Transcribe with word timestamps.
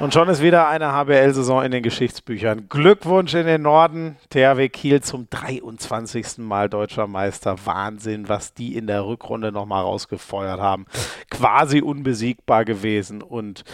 Und 0.00 0.14
schon 0.14 0.30
ist 0.30 0.40
wieder 0.40 0.66
eine 0.66 0.92
HBL-Saison 0.92 1.62
in 1.62 1.72
den 1.72 1.82
Geschichtsbüchern. 1.82 2.70
Glückwunsch 2.70 3.34
in 3.34 3.44
den 3.44 3.60
Norden. 3.60 4.16
THW 4.30 4.70
Kiel 4.70 5.02
zum 5.02 5.28
23. 5.28 6.38
Mal 6.38 6.70
deutscher 6.70 7.06
Meister. 7.06 7.66
Wahnsinn, 7.66 8.26
was 8.26 8.54
die 8.54 8.78
in 8.78 8.86
der 8.86 9.04
Rückrunde 9.04 9.52
nochmal 9.52 9.82
rausgefeuert 9.82 10.58
haben. 10.58 10.86
Quasi 11.28 11.82
unbesiegbar 11.82 12.64
gewesen 12.64 13.20
und 13.20 13.64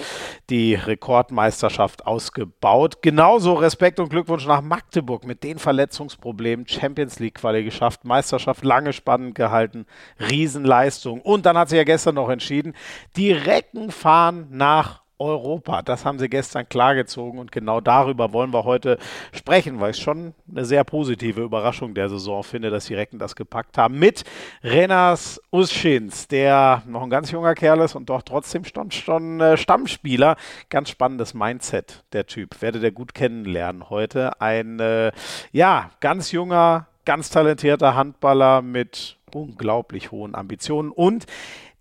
die 0.51 0.75
Rekordmeisterschaft 0.75 2.09
ausgebaut. 2.09 3.03
Genauso 3.03 3.55
Respekt 3.55 4.01
und 4.01 4.09
Glückwunsch 4.09 4.49
nach 4.49 4.63
Magdeburg 4.63 5.25
mit 5.25 5.45
den 5.45 5.61
Verletzungsproblemen. 5.61 6.67
Champions 6.67 7.21
League-Quali 7.21 7.63
geschafft, 7.63 8.05
Meisterschaft 8.05 8.65
lange 8.65 8.93
spannend 8.93 9.37
gehalten. 9.37 9.87
Riesenleistung. 10.19 11.21
Und 11.21 11.47
dann 11.47 11.57
hat 11.57 11.69
sich 11.69 11.77
ja 11.77 11.85
gestern 11.85 12.17
noch 12.17 12.31
entschieden, 12.31 12.75
die 13.15 13.31
Recken 13.31 13.93
fahren 13.93 14.49
nach 14.51 15.06
Europa. 15.19 15.83
Das 15.83 16.05
haben 16.05 16.19
sie 16.19 16.29
gestern 16.29 16.69
klargezogen 16.69 17.39
und 17.39 17.53
genau 17.53 17.81
darüber 17.81 18.33
wollen 18.33 18.53
wir 18.53 18.65
heute 18.65 18.99
sprechen, 19.33 19.81
weil 19.81 19.93
ich 19.93 19.99
schon 19.99 20.35
eine 20.51 20.65
sehr 20.65 20.85
positive 20.85 21.43
Überraschung 21.43 21.95
der 21.95 22.09
Saison 22.09 22.43
finde, 22.43 22.71
dass 22.71 22.87
die 22.87 22.95
Recken 22.95 23.19
das 23.19 23.37
gepackt 23.37 23.79
haben. 23.79 23.99
Mit 23.99 24.25
Renas 24.63 25.41
Uschins, 25.51 26.29
der 26.29 26.83
noch 26.87 27.03
ein 27.03 27.11
ganz 27.11 27.31
junger 27.31 27.55
Kerl 27.55 27.81
ist 27.81 27.95
und 27.95 28.11
doch 28.11 28.23
trotzdem 28.23 28.65
schon, 28.65 28.91
schon 28.91 29.41
äh, 29.41 29.57
Stammspieler. 29.57 30.37
Ganz 30.69 30.91
spannendes 30.91 31.35
Mindset, 31.35 32.05
der 32.13 32.27
Typ. 32.27 32.61
Werdet 32.61 32.83
ihr 32.83 32.93
gut 32.93 33.15
kennenlernen 33.15 33.91
heute. 33.91 34.41
Ein, 34.41 34.81
äh, 34.81 35.13
ja, 35.53 35.91
ganz 36.01 36.33
junger, 36.33 36.89
ganz 37.05 37.31
talentierter 37.31 37.95
Handballer 37.95 38.63
mit 38.63 39.17
unglaublich 39.35 40.11
hohen 40.11 40.35
Ambitionen 40.35 40.91
und 40.91 41.27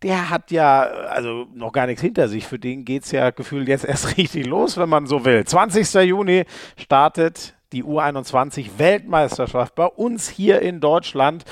der 0.04 0.30
hat 0.30 0.52
ja 0.52 0.82
also 0.82 1.48
noch 1.54 1.72
gar 1.72 1.88
nichts 1.88 2.02
hinter 2.02 2.28
sich. 2.28 2.46
Für 2.46 2.60
den 2.60 2.86
geht 2.86 3.06
es 3.06 3.12
ja 3.12 3.32
gefühlt 3.32 3.68
jetzt 3.68 3.86
erst 3.86 4.18
richtig 4.18 4.46
los, 4.46 4.78
wenn 4.78 4.90
man 4.90 5.08
so 5.08 5.26
will. 5.26 5.44
20. 5.46 5.94
Juni 6.08 6.46
startet 6.78 7.56
die 7.72 7.84
U21 7.84 8.78
Weltmeisterschaft 8.78 9.76
bei 9.76 9.86
uns 9.86 10.30
hier 10.30 10.62
in 10.62 10.80
Deutschland. 10.80 11.44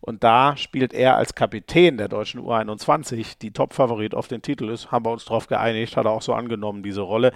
Und 0.00 0.24
da 0.24 0.56
spielt 0.56 0.92
er 0.92 1.16
als 1.16 1.34
Kapitän 1.34 1.96
der 1.96 2.08
deutschen 2.08 2.40
U21, 2.40 3.38
die 3.40 3.52
Top-Favorit 3.52 4.14
auf 4.14 4.28
den 4.28 4.42
Titel 4.42 4.68
ist, 4.68 4.90
haben 4.90 5.04
wir 5.04 5.12
uns 5.12 5.24
darauf 5.24 5.46
geeinigt, 5.46 5.96
hat 5.96 6.06
er 6.06 6.10
auch 6.10 6.22
so 6.22 6.34
angenommen, 6.34 6.82
diese 6.82 7.02
Rolle. 7.02 7.32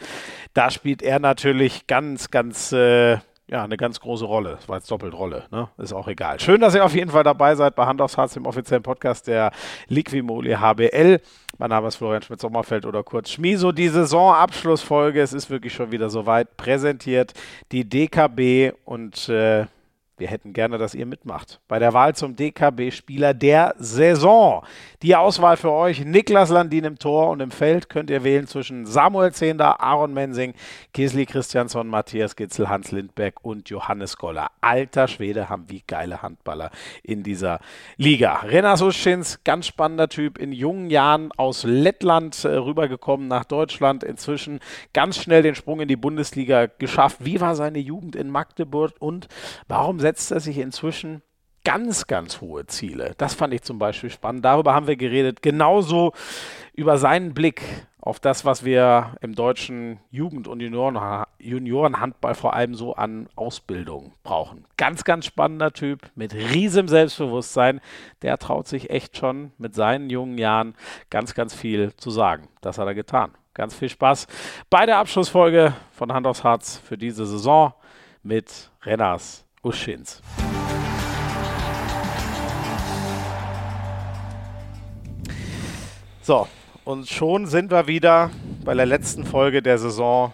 Da 0.55 0.71
spielt 0.71 1.03
er 1.03 1.21
natürlich 1.21 1.87
ganz, 1.87 2.31
ganz 2.31 2.73
äh, 2.73 3.19
ja, 3.49 3.63
eine 3.63 3.77
ganz 3.77 4.01
große 4.01 4.25
Rolle. 4.25 4.53
Das 4.57 4.69
war 4.69 4.77
jetzt 4.77 4.91
doppelt 4.91 5.13
Rolle, 5.15 5.45
ne? 5.51 5.69
Ist 5.77 5.93
auch 5.93 6.09
egal. 6.09 6.41
Schön, 6.41 6.61
dass 6.61 6.75
ihr 6.75 6.85
auf 6.85 6.95
jeden 6.95 7.11
Fall 7.11 7.25
dabei 7.25 7.55
seid 7.55 7.75
bei 7.75 7.85
Hand 7.85 8.01
aufs 8.01 8.17
Harz, 8.17 8.33
dem 8.35 8.47
offiziellen 8.47 8.83
Podcast 8.83 9.27
der 9.27 9.53
Liquimoli 9.89 10.53
HBL. 10.53 11.21
Mein 11.59 11.71
Name 11.71 11.89
ist 11.89 11.97
Florian 11.97 12.23
Schmidt-Sommerfeld 12.23 12.87
oder 12.87 13.03
kurz 13.03 13.31
Schmiso. 13.31 13.71
Die 13.71 13.89
Saisonabschlussfolge, 13.89 15.21
es 15.21 15.33
ist 15.33 15.51
wirklich 15.51 15.75
schon 15.75 15.93
wieder 15.93 16.09
soweit, 16.09 16.57
präsentiert 16.57 17.35
die 17.71 17.89
DKB 17.89 18.73
und 18.85 19.29
äh, 19.29 19.67
wir 20.17 20.29
hätten 20.29 20.53
gerne, 20.53 20.79
dass 20.79 20.95
ihr 20.95 21.07
mitmacht 21.07 21.61
bei 21.67 21.81
der 21.81 21.93
Wahl 21.93 22.15
zum 22.15 22.37
DKB-Spieler 22.37 23.35
der 23.35 23.75
Saison. 23.79 24.65
Die 25.03 25.17
Auswahl 25.17 25.57
für 25.57 25.73
euch: 25.73 26.05
Niklas 26.05 26.51
Landin 26.51 26.85
im 26.85 26.99
Tor 27.01 27.31
und 27.31 27.41
im 27.41 27.51
Feld 27.51 27.89
könnt 27.89 28.11
ihr 28.11 28.23
wählen 28.23 28.47
zwischen 28.47 28.87
Samuel 28.87 29.33
Zehnder, 29.33 29.81
Aaron 29.81 30.15
Mensing, 30.15 30.55
Kisli 30.93 31.27
Christiansson, 31.27 31.89
Matthias 31.89 32.37
Gitzel, 32.37 32.69
Hans 32.69 32.93
Lindberg 32.93 33.45
und 33.45 33.71
Johannes 33.71 34.17
Goller. 34.17 34.53
Alter 34.61 35.09
Schwede, 35.09 35.49
haben 35.49 35.65
wie 35.69 35.83
geile 35.85 36.23
Handballer 36.23 36.71
in 37.03 37.25
dieser 37.25 37.59
Liga. 37.97 38.37
Renas 38.45 38.83
Uschins, 38.83 39.41
ganz 39.43 39.67
spannender 39.67 40.09
Typ, 40.09 40.39
in 40.39 40.53
jungen 40.53 40.91
Jahren 40.91 41.33
aus 41.37 41.65
Lettland 41.65 42.45
äh, 42.45 42.49
rübergekommen 42.49 43.27
nach 43.27 43.45
Deutschland, 43.45 44.05
inzwischen 44.05 44.61
ganz 44.93 45.17
schnell 45.17 45.43
den 45.43 45.57
Sprung 45.57 45.81
in 45.81 45.89
die 45.89 45.97
Bundesliga 45.97 46.67
geschafft. 46.67 47.25
Wie 47.25 47.41
war 47.41 47.57
seine 47.57 47.81
Jugend 47.81 48.15
in 48.15 48.31
Magdeburg 48.31 48.93
und 49.01 49.27
warum 49.67 50.04
setzt 50.05 50.31
er 50.33 50.41
sich 50.41 50.59
inzwischen 50.59 51.23
ganz, 51.65 52.07
ganz 52.07 52.43
hohe 52.43 52.67
Ziele. 52.67 53.15
Das 53.17 53.33
fand 53.33 53.55
ich 53.55 53.63
zum 53.63 53.79
Beispiel 53.79 54.11
spannend. 54.11 54.45
Darüber 54.45 54.75
haben 54.75 54.87
wir 54.87 54.97
geredet. 54.97 55.41
Genauso 55.41 56.13
über 56.75 56.99
seinen 56.99 57.33
Blick 57.33 57.63
auf 58.03 58.21
das, 58.21 58.45
was 58.45 58.67
wir 58.67 59.17
im 59.23 59.35
deutschen 59.35 60.01
Jugend- 60.11 60.47
und 60.47 60.61
Juniorenhandball 60.61 62.35
vor 62.35 62.53
allem 62.53 62.75
so 62.75 62.93
an 62.97 63.31
Ausbildung 63.35 64.13
brauchen. 64.25 64.67
Ganz, 64.77 65.05
ganz 65.05 65.25
spannender 65.25 65.73
Typ 65.73 66.03
mit 66.15 66.35
riesem 66.35 66.87
Selbstbewusstsein. 66.87 67.81
Der 68.21 68.37
traut 68.37 68.69
sich 68.69 68.91
echt 68.91 69.17
schon 69.17 69.53
mit 69.57 69.75
seinen 69.75 70.11
jungen 70.11 70.37
Jahren 70.37 70.75
ganz, 71.09 71.33
ganz 71.33 71.55
viel 71.55 71.97
zu 71.97 72.11
sagen. 72.11 72.49
Das 72.61 72.77
hat 72.77 72.87
er 72.87 72.95
getan. 72.95 73.31
Ganz 73.55 73.75
viel 73.75 73.89
Spaß 73.89 74.27
bei 74.69 74.85
der 74.85 74.99
Abschlussfolge 74.99 75.73
von 75.93 76.13
Hand 76.13 76.27
aufs 76.27 76.45
Harz 76.45 76.77
für 76.77 76.99
diese 76.99 77.25
Saison 77.25 77.73
mit 78.23 78.71
Renners 78.83 79.45
Uschins. 79.65 80.21
So, 86.23 86.47
und 86.85 87.09
schon 87.09 87.47
sind 87.47 87.71
wir 87.71 87.87
wieder 87.87 88.31
bei 88.65 88.75
der 88.75 88.87
letzten 88.87 89.25
Folge 89.25 89.63
der 89.63 89.79
Saison 89.79 90.33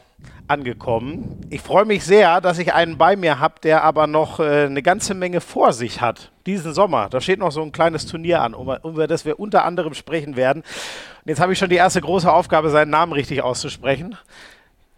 angekommen. 0.48 1.40
Ich 1.48 1.60
freue 1.60 1.84
mich 1.84 2.04
sehr, 2.04 2.40
dass 2.40 2.58
ich 2.58 2.74
einen 2.74 2.98
bei 2.98 3.14
mir 3.14 3.38
habe, 3.38 3.54
der 3.62 3.84
aber 3.84 4.08
noch 4.08 4.40
äh, 4.40 4.66
eine 4.66 4.82
ganze 4.82 5.14
Menge 5.14 5.40
vor 5.40 5.72
sich 5.72 6.00
hat 6.00 6.32
diesen 6.46 6.74
Sommer. 6.74 7.08
Da 7.08 7.20
steht 7.20 7.38
noch 7.38 7.52
so 7.52 7.62
ein 7.62 7.70
kleines 7.70 8.06
Turnier 8.06 8.42
an, 8.42 8.54
über 8.54 9.06
das 9.06 9.24
wir 9.24 9.38
unter 9.38 9.64
anderem 9.64 9.94
sprechen 9.94 10.34
werden. 10.36 10.62
Und 10.62 11.28
jetzt 11.28 11.40
habe 11.40 11.52
ich 11.52 11.58
schon 11.58 11.70
die 11.70 11.76
erste 11.76 12.00
große 12.00 12.30
Aufgabe, 12.30 12.70
seinen 12.70 12.90
Namen 12.90 13.12
richtig 13.12 13.42
auszusprechen. 13.42 14.16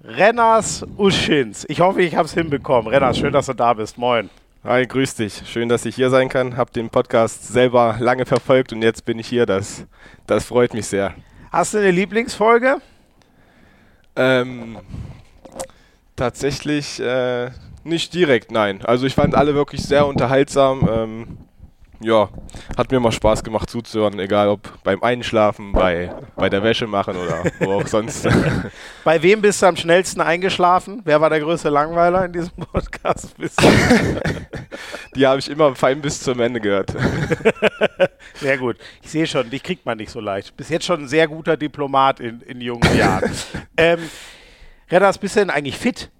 Renners 0.05 0.85
Uschins. 0.97 1.65
Ich 1.69 1.81
hoffe, 1.81 2.03
ich 2.03 2.17
habe 2.17 2.27
es 2.27 2.35
hinbekommen. 2.35 2.89
Renners, 2.89 3.19
schön, 3.19 3.33
dass 3.33 3.47
du 3.47 3.53
da 3.53 3.73
bist. 3.73 3.99
Moin. 3.99 4.31
Hi, 4.65 4.85
grüß 4.85 5.15
dich. 5.15 5.43
Schön, 5.47 5.69
dass 5.69 5.85
ich 5.85 5.95
hier 5.95 6.11
sein 6.11 6.29
kann. 6.29 6.57
Hab 6.57 6.73
den 6.73 6.91
Podcast 6.91 7.47
selber 7.47 7.97
lange 8.01 8.27
verfolgt 8.27 8.73
und 8.73 8.83
jetzt 8.83 9.05
bin 9.05 9.21
ich 9.21 9.29
hier. 9.29 9.47
Das, 9.47 9.87
das 10.27 10.45
freut 10.45 10.75
mich 10.75 10.87
sehr. 10.87 11.15
Hast 11.53 11.75
du 11.75 11.79
eine 11.79 11.93
Lieblingsfolge? 11.93 12.79
Ähm, 14.17 14.79
tatsächlich 16.17 16.99
äh, 16.99 17.51
nicht 17.85 18.13
direkt, 18.13 18.51
nein. 18.51 18.83
Also 18.85 19.07
ich 19.07 19.15
fand 19.15 19.37
alle 19.37 19.55
wirklich 19.55 19.83
sehr 19.83 20.07
unterhaltsam. 20.07 20.89
Ähm, 20.93 21.39
ja, 22.03 22.29
hat 22.77 22.91
mir 22.91 23.01
mal 23.01 23.13
Spaß 23.13 23.43
gemacht 23.45 23.71
zuzuhören, 23.71 24.19
egal 24.19 24.49
ob 24.49 24.83
beim 24.83 25.03
Einschlafen, 25.03 25.73
bei, 25.73 26.15
bei 26.37 26.49
der 26.49 26.63
Wäsche 26.63 26.87
machen 26.87 27.17
oder 27.17 27.45
wo 27.61 27.73
auch 27.73 27.87
sonst. 27.87 28.29
Bei 29.05 29.21
wem 29.23 29.43
bist 29.43 29.63
du 29.63 29.67
am 29.67 29.77
schnellsten 29.77 30.21
eingeschlafen? 30.21 31.03
Wer 31.05 31.21
war 31.21 31.29
der 31.29 31.41
größte 31.41 31.69
Langweiler 31.71 32.25
in 32.25 32.33
diesem 32.33 32.55
Podcast? 32.55 33.35
Die 35.17 35.27
habe 35.27 35.41
ich 35.41 35.51
immer 35.51 35.75
fein 35.75 36.01
bis 36.01 36.21
zum 36.23 36.41
Ende 36.41 36.61
gehört. 36.61 36.95
Sehr 38.35 38.59
gut. 38.59 38.77
Ich 39.03 39.11
sehe 39.11 39.27
schon, 39.27 39.51
dich 39.51 39.63
kriegt 39.63 39.85
man 39.85 39.99
nicht 39.99 40.11
so 40.11 40.21
leicht. 40.21 40.57
Bis 40.57 40.69
jetzt 40.69 40.87
schon 40.87 41.03
ein 41.03 41.09
sehr 41.09 41.29
guter 41.29 41.57
Diplomat 41.57 42.21
in, 42.21 42.41
in 42.43 42.61
jungen 42.61 42.97
Jahren. 42.97 43.31
ähm, 43.77 43.99
Redders, 44.91 45.19
bist 45.19 45.37
du 45.37 45.41
denn 45.41 45.51
eigentlich 45.51 45.77
fit? 45.77 46.11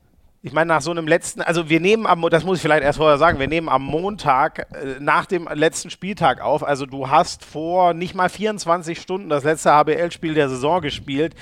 Ich 0.45 0.53
meine, 0.53 0.67
nach 0.67 0.83
so 0.83 0.91
einem 0.91 1.07
letzten, 1.07 1.41
also 1.41 1.69
wir 1.69 1.79
nehmen 1.79 2.05
am, 2.05 2.21
das 2.29 2.43
muss 2.43 2.57
ich 2.57 2.63
vielleicht 2.63 2.83
erst 2.83 2.99
vorher 2.99 3.17
sagen, 3.17 3.39
wir 3.39 3.47
nehmen 3.47 3.69
am 3.69 3.85
Montag 3.85 4.67
äh, 4.75 4.99
nach 4.99 5.25
dem 5.25 5.47
letzten 5.47 5.89
Spieltag 5.89 6.41
auf. 6.41 6.65
Also 6.65 6.85
du 6.85 7.09
hast 7.09 7.45
vor 7.45 7.95
nicht 7.95 8.17
mal 8.17 8.29
24 8.29 9.01
Stunden 9.01 9.29
das 9.29 9.45
letzte 9.45 9.71
HBL-Spiel 9.71 10.35
der 10.35 10.49
Saison 10.49 10.81
gespielt. 10.81 11.37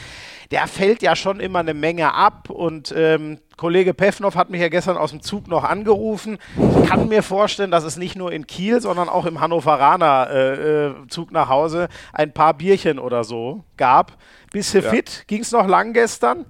Der 0.50 0.66
fällt 0.66 1.00
ja 1.00 1.16
schon 1.16 1.40
immer 1.40 1.60
eine 1.60 1.72
Menge 1.72 2.12
ab 2.12 2.50
und 2.50 2.92
ähm, 2.94 3.38
Kollege 3.56 3.94
Pefnov 3.94 4.34
hat 4.34 4.50
mich 4.50 4.60
ja 4.60 4.68
gestern 4.68 4.98
aus 4.98 5.12
dem 5.12 5.22
Zug 5.22 5.48
noch 5.48 5.64
angerufen. 5.64 6.36
Ich 6.82 6.88
kann 6.90 7.08
mir 7.08 7.22
vorstellen, 7.22 7.70
dass 7.70 7.84
es 7.84 7.96
nicht 7.96 8.16
nur 8.16 8.30
in 8.32 8.46
Kiel, 8.46 8.82
sondern 8.82 9.08
auch 9.08 9.24
im 9.24 9.40
Hannoveraner 9.40 10.28
äh, 10.30 10.88
äh, 10.88 10.94
Zug 11.08 11.32
nach 11.32 11.48
Hause 11.48 11.88
ein 12.12 12.34
paar 12.34 12.52
Bierchen 12.52 12.98
oder 12.98 13.24
so 13.24 13.64
gab. 13.78 14.18
Bist 14.52 14.74
du 14.74 14.80
ja. 14.80 14.90
fit? 14.90 15.24
Ging 15.26 15.40
es 15.40 15.52
noch 15.52 15.66
lang 15.66 15.94
gestern? 15.94 16.44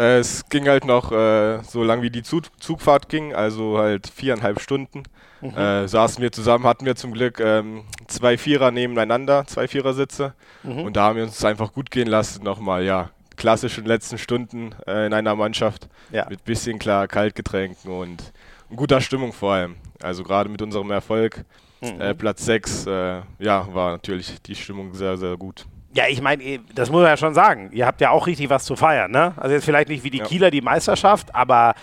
Äh, 0.00 0.18
es 0.18 0.48
ging 0.48 0.66
halt 0.66 0.86
noch 0.86 1.12
äh, 1.12 1.62
so 1.62 1.84
lang 1.84 2.00
wie 2.00 2.10
die 2.10 2.22
Zug 2.22 2.44
Zugfahrt 2.58 3.10
ging, 3.10 3.34
also 3.34 3.76
halt 3.76 4.06
viereinhalb 4.08 4.60
Stunden. 4.60 5.02
Mhm. 5.42 5.56
Äh, 5.56 5.88
saßen 5.88 6.22
wir 6.22 6.32
zusammen, 6.32 6.64
hatten 6.64 6.86
wir 6.86 6.96
zum 6.96 7.12
Glück 7.12 7.38
ähm, 7.38 7.84
zwei 8.06 8.38
Vierer 8.38 8.70
nebeneinander, 8.70 9.46
zwei 9.46 9.68
Vierersitze. 9.68 10.32
Mhm. 10.62 10.80
Und 10.80 10.96
da 10.96 11.04
haben 11.04 11.16
wir 11.16 11.24
uns 11.24 11.44
einfach 11.44 11.72
gut 11.72 11.90
gehen 11.90 12.08
lassen, 12.08 12.42
nochmal, 12.42 12.82
ja, 12.82 13.10
klassischen 13.36 13.84
letzten 13.84 14.16
Stunden 14.16 14.74
äh, 14.86 15.06
in 15.06 15.12
einer 15.12 15.34
Mannschaft 15.34 15.88
ja. 16.10 16.26
mit 16.28 16.44
bisschen 16.44 16.78
klar 16.78 17.06
Kaltgetränken 17.06 17.90
und 17.90 18.32
guter 18.74 19.00
Stimmung 19.00 19.32
vor 19.32 19.52
allem. 19.52 19.76
Also 20.02 20.24
gerade 20.24 20.48
mit 20.48 20.62
unserem 20.62 20.90
Erfolg, 20.90 21.44
mhm. 21.82 22.00
Äh, 22.00 22.14
Platz 22.14 22.44
6, 22.46 22.86
äh, 22.86 23.20
ja, 23.38 23.68
war 23.74 23.92
natürlich 23.92 24.40
die 24.42 24.54
Stimmung 24.54 24.94
sehr, 24.94 25.18
sehr 25.18 25.36
gut. 25.36 25.66
Ja, 25.92 26.04
ich 26.08 26.20
meine, 26.22 26.60
das 26.74 26.90
muss 26.90 27.00
man 27.00 27.10
ja 27.10 27.16
schon 27.16 27.34
sagen. 27.34 27.70
Ihr 27.72 27.86
habt 27.86 28.00
ja 28.00 28.10
auch 28.10 28.26
richtig 28.26 28.48
was 28.48 28.64
zu 28.64 28.76
feiern, 28.76 29.10
ne? 29.10 29.34
Also 29.36 29.54
jetzt 29.54 29.64
vielleicht 29.64 29.88
nicht 29.88 30.04
wie 30.04 30.10
die 30.10 30.18
ja. 30.18 30.24
Kieler 30.24 30.50
die 30.50 30.60
Meisterschaft, 30.60 31.34
aber 31.34 31.74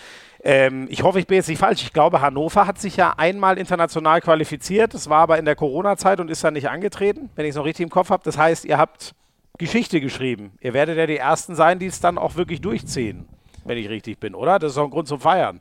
ähm, 0.44 0.88
ich 0.89 1.04
hoffe, 1.04 1.19
ich 1.19 1.27
bin 1.27 1.36
jetzt 1.36 1.50
nicht 1.50 1.59
falsch. 1.59 1.81
Ich 1.83 1.92
glaube, 1.92 2.21
Hannover 2.21 2.68
hat 2.68 2.80
sich 2.80 2.95
ja 2.95 3.13
einmal 3.18 3.57
international 3.57 4.21
qualifiziert. 4.21 4.94
Das 4.94 5.09
war 5.09 5.19
aber 5.19 5.38
in 5.38 5.45
der 5.45 5.56
Corona-Zeit 5.56 6.19
und 6.21 6.30
ist 6.31 6.44
dann 6.44 6.54
nicht 6.54 6.69
angetreten, 6.69 7.30
wenn 7.36 7.45
ich 7.45 7.50
es 7.50 7.56
noch 7.57 7.65
richtig 7.65 7.83
im 7.83 7.89
Kopf 7.89 8.09
habe. 8.09 8.24
Das 8.24 8.38
heißt, 8.38 8.63
ihr 8.63 8.77
habt 8.77 9.13
Geschichte 9.57 10.00
geschrieben. 10.00 10.51
Ihr 10.62 10.74
werdet 10.74 10.98
ja 10.98 11.06
die 11.06 11.18
Ersten 11.18 11.56
sein, 11.56 11.80
die 11.80 11.88
es 11.88 12.00
dann 12.00 12.18
auch 12.18 12.36
wirklich 12.36 12.62
durchziehen, 12.62 13.27
wenn 13.65 13.77
ich 13.77 13.89
richtig 13.89 14.19
bin, 14.19 14.36
oder? 14.36 14.59
Das 14.59 14.71
ist 14.71 14.77
auch 14.77 14.86
ein 14.86 14.92
Grund 14.92 15.07
zum 15.07 15.19
Feiern. 15.19 15.59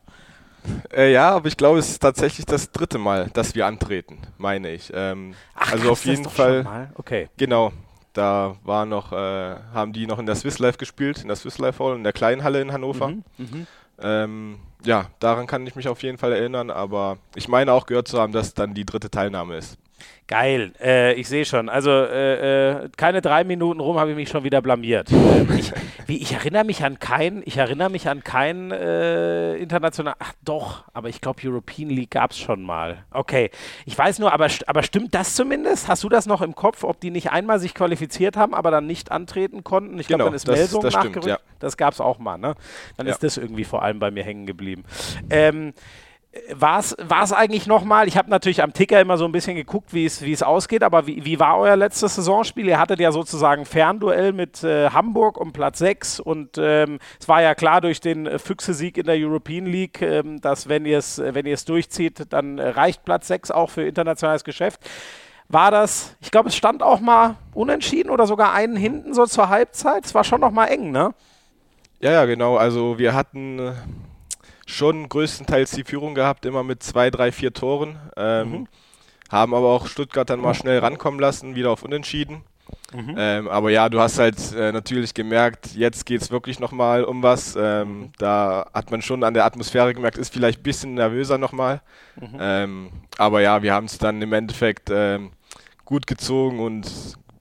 Äh, 0.94 1.12
ja, 1.12 1.30
aber 1.30 1.48
ich 1.48 1.56
glaube, 1.56 1.78
es 1.78 1.88
ist 1.88 2.00
tatsächlich 2.00 2.44
das 2.44 2.70
dritte 2.70 2.98
Mal, 2.98 3.30
dass 3.32 3.54
wir 3.54 3.66
antreten, 3.66 4.18
meine 4.36 4.70
ich. 4.72 4.92
Ähm, 4.94 5.34
Ach, 5.54 5.72
also 5.72 5.90
auf 5.92 6.00
das 6.00 6.10
jeden 6.10 6.24
doch 6.24 6.32
Fall. 6.32 6.62
schon 6.62 6.64
mal. 6.64 6.90
Okay. 6.96 7.28
Genau. 7.36 7.72
Da 8.16 8.56
war 8.64 8.86
noch, 8.86 9.12
äh, 9.12 9.56
haben 9.74 9.92
die 9.92 10.06
noch 10.06 10.18
in 10.18 10.24
der 10.24 10.36
Swiss 10.36 10.58
Life 10.58 10.78
gespielt, 10.78 11.20
in 11.20 11.28
der 11.28 11.36
Swiss 11.36 11.58
Life 11.58 11.84
Hall, 11.84 11.96
in 11.96 12.02
der 12.02 12.14
kleinen 12.14 12.44
Halle 12.44 12.62
in 12.62 12.72
Hannover. 12.72 13.08
Mhm, 13.08 13.24
mhm. 13.36 13.66
Ähm, 13.98 14.58
ja, 14.84 15.10
daran 15.18 15.46
kann 15.46 15.66
ich 15.66 15.76
mich 15.76 15.86
auf 15.86 16.02
jeden 16.02 16.16
Fall 16.16 16.32
erinnern, 16.32 16.70
aber 16.70 17.18
ich 17.34 17.46
meine 17.48 17.74
auch 17.74 17.84
gehört 17.84 18.08
zu 18.08 18.18
haben, 18.18 18.32
dass 18.32 18.54
dann 18.54 18.72
die 18.72 18.86
dritte 18.86 19.10
Teilnahme 19.10 19.56
ist. 19.56 19.76
Geil, 20.28 20.72
äh, 20.82 21.12
ich 21.14 21.28
sehe 21.28 21.44
schon. 21.44 21.68
Also 21.68 21.88
äh, 21.90 22.70
äh, 22.84 22.88
keine 22.96 23.20
drei 23.22 23.44
Minuten 23.44 23.78
rum 23.78 23.96
habe 24.00 24.10
ich 24.10 24.16
mich 24.16 24.28
schon 24.28 24.42
wieder 24.42 24.60
blamiert. 24.60 25.08
Ähm, 25.12 25.48
ich, 25.56 25.72
wie, 26.06 26.16
ich 26.16 26.32
erinnere 26.32 26.64
mich 26.64 26.82
an 26.82 26.98
keinen, 26.98 27.42
ich 27.44 27.56
erinnere 27.58 27.90
mich 27.90 28.08
an 28.08 28.24
keinen 28.24 28.72
äh, 28.72 29.54
international. 29.56 30.14
Ach 30.18 30.32
doch, 30.44 30.82
aber 30.92 31.08
ich 31.10 31.20
glaube 31.20 31.40
European 31.44 31.90
League 31.90 32.10
gab 32.10 32.32
es 32.32 32.38
schon 32.38 32.64
mal. 32.64 33.04
Okay, 33.12 33.50
ich 33.84 33.96
weiß 33.96 34.18
nur, 34.18 34.32
aber, 34.32 34.48
aber 34.66 34.82
stimmt 34.82 35.14
das 35.14 35.36
zumindest? 35.36 35.86
Hast 35.86 36.02
du 36.02 36.08
das 36.08 36.26
noch 36.26 36.42
im 36.42 36.56
Kopf, 36.56 36.82
ob 36.82 36.98
die 37.00 37.12
nicht 37.12 37.30
einmal 37.30 37.60
sich 37.60 37.72
qualifiziert 37.72 38.36
haben, 38.36 38.52
aber 38.52 38.72
dann 38.72 38.86
nicht 38.88 39.12
antreten 39.12 39.62
konnten? 39.62 39.96
Ich 40.00 40.08
glaube, 40.08 40.18
Genau, 40.24 40.30
dann 40.30 40.34
ist 40.34 40.48
das- 40.48 40.58
Melsung 40.58 40.82
das 40.82 40.92
stimmt, 40.92 41.06
nachgerückt. 41.14 41.28
ja. 41.28 41.38
Das 41.60 41.76
gab 41.76 41.94
es 41.94 42.00
auch 42.00 42.18
mal, 42.18 42.36
ne? 42.36 42.54
Dann 42.96 43.06
Ja. 43.06 43.12
ist 43.12 43.22
das 43.22 43.36
irgendwie 43.36 43.64
vor 43.64 43.82
allem 43.82 44.00
bei 44.00 44.10
mir 44.10 44.24
hängen 44.24 44.44
geblieben. 44.44 44.84
Ähm, 45.30 45.72
war 46.54 46.80
es 46.80 47.32
eigentlich 47.32 47.66
nochmal, 47.66 48.08
ich 48.08 48.16
habe 48.16 48.30
natürlich 48.30 48.62
am 48.62 48.72
Ticker 48.72 49.00
immer 49.00 49.16
so 49.16 49.24
ein 49.24 49.32
bisschen 49.32 49.56
geguckt, 49.56 49.92
wie 49.92 50.04
es 50.04 50.42
ausgeht, 50.42 50.82
aber 50.82 51.06
wie, 51.06 51.24
wie 51.24 51.38
war 51.38 51.58
euer 51.58 51.76
letztes 51.76 52.16
Saisonspiel? 52.16 52.66
Ihr 52.66 52.78
hattet 52.78 53.00
ja 53.00 53.12
sozusagen 53.12 53.64
Fernduell 53.64 54.32
mit 54.32 54.62
äh, 54.64 54.90
Hamburg 54.90 55.38
um 55.38 55.52
Platz 55.52 55.78
6 55.78 56.20
und 56.20 56.58
ähm, 56.58 56.98
es 57.20 57.28
war 57.28 57.42
ja 57.42 57.54
klar 57.54 57.80
durch 57.80 58.00
den 58.00 58.26
äh, 58.26 58.38
Füchse-Sieg 58.38 58.98
in 58.98 59.06
der 59.06 59.16
European 59.18 59.66
League, 59.66 60.02
ähm, 60.02 60.40
dass 60.40 60.68
wenn 60.68 60.86
ihr 60.86 60.98
es 60.98 61.18
wenn 61.18 61.46
ihr 61.46 61.54
es 61.54 61.64
durchzieht, 61.64 62.32
dann 62.32 62.58
äh, 62.58 62.68
reicht 62.68 63.04
Platz 63.04 63.28
6 63.28 63.50
auch 63.50 63.70
für 63.70 63.82
internationales 63.82 64.44
Geschäft. 64.44 64.80
War 65.48 65.70
das, 65.70 66.16
ich 66.20 66.30
glaube, 66.30 66.48
es 66.48 66.56
stand 66.56 66.82
auch 66.82 67.00
mal 67.00 67.36
unentschieden 67.54 68.10
oder 68.10 68.26
sogar 68.26 68.52
einen 68.52 68.76
hinten 68.76 69.14
so 69.14 69.26
zur 69.26 69.48
Halbzeit. 69.48 70.04
Es 70.04 70.14
war 70.14 70.24
schon 70.24 70.40
noch 70.40 70.50
mal 70.50 70.66
eng, 70.66 70.90
ne? 70.90 71.14
Ja, 72.00 72.12
ja, 72.12 72.24
genau. 72.24 72.56
Also 72.56 72.98
wir 72.98 73.14
hatten 73.14 73.58
äh, 73.58 73.72
schon 74.66 75.08
größtenteils 75.08 75.70
die 75.70 75.84
Führung 75.84 76.14
gehabt, 76.14 76.44
immer 76.44 76.62
mit 76.62 76.82
zwei, 76.82 77.10
drei, 77.10 77.32
vier 77.32 77.52
Toren. 77.54 77.98
Ähm, 78.16 78.50
Mhm. 78.50 78.68
Haben 79.30 79.54
aber 79.54 79.68
auch 79.68 79.86
Stuttgart 79.88 80.28
dann 80.30 80.40
mal 80.40 80.54
schnell 80.54 80.78
rankommen 80.78 81.18
lassen, 81.18 81.56
wieder 81.56 81.70
auf 81.72 81.82
Unentschieden. 81.82 82.42
Mhm. 82.92 83.14
Ähm, 83.18 83.48
aber 83.48 83.70
ja, 83.70 83.88
du 83.88 84.00
hast 84.00 84.18
halt 84.18 84.36
äh, 84.54 84.70
natürlich 84.72 85.14
gemerkt, 85.14 85.74
jetzt 85.74 86.06
geht 86.06 86.20
es 86.22 86.30
wirklich 86.30 86.60
nochmal 86.60 87.04
um 87.04 87.22
was. 87.22 87.56
Ähm, 87.56 87.88
Mhm. 88.00 88.12
Da 88.18 88.66
hat 88.72 88.90
man 88.90 89.02
schon 89.02 89.24
an 89.24 89.34
der 89.34 89.44
Atmosphäre 89.44 89.94
gemerkt, 89.94 90.18
ist 90.18 90.32
vielleicht 90.32 90.60
ein 90.60 90.62
bisschen 90.62 90.94
nervöser 90.94 91.38
nochmal. 91.38 91.80
Mhm. 92.16 92.36
Ähm, 92.40 92.90
aber 93.18 93.40
ja, 93.40 93.62
wir 93.62 93.72
haben 93.72 93.86
es 93.86 93.98
dann 93.98 94.22
im 94.22 94.32
Endeffekt 94.32 94.90
ähm, 94.92 95.32
gut 95.84 96.06
gezogen 96.06 96.60
und 96.60 96.88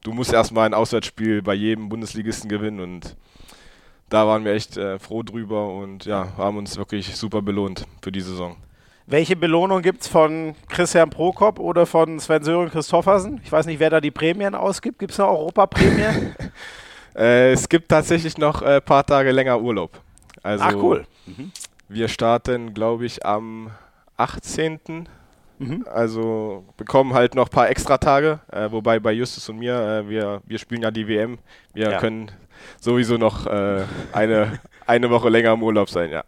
du 0.03 0.11
musst 0.13 0.33
erstmal 0.33 0.65
ein 0.67 0.73
Auswärtsspiel 0.73 1.41
bei 1.43 1.53
jedem 1.53 1.89
Bundesligisten 1.89 2.49
gewinnen 2.49 2.79
und 2.79 3.15
da 4.09 4.27
waren 4.27 4.45
wir 4.45 4.53
echt 4.53 4.77
äh, 4.77 4.99
froh 4.99 5.23
drüber 5.23 5.69
und 5.73 6.05
ja, 6.05 6.29
haben 6.37 6.57
uns 6.57 6.77
wirklich 6.77 7.15
super 7.15 7.41
belohnt 7.41 7.85
für 8.01 8.11
die 8.11 8.21
Saison. 8.21 8.55
Welche 9.07 9.35
Belohnung 9.35 9.81
gibt 9.83 10.01
es 10.01 10.07
von 10.07 10.55
Christian 10.67 11.11
Prokop 11.11 11.59
oder 11.59 11.85
von 11.85 12.19
Sven-Sören 12.19 12.71
Christoffersen? 12.71 13.39
Ich 13.43 13.51
weiß 13.51 13.67
nicht, 13.67 13.79
wer 13.79 13.91
da 13.91 14.01
die 14.01 14.09
Prämien 14.11 14.55
ausgibt. 14.55 14.97
Gibt 14.99 15.11
es 15.11 15.19
eine 15.19 15.29
Europaprämie? 15.29 16.03
Äh, 17.17 17.53
es 17.53 17.69
gibt 17.69 17.87
tatsächlich 17.87 18.37
noch 18.37 18.61
ein 18.61 18.73
äh, 18.73 18.81
paar 18.81 19.05
Tage 19.05 19.31
länger 19.31 19.61
Urlaub. 19.61 20.01
Also 20.43 20.65
Ach, 20.65 20.73
cool. 20.75 21.05
Wir 21.87 22.09
starten, 22.09 22.73
glaube 22.73 23.05
ich, 23.05 23.25
am 23.25 23.71
18. 24.17 25.07
Mhm. 25.59 25.85
Also 25.89 26.65
bekommen 26.75 27.13
halt 27.13 27.33
noch 27.35 27.45
ein 27.47 27.51
paar 27.51 27.69
extra 27.69 27.97
Tage, 27.97 28.39
äh, 28.51 28.69
wobei 28.69 28.99
bei 28.99 29.13
Justus 29.13 29.47
und 29.47 29.59
mir, 29.59 29.79
äh, 29.79 30.09
wir, 30.09 30.41
wir 30.45 30.59
spielen 30.59 30.81
ja 30.81 30.91
die 30.91 31.07
WM, 31.07 31.39
wir 31.73 31.91
Ja. 31.91 31.99
können 31.99 32.31
sowieso 32.79 33.17
noch 33.17 33.45
äh, 33.47 33.83
eine, 34.13 34.59
eine 34.85 35.09
Woche 35.09 35.29
länger 35.29 35.53
im 35.53 35.63
Urlaub 35.63 35.89
sein, 35.89 36.11
ja. 36.11 36.23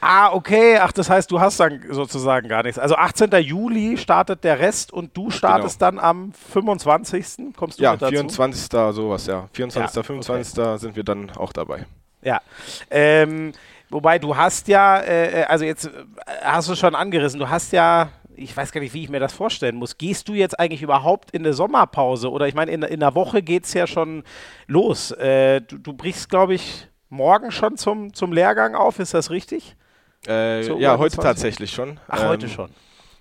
Ah, 0.00 0.32
okay. 0.32 0.78
Ach, 0.78 0.92
das 0.92 1.10
heißt, 1.10 1.28
du 1.30 1.40
hast 1.40 1.58
dann 1.58 1.82
sozusagen 1.90 2.48
gar 2.48 2.62
nichts. 2.62 2.78
Also 2.78 2.94
18. 2.94 3.30
Juli 3.42 3.96
startet 3.96 4.44
der 4.44 4.60
Rest 4.60 4.92
und 4.92 5.16
du 5.16 5.30
startest 5.30 5.82
dann 5.82 5.98
am 5.98 6.32
25. 6.52 7.54
Kommst 7.56 7.78
du 7.78 7.82
Ja, 7.82 7.92
mit 7.92 8.02
dazu? 8.02 8.12
24. 8.12 8.68
sowas, 8.94 9.26
ja. 9.26 9.48
24., 9.52 9.96
Ja, 9.96 10.02
25. 10.04 10.80
sind 10.80 10.94
wir 10.94 11.02
dann 11.02 11.30
auch 11.36 11.52
dabei. 11.52 11.84
Ja. 12.22 12.40
Ähm, 12.90 13.52
wobei 13.90 14.20
du 14.20 14.36
hast 14.36 14.68
ja, 14.68 15.00
äh, 15.02 15.44
also 15.48 15.64
jetzt 15.64 15.86
äh, 15.86 15.90
hast 16.44 16.68
du 16.68 16.76
schon 16.76 16.94
angerissen, 16.94 17.40
du 17.40 17.48
hast 17.48 17.72
ja, 17.72 18.08
ich 18.38 18.56
weiß 18.56 18.72
gar 18.72 18.80
nicht, 18.80 18.94
wie 18.94 19.02
ich 19.02 19.08
mir 19.08 19.20
das 19.20 19.32
vorstellen 19.32 19.76
muss. 19.76 19.98
Gehst 19.98 20.28
du 20.28 20.34
jetzt 20.34 20.58
eigentlich 20.58 20.82
überhaupt 20.82 21.30
in 21.32 21.44
eine 21.44 21.52
Sommerpause? 21.54 22.30
Oder 22.30 22.48
ich 22.48 22.54
meine, 22.54 22.70
in, 22.70 22.82
in 22.82 23.02
einer 23.02 23.14
Woche 23.14 23.42
geht 23.42 23.64
es 23.64 23.74
ja 23.74 23.86
schon 23.86 24.24
los. 24.66 25.10
Äh, 25.12 25.60
du, 25.62 25.78
du 25.78 25.92
brichst, 25.92 26.28
glaube 26.30 26.54
ich, 26.54 26.88
morgen 27.08 27.50
schon 27.50 27.76
zum, 27.76 28.14
zum 28.14 28.32
Lehrgang 28.32 28.74
auf, 28.74 28.98
ist 28.98 29.14
das 29.14 29.30
richtig? 29.30 29.76
Äh, 30.26 30.66
ja, 30.80 30.94
U21? 30.94 30.98
heute 30.98 31.16
tatsächlich 31.18 31.72
schon. 31.72 32.00
Ach, 32.08 32.22
Ähm, 32.22 32.28
heute 32.28 32.48
schon. 32.48 32.70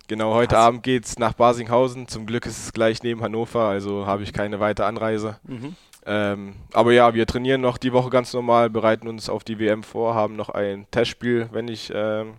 Genau, 0.07 0.33
heute 0.33 0.55
Krass. 0.55 0.65
Abend 0.67 0.83
geht's 0.83 1.19
nach 1.19 1.33
Basinghausen. 1.33 2.07
Zum 2.07 2.25
Glück 2.25 2.45
ist 2.45 2.57
es 2.63 2.71
gleich 2.71 3.03
neben 3.03 3.21
Hannover, 3.21 3.63
also 3.63 4.05
habe 4.07 4.23
ich 4.23 4.31
keine 4.31 4.59
weite 4.59 4.85
Anreise. 4.85 5.37
Mhm. 5.43 5.75
Ähm, 6.05 6.53
aber 6.71 6.93
ja, 6.93 7.13
wir 7.13 7.27
trainieren 7.27 7.59
noch 7.59 7.77
die 7.77 7.91
Woche 7.91 8.09
ganz 8.09 8.31
normal, 8.33 8.69
bereiten 8.69 9.09
uns 9.09 9.29
auf 9.29 9.43
die 9.43 9.59
WM 9.59 9.83
vor, 9.83 10.15
haben 10.15 10.37
noch 10.37 10.47
ein 10.49 10.87
Testspiel, 10.91 11.49
wenn 11.51 11.67
ich 11.67 11.91
ähm, 11.93 12.35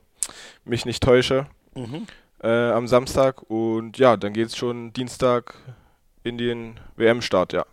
mich 0.65 0.87
nicht 0.87 1.03
täusche, 1.03 1.47
Mhm. 1.75 2.07
Äh, 2.43 2.71
am 2.71 2.87
Samstag. 2.87 3.43
Und 3.51 3.99
ja, 3.99 4.17
dann 4.17 4.33
geht's 4.33 4.57
schon 4.57 4.93
Dienstag 4.93 5.55
in 6.25 6.39
den 6.39 6.81
WM-Start, 6.97 7.53
ja. 7.53 7.65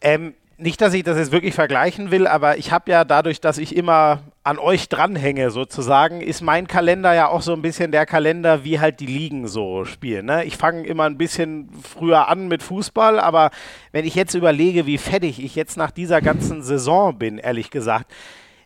Ähm, 0.00 0.34
nicht, 0.60 0.80
dass 0.82 0.92
ich 0.92 1.02
das 1.02 1.16
jetzt 1.16 1.32
wirklich 1.32 1.54
vergleichen 1.54 2.10
will, 2.10 2.26
aber 2.26 2.58
ich 2.58 2.70
habe 2.70 2.90
ja 2.90 3.04
dadurch, 3.04 3.40
dass 3.40 3.56
ich 3.56 3.74
immer 3.74 4.20
an 4.42 4.58
euch 4.58 4.90
dranhänge 4.90 5.50
sozusagen, 5.50 6.20
ist 6.20 6.42
mein 6.42 6.66
Kalender 6.66 7.14
ja 7.14 7.28
auch 7.28 7.40
so 7.40 7.54
ein 7.54 7.62
bisschen 7.62 7.92
der 7.92 8.04
Kalender, 8.04 8.62
wie 8.62 8.78
halt 8.78 9.00
die 9.00 9.06
Ligen 9.06 9.48
so 9.48 9.86
spielen. 9.86 10.26
Ne? 10.26 10.44
Ich 10.44 10.58
fange 10.58 10.86
immer 10.86 11.04
ein 11.04 11.16
bisschen 11.16 11.70
früher 11.82 12.28
an 12.28 12.48
mit 12.48 12.62
Fußball, 12.62 13.18
aber 13.18 13.50
wenn 13.92 14.04
ich 14.04 14.14
jetzt 14.14 14.34
überlege, 14.34 14.84
wie 14.84 14.98
fertig 14.98 15.42
ich 15.42 15.54
jetzt 15.54 15.78
nach 15.78 15.90
dieser 15.90 16.20
ganzen 16.20 16.62
Saison 16.62 17.18
bin, 17.18 17.38
ehrlich 17.38 17.70
gesagt, 17.70 18.12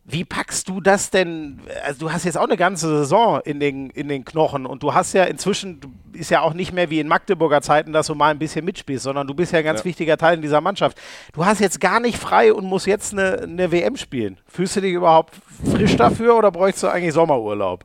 wie 0.07 0.25
packst 0.25 0.69
du 0.69 0.83
das 0.83 1.11
denn? 1.11 1.61
Also 1.85 2.01
du 2.01 2.13
hast 2.13 2.25
jetzt 2.25 2.37
auch 2.37 2.45
eine 2.45 2.59
ganze 2.59 2.89
Saison 2.89 3.41
in 3.45 3.59
den, 3.59 3.89
in 3.91 4.09
den 4.09 4.25
Knochen 4.25 4.67
und 4.67 4.83
du 4.83 4.93
hast 4.93 5.15
ja 5.15 5.25
inzwischen, 5.25 5.81
ist 6.13 6.31
ja 6.31 6.43
auch 6.43 6.53
nicht 6.53 6.73
mehr 6.75 6.91
wie 6.91 7.01
in 7.01 7.09
Magdeburger 7.09 7.63
Zeiten, 7.63 7.93
dass 7.95 8.09
du 8.09 8.15
mal 8.15 8.31
ein 8.31 8.39
bisschen 8.39 8.67
mitspielst, 8.67 9.05
sondern 9.05 9.27
du 9.27 9.33
bist 9.33 9.53
ja 9.53 9.61
ein 9.61 9.65
ganz 9.65 9.81
Ja. 9.81 9.85
wichtiger 9.87 10.19
Teil 10.19 10.37
in 10.37 10.43
dieser 10.43 10.61
Mannschaft. 10.61 11.01
Du 11.33 11.47
hast 11.47 11.61
jetzt 11.61 11.81
gar 11.81 12.01
nicht 12.01 12.19
frei 12.19 12.53
und 12.53 12.67
musst 12.67 12.87
jetzt 12.87 13.13
eine, 13.15 13.41
eine 13.43 13.73
WM 13.73 13.97
spielen. 13.97 14.39
Fühlst 14.47 14.77
du 14.77 14.83
dich 14.83 14.93
überhaupt 14.93 15.35
frisch 15.71 15.97
dafür 15.97 16.37
oder 16.37 16.51
bräuchst 16.51 16.83
du 16.83 16.89
eigentlich 16.89 17.15
Sommerurlaub? 17.15 17.85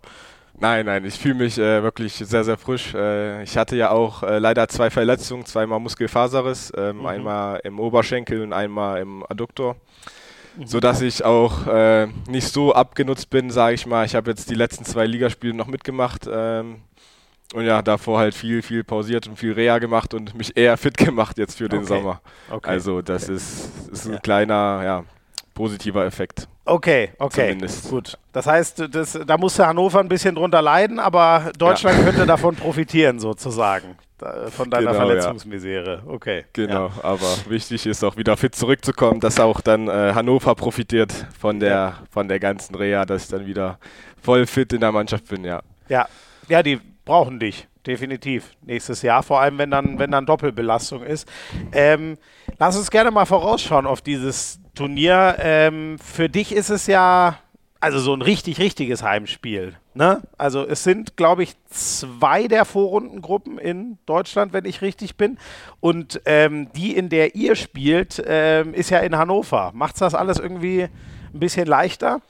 Nein, 0.62 0.88
nein, 0.88 1.06
ich 1.06 1.18
fühle 1.18 1.36
mich 1.36 1.58
äh, 1.58 1.82
wirklich 1.84 2.16
sehr, 2.16 2.44
sehr 2.44 2.58
frisch. 2.58 2.94
Äh, 2.94 3.44
ich 3.44 3.56
hatte 3.56 3.78
ja 3.78 3.92
auch 3.92 4.24
äh, 4.24 4.40
leider 4.40 4.68
zwei 4.68 4.90
Verletzungen, 4.90 5.46
zweimal 5.46 5.80
Muskelfaserriss, 5.80 6.74
ähm, 6.76 7.06
einmal 7.06 7.62
im 7.64 7.80
Oberschenkel 7.80 8.42
und 8.42 8.52
einmal 8.52 9.00
im 9.00 9.24
Adduktor. 9.30 9.78
Sodass 10.66 11.02
ich 11.02 11.24
auch 11.24 11.68
äh, 11.68 12.08
nicht 12.28 12.48
so 12.52 12.74
abgenutzt 12.74 13.30
bin, 13.30 13.50
sage 13.52 13.76
ich 13.76 13.86
mal. 13.86 14.06
Ich 14.06 14.16
habe 14.16 14.30
jetzt 14.32 14.50
die 14.50 14.56
letzten 14.56 14.84
zwei 14.86 15.06
Ligaspiele 15.06 15.54
noch 15.54 15.68
mitgemacht 15.68 16.28
ähm, 16.32 16.82
und 17.54 17.64
ja, 17.66 17.82
davor 17.82 18.20
halt 18.20 18.36
viel, 18.36 18.62
viel 18.62 18.84
pausiert 18.84 19.28
und 19.28 19.38
viel 19.38 19.54
Reha 19.54 19.80
gemacht 19.80 20.14
und 20.14 20.36
mich 20.36 20.56
eher 20.58 20.78
fit 20.78 20.98
gemacht 20.98 21.38
jetzt 21.38 21.58
für 21.58 21.70
den 21.70 21.80
Okay. 21.80 21.88
Sommer. 21.88 22.22
Okay. 22.50 22.70
Also 22.70 23.02
das 23.02 23.30
ist, 23.30 23.70
ist 23.92 24.06
ein 24.08 24.14
Ja. 24.14 24.20
kleiner, 24.20 24.82
ja, 24.84 25.04
positiver 25.54 26.06
Effekt. 26.06 26.48
Okay, 26.66 27.10
okay. 27.18 27.48
Zumindest. 27.48 27.90
Gut. 27.90 28.18
Das 28.32 28.46
heißt, 28.46 28.84
das, 28.92 29.18
da 29.26 29.38
musste 29.38 29.66
Hannover 29.66 30.00
ein 30.00 30.08
bisschen 30.08 30.36
drunter 30.36 30.62
leiden, 30.62 31.00
aber 31.00 31.52
Deutschland 31.58 32.04
könnte 32.06 32.26
davon 32.28 32.56
profitieren, 32.56 33.20
sozusagen. 33.20 33.98
Von 34.52 34.70
deiner 34.70 34.92
Genau, 34.92 34.94
ja. 34.94 35.08
Verletzungsmisere. 35.08 36.04
Okay. 36.06 36.46
Genau, 36.54 36.92
aber 37.02 37.38
wichtig 37.48 37.86
ist 37.86 38.04
auch 38.04 38.18
wieder 38.18 38.36
fit 38.38 38.56
zurückzukommen, 38.56 39.20
dass 39.20 39.40
auch 39.40 39.62
dann 39.62 39.88
äh, 39.88 40.14
Hannover 40.14 40.56
profitiert 40.56 41.14
von 41.40 41.60
der, 41.60 42.00
von 42.12 42.28
der 42.28 42.40
ganzen 42.40 42.76
Reha, 42.76 43.06
dass 43.06 43.24
ich 43.24 43.30
dann 43.30 43.46
wieder 43.46 43.80
voll 44.22 44.46
fit 44.46 44.74
in 44.74 44.82
der 44.82 44.92
Mannschaft 44.92 45.28
bin, 45.30 45.44
ja. 45.44 45.62
Ja. 45.88 46.08
ja, 46.48 46.62
die 46.62 46.80
brauchen 47.06 47.40
dich. 47.40 47.68
Definitiv. 47.88 48.52
Nächstes 48.62 49.02
Jahr, 49.02 49.24
vor 49.24 49.40
allem 49.40 49.58
wenn 49.58 49.72
dann, 49.72 49.98
wenn 49.98 50.12
dann 50.12 50.26
Doppelbelastung 50.26 51.02
ist. 51.02 51.28
Ähm, 51.72 52.18
lass 52.60 52.78
uns 52.78 52.92
gerne 52.92 53.10
mal 53.10 53.26
vorausschauen 53.26 53.88
auf 53.88 54.02
dieses 54.02 54.60
Turnier. 54.76 55.38
Ähm, 55.40 55.98
für 55.98 56.30
dich 56.30 56.54
ist 56.54 56.70
es 56.70 56.88
ja 56.88 57.40
also 57.80 58.00
so 58.00 58.14
ein 58.14 58.22
richtig, 58.22 58.60
richtiges 58.60 59.02
Heimspiel. 59.02 59.76
Ne? 60.00 60.22
Also 60.38 60.66
es 60.66 60.86
sind, 60.86 61.18
glaube 61.18 61.44
ich, 61.44 61.58
zwei 61.70 62.48
der 62.48 62.64
Vorrundengruppen 62.64 63.58
in 63.58 63.98
Deutschland, 64.06 64.54
wenn 64.54 64.64
ich 64.64 64.82
richtig 64.82 65.18
bin. 65.18 65.38
Und 65.82 66.22
ähm, 66.24 66.72
die, 66.72 66.96
in 66.96 67.10
der 67.10 67.36
ihr 67.36 67.58
spielt, 67.58 68.24
ähm, 68.26 68.74
ist 68.74 68.92
ja 68.92 69.00
in 69.00 69.18
Hannover. 69.18 69.72
Macht 69.76 69.96
es 69.96 70.00
das 70.00 70.16
alles 70.16 70.40
irgendwie 70.40 70.84
ein 70.84 71.40
bisschen 71.42 71.68
leichter? 71.68 72.22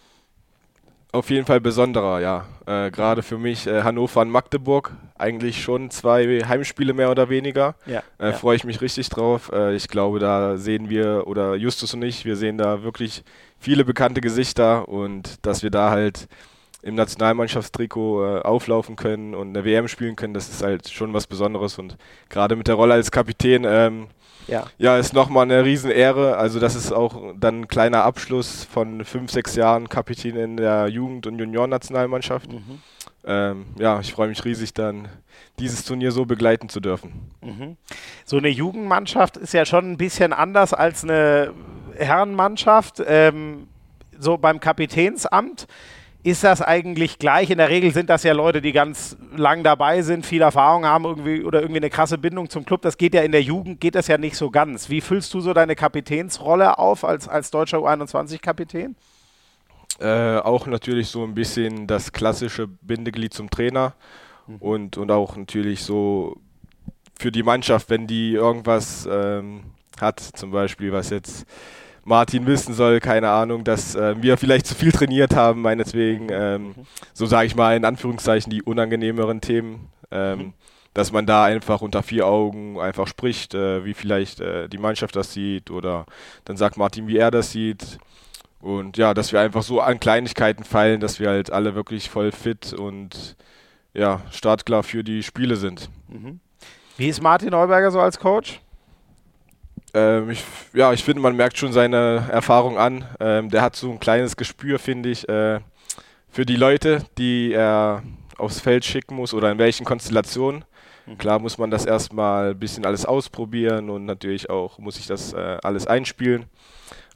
Auf 1.11 1.29
jeden 1.29 1.45
Fall 1.45 1.61
besonderer, 1.61 2.19
ja. 2.19 2.45
Äh, 2.65 2.89
Gerade 2.89 3.21
für 3.21 3.38
mich 3.38 3.67
äh, 3.67 3.83
Hannover 3.83 4.21
und 4.21 4.31
Magdeburg, 4.31 4.91
eigentlich 5.15 5.61
schon 5.61 5.91
zwei 5.91 6.41
Heimspiele 6.47 6.93
mehr 6.93 7.11
oder 7.11 7.29
weniger. 7.29 7.75
Ja, 7.85 8.01
äh, 8.17 8.29
ja. 8.29 8.33
Freue 8.33 8.55
ich 8.55 8.63
mich 8.63 8.81
richtig 8.81 9.09
drauf. 9.09 9.51
Äh, 9.53 9.75
ich 9.75 9.89
glaube, 9.89 10.17
da 10.17 10.57
sehen 10.57 10.89
wir, 10.89 11.27
oder 11.27 11.53
Justus 11.53 11.93
und 11.93 12.01
ich, 12.01 12.25
wir 12.25 12.35
sehen 12.35 12.57
da 12.57 12.81
wirklich 12.81 13.23
viele 13.59 13.85
bekannte 13.85 14.21
Gesichter 14.21 14.89
und 14.89 15.45
dass 15.45 15.61
wir 15.61 15.69
da 15.69 15.91
halt 15.91 16.27
im 16.81 16.95
Nationalmannschaftstrikot 16.95 18.38
äh, 18.38 18.41
auflaufen 18.41 18.95
können 18.95 19.36
und 19.36 19.50
eine 19.50 19.65
WM 19.65 19.88
spielen 19.88 20.15
können, 20.15 20.33
das 20.33 20.50
ist 20.50 20.63
halt 20.63 20.89
schon 20.89 21.13
was 21.13 21.27
Besonderes 21.27 21.77
und 21.77 21.98
gerade 22.29 22.55
mit 22.55 22.67
der 22.67 22.75
Rolle 22.75 22.93
als 22.93 23.12
Kapitän 23.12 23.65
ähm, 23.67 24.07
Ja. 24.48 24.65
ja, 24.77 24.98
ist 24.98 25.13
nochmal 25.13 25.43
eine 25.43 25.63
Riesenehre. 25.65 26.38
Also 26.38 26.59
das 26.59 26.75
ist 26.75 26.91
auch 26.91 27.33
dann 27.38 27.62
ein 27.62 27.67
kleiner 27.67 28.03
Abschluss 28.03 28.63
von 28.63 29.03
fünf, 29.03 29.31
sechs 29.31 29.55
Jahren 29.55 29.89
Kapitän 29.89 30.36
in 30.38 30.57
der 30.57 30.88
Jugend- 30.88 31.27
und 31.27 31.38
Juniorennationalmannschaft. 31.38 32.51
Mhm. 32.51 32.81
Ähm, 33.25 33.65
ja, 33.77 34.00
ich 34.00 34.13
freue 34.13 34.29
mich 34.29 34.45
riesig 34.45 34.74
dann, 34.74 35.09
dieses 35.59 35.83
Turnier 35.83 36.13
so 36.13 36.25
begleiten 36.25 36.69
zu 36.69 36.79
dürfen. 36.79 37.29
Mhm. 37.41 37.75
So 38.24 38.38
eine 38.38 38.48
Jugendmannschaft 38.48 39.36
ist 39.36 39.53
ja 39.53 39.65
schon 39.65 39.91
ein 39.91 39.98
bisschen 39.98 40.31
anders 40.31 40.74
als 40.74 41.03
eine 41.03 41.53
Herrenmannschaft. 41.98 43.03
Ähm, 43.05 43.67
so 44.17 44.38
beim 44.38 44.59
Kapitänsamt 44.59 45.67
ist 46.21 46.43
das 46.43 46.61
eigentlich 46.61 47.17
gleich. 47.17 47.49
In 47.49 47.59
der 47.59 47.69
Regel 47.69 47.93
sind 47.93 48.09
das 48.09 48.23
ja 48.23 48.33
Leute, 48.33 48.61
die 48.61 48.73
ganz 48.73 49.17
lang 49.35 49.63
dabei 49.63 50.01
sind, 50.01 50.25
viel 50.25 50.41
Erfahrung 50.41 50.85
haben 50.85 51.05
irgendwie 51.05 51.43
oder 51.43 51.61
irgendwie 51.61 51.79
eine 51.79 51.89
krasse 51.89 52.17
Bindung 52.17 52.49
zum 52.49 52.65
Club. 52.65 52.81
Das 52.81 52.97
geht 52.97 53.13
ja 53.13 53.21
in 53.21 53.31
der 53.31 53.41
Jugend, 53.41 53.79
geht 53.79 53.95
das 53.95 54.07
ja 54.07 54.17
nicht 54.17 54.35
so 54.35 54.51
ganz. 54.51 54.89
Wie 54.89 54.99
füllst 54.99 55.33
du 55.33 55.39
so 55.39 55.53
deine 55.53 55.75
Kapitänsrolle 55.75 56.77
auf 56.77 57.05
als, 57.05 57.27
als 57.27 57.51
deutscher 57.51 57.77
U21-Kapitän? 57.77 58.95
Äh, 59.99 60.38
auch 60.38 60.67
natürlich 60.67 61.07
so 61.07 61.23
ein 61.23 61.33
bisschen 61.33 61.88
das 61.88 62.11
klassische 62.11 62.67
Bindeglied 62.67 63.33
zum 63.33 63.49
Trainer 63.49 63.93
und, 64.59 64.97
und 64.97 65.11
auch 65.11 65.35
natürlich 65.35 65.83
so 65.83 66.38
für 67.17 67.31
die 67.31 67.43
Mannschaft, 67.43 67.89
wenn 67.89 68.07
die 68.07 68.33
irgendwas 68.33 69.07
ähm, 69.11 69.63
hat, 69.99 70.19
zum 70.19 70.51
Beispiel, 70.51 70.91
was 70.91 71.09
jetzt 71.09 71.45
Martin 72.09 72.47
wissen 72.47 72.73
soll, 72.73 72.99
keine 72.99 73.29
Ahnung, 73.29 73.63
dass 73.63 73.93
äh, 73.93 74.15
wir 74.19 74.35
vielleicht 74.37 74.65
zu 74.65 74.73
viel 74.73 74.91
trainiert 74.91 75.35
haben, 75.35 75.61
meinetwegen, 75.61 76.27
ähm, 76.31 76.73
so 77.13 77.27
sage 77.27 77.45
ich 77.45 77.55
mal 77.55 77.77
in 77.77 77.85
Anführungszeichen 77.85 78.49
die 78.49 78.63
unangenehmeren 78.63 79.41
Themen, 79.41 79.89
ähm, 80.09 80.53
dass 80.95 81.11
man 81.11 81.27
da 81.27 81.45
einfach 81.45 81.81
unter 81.81 82.01
vier 82.01 82.25
Augen 82.25 82.79
einfach 82.79 83.07
spricht, 83.07 83.53
äh, 83.53 83.85
wie 83.85 83.93
vielleicht 83.93 84.41
äh, 84.41 84.67
die 84.67 84.79
Mannschaft 84.79 85.15
das 85.15 85.33
sieht 85.33 85.69
oder 85.69 86.07
dann 86.45 86.57
sagt 86.57 86.77
Martin, 86.77 87.07
wie 87.07 87.17
er 87.17 87.29
das 87.29 87.51
sieht. 87.51 87.99
Und 88.59 88.97
ja, 88.97 89.13
dass 89.13 89.31
wir 89.31 89.39
einfach 89.39 89.61
so 89.61 89.79
an 89.79 89.99
Kleinigkeiten 89.99 90.63
feilen, 90.63 90.99
dass 90.99 91.19
wir 91.19 91.29
halt 91.29 91.51
alle 91.51 91.75
wirklich 91.75 92.09
voll 92.09 92.31
fit 92.31 92.73
und 92.73 93.37
ja, 93.93 94.21
startklar 94.31 94.81
für 94.81 95.03
die 95.03 95.21
Spiele 95.21 95.57
sind. 95.57 95.91
Wie 96.97 97.07
ist 97.07 97.21
Martin 97.21 97.49
Neuberger 97.49 97.91
so 97.91 97.99
als 97.99 98.17
Coach? 98.19 98.61
Ähm, 99.93 100.29
ich, 100.29 100.43
ja, 100.74 100.93
ich 100.93 101.03
finde, 101.03 101.22
man 101.22 101.36
merkt 101.36 101.58
schon 101.58 101.74
seine 101.74 102.27
Erfahrung 102.31 102.77
an. 102.77 103.05
Ähm, 103.19 103.50
der 103.50 103.62
hat 103.62 103.75
so 103.75 103.91
ein 103.91 104.00
kleines 104.00 104.38
Gespür, 104.38 104.79
finde 104.79 105.10
ich, 105.10 105.27
äh, 105.27 105.60
für 106.29 106.46
die 106.46 106.55
Leute, 106.55 107.03
die 107.17 107.51
er 107.53 108.03
aufs 108.38 108.60
Feld 108.60 108.86
schicken 108.86 109.15
muss 109.15 109.34
oder 109.34 109.51
in 109.51 109.58
welchen 109.58 109.86
Konstellationen. 109.86 110.63
Klar 111.17 111.39
muss 111.39 111.58
man 111.58 111.72
das 111.72 111.86
erstmal 111.86 112.51
ein 112.51 112.60
bisschen 112.60 112.86
alles 112.86 113.05
ausprobieren 113.05 113.89
und 113.89 114.05
natürlich 114.05 114.50
auch 114.50 114.77
muss 114.77 115.00
ich 115.00 115.08
das 115.08 115.34
äh, 115.34 115.58
alles 115.63 115.88
einspielen. 115.88 116.46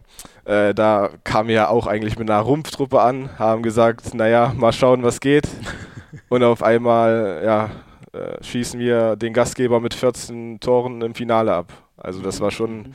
äh, 0.49 0.75
da 0.75 1.11
kamen 1.25 1.49
wir 1.49 1.55
ja 1.55 1.69
auch 1.69 1.87
eigentlich 1.87 2.19
mit 2.19 2.31
einer 2.31 2.40
Rumpftruppe 2.40 3.00
an, 3.00 3.28
haben 3.38 3.62
gesagt, 3.62 4.14
naja, 4.14 4.52
mal 4.57 4.73
schauen, 4.73 5.02
was 5.02 5.21
geht. 5.21 5.47
Und 6.31 6.43
auf 6.43 6.62
einmal, 6.62 7.43
ja, 7.45 7.71
äh, 8.12 8.43
schießen 8.43 8.81
wir 8.81 9.17
den 9.17 9.35
Gastgeber 9.35 9.78
mit 9.78 9.93
14 9.93 10.59
Toren 10.61 11.02
im 11.02 11.14
Finale 11.14 11.52
ab. 11.55 11.73
Also 11.99 12.23
das 12.23 12.40
war 12.40 12.50
schon 12.50 12.95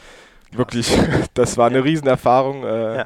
wirklich, 0.51 0.97
das 1.35 1.57
war 1.57 1.67
eine 1.67 1.83
Riesenerfahrung. 1.83 2.63
Äh, 2.63 2.97
Ja. 2.97 3.05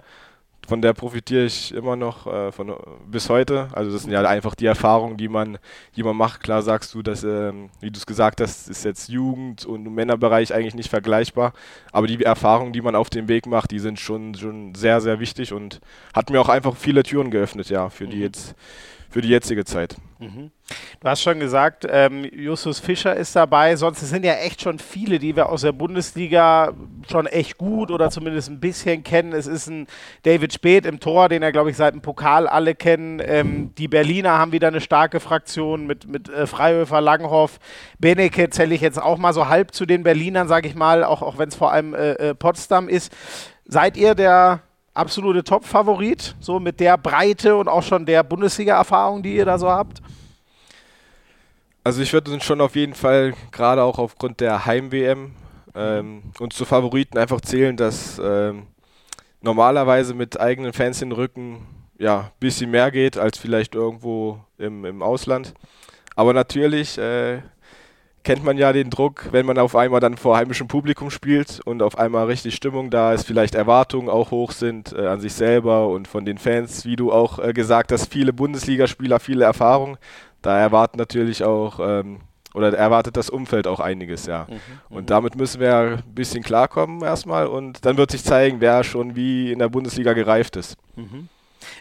Von 0.68 0.82
der 0.82 0.92
profitiere 0.92 1.46
ich 1.46 1.74
immer 1.74 1.96
noch 1.96 2.28
äh, 2.28 2.52
von, 2.52 2.76
bis 3.10 3.30
heute. 3.30 3.70
Also 3.72 3.90
das 3.90 4.02
sind 4.02 4.12
ja 4.12 4.22
einfach 4.28 4.54
die 4.54 4.66
Erfahrungen, 4.66 5.16
die 5.16 5.30
man, 5.30 5.60
die 5.96 6.04
man 6.04 6.18
macht. 6.18 6.44
Klar 6.44 6.62
sagst 6.62 6.94
du, 6.94 7.02
dass, 7.02 7.24
ähm, 7.24 7.70
wie 7.80 7.90
du 7.90 7.98
es 7.98 8.06
gesagt 8.06 8.42
hast, 8.42 8.70
ist 8.70 8.84
jetzt 8.84 9.08
Jugend 9.08 9.66
und 9.66 9.86
Männerbereich 9.96 10.54
eigentlich 10.54 10.76
nicht 10.76 10.90
vergleichbar. 10.90 11.54
Aber 11.94 12.08
die 12.08 12.22
Erfahrungen, 12.22 12.74
die 12.74 12.82
man 12.82 12.96
auf 12.96 13.10
dem 13.10 13.30
Weg 13.30 13.46
macht, 13.46 13.72
die 13.72 13.80
sind 13.80 13.98
schon, 13.98 14.36
schon 14.36 14.76
sehr, 14.76 15.00
sehr 15.00 15.22
wichtig 15.22 15.54
und 15.54 15.80
hat 16.14 16.30
mir 16.30 16.42
auch 16.42 16.50
einfach 16.50 16.76
viele 16.76 17.04
Türen 17.04 17.32
geöffnet, 17.32 17.70
ja, 17.70 17.90
für 17.90 18.06
die 18.06 18.20
jetzt, 18.20 18.54
für 19.10 19.22
die 19.22 19.30
jetzige 19.30 19.66
Zeit. 19.66 19.96
Du 21.00 21.08
hast 21.08 21.22
schon 21.22 21.40
gesagt, 21.40 21.86
ähm, 21.90 22.26
Justus 22.34 22.80
Fischer 22.80 23.16
ist 23.16 23.36
dabei. 23.36 23.76
Sonst 23.76 24.00
sind 24.02 24.26
ja 24.26 24.34
echt 24.34 24.62
schon 24.62 24.80
viele, 24.80 25.20
die 25.20 25.36
wir 25.36 25.50
aus 25.50 25.62
der 25.62 25.72
Bundesliga 25.72 26.74
schon 27.10 27.28
echt 27.28 27.58
gut 27.58 27.92
oder 27.92 28.10
zumindest 28.10 28.50
ein 28.50 28.60
bisschen 28.60 29.04
kennen. 29.04 29.32
Es 29.34 29.46
ist 29.46 29.68
ein 29.68 29.88
David 30.24 30.54
Speth 30.54 30.86
im 30.86 31.00
Tor, 31.00 31.30
den 31.30 31.44
ja, 31.44 31.52
glaube 31.52 31.70
ich, 31.70 31.78
seit 31.78 31.94
dem 31.94 32.02
Pokal 32.02 32.48
alle 32.48 32.74
kennen. 32.74 33.22
Ähm, 33.24 33.76
die 33.78 33.88
Berliner 33.88 34.40
haben 34.40 34.52
wieder 34.52 34.68
eine 34.68 34.82
starke 34.82 35.20
Fraktion 35.20 35.86
mit, 35.86 36.08
mit 36.08 36.30
äh, 36.30 36.48
Freihöfer, 36.48 37.00
Langhoff. 37.00 37.60
Beneke 38.00 38.50
zähle 38.50 38.74
ich 38.74 38.82
jetzt 38.82 39.02
auch 39.02 39.18
mal 39.18 39.34
so 39.34 39.48
halb 39.48 39.74
zu 39.74 39.86
den 39.86 40.04
Berlinern, 40.04 40.48
sage 40.48 40.68
ich 40.68 40.76
mal, 40.76 41.04
auch, 41.04 41.22
auch 41.22 41.38
wenn 41.38 41.50
es 41.50 41.56
vor 41.56 41.72
allem 41.72 41.94
äh, 41.94 42.14
äh, 42.14 42.36
Potsdam 42.36 42.90
ist. 42.90 43.14
Seid 43.66 43.98
ihr 43.98 44.16
der 44.16 44.62
absolute 44.98 45.44
Top-Favorit, 45.44 46.36
so 46.40 46.60
mit 46.60 46.80
der 46.80 46.98
Breite 46.98 47.56
und 47.56 47.68
auch 47.68 47.84
schon 47.84 48.06
der 48.06 48.24
Bundesliga-Erfahrung, 48.24 49.24
die 49.24 49.36
ihr 49.36 49.46
da 49.46 49.58
so 49.58 49.70
habt? 49.70 50.02
Also 51.84 52.02
ich 52.02 52.12
würde 52.12 52.40
schon 52.42 52.60
auf 52.60 52.76
jeden 52.76 52.94
Fall, 52.94 53.34
gerade 53.52 53.84
auch 53.84 53.98
aufgrund 53.98 54.42
der 54.42 54.66
Heim-WM, 54.66 55.32
ähm, 55.74 56.24
uns 56.40 56.56
zu 56.56 56.66
Favoriten 56.66 57.18
einfach 57.18 57.40
zählen, 57.40 57.78
dass 57.78 58.20
ähm, 58.22 58.68
normalerweise 59.42 60.14
mit 60.14 60.40
eigenen 60.40 60.74
Fans 60.74 61.02
in 61.02 61.10
den 61.10 61.16
Rücken 61.16 61.66
ja 61.98 62.20
ein 62.20 62.32
bisschen 62.40 62.72
mehr 62.72 62.92
geht 62.92 63.18
als 63.18 63.38
vielleicht 63.38 63.76
irgendwo 63.76 64.40
im, 64.58 64.86
im 64.86 65.02
Ausland. 65.02 65.54
Aber 66.16 66.34
natürlich 66.34 66.98
äh, 66.98 67.42
kennt 68.28 68.44
man 68.44 68.58
ja 68.58 68.74
den 68.74 68.90
Druck, 68.90 69.30
wenn 69.32 69.46
man 69.46 69.58
auf 69.58 69.74
einmal 69.74 70.02
dann 70.02 70.18
vor 70.18 70.36
heimischem 70.36 70.68
Publikum 70.68 71.10
spielt 71.12 71.62
und 71.64 71.82
auf 71.82 71.98
einmal 71.98 72.26
richtig 72.26 72.56
Stimmung 72.56 72.90
da 72.90 73.14
ist, 73.14 73.26
vielleicht 73.26 73.56
Erwartungen 73.56 74.10
auch 74.10 74.32
hoch 74.32 74.52
sind 74.52 74.92
äh, 74.92 75.08
an 75.08 75.22
sich 75.22 75.34
selber 75.34 75.88
und 75.88 76.10
von 76.10 76.26
den 76.26 76.38
Fans, 76.38 76.84
wie 76.84 76.98
du 76.98 77.10
auch 77.10 77.40
äh, 77.40 77.54
gesagt 77.54 77.94
hast, 77.94 78.12
viele 78.12 78.34
Bundesligaspieler, 78.34 79.22
viele 79.22 79.46
Erfahrung. 79.46 79.98
Da 80.42 80.60
erwarten 80.60 80.98
natürlich 80.98 81.46
auch, 81.46 81.80
ähm, 81.80 82.18
oder 82.54 82.78
erwartet 82.78 83.16
das 83.16 83.30
Umfeld 83.30 83.66
auch 83.66 83.80
einiges, 83.80 84.26
ja. 84.26 84.46
und 84.90 85.10
damit 85.10 85.38
müssen 85.38 85.62
wir 85.62 85.78
ein 85.78 86.14
bisschen 86.14 86.44
klarkommen 86.44 87.04
erstmal 87.04 87.48
und 87.48 87.86
dann 87.86 87.96
wird 87.96 88.12
sich 88.12 88.26
zeigen, 88.26 88.60
wer 88.60 88.84
schon 88.84 89.16
wie 89.16 89.54
in 89.54 89.60
der 89.60 89.70
Bundesliga 89.70 90.12
gereift 90.12 90.58
ist. 90.58 90.76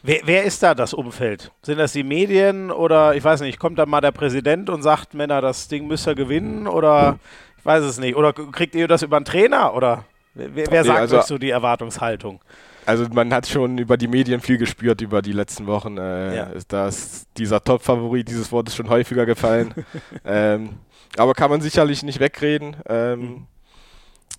Wer, 0.02 0.21
wer 0.25 0.45
ist 0.45 0.62
da 0.62 0.75
das 0.75 0.95
Umfeld? 0.95 1.52
Sind 1.62 1.78
das 1.78 1.92
die 1.92 2.02
Medien 2.02 2.71
oder 2.71 3.14
ich 3.14 3.23
weiß 3.25 3.40
nicht, 3.40 3.59
kommt 3.59 3.78
da 3.78 3.87
mal 3.87 4.00
der 4.00 4.12
Präsident 4.12 4.71
und 4.71 4.83
sagt, 4.83 5.14
Männer, 5.14 5.40
das 5.40 5.68
Ding 5.68 5.87
müsst 5.87 6.06
ihr 6.06 6.14
gewinnen 6.14 6.66
oder 6.66 7.18
ich 7.59 7.64
weiß 7.64 7.85
es 7.85 7.99
nicht. 7.99 8.16
Oder 8.16 8.33
kriegt 8.33 8.75
ihr 8.75 8.88
das 8.88 9.02
über 9.02 9.16
einen 9.16 9.25
Trainer 9.25 9.75
oder 9.75 10.04
wer, 10.35 10.54
wer 10.54 10.83
Nee, 10.83 10.87
sagt 10.87 11.00
also- 11.00 11.18
euch 11.18 11.25
so 11.25 11.38
die 11.38 11.50
Erwartungshaltung? 11.50 12.40
Also 12.85 13.04
man 13.12 13.35
hat 13.35 13.49
schon 13.49 13.78
über 13.78 13.97
die 13.97 14.06
Medien 14.06 14.40
viel 14.40 14.59
gespürt 14.59 15.00
über 15.00 15.21
die 15.21 15.33
letzten 15.33 15.66
Wochen. 15.66 15.99
Äh, 15.99 16.37
Ja. 16.37 16.45
ist 16.45 16.73
das, 16.73 17.26
dieser 17.37 17.62
Top-Favorit, 17.64 18.28
dieses 18.28 18.52
Wort 18.52 18.68
ist 18.68 18.76
schon 18.76 18.88
häufiger 18.88 19.26
gefallen. 19.26 19.75
ähm, 20.25 20.71
aber 21.16 21.35
kann 21.35 21.50
man 21.50 21.61
sicherlich 21.61 22.04
nicht 22.04 22.21
wegreden. 22.21 22.76
Ähm, 22.88 23.47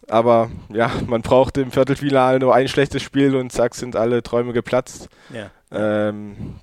Aber 0.09 0.49
ja, 0.69 0.89
man 1.07 1.21
braucht 1.21 1.57
im 1.57 1.71
Viertelfinale 1.71 2.39
nur 2.39 2.55
ein 2.55 2.67
schlechtes 2.67 3.01
Spiel 3.01 3.35
und 3.35 3.51
zack 3.51 3.75
sind 3.75 3.95
alle 3.95 4.23
Träume 4.23 4.53
geplatzt. 4.53 5.09
Ja. 5.33 5.49
Ähm, 5.71 6.55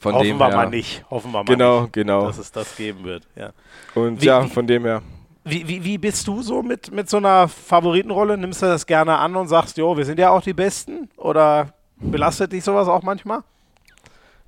von 0.00 0.14
Hoffen 0.14 0.26
dem 0.26 0.38
wir 0.38 0.46
her, 0.48 0.56
mal 0.56 0.68
nicht. 0.70 1.04
Hoffen 1.10 1.32
wir 1.32 1.38
mal 1.38 1.44
Genau, 1.44 1.80
nicht, 1.82 1.92
genau. 1.94 2.26
dass 2.26 2.38
es 2.38 2.52
das 2.52 2.76
geben 2.76 3.04
wird. 3.04 3.24
Ja. 3.34 3.50
Und 3.94 4.20
Wie- 4.22 4.26
ja, 4.26 4.44
wie- 4.44 4.48
von 4.48 4.66
dem 4.66 4.84
her. 4.84 5.02
Wie, 5.44 5.66
wie, 5.66 5.82
wie 5.82 5.96
bist 5.98 6.28
du 6.28 6.42
so 6.42 6.62
mit, 6.62 6.92
mit 6.92 7.08
so 7.08 7.16
einer 7.16 7.48
Favoritenrolle? 7.48 8.36
Nimmst 8.36 8.60
du 8.60 8.66
das 8.66 8.84
gerne 8.86 9.16
an 9.16 9.34
und 9.34 9.48
sagst, 9.48 9.78
jo, 9.78 9.96
wir 9.96 10.04
sind 10.04 10.18
ja 10.18 10.28
auch 10.30 10.42
die 10.42 10.52
Besten? 10.52 11.08
Oder 11.16 11.72
belastet 11.96 12.52
dich 12.52 12.62
sowas 12.62 12.86
auch 12.86 13.02
manchmal? 13.02 13.40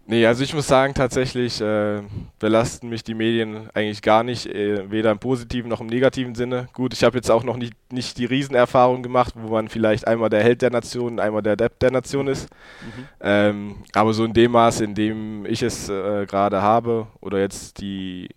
Nee, 0.07 0.27
also 0.27 0.43
ich 0.43 0.53
muss 0.55 0.67
sagen, 0.67 0.93
tatsächlich 0.95 1.61
äh, 1.61 2.03
belasten 2.41 2.89
mich 2.89 3.05
die 3.05 3.15
Medien 3.15 3.71
eigentlich 3.75 4.03
gar 4.03 4.25
nicht, 4.25 4.47
äh, 4.47 4.91
weder 4.91 5.13
im 5.13 5.21
positiven 5.21 5.69
noch 5.69 5.81
im 5.81 5.87
negativen 5.87 6.35
Sinne. 6.35 6.69
Gut, 6.73 6.95
ich 6.95 7.05
habe 7.05 7.17
jetzt 7.17 7.31
auch 7.31 7.45
noch 7.45 7.57
nicht, 7.57 7.75
nicht 7.93 8.19
die 8.19 8.25
Riesenerfahrung 8.25 9.05
gemacht, 9.05 9.35
wo 9.37 9.53
man 9.53 9.69
vielleicht 9.69 10.09
einmal 10.09 10.29
der 10.29 10.43
Held 10.43 10.63
der 10.63 10.71
Nation, 10.71 11.21
einmal 11.21 11.43
der 11.43 11.55
Depp 11.55 11.79
der 11.79 11.93
Nation 11.93 12.27
ist. 12.27 12.49
Mhm. 12.81 13.05
Ähm, 13.21 13.77
aber 13.95 14.13
so 14.13 14.25
in 14.25 14.33
dem 14.33 14.51
Maß, 14.51 14.81
in 14.81 14.97
dem 14.97 15.47
ich 15.47 15.63
es 15.63 15.89
äh, 15.89 16.27
gerade 16.27 16.61
habe 16.61 17.07
oder 17.21 17.39
jetzt 17.39 17.81
die 17.81 18.31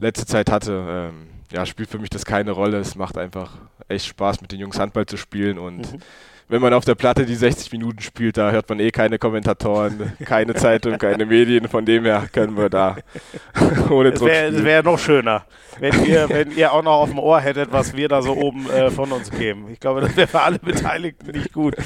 letzte 0.00 0.26
Zeit 0.26 0.50
hatte, 0.50 1.10
ähm, 1.12 1.28
ja, 1.50 1.64
spielt 1.64 1.88
für 1.88 1.98
mich 1.98 2.10
das 2.10 2.26
keine 2.26 2.50
Rolle. 2.50 2.78
Es 2.80 2.96
macht 2.96 3.16
einfach 3.16 3.56
echt 3.88 4.04
Spaß, 4.06 4.42
mit 4.42 4.52
den 4.52 4.60
Jungs 4.60 4.78
Handball 4.78 5.06
zu 5.06 5.16
spielen 5.16 5.58
und 5.58 5.92
mhm 5.92 6.02
wenn 6.48 6.62
man 6.62 6.72
auf 6.72 6.84
der 6.84 6.94
Platte 6.94 7.26
die 7.26 7.34
60 7.34 7.72
Minuten 7.72 8.00
spielt, 8.00 8.36
da 8.36 8.50
hört 8.50 8.68
man 8.68 8.80
eh 8.80 8.90
keine 8.90 9.18
Kommentatoren, 9.18 10.12
keine 10.24 10.54
Zeitung, 10.54 10.98
keine 10.98 11.26
Medien. 11.26 11.68
Von 11.68 11.84
dem 11.84 12.04
her 12.04 12.26
können 12.32 12.56
wir 12.56 12.70
da 12.70 12.96
ohne 13.90 14.12
Druck. 14.12 14.28
Es 14.28 14.64
wäre 14.64 14.82
noch 14.82 14.98
schöner, 14.98 15.44
wenn 15.78 16.04
ihr, 16.04 16.28
wenn 16.28 16.50
ihr 16.56 16.72
auch 16.72 16.82
noch 16.82 17.00
auf 17.00 17.10
dem 17.10 17.18
Ohr 17.18 17.40
hättet, 17.40 17.72
was 17.72 17.94
wir 17.94 18.08
da 18.08 18.22
so 18.22 18.34
oben 18.34 18.68
äh, 18.70 18.90
von 18.90 19.12
uns 19.12 19.30
geben. 19.30 19.68
Ich 19.70 19.80
glaube, 19.80 20.00
das 20.00 20.16
wäre 20.16 20.26
für 20.26 20.40
alle 20.40 20.58
Beteiligten 20.58 21.30
nicht 21.32 21.52
gut. 21.52 21.76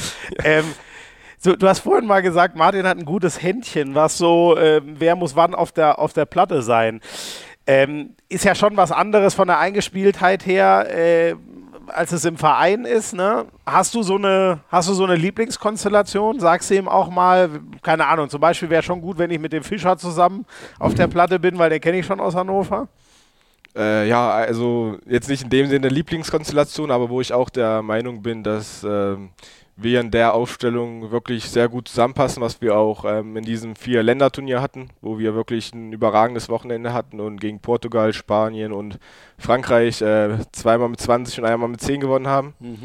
Ähm, 0.45 0.65
so, 1.39 1.57
du 1.57 1.67
hast 1.67 1.81
vorhin 1.81 2.07
mal 2.07 2.23
gesagt, 2.23 2.55
Martin 2.55 2.87
hat 2.87 2.97
ein 2.97 3.05
gutes 3.05 3.43
Händchen, 3.43 3.97
was 3.97 4.17
so, 4.17 4.57
äh, 4.57 4.81
wer 4.85 5.17
muss 5.17 5.35
wann 5.35 5.57
auf 5.57 5.73
der, 5.73 5.99
auf 5.99 6.13
der 6.13 6.25
Platte 6.25 6.63
sein. 6.63 7.01
Ähm, 7.67 8.15
ist 8.29 8.45
ja 8.45 8.55
schon 8.55 8.77
was 8.77 8.93
anderes 8.93 9.35
von 9.35 9.49
der 9.49 9.59
Eingespieltheit 9.59 10.47
her. 10.47 10.87
Äh, 10.89 11.35
als 11.93 12.13
es 12.13 12.25
im 12.25 12.37
Verein 12.37 12.85
ist, 12.85 13.15
ne? 13.15 13.47
Hast 13.67 13.95
du 13.95 14.03
so 14.03 14.17
eine, 14.17 14.61
hast 14.69 14.89
du 14.89 14.95
so 14.95 15.05
eine 15.05 15.17
Lieblingskonstellation? 15.17 16.41
Sagst 16.41 16.71
du 16.71 16.75
ihm 16.75 16.89
auch 16.89 17.11
mal, 17.11 17.49
keine 17.83 18.07
Ahnung, 18.07 18.29
zum 18.29 18.41
Beispiel 18.41 18.71
wäre 18.71 18.83
schon 18.83 19.01
gut, 19.01 19.19
wenn 19.19 19.31
ich 19.31 19.39
mit 19.39 19.53
dem 19.53 19.63
Fischer 19.63 19.97
zusammen 19.97 20.47
auf 20.79 20.95
der 20.95 21.07
Platte 21.07 21.39
bin, 21.39 21.59
weil 21.59 21.71
den 21.71 21.81
kenne 21.81 21.99
ich 21.99 22.07
schon 22.07 22.21
aus 22.21 22.35
Hannover. 22.35 22.89
Äh, 23.75 24.09
ja, 24.09 24.31
also 24.31 24.99
jetzt 25.07 25.29
nicht 25.29 25.45
in 25.45 25.51
dem 25.51 25.69
Sinne 25.69 25.89
Lieblingskonstellation, 25.89 26.91
aber 26.91 27.09
wo 27.09 27.21
ich 27.21 27.33
auch 27.33 27.49
der 27.49 27.83
Meinung 27.83 28.23
bin, 28.23 28.43
dass 28.43 28.85
äh, 28.85 29.17
wir 29.77 30.01
in 30.01 30.11
der 30.11 30.35
Aufstellung 30.35 31.11
wirklich 31.11 31.49
sehr 31.49 31.69
gut 31.69 31.89
zusammenpassen, 31.89 32.43
was 32.43 32.61
wir 32.61 32.77
auch 32.77 33.05
ähm, 33.05 33.37
in 33.37 33.45
diesem 33.45 33.75
Vier-Länder-Turnier 33.75 34.61
hatten, 34.61 34.91
wo 35.01 35.19
wir 35.19 35.35
wirklich 35.35 35.73
ein 35.73 35.93
überragendes 35.93 36.49
Wochenende 36.49 36.93
hatten 36.93 37.21
und 37.21 37.41
gegen 37.41 37.61
Portugal, 37.61 38.13
Spanien 38.13 38.73
und 38.73 38.99
Frankreich 39.39 40.03
äh, 40.03 40.39
zweimal 40.53 40.89
mit 40.89 41.01
20 41.01 41.39
und 41.39 41.47
einmal 41.47 41.69
mit 41.69 41.81
10 41.81 42.01
gewonnen 42.01 42.29
haben. 42.29 42.55
Mhm. 42.61 42.79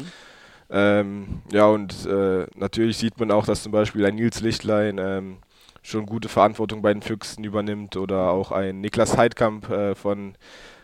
Ähm, 0.70 1.42
ja, 1.52 1.66
und 1.66 2.06
äh, 2.06 2.46
natürlich 2.54 2.98
sieht 2.98 3.18
man 3.18 3.30
auch, 3.30 3.46
dass 3.46 3.62
zum 3.62 3.72
Beispiel 3.72 4.04
ein 4.04 4.14
Nils 4.14 4.40
Lichtlein 4.40 4.98
ähm, 4.98 5.38
schon 5.82 6.06
gute 6.06 6.28
Verantwortung 6.28 6.82
bei 6.82 6.92
den 6.92 7.02
Füchsen 7.02 7.44
übernimmt 7.44 7.96
oder 7.96 8.30
auch 8.30 8.52
ein 8.52 8.80
Niklas 8.80 9.16
Heidkamp 9.16 9.70
äh, 9.70 9.94
von, 9.94 10.34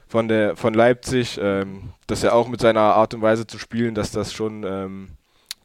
von, 0.07 0.29
der, 0.29 0.57
von 0.57 0.73
Leipzig, 0.73 1.39
ähm, 1.41 1.93
dass 2.07 2.25
er 2.25 2.35
auch 2.35 2.49
mit 2.49 2.61
seiner 2.61 2.81
Art 2.81 3.15
und 3.15 3.23
Weise 3.23 3.47
zu 3.47 3.59
spielen, 3.59 3.95
dass 3.95 4.11
das 4.11 4.33
schon 4.33 4.65
ähm, 4.67 5.09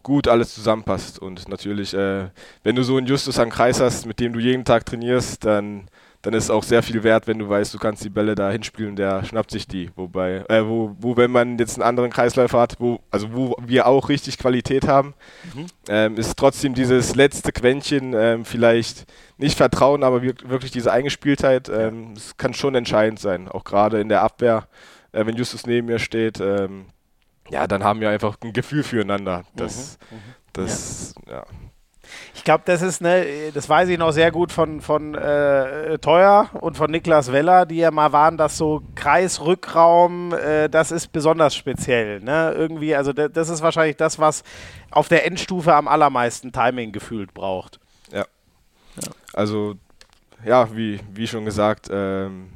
gut 0.04 0.28
alles 0.28 0.54
zusammenpasst. 0.54 1.20
Und 1.20 1.48
natürlich, 1.50 1.94
äh, 1.94 2.30
wenn 2.64 2.76
du 2.76 2.84
so 2.84 2.98
einen 2.98 3.08
Justus 3.08 3.40
am 3.40 3.50
Kreis 3.50 3.80
hast, 3.80 4.06
mit 4.06 4.20
dem 4.20 4.34
du 4.34 4.40
jeden 4.40 4.66
Tag 4.66 4.86
trainierst, 4.86 5.46
dann, 5.46 5.88
dann 6.22 6.34
ist 6.34 6.46
es 6.46 6.50
auch 6.50 6.64
sehr 6.64 6.84
viel 6.84 7.04
wert, 7.04 7.28
wenn 7.28 7.40
du 7.40 7.48
weißt, 7.48 7.74
du 7.74 7.80
kannst 7.80 8.04
die 8.04 8.10
Bälle 8.10 8.36
da 8.36 8.50
hinspielen, 8.50 8.96
der 8.96 9.24
schnappt 9.24 9.52
sich 9.52 9.68
die. 9.68 9.90
Wobei, 9.96 10.44
äh, 10.50 10.66
wo, 10.66 10.96
wo, 11.00 11.18
wenn 11.18 11.32
man 11.32 11.58
jetzt 11.58 11.76
einen 11.76 11.88
anderen 11.88 12.12
Kreisläufer 12.12 12.60
hat, 12.60 12.76
wo, 12.80 13.00
also 13.12 13.34
wo 13.34 13.56
wir 13.66 13.88
auch 13.88 14.10
richtig 14.10 14.38
Qualität 14.38 14.88
haben, 14.88 15.14
mhm. 15.54 15.66
ähm, 15.88 16.18
ist 16.18 16.38
trotzdem 16.38 16.74
dieses 16.74 17.16
letzte 17.16 17.52
Quäntchen 17.52 18.14
ähm, 18.14 18.46
vielleicht 18.46 19.06
nicht 19.38 19.58
Vertrauen, 19.58 20.04
aber 20.04 20.22
wirklich 20.22 20.72
diese 20.72 20.92
Eingespieltheit, 20.92 21.70
ähm, 21.70 22.14
das 22.16 22.38
kann 22.38 22.54
schon 22.54 22.76
entscheidend 22.76 23.20
sein. 23.20 23.48
Auch 23.48 23.64
gerade 23.64 24.02
in 24.02 24.10
der 24.10 24.22
Abwehr, 24.22 24.68
äh, 25.12 25.26
wenn 25.26 25.36
Justus 25.36 25.66
neben 25.66 25.88
mir 25.88 26.00
steht, 26.00 26.40
ähm, 26.42 26.88
ja, 27.52 27.68
dann 27.68 27.84
haben 27.84 28.00
wir 28.00 28.10
einfach 28.10 28.38
ein 28.44 28.54
Gefühl 28.54 28.84
füreinander. 28.84 29.44
Das, 29.56 29.98
mhm, 30.12 30.18
mhm. 30.18 30.22
das, 30.54 31.16
ja. 31.28 31.34
ja. 31.34 31.46
Ich 32.34 32.44
glaube, 32.44 32.64
das 32.66 32.82
ist, 32.82 33.02
ne, 33.02 33.52
das 33.54 33.70
weiß 33.70 33.90
ich 33.90 33.98
noch 33.98 34.12
sehr 34.12 34.32
gut 34.32 34.52
von, 34.52 34.82
von 34.82 35.16
äh, 35.16 35.98
Teuer 36.00 36.50
und 36.60 36.78
von 36.78 36.90
Niklas 36.90 37.32
Weller, 37.32 37.66
die 37.66 37.78
ja 37.78 37.92
mal 37.92 38.12
waren, 38.12 38.38
dass 38.38 38.58
so 38.58 38.82
Kreisrückraum, 38.96 40.34
äh, 40.34 40.70
das 40.70 40.92
ist 40.92 41.12
besonders 41.12 41.56
speziell. 41.56 42.20
Ne? 42.22 42.54
Irgendwie, 42.56 42.96
also 42.96 43.14
das 43.14 43.50
ist 43.50 43.62
wahrscheinlich 43.62 43.98
das, 43.98 44.20
was 44.20 44.44
auf 44.90 45.08
der 45.08 45.26
Endstufe 45.26 45.74
am 45.74 45.88
allermeisten 45.88 46.52
Timing 46.52 46.92
gefühlt 46.92 47.34
braucht. 47.34 47.80
Ja. 48.12 48.20
ja. 48.20 49.12
Also, 49.34 49.76
ja, 50.44 50.76
wie, 50.76 51.00
wie 51.14 51.28
schon 51.28 51.46
gesagt, 51.46 51.90
ähm, 51.92 52.50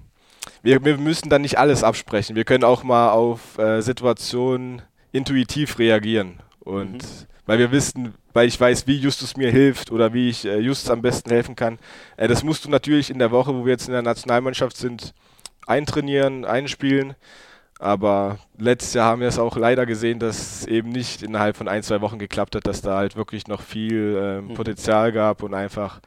wir, 0.63 0.83
wir 0.83 0.97
müssen 0.97 1.29
dann 1.29 1.41
nicht 1.41 1.59
alles 1.59 1.83
absprechen. 1.83 2.35
Wir 2.35 2.45
können 2.45 2.63
auch 2.63 2.83
mal 2.83 3.11
auf 3.11 3.57
äh, 3.59 3.81
Situationen 3.81 4.81
intuitiv 5.11 5.77
reagieren. 5.77 6.39
Und 6.61 6.93
mhm. 6.93 7.27
weil 7.45 7.59
wir 7.59 7.71
wissen, 7.71 8.15
weil 8.31 8.47
ich 8.47 8.59
weiß, 8.59 8.87
wie 8.87 8.95
Justus 8.95 9.35
mir 9.35 9.51
hilft 9.51 9.91
oder 9.91 10.13
wie 10.13 10.29
ich 10.29 10.45
äh, 10.45 10.57
Justus 10.59 10.89
am 10.89 11.01
besten 11.01 11.29
helfen 11.29 11.55
kann. 11.55 11.77
Äh, 12.15 12.29
das 12.29 12.43
musst 12.43 12.63
du 12.65 12.69
natürlich 12.69 13.09
in 13.09 13.19
der 13.19 13.31
Woche, 13.31 13.53
wo 13.53 13.65
wir 13.65 13.73
jetzt 13.73 13.87
in 13.87 13.93
der 13.93 14.01
Nationalmannschaft 14.01 14.77
sind, 14.77 15.13
eintrainieren, 15.67 16.45
einspielen. 16.45 17.15
Aber 17.79 18.39
letztes 18.57 18.93
Jahr 18.93 19.09
haben 19.09 19.21
wir 19.21 19.27
es 19.27 19.39
auch 19.39 19.57
leider 19.57 19.85
gesehen, 19.85 20.19
dass 20.19 20.61
es 20.61 20.67
eben 20.67 20.89
nicht 20.89 21.21
innerhalb 21.21 21.57
von 21.57 21.67
ein, 21.67 21.83
zwei 21.83 21.99
Wochen 21.99 22.19
geklappt 22.19 22.55
hat, 22.55 22.65
dass 22.65 22.81
da 22.81 22.95
halt 22.95 23.17
wirklich 23.17 23.47
noch 23.47 23.61
viel 23.61 24.41
mhm. 24.41 24.53
Potenzial 24.53 25.11
gab 25.11 25.43
und 25.43 25.53
einfach 25.53 25.99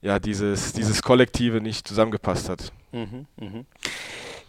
ja, 0.00 0.18
dieses, 0.18 0.72
dieses 0.72 1.02
Kollektive 1.02 1.60
nicht 1.60 1.86
zusammengepasst 1.86 2.48
hat. 2.48 2.72
Mhm, 2.92 3.26
mh. 3.36 3.64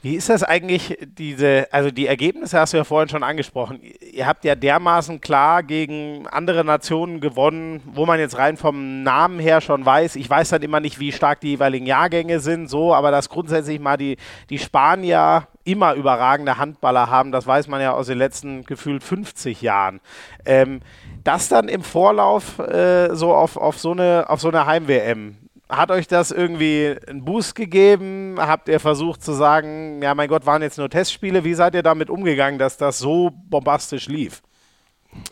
Wie 0.04 0.16
ist 0.16 0.30
das 0.30 0.42
eigentlich, 0.42 0.98
diese, 1.00 1.68
also 1.72 1.92
die 1.92 2.08
Ergebnisse 2.08 2.60
hast 2.60 2.74
du 2.74 2.78
ja 2.78 2.84
vorhin 2.84 3.08
schon 3.08 3.22
angesprochen. 3.22 3.80
Ihr 4.12 4.26
habt 4.26 4.44
ja 4.46 4.56
dermaßen 4.56 5.22
klar 5.22 5.62
gegen 5.62 6.26
andere 6.28 6.66
Nationen 6.66 7.20
gewonnen, 7.20 7.84
wo 7.86 8.08
man 8.08 8.20
jetzt 8.20 8.36
rein 8.40 8.58
vom 8.58 9.04
Namen 9.04 9.40
her 9.40 9.62
schon 9.62 9.86
weiß. 9.86 10.16
Ich 10.16 10.28
weiß 10.28 10.50
dann 10.50 10.64
immer 10.64 10.80
nicht, 10.80 11.00
wie 11.00 11.12
stark 11.12 11.42
die 11.42 11.50
jeweiligen 11.50 11.86
Jahrgänge 11.86 12.40
sind, 12.40 12.68
so, 12.68 12.96
aber 12.96 13.12
dass 13.12 13.30
grundsätzlich 13.30 13.80
mal 13.80 13.98
die, 13.98 14.18
die 14.50 14.58
Spanier 14.58 15.48
immer 15.66 15.94
überragende 15.94 16.58
Handballer 16.58 17.12
haben, 17.12 17.32
das 17.32 17.46
weiß 17.46 17.68
man 17.68 17.80
ja 17.80 17.94
aus 17.94 18.08
den 18.08 18.18
letzten 18.18 18.64
gefühlt 18.64 19.04
50 19.04 19.62
Jahren. 19.62 20.02
Ähm, 20.46 20.82
das 21.24 21.48
dann 21.48 21.68
im 21.68 21.84
Vorlauf 21.84 22.58
äh, 22.58 23.14
so 23.14 23.36
auf, 23.36 23.56
auf 23.56 23.78
so 23.78 23.92
eine, 23.92 24.26
auf 24.28 24.42
so 24.42 24.48
eine 24.48 24.66
Heim-WM 24.66 25.38
hat 25.72 25.90
euch 25.90 26.08
das 26.08 26.32
irgendwie 26.32 26.96
einen 27.08 27.24
Boost 27.24 27.56
gegeben? 27.56 28.36
Habt 28.38 28.68
ihr 28.68 28.80
versucht 28.80 29.24
zu 29.24 29.32
sagen, 29.32 30.02
ja, 30.02 30.14
mein 30.14 30.28
Gott, 30.28 30.46
waren 30.46 30.62
jetzt 30.62 30.78
nur 30.78 30.90
Testspiele? 30.90 31.44
Wie 31.44 31.54
seid 31.54 31.74
ihr 31.74 31.82
damit 31.82 32.10
umgegangen, 32.10 32.60
dass 32.60 32.78
das 32.78 33.00
so 33.00 33.32
bombastisch 33.50 34.08
lief? 34.08 34.42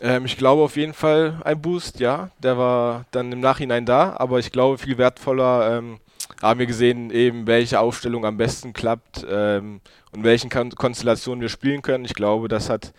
Ähm, 0.00 0.24
ich 0.24 0.36
glaube 0.36 0.62
auf 0.62 0.76
jeden 0.76 0.94
Fall 0.94 1.40
ein 1.44 1.60
Boost, 1.60 2.00
ja. 2.00 2.30
Der 2.42 2.56
war 2.56 3.04
dann 3.10 3.30
im 3.32 3.40
Nachhinein 3.40 3.84
da, 3.84 4.16
aber 4.18 4.38
ich 4.38 4.50
glaube 4.50 4.78
viel 4.78 4.98
wertvoller 4.98 5.78
ähm, 5.78 6.00
haben 6.42 6.58
wir 6.58 6.66
gesehen, 6.66 7.10
eben 7.10 7.46
welche 7.46 7.78
Aufstellung 7.80 8.24
am 8.24 8.36
besten 8.36 8.72
klappt 8.72 9.26
ähm, 9.28 9.80
und 10.12 10.24
welchen 10.24 10.48
Kon 10.48 10.70
Konstellationen 10.70 11.42
wir 11.42 11.50
spielen 11.50 11.82
können. 11.82 12.04
Ich 12.04 12.14
glaube, 12.14 12.48
das 12.48 12.70
hat 12.70 12.92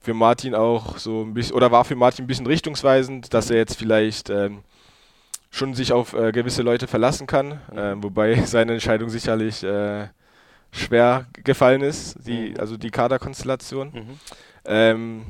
für 0.00 0.14
Martin 0.14 0.54
auch 0.54 0.98
so 0.98 1.22
ein 1.22 1.32
bisschen, 1.32 1.54
oder 1.54 1.70
war 1.70 1.84
für 1.84 1.94
Martin 1.94 2.24
ein 2.24 2.28
bisschen 2.28 2.46
richtungsweisend, 2.46 3.32
dass 3.32 3.50
er 3.50 3.58
jetzt 3.58 3.76
vielleicht 3.76 4.30
ähm, 4.30 4.64
schon 5.52 5.74
sich 5.74 5.92
auf 5.92 6.14
äh, 6.14 6.32
gewisse 6.32 6.62
Leute 6.62 6.88
verlassen 6.88 7.28
kann, 7.28 7.60
äh, 7.76 7.94
wobei 7.96 8.34
seine 8.46 8.72
Entscheidung 8.72 9.10
sicherlich 9.10 9.62
äh, 9.62 10.08
schwer 10.72 11.26
gefallen 11.44 11.82
ist, 11.82 12.16
die, 12.26 12.50
mhm. 12.50 12.56
also 12.58 12.76
die 12.76 12.90
Kaderkonstellation. 12.90 13.92
Mhm. 13.92 14.20
Ähm, 14.64 15.26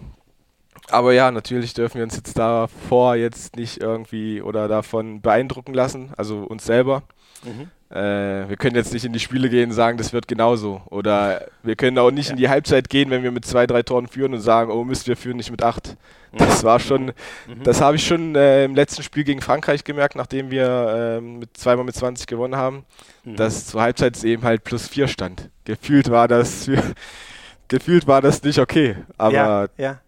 aber 0.88 1.12
ja, 1.12 1.30
natürlich 1.30 1.74
dürfen 1.74 1.96
wir 1.96 2.04
uns 2.04 2.16
jetzt 2.16 2.38
davor 2.38 3.16
jetzt 3.16 3.56
nicht 3.56 3.80
irgendwie 3.80 4.40
oder 4.40 4.68
davon 4.68 5.20
beeindrucken 5.20 5.74
lassen, 5.74 6.12
also 6.16 6.44
uns 6.44 6.64
selber. 6.64 7.02
Mhm. 7.42 7.70
Äh, 7.92 8.48
wir 8.48 8.56
können 8.56 8.74
jetzt 8.74 8.92
nicht 8.94 9.04
in 9.04 9.12
die 9.12 9.20
Spiele 9.20 9.50
gehen 9.50 9.68
und 9.68 9.74
sagen, 9.74 9.98
das 9.98 10.14
wird 10.14 10.26
genauso. 10.26 10.80
Oder 10.86 11.46
wir 11.62 11.76
können 11.76 11.98
auch 11.98 12.10
nicht 12.10 12.28
ja. 12.28 12.32
in 12.32 12.38
die 12.38 12.48
Halbzeit 12.48 12.88
gehen, 12.88 13.10
wenn 13.10 13.22
wir 13.22 13.30
mit 13.30 13.44
zwei, 13.44 13.66
drei 13.66 13.82
Toren 13.82 14.06
führen 14.06 14.32
und 14.32 14.40
sagen, 14.40 14.70
oh 14.70 14.82
Mist, 14.82 15.08
wir 15.08 15.16
führen 15.16 15.36
nicht 15.36 15.50
mit 15.50 15.62
acht. 15.62 15.96
Mhm. 16.32 16.38
Das 16.38 16.64
war 16.64 16.80
schon, 16.80 17.06
mhm. 17.06 17.62
das 17.64 17.82
habe 17.82 17.96
ich 17.96 18.06
schon 18.06 18.34
äh, 18.34 18.64
im 18.64 18.74
letzten 18.74 19.02
Spiel 19.02 19.24
gegen 19.24 19.42
Frankreich 19.42 19.84
gemerkt, 19.84 20.16
nachdem 20.16 20.50
wir 20.50 21.18
äh, 21.18 21.20
mit 21.20 21.54
zweimal 21.56 21.84
mit 21.84 21.94
20 21.94 22.26
gewonnen 22.26 22.56
haben, 22.56 22.86
mhm. 23.24 23.36
dass 23.36 23.66
zur 23.66 23.82
Halbzeit 23.82 24.16
es 24.16 24.24
eben 24.24 24.42
halt 24.42 24.64
plus 24.64 24.88
vier 24.88 25.06
stand. 25.06 25.50
Gefühlt 25.64 26.10
war 26.10 26.28
das, 26.28 26.70
gefühlt 27.68 28.06
war 28.06 28.22
das 28.22 28.42
nicht 28.42 28.58
okay. 28.58 28.96
Aber 29.18 29.34
ja, 29.34 29.66
ja 29.76 30.00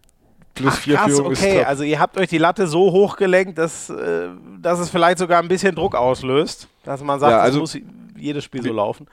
plus 0.55 0.73
Ach, 0.73 0.79
vier 0.79 0.95
krass, 0.95 1.11
Führung 1.11 1.27
okay. 1.27 1.63
Also 1.63 1.83
ihr 1.83 1.99
habt 1.99 2.17
euch 2.17 2.29
die 2.29 2.37
Latte 2.37 2.65
so 2.65 2.91
hochgelenkt, 2.91 3.57
dass, 3.57 3.89
äh, 3.89 4.29
dass 4.59 4.79
es 4.79 4.89
vielleicht 4.89 5.19
sogar 5.19 5.41
ein 5.41 5.47
bisschen 5.47 5.75
Druck 5.75 5.93
auslöst, 5.93 6.67
dass 6.83 7.03
man 7.03 7.19
sagt, 7.19 7.31
ja, 7.31 7.39
also 7.39 7.59
muss 7.59 7.77
jedes 8.17 8.43
Spiel 8.43 8.63
so 8.63 8.73
laufen. 8.73 9.07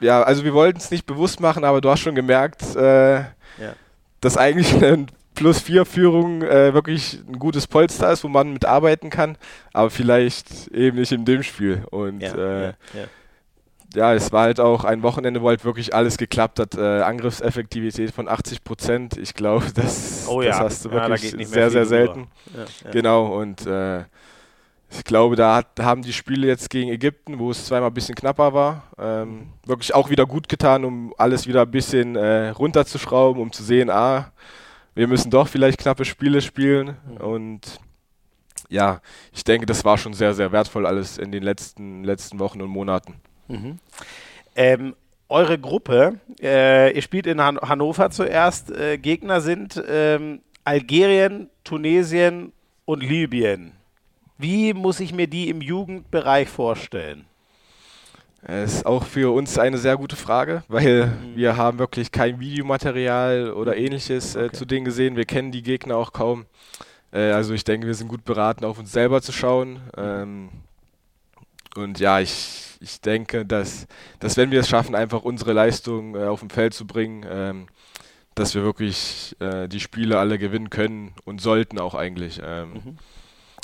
Ja, 0.00 0.22
also 0.22 0.44
wir 0.44 0.54
wollten 0.54 0.78
es 0.78 0.90
nicht 0.90 1.06
bewusst 1.06 1.40
machen, 1.40 1.64
aber 1.64 1.80
du 1.80 1.88
hast 1.88 2.00
schon 2.00 2.14
gemerkt, 2.14 2.62
äh, 2.76 3.14
ja. 3.20 3.24
dass 4.20 4.36
eigentlich 4.36 4.74
ein 4.82 5.06
plus 5.34 5.60
4 5.60 5.84
Führung 5.86 6.42
äh, 6.42 6.74
wirklich 6.74 7.20
ein 7.28 7.38
gutes 7.38 7.68
Polster 7.68 8.10
ist, 8.10 8.24
wo 8.24 8.28
man 8.28 8.52
mitarbeiten 8.52 9.08
kann, 9.08 9.36
aber 9.72 9.88
vielleicht 9.88 10.68
eben 10.68 10.98
nicht 10.98 11.12
in 11.12 11.24
dem 11.24 11.44
Spiel. 11.44 11.84
Und 11.90 12.20
ja, 12.20 12.34
äh, 12.34 12.66
ja, 12.66 12.74
ja. 13.94 14.12
ja, 14.12 14.14
es 14.14 14.32
war 14.32 14.42
halt 14.42 14.60
auch 14.60 14.84
ein 14.84 15.02
Wochenende, 15.02 15.42
wo 15.42 15.48
halt 15.48 15.64
wirklich 15.64 15.94
alles 15.94 16.16
geklappt 16.16 16.60
hat. 16.60 16.74
Äh, 16.76 17.02
Angriffseffektivität 17.02 18.12
von 18.12 18.28
80 18.28 18.64
Prozent. 18.64 19.16
Ich 19.16 19.34
glaube, 19.34 19.66
das, 19.74 20.26
oh, 20.28 20.42
das 20.42 20.58
hast 20.58 20.84
du 20.84 20.90
wirklich 20.90 21.34
sehr, 21.48 21.70
sehr 21.70 21.86
selten. 21.86 22.28
Genau, 22.90 23.38
und 23.38 23.66
äh, 23.66 24.04
ich 24.90 25.04
glaube, 25.04 25.36
da 25.36 25.56
hat, 25.56 25.80
haben 25.80 26.02
die 26.02 26.12
Spiele 26.12 26.46
jetzt 26.46 26.70
gegen 26.70 26.90
Ägypten, 26.90 27.38
wo 27.38 27.50
es 27.50 27.66
zweimal 27.66 27.90
ein 27.90 27.94
bisschen 27.94 28.14
knapper 28.14 28.54
war, 28.54 28.84
ähm, 28.98 29.48
wirklich 29.66 29.94
auch 29.94 30.08
wieder 30.08 30.24
gut 30.24 30.48
getan, 30.48 30.84
um 30.84 31.14
alles 31.18 31.46
wieder 31.46 31.62
ein 31.62 31.70
bisschen 31.70 32.16
äh, 32.16 32.48
runterzuschrauben, 32.50 33.42
um 33.42 33.52
zu 33.52 33.62
sehen, 33.62 33.90
ah, 33.90 34.32
wir 34.94 35.06
müssen 35.06 35.30
doch 35.30 35.46
vielleicht 35.46 35.78
knappe 35.78 36.04
Spiele 36.04 36.40
spielen. 36.40 36.96
Mhm. 37.06 37.16
Und 37.18 37.80
ja, 38.70 39.00
ich 39.32 39.44
denke, 39.44 39.66
das 39.66 39.84
war 39.84 39.98
schon 39.98 40.14
sehr, 40.14 40.34
sehr 40.34 40.52
wertvoll 40.52 40.86
alles 40.86 41.18
in 41.18 41.32
den 41.32 41.42
letzten, 41.42 42.02
letzten 42.02 42.38
Wochen 42.38 42.62
und 42.62 42.70
Monaten. 42.70 43.14
Mhm. 43.48 43.78
Ähm, 44.54 44.94
eure 45.28 45.58
Gruppe, 45.58 46.20
äh, 46.40 46.94
ihr 46.94 47.02
spielt 47.02 47.26
in 47.26 47.40
Han 47.40 47.58
Hannover 47.60 48.10
zuerst, 48.10 48.70
äh, 48.70 48.96
Gegner 48.98 49.40
sind 49.40 49.82
ähm, 49.88 50.40
Algerien, 50.64 51.50
Tunesien 51.64 52.52
und 52.84 53.02
Libyen. 53.02 53.72
Wie 54.38 54.72
muss 54.72 55.00
ich 55.00 55.12
mir 55.12 55.26
die 55.26 55.48
im 55.48 55.60
Jugendbereich 55.60 56.48
vorstellen? 56.48 57.26
Das 58.42 58.74
ist 58.74 58.86
auch 58.86 59.04
für 59.04 59.34
uns 59.34 59.58
eine 59.58 59.78
sehr 59.78 59.96
gute 59.96 60.14
Frage, 60.14 60.62
weil 60.68 61.06
mhm. 61.06 61.36
wir 61.36 61.56
haben 61.56 61.78
wirklich 61.78 62.12
kein 62.12 62.38
Videomaterial 62.38 63.52
oder 63.52 63.76
ähnliches 63.76 64.36
äh, 64.36 64.44
okay. 64.44 64.56
zu 64.56 64.64
denen 64.64 64.84
gesehen. 64.84 65.16
Wir 65.16 65.24
kennen 65.24 65.50
die 65.50 65.62
Gegner 65.62 65.96
auch 65.96 66.12
kaum. 66.12 66.46
Äh, 67.12 67.32
also 67.32 67.52
ich 67.52 67.64
denke, 67.64 67.86
wir 67.86 67.94
sind 67.94 68.08
gut 68.08 68.24
beraten, 68.24 68.64
auf 68.64 68.78
uns 68.78 68.92
selber 68.92 69.20
zu 69.22 69.32
schauen. 69.32 69.72
Mhm. 69.72 69.80
Ähm, 69.98 70.48
und 71.74 71.98
ja, 71.98 72.20
ich, 72.20 72.67
ich 72.80 73.00
denke, 73.00 73.44
dass, 73.44 73.86
dass 74.20 74.36
wenn 74.36 74.50
wir 74.50 74.60
es 74.60 74.68
schaffen, 74.68 74.94
einfach 74.94 75.22
unsere 75.22 75.52
Leistung 75.52 76.14
äh, 76.14 76.24
auf 76.24 76.40
dem 76.40 76.50
Feld 76.50 76.74
zu 76.74 76.86
bringen, 76.86 77.26
ähm, 77.28 77.66
dass 78.34 78.54
wir 78.54 78.62
wirklich 78.62 79.36
äh, 79.40 79.68
die 79.68 79.80
Spiele 79.80 80.18
alle 80.18 80.38
gewinnen 80.38 80.70
können 80.70 81.12
und 81.24 81.40
sollten 81.40 81.78
auch 81.78 81.94
eigentlich. 81.94 82.40
Ähm, 82.44 82.72
mhm 82.72 82.98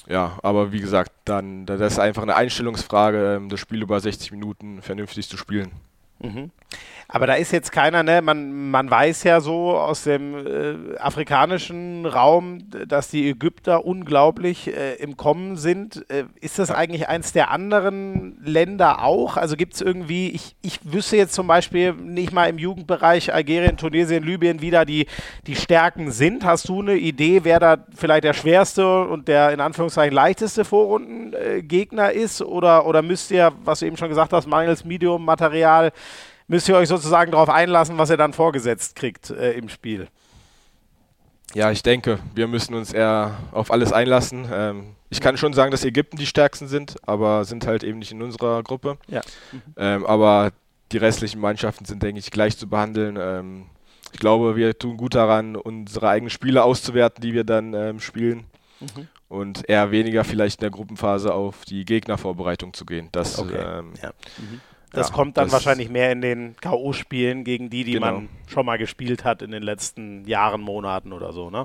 ja, 0.07 0.39
aber 0.43 0.73
wie 0.73 0.81
gesagt, 0.81 1.13
dann 1.25 1.67
das 1.67 1.81
ist 1.81 1.99
einfach 1.99 2.23
eine 2.23 2.37
Einstellungsfrage, 2.37 3.37
ähm, 3.37 3.49
das 3.49 3.61
Spiel 3.61 3.83
über 3.83 3.99
60 3.99 4.33
Minuten 4.33 4.83
vernünftig 4.83 5.29
zu 5.29 5.37
spielen. 5.37 5.73
Mhm. 6.21 6.51
Aber 7.09 7.27
da 7.27 7.35
ist 7.35 7.53
jetzt 7.53 7.71
keiner, 7.71 8.03
ne? 8.03 8.23
Man, 8.23 8.71
man 8.71 8.91
weiß 8.91 9.25
ja 9.25 9.41
so 9.41 9.77
aus 9.77 10.05
dem 10.05 10.47
äh, 10.47 10.97
afrikanischen 10.99 12.07
Raum, 12.07 12.71
dass 12.89 13.09
die 13.09 13.29
Ägypter 13.29 13.85
unglaublich 13.85 14.75
äh, 14.75 14.95
im 14.95 15.17
Kommen 15.17 15.57
sind. 15.57 16.09
Äh, 16.11 16.25
ist 16.41 16.59
das 16.59 16.71
eigentlich 16.71 17.09
eins 17.09 17.33
der 17.33 17.51
anderen 17.51 18.39
Länder 18.43 19.03
auch? 19.03 19.37
Also 19.37 19.57
gibt 19.57 19.75
es 19.75 19.81
irgendwie, 19.81 20.31
ich, 20.31 20.57
ich 20.63 20.81
wüsste 20.85 21.17
jetzt 21.17 21.35
zum 21.35 21.47
Beispiel 21.47 21.93
nicht 21.93 22.33
mal 22.33 22.47
im 22.47 22.59
Jugendbereich 22.59 23.33
Algerien, 23.35 23.77
Tunesien, 23.77 24.25
Libyen, 24.25 24.61
wie 24.61 24.71
da 24.71 24.85
die, 24.85 25.07
die 25.47 25.57
Stärken 25.57 26.11
sind. 26.11 26.45
Hast 26.45 26.69
du 26.69 26.81
eine 26.81 26.97
Idee, 26.97 27.41
wer 27.45 27.61
da 27.61 27.77
vielleicht 27.95 28.25
der 28.25 28.35
schwerste 28.35 29.03
und 29.05 29.29
der 29.29 29.53
in 29.53 29.61
Anführungszeichen 29.61 30.15
leichteste 30.15 30.65
Vorrundengegner 30.65 32.13
ist? 32.13 32.41
Oder, 32.43 32.87
oder 32.87 33.03
müsst 33.03 33.31
ihr, 33.31 33.53
was 33.65 33.81
du 33.81 33.87
eben 33.87 33.97
schon 33.97 34.09
gesagt 34.09 34.33
hast, 34.33 34.47
mangels 34.47 34.85
Medium-Material, 34.85 35.93
müsst 36.49 36.69
ihr 36.69 36.77
euch 36.77 36.89
sozusagen 36.89 37.33
darauf 37.33 37.49
einlassen, 37.49 37.99
was 37.99 38.11
ihr 38.11 38.17
dann 38.17 38.33
vorgesetzt 38.33 38.97
kriegt 38.97 39.31
äh, 39.31 39.53
im 39.53 39.69
Spiel. 39.69 40.09
Ja, 41.55 41.71
ich 41.71 41.83
denke, 41.83 42.19
wir 42.35 42.49
müssen 42.49 42.75
uns 42.75 42.93
eher 42.93 43.39
auf 43.53 43.71
alles 43.71 43.93
einlassen. 43.93 44.49
Ähm, 44.53 44.97
ich 45.09 45.21
kann 45.21 45.37
schon 45.37 45.53
sagen, 45.53 45.71
dass 45.71 45.85
Ägypten 45.85 46.17
die 46.17 46.27
stärksten 46.27 46.67
sind, 46.67 46.97
aber 47.07 47.45
sind 47.45 47.67
halt 47.67 47.85
eben 47.85 48.01
nicht 48.01 48.11
in 48.11 48.23
unserer 48.23 48.63
Gruppe. 48.65 48.99
Ja. 49.07 49.21
Ähm, 49.77 50.05
aber 50.05 50.53
die 50.91 50.99
restlichen 50.99 51.41
Mannschaften 51.41 51.85
sind, 51.85 52.03
denke 52.03 52.19
ich, 52.19 52.33
gleich 52.33 52.59
zu 52.59 52.69
behandeln. 52.69 53.17
Ähm, 53.21 53.67
ich 54.13 54.19
glaube, 54.19 54.57
wir 54.57 54.77
tun 54.79 54.97
gut 54.97 55.15
daran, 55.15 55.55
unsere 55.57 56.09
eigenen 56.09 56.31
Spiele 56.31 56.65
auszuwerten, 56.65 57.23
die 57.23 57.35
wir 57.35 57.45
dann 57.45 57.75
ähm, 57.75 58.01
spielen. 58.01 58.45
Mhm. 58.81 59.09
Und 59.29 59.69
eher 59.69 59.91
weniger 59.91 60.25
vielleicht 60.25 60.61
in 60.61 60.65
der 60.65 60.71
Gruppenphase 60.71 61.33
auf 61.33 61.65
die 61.65 61.85
Gegnervorbereitung 61.85 62.75
zu 62.75 62.85
gehen. 62.85 63.09
Das, 63.13 63.39
okay. 63.39 63.57
Ähm, 63.57 63.93
ja. 64.03 64.13
mhm. 64.39 64.61
Das 64.95 65.09
ja, 65.09 65.15
kommt 65.15 65.37
dann 65.37 65.47
das 65.47 65.53
wahrscheinlich 65.53 65.91
mehr 65.91 66.13
in 66.13 66.21
den 66.21 66.57
K.O.-Spielen 66.57 67.45
gegen 67.45 67.71
die, 67.71 67.85
die 67.85 67.93
genau. 67.93 68.07
man 68.07 68.29
schon 68.47 68.65
mal 68.67 68.79
gespielt 68.79 69.25
hat 69.25 69.43
in 69.43 69.51
den 69.51 69.63
letzten 69.63 70.27
Jahren, 70.27 70.61
Monaten 70.61 71.13
oder 71.13 71.33
so, 71.33 71.51
ne? 71.51 71.65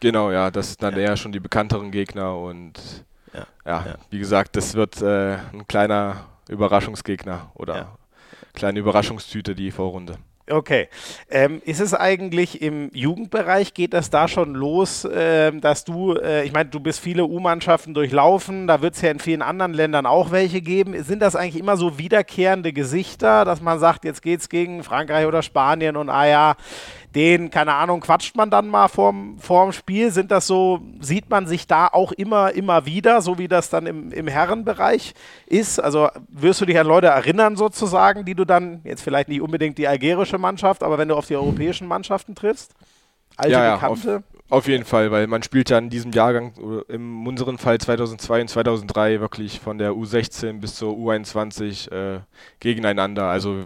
Genau, 0.00 0.30
ja, 0.30 0.50
das 0.50 0.68
sind 0.68 0.82
dann 0.82 0.94
ja. 0.94 1.00
eher 1.00 1.16
schon 1.16 1.32
die 1.32 1.40
bekannteren 1.40 1.90
Gegner 1.90 2.36
und 2.36 3.04
ja, 3.34 3.46
ja 3.66 3.94
wie 4.10 4.18
gesagt, 4.18 4.56
das 4.56 4.74
wird 4.74 5.02
äh, 5.02 5.38
ein 5.52 5.66
kleiner 5.66 6.26
Überraschungsgegner 6.48 7.50
oder 7.54 7.98
kleine 8.54 8.78
Überraschungstüte, 8.78 9.54
die 9.54 9.70
Vorrunde. 9.70 10.16
Okay. 10.50 10.88
Ähm, 11.30 11.60
ist 11.64 11.80
es 11.80 11.94
eigentlich 11.94 12.62
im 12.62 12.90
Jugendbereich, 12.92 13.74
geht 13.74 13.92
das 13.92 14.10
da 14.10 14.28
schon 14.28 14.54
los, 14.54 15.04
äh, 15.04 15.52
dass 15.52 15.84
du, 15.84 16.14
äh, 16.14 16.44
ich 16.44 16.52
meine, 16.52 16.70
du 16.70 16.80
bist 16.80 17.00
viele 17.00 17.24
U-Mannschaften 17.24 17.94
durchlaufen, 17.94 18.66
da 18.66 18.80
wird 18.80 18.94
es 18.94 19.02
ja 19.02 19.10
in 19.10 19.18
vielen 19.18 19.42
anderen 19.42 19.74
Ländern 19.74 20.06
auch 20.06 20.30
welche 20.30 20.60
geben. 20.60 21.02
Sind 21.02 21.20
das 21.20 21.36
eigentlich 21.36 21.58
immer 21.58 21.76
so 21.76 21.98
wiederkehrende 21.98 22.72
Gesichter, 22.72 23.44
dass 23.44 23.60
man 23.60 23.78
sagt, 23.78 24.04
jetzt 24.04 24.22
geht 24.22 24.40
es 24.40 24.48
gegen 24.48 24.82
Frankreich 24.82 25.26
oder 25.26 25.42
Spanien 25.42 25.96
und 25.96 26.08
ah 26.08 26.26
ja, 26.26 26.56
den, 27.14 27.50
keine 27.50 27.74
Ahnung, 27.74 28.00
quatscht 28.00 28.36
man 28.36 28.50
dann 28.50 28.68
mal 28.68 28.88
vorm, 28.88 29.38
vorm 29.38 29.72
Spiel? 29.72 30.10
Sind 30.10 30.30
das 30.30 30.46
so, 30.46 30.80
sieht 31.00 31.30
man 31.30 31.46
sich 31.46 31.66
da 31.66 31.86
auch 31.86 32.12
immer, 32.12 32.52
immer 32.52 32.86
wieder, 32.86 33.22
so 33.22 33.38
wie 33.38 33.48
das 33.48 33.70
dann 33.70 33.86
im, 33.86 34.12
im 34.12 34.28
Herrenbereich 34.28 35.14
ist? 35.46 35.80
Also 35.80 36.08
wirst 36.28 36.60
du 36.60 36.66
dich 36.66 36.78
an 36.78 36.86
Leute 36.86 37.08
erinnern 37.08 37.56
sozusagen, 37.56 38.24
die 38.24 38.34
du 38.34 38.44
dann, 38.44 38.80
jetzt 38.84 39.02
vielleicht 39.02 39.28
nicht 39.28 39.40
unbedingt 39.40 39.78
die 39.78 39.88
algerische 39.88 40.38
Mannschaft, 40.38 40.82
aber 40.82 40.98
wenn 40.98 41.08
du 41.08 41.16
auf 41.16 41.26
die 41.26 41.36
europäischen 41.36 41.86
Mannschaften 41.86 42.34
triffst? 42.34 42.74
Alte 43.36 43.52
ja, 43.52 43.74
Bekannte? 43.74 44.08
Ja, 44.10 44.16
auf, 44.16 44.50
auf 44.50 44.68
jeden 44.68 44.84
Fall, 44.84 45.10
weil 45.10 45.26
man 45.26 45.42
spielt 45.42 45.70
ja 45.70 45.78
in 45.78 45.90
diesem 45.90 46.12
Jahrgang, 46.12 46.52
in 46.88 47.26
unserem 47.26 47.58
Fall 47.58 47.78
2002 47.78 48.40
und 48.42 48.48
2003 48.48 49.20
wirklich 49.20 49.60
von 49.60 49.78
der 49.78 49.92
U16 49.92 50.60
bis 50.60 50.74
zur 50.74 50.94
U21 50.94 51.90
äh, 51.90 52.20
gegeneinander. 52.60 53.24
Also 53.24 53.64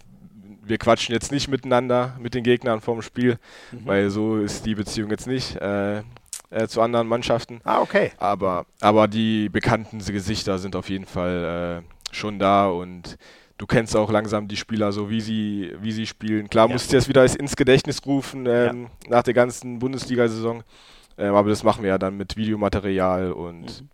wir 0.64 0.79
quatschen 0.79 1.12
jetzt 1.14 1.33
nicht 1.33 1.48
miteinander 1.48 2.16
mit 2.20 2.35
den 2.35 2.44
Gegnern 2.44 2.81
vorm 2.81 3.03
Spiel, 3.03 3.38
mhm. 3.72 3.81
weil 3.85 4.11
so 4.11 4.38
ist 4.38 4.64
die 4.64 4.75
Beziehung 4.75 5.11
jetzt 5.11 5.27
nicht 5.27 5.57
äh, 5.57 6.03
äh, 6.51 6.68
zu 6.68 6.81
anderen 6.81 7.09
Mannschaften. 7.09 7.61
Ah, 7.64 7.81
okay. 7.81 8.12
Aber, 8.18 8.66
aber 8.81 9.09
die 9.09 9.48
bekannten 9.48 9.98
Gesichter 9.98 10.59
sind 10.59 10.77
auf 10.77 10.88
jeden 10.88 11.07
Fall 11.07 11.83
äh, 11.83 12.14
schon 12.14 12.38
da 12.38 12.66
und 12.66 13.16
du 13.59 13.66
kennst 13.66 13.96
auch 13.96 14.11
langsam 14.11 14.48
die 14.48 14.57
Spieler 14.57 14.92
so, 14.92 15.11
wie 15.11 15.20
sie, 15.20 15.72
wie 15.81 15.92
sie 15.92 16.07
spielen. 16.07 16.48
Klar 16.51 16.68
ja. 16.68 16.75
musst 16.75 16.92
du 16.92 16.96
das 16.96 17.09
wieder 17.09 17.25
ins 17.25 17.57
Gedächtnis 17.57 18.05
rufen 18.05 18.46
ähm, 18.46 18.88
ja. 19.05 19.11
nach 19.11 19.22
der 19.22 19.35
ganzen 19.35 19.79
Bundesliga-Saison, 19.79 20.62
ähm, 21.18 21.35
aber 21.35 21.48
das 21.48 21.62
machen 21.62 21.83
wir 21.83 21.90
ja 21.90 21.98
dann 21.98 22.16
mit 22.16 22.37
Videomaterial 22.37 23.33
und 23.33 23.81
mhm. 23.83 23.88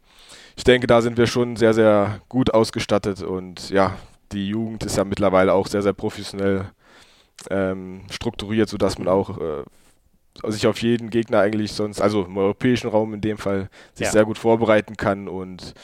ich 0.56 0.64
denke, 0.64 0.86
da 0.86 1.00
sind 1.00 1.16
wir 1.16 1.26
schon 1.26 1.56
sehr, 1.56 1.74
sehr 1.74 2.20
gut 2.28 2.52
ausgestattet 2.52 3.22
und 3.22 3.70
ja, 3.70 3.96
die 4.32 4.48
Jugend 4.48 4.84
ist 4.84 4.96
ja 4.96 5.04
mittlerweile 5.04 5.52
auch 5.52 5.66
sehr, 5.66 5.82
sehr 5.82 5.92
professionell 5.92 6.70
ähm, 7.50 8.02
strukturiert, 8.10 8.68
sodass 8.68 8.98
man 8.98 9.08
auch 9.08 9.38
äh, 9.38 9.64
sich 10.46 10.66
auf 10.66 10.80
jeden 10.82 11.10
Gegner 11.10 11.40
eigentlich 11.40 11.72
sonst, 11.72 12.00
also 12.00 12.24
im 12.24 12.36
europäischen 12.36 12.88
Raum 12.88 13.14
in 13.14 13.20
dem 13.20 13.38
Fall, 13.38 13.68
sich 13.94 14.06
ja. 14.06 14.12
sehr 14.12 14.24
gut 14.24 14.38
vorbereiten 14.38 14.96
kann 14.96 15.28
und, 15.28 15.74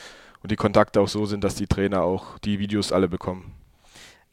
und 0.42 0.50
die 0.50 0.57
Kontakte 0.57 1.00
auch 1.00 1.09
so 1.09 1.26
sind, 1.26 1.44
dass 1.44 1.54
die 1.54 1.66
Trainer 1.66 2.02
auch 2.02 2.38
die 2.40 2.59
Videos 2.59 2.92
alle 2.92 3.09
bekommen. 3.09 3.52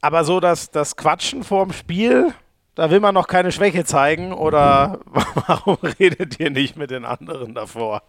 Aber 0.02 0.24
so 0.24 0.40
dass 0.40 0.72
das 0.72 0.96
Quatschen 0.96 1.44
vorm 1.44 1.74
Spiel, 1.74 2.34
da 2.76 2.90
will 2.90 3.00
man 3.00 3.14
noch 3.14 3.28
keine 3.28 3.52
Schwäche 3.52 3.86
zeigen 3.86 4.34
oder 4.34 5.00
warum 5.48 5.78
redet 6.00 6.40
ihr 6.40 6.50
nicht 6.50 6.78
mit 6.78 6.92
den 6.92 7.06
anderen 7.06 7.54
davor? 7.54 8.02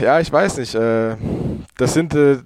Ja, 0.00 0.20
ich 0.20 0.32
weiß 0.32 0.58
nicht. 0.58 0.74
Äh, 0.74 1.16
das 1.76 1.92
sind 1.92 2.14
äh, 2.14 2.38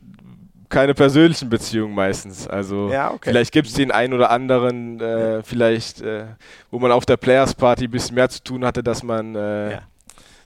keine 0.71 0.95
persönlichen 0.95 1.51
Beziehungen 1.51 1.95
meistens. 1.95 2.49
Also 2.49 2.91
ja, 2.91 3.11
okay. 3.11 3.31
vielleicht 3.31 3.53
gibt 3.53 3.69
es 3.69 3.75
den 3.75 3.91
einen 3.91 4.15
oder 4.15 4.31
anderen, 4.31 5.01
äh, 5.01 5.43
vielleicht, 5.43 6.01
äh, 6.01 6.27
wo 6.71 6.79
man 6.79 6.93
auf 6.93 7.05
der 7.05 7.17
Players 7.17 7.55
Party 7.55 7.85
ein 7.85 7.91
bisschen 7.91 8.15
mehr 8.15 8.29
zu 8.31 8.43
tun 8.43 8.65
hatte, 8.65 8.83
dass 8.83 9.03
man 9.03 9.35
äh, 9.35 9.73
ja. 9.73 9.83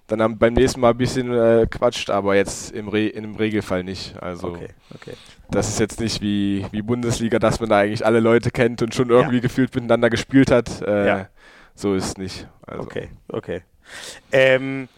dann 0.07 0.39
beim 0.39 0.55
nächsten 0.55 0.81
Mal 0.81 0.91
ein 0.91 0.97
bisschen 0.97 1.33
äh, 1.33 1.67
quatscht, 1.71 2.11
aber 2.11 2.35
jetzt 2.35 2.73
im, 2.73 2.89
Re 2.89 3.07
im 3.07 3.37
Regelfall 3.37 3.85
nicht. 3.85 4.21
Also 4.21 4.49
okay. 4.49 4.69
Okay. 4.95 5.13
das 5.51 5.69
ist 5.69 5.79
jetzt 5.79 6.01
nicht 6.01 6.23
wie, 6.23 6.67
wie 6.73 6.83
Bundesliga, 6.83 7.39
dass 7.39 7.61
man 7.61 7.69
da 7.69 7.79
eigentlich 7.79 8.05
alle 8.05 8.21
Leute 8.21 8.51
kennt 8.51 8.81
und 8.83 8.95
schon 8.95 9.11
irgendwie 9.11 9.37
ja. 9.37 9.43
gefühlt 9.43 9.75
miteinander 9.75 10.09
gespielt 10.09 10.51
hat. 10.51 10.81
Äh, 10.81 11.27
so 11.75 11.95
ist 11.95 12.05
es 12.05 12.17
nicht. 12.17 12.49
Also. 12.67 12.83
Okay, 12.83 13.11
okay. 13.29 13.63
Ähm, 14.33 14.89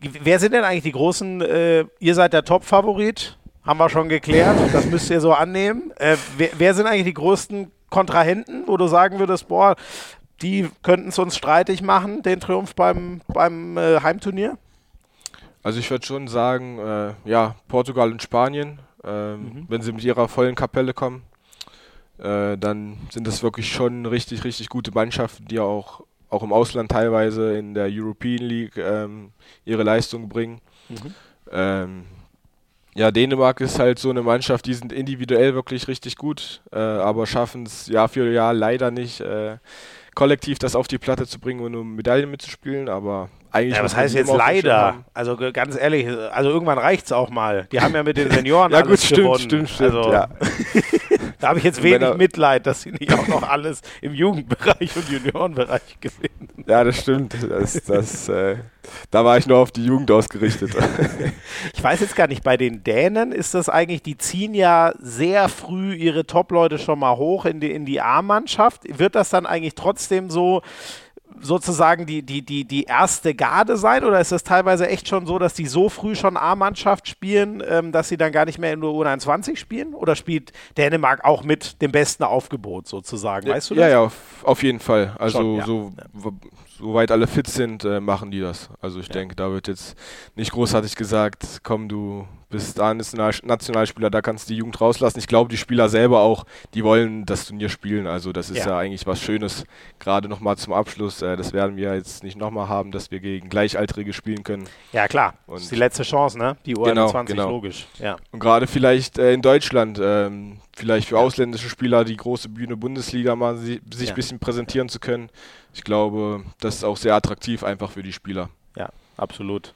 wer 0.00 0.38
sind 0.38 0.52
denn 0.52 0.64
eigentlich 0.64 0.82
die 0.82 0.92
großen, 0.92 1.40
äh, 1.40 1.84
ihr 2.00 2.14
seid 2.14 2.34
der 2.34 2.44
Top-Favorit? 2.44 3.38
Haben 3.64 3.78
wir 3.78 3.88
schon 3.88 4.08
geklärt. 4.08 4.56
Das 4.72 4.86
müsst 4.86 5.10
ihr 5.10 5.20
so 5.20 5.32
annehmen. 5.32 5.90
Äh, 5.96 6.16
wer, 6.36 6.50
wer, 6.56 6.74
sind 6.74 6.86
eigentlich 6.86 7.04
die 7.04 7.14
größten 7.14 7.70
Kontrahenten, 7.90 8.64
wo 8.66 8.76
du 8.76 8.86
sagen 8.86 9.18
würdest, 9.18 9.48
boah, 9.48 9.76
die 10.42 10.68
könnten 10.82 11.08
es 11.08 11.18
uns 11.18 11.36
streitig 11.36 11.82
machen, 11.82 12.22
den 12.22 12.40
Triumph 12.40 12.74
beim, 12.74 13.20
beim 13.28 13.76
äh, 13.76 14.00
Heimturnier? 14.00 14.58
Also 15.62 15.78
ich 15.78 15.90
würde 15.90 16.04
schon 16.04 16.28
sagen, 16.28 16.78
äh, 16.78 17.14
ja, 17.24 17.54
Portugal 17.68 18.10
und 18.10 18.22
Spanien, 18.22 18.80
ähm, 19.02 19.40
mhm. 19.40 19.66
wenn 19.68 19.80
sie 19.80 19.92
mit 19.92 20.04
ihrer 20.04 20.28
vollen 20.28 20.54
Kapelle 20.54 20.92
kommen, 20.92 21.22
äh, 22.18 22.58
dann 22.58 22.98
sind 23.10 23.26
das 23.26 23.42
wirklich 23.42 23.72
schon 23.72 24.06
richtig, 24.06 24.44
richtig 24.44 24.68
gute 24.68 24.92
Mannschaften, 24.92 25.46
die 25.46 25.58
auch, 25.60 26.02
auch 26.28 26.42
im 26.42 26.52
Ausland 26.52 26.90
teilweise 26.90 27.56
in 27.56 27.74
der 27.74 27.88
European 27.90 28.42
League 28.42 28.76
ähm, 28.76 29.32
ihre 29.64 29.84
Leistung 29.84 30.28
bringen. 30.28 30.60
Mhm. 30.90 31.14
Ähm, 31.50 32.04
ja, 32.94 33.10
Dänemark 33.10 33.60
ist 33.60 33.78
halt 33.78 33.98
so 33.98 34.10
eine 34.10 34.22
Mannschaft, 34.22 34.66
die 34.66 34.74
sind 34.74 34.92
individuell 34.92 35.54
wirklich 35.54 35.88
richtig 35.88 36.16
gut, 36.16 36.62
äh, 36.72 36.78
aber 36.78 37.26
schaffen 37.26 37.64
es 37.64 37.88
Jahr 37.88 38.08
für 38.08 38.30
Jahr 38.30 38.54
leider 38.54 38.90
nicht, 38.90 39.20
äh, 39.20 39.58
kollektiv 40.14 40.58
das 40.58 40.76
auf 40.76 40.86
die 40.86 40.98
Platte 40.98 41.26
zu 41.26 41.40
bringen 41.40 41.60
und 41.60 41.74
um 41.74 41.96
Medaillen 41.96 42.30
mitzuspielen, 42.30 42.88
aber 42.88 43.28
eigentlich. 43.50 43.76
Ja, 43.76 43.84
was 43.84 43.96
heißt 43.96 44.14
jetzt 44.14 44.32
leider? 44.32 45.04
Also 45.12 45.36
ganz 45.52 45.76
ehrlich, 45.76 46.06
also 46.08 46.50
irgendwann 46.50 46.78
reicht 46.78 47.06
es 47.06 47.12
auch 47.12 47.30
mal. 47.30 47.66
Die 47.72 47.80
haben 47.80 47.94
ja 47.94 48.02
mit 48.02 48.16
den 48.16 48.30
Senioren 48.30 48.72
ja, 48.72 48.82
gut, 48.82 48.98
stimmt, 48.98 49.18
gewonnen. 49.18 49.40
stimmt, 49.40 49.70
stimmt, 49.70 49.94
also, 49.94 50.12
ja. 50.12 50.28
da 51.44 51.50
habe 51.50 51.58
ich 51.58 51.64
jetzt 51.66 51.82
wenig 51.82 52.14
Mitleid, 52.14 52.66
dass 52.66 52.80
sie 52.80 52.92
nicht 52.92 53.12
auch 53.12 53.28
noch 53.28 53.42
alles 53.42 53.82
im 54.00 54.14
Jugendbereich 54.14 54.96
und 54.96 55.10
Juniorenbereich 55.10 56.00
gewinnen. 56.00 56.48
Ja, 56.66 56.82
das 56.82 57.00
stimmt. 57.00 57.36
Das, 57.46 57.74
das, 57.84 58.30
äh, 58.30 58.56
da 59.10 59.26
war 59.26 59.36
ich 59.36 59.46
nur 59.46 59.58
auf 59.58 59.70
die 59.70 59.84
Jugend 59.84 60.10
ausgerichtet. 60.10 60.74
ich 61.74 61.84
weiß 61.84 62.00
jetzt 62.00 62.16
gar 62.16 62.28
nicht, 62.28 62.42
bei 62.42 62.56
den 62.56 62.82
Dänen 62.82 63.30
ist 63.30 63.52
das 63.52 63.68
eigentlich, 63.68 64.00
die 64.00 64.16
ziehen 64.16 64.54
ja 64.54 64.94
sehr 64.98 65.50
früh 65.50 65.94
ihre 65.94 66.24
Top-Leute 66.24 66.78
schon 66.78 66.98
mal 66.98 67.18
hoch 67.18 67.44
in 67.44 67.60
die, 67.60 67.72
in 67.72 67.84
die 67.84 68.00
A-Mannschaft. 68.00 68.98
Wird 68.98 69.14
das 69.14 69.28
dann 69.28 69.44
eigentlich 69.44 69.74
trotzdem 69.74 70.30
so, 70.30 70.62
sozusagen 71.40 72.06
die, 72.06 72.22
die, 72.22 72.42
die, 72.42 72.64
die 72.64 72.84
erste 72.84 73.34
Garde 73.34 73.76
sein 73.76 74.04
oder 74.04 74.20
ist 74.20 74.32
es 74.32 74.44
teilweise 74.44 74.88
echt 74.88 75.08
schon 75.08 75.26
so, 75.26 75.38
dass 75.38 75.54
die 75.54 75.66
so 75.66 75.88
früh 75.88 76.14
schon 76.14 76.36
A-Mannschaft 76.36 77.08
spielen, 77.08 77.62
ähm, 77.66 77.92
dass 77.92 78.08
sie 78.08 78.16
dann 78.16 78.32
gar 78.32 78.44
nicht 78.44 78.58
mehr 78.58 78.72
in 78.72 78.80
der 78.80 78.90
U21 78.90 79.56
spielen? 79.56 79.94
Oder 79.94 80.16
spielt 80.16 80.52
Dänemark 80.76 81.24
auch 81.24 81.42
mit 81.42 81.80
dem 81.82 81.92
besten 81.92 82.24
Aufgebot 82.24 82.86
sozusagen? 82.86 83.48
Weißt 83.48 83.70
du 83.70 83.74
das? 83.74 83.82
Ja, 83.82 83.88
ja, 83.88 84.00
auf, 84.00 84.14
auf 84.42 84.62
jeden 84.62 84.80
Fall. 84.80 85.14
Also 85.18 85.38
schon, 85.38 85.56
ja. 85.56 85.66
so, 85.66 85.92
ja. 85.96 86.30
soweit 86.78 87.10
alle 87.10 87.26
fit 87.26 87.46
sind, 87.46 87.84
äh, 87.84 88.00
machen 88.00 88.30
die 88.30 88.40
das. 88.40 88.70
Also 88.80 89.00
ich 89.00 89.08
denke, 89.08 89.34
da 89.34 89.50
wird 89.50 89.68
jetzt 89.68 89.96
nicht 90.36 90.52
großartig 90.52 90.96
gesagt, 90.96 91.60
komm 91.62 91.88
du 91.88 92.26
bis 92.54 92.72
dahin 92.72 93.00
ist 93.00 93.18
ein 93.18 93.32
Nationalspieler, 93.42 94.10
da 94.10 94.22
kannst 94.22 94.48
du 94.48 94.52
die 94.52 94.58
Jugend 94.58 94.80
rauslassen. 94.80 95.18
Ich 95.18 95.26
glaube, 95.26 95.50
die 95.50 95.56
Spieler 95.56 95.88
selber 95.88 96.20
auch, 96.20 96.44
die 96.72 96.84
wollen 96.84 97.26
das 97.26 97.46
Turnier 97.46 97.68
spielen. 97.68 98.06
Also 98.06 98.32
das 98.32 98.48
ist 98.48 98.58
ja, 98.58 98.68
ja 98.68 98.78
eigentlich 98.78 99.08
was 99.08 99.20
Schönes. 99.20 99.64
Gerade 99.98 100.28
nochmal 100.28 100.56
zum 100.56 100.72
Abschluss, 100.72 101.20
äh, 101.20 101.36
das 101.36 101.52
werden 101.52 101.76
wir 101.76 101.96
jetzt 101.96 102.22
nicht 102.22 102.36
nochmal 102.36 102.68
haben, 102.68 102.92
dass 102.92 103.10
wir 103.10 103.18
gegen 103.18 103.48
Gleichaltrige 103.48 104.12
spielen 104.12 104.44
können. 104.44 104.68
Ja 104.92 105.08
klar, 105.08 105.34
Und 105.48 105.56
das 105.56 105.64
ist 105.64 105.72
die 105.72 105.76
letzte 105.76 106.04
Chance, 106.04 106.38
ne? 106.38 106.56
Die 106.64 106.76
U21, 106.76 106.86
genau, 106.86 107.24
genau. 107.24 107.50
logisch. 107.50 107.88
Ja. 107.98 108.18
Und 108.30 108.38
gerade 108.38 108.68
vielleicht 108.68 109.18
äh, 109.18 109.32
in 109.32 109.42
Deutschland, 109.42 109.98
ähm, 110.00 110.58
vielleicht 110.76 111.08
für 111.08 111.16
ja. 111.16 111.22
ausländische 111.22 111.68
Spieler 111.68 112.04
die 112.04 112.16
große 112.16 112.48
Bühne 112.48 112.76
Bundesliga 112.76 113.34
mal 113.34 113.56
si 113.56 113.80
sich 113.92 114.02
ein 114.02 114.06
ja. 114.10 114.14
bisschen 114.14 114.38
präsentieren 114.38 114.88
zu 114.88 115.00
können. 115.00 115.28
Ich 115.72 115.82
glaube, 115.82 116.44
das 116.60 116.76
ist 116.76 116.84
auch 116.84 116.96
sehr 116.96 117.16
attraktiv 117.16 117.64
einfach 117.64 117.90
für 117.90 118.04
die 118.04 118.12
Spieler. 118.12 118.48
Ja, 118.76 118.90
absolut. 119.16 119.74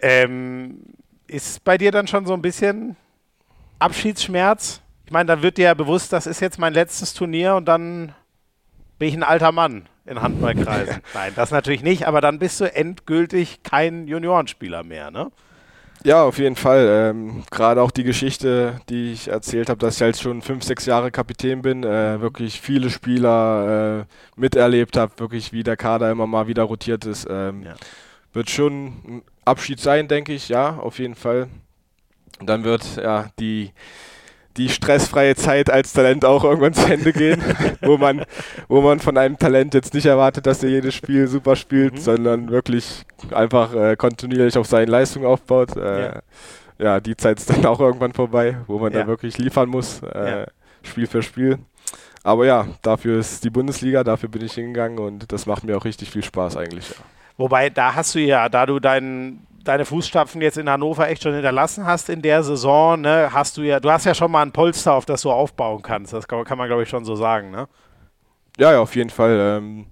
Ähm, 0.00 0.78
ist 1.30 1.64
bei 1.64 1.78
dir 1.78 1.92
dann 1.92 2.06
schon 2.06 2.26
so 2.26 2.34
ein 2.34 2.42
bisschen 2.42 2.96
Abschiedsschmerz? 3.78 4.80
Ich 5.06 5.12
meine, 5.12 5.26
dann 5.26 5.42
wird 5.42 5.58
dir 5.58 5.64
ja 5.66 5.74
bewusst, 5.74 6.12
das 6.12 6.26
ist 6.26 6.40
jetzt 6.40 6.58
mein 6.58 6.74
letztes 6.74 7.14
Turnier 7.14 7.54
und 7.54 7.66
dann 7.66 8.14
bin 8.98 9.08
ich 9.08 9.14
ein 9.14 9.22
alter 9.22 9.52
Mann 9.52 9.88
in 10.06 10.20
Handballkreisen. 10.20 11.02
Nein, 11.14 11.32
das 11.36 11.50
natürlich 11.50 11.82
nicht, 11.82 12.06
aber 12.06 12.20
dann 12.20 12.38
bist 12.38 12.60
du 12.60 12.72
endgültig 12.72 13.62
kein 13.62 14.06
Juniorenspieler 14.06 14.82
mehr, 14.82 15.10
ne? 15.10 15.30
Ja, 16.02 16.24
auf 16.24 16.38
jeden 16.38 16.56
Fall. 16.56 16.86
Ähm, 16.88 17.42
Gerade 17.50 17.82
auch 17.82 17.90
die 17.90 18.04
Geschichte, 18.04 18.80
die 18.88 19.12
ich 19.12 19.28
erzählt 19.28 19.68
habe, 19.68 19.78
dass 19.78 19.96
ich 19.96 20.02
halt 20.02 20.18
schon 20.18 20.40
fünf, 20.40 20.64
sechs 20.64 20.86
Jahre 20.86 21.10
Kapitän 21.10 21.60
bin, 21.60 21.84
äh, 21.84 22.20
wirklich 22.22 22.60
viele 22.60 22.88
Spieler 22.88 24.00
äh, 24.00 24.40
miterlebt 24.40 24.96
habe, 24.96 25.12
wirklich 25.18 25.52
wie 25.52 25.62
der 25.62 25.76
Kader 25.76 26.10
immer 26.10 26.26
mal 26.26 26.46
wieder 26.46 26.62
rotiert 26.62 27.04
ist. 27.04 27.26
Ähm, 27.28 27.64
ja. 27.64 27.74
Wird 28.32 28.50
schon 28.50 28.86
ein 28.86 29.22
Abschied 29.44 29.80
sein, 29.80 30.08
denke 30.08 30.32
ich, 30.32 30.48
ja, 30.48 30.76
auf 30.76 30.98
jeden 30.98 31.14
Fall. 31.14 31.48
Und 32.38 32.48
dann 32.48 32.64
wird 32.64 32.96
ja 32.96 33.28
die, 33.38 33.72
die 34.56 34.68
stressfreie 34.68 35.34
Zeit 35.36 35.70
als 35.70 35.92
Talent 35.92 36.24
auch 36.24 36.44
irgendwann 36.44 36.72
zu 36.72 36.86
Ende 36.86 37.12
gehen, 37.12 37.42
wo 37.82 37.96
man, 37.98 38.24
wo 38.68 38.80
man 38.80 39.00
von 39.00 39.16
einem 39.16 39.38
Talent 39.38 39.74
jetzt 39.74 39.94
nicht 39.94 40.06
erwartet, 40.06 40.46
dass 40.46 40.62
er 40.62 40.70
jedes 40.70 40.94
Spiel 40.94 41.26
super 41.26 41.56
spielt, 41.56 41.94
mhm. 41.94 41.98
sondern 41.98 42.50
wirklich 42.50 43.04
einfach 43.32 43.74
äh, 43.74 43.96
kontinuierlich 43.96 44.56
auf 44.56 44.66
seine 44.66 44.90
Leistung 44.90 45.24
aufbaut. 45.26 45.76
Äh, 45.76 46.06
ja. 46.06 46.22
ja. 46.78 47.00
die 47.00 47.16
Zeit 47.16 47.38
ist 47.38 47.50
dann 47.50 47.66
auch 47.66 47.80
irgendwann 47.80 48.12
vorbei, 48.12 48.58
wo 48.66 48.78
man 48.78 48.92
ja. 48.92 49.00
dann 49.00 49.08
wirklich 49.08 49.38
liefern 49.38 49.68
muss, 49.68 50.02
äh, 50.02 50.30
ja. 50.30 50.46
Spiel 50.82 51.06
für 51.06 51.22
Spiel. 51.22 51.58
Aber 52.22 52.44
ja, 52.44 52.66
dafür 52.82 53.18
ist 53.18 53.44
die 53.44 53.50
Bundesliga, 53.50 54.04
dafür 54.04 54.28
bin 54.28 54.44
ich 54.44 54.52
hingegangen 54.52 54.98
und 54.98 55.32
das 55.32 55.46
macht 55.46 55.64
mir 55.64 55.76
auch 55.76 55.84
richtig 55.84 56.10
viel 56.10 56.22
Spaß 56.22 56.56
eigentlich. 56.56 56.90
Ja. 56.90 56.96
Wobei, 57.40 57.70
da 57.70 57.94
hast 57.94 58.14
du 58.14 58.18
ja, 58.18 58.50
da 58.50 58.66
du 58.66 58.80
dein, 58.80 59.46
deine 59.64 59.86
Fußstapfen 59.86 60.42
jetzt 60.42 60.58
in 60.58 60.68
Hannover 60.68 61.08
echt 61.08 61.22
schon 61.22 61.32
hinterlassen 61.32 61.86
hast 61.86 62.10
in 62.10 62.20
der 62.20 62.42
Saison, 62.42 63.00
ne, 63.00 63.30
hast 63.32 63.56
du 63.56 63.62
ja, 63.62 63.80
du 63.80 63.90
hast 63.90 64.04
ja 64.04 64.14
schon 64.14 64.30
mal 64.30 64.42
ein 64.42 64.52
Polster, 64.52 64.92
auf 64.92 65.06
das 65.06 65.22
du 65.22 65.30
aufbauen 65.30 65.80
kannst. 65.80 66.12
Das 66.12 66.28
kann, 66.28 66.44
kann 66.44 66.58
man, 66.58 66.68
glaube 66.68 66.82
ich, 66.82 66.90
schon 66.90 67.06
so 67.06 67.16
sagen, 67.16 67.50
ne? 67.50 67.66
Ja, 68.58 68.72
ja, 68.72 68.80
auf 68.80 68.94
jeden 68.94 69.08
Fall. 69.08 69.38
Ähm, 69.40 69.86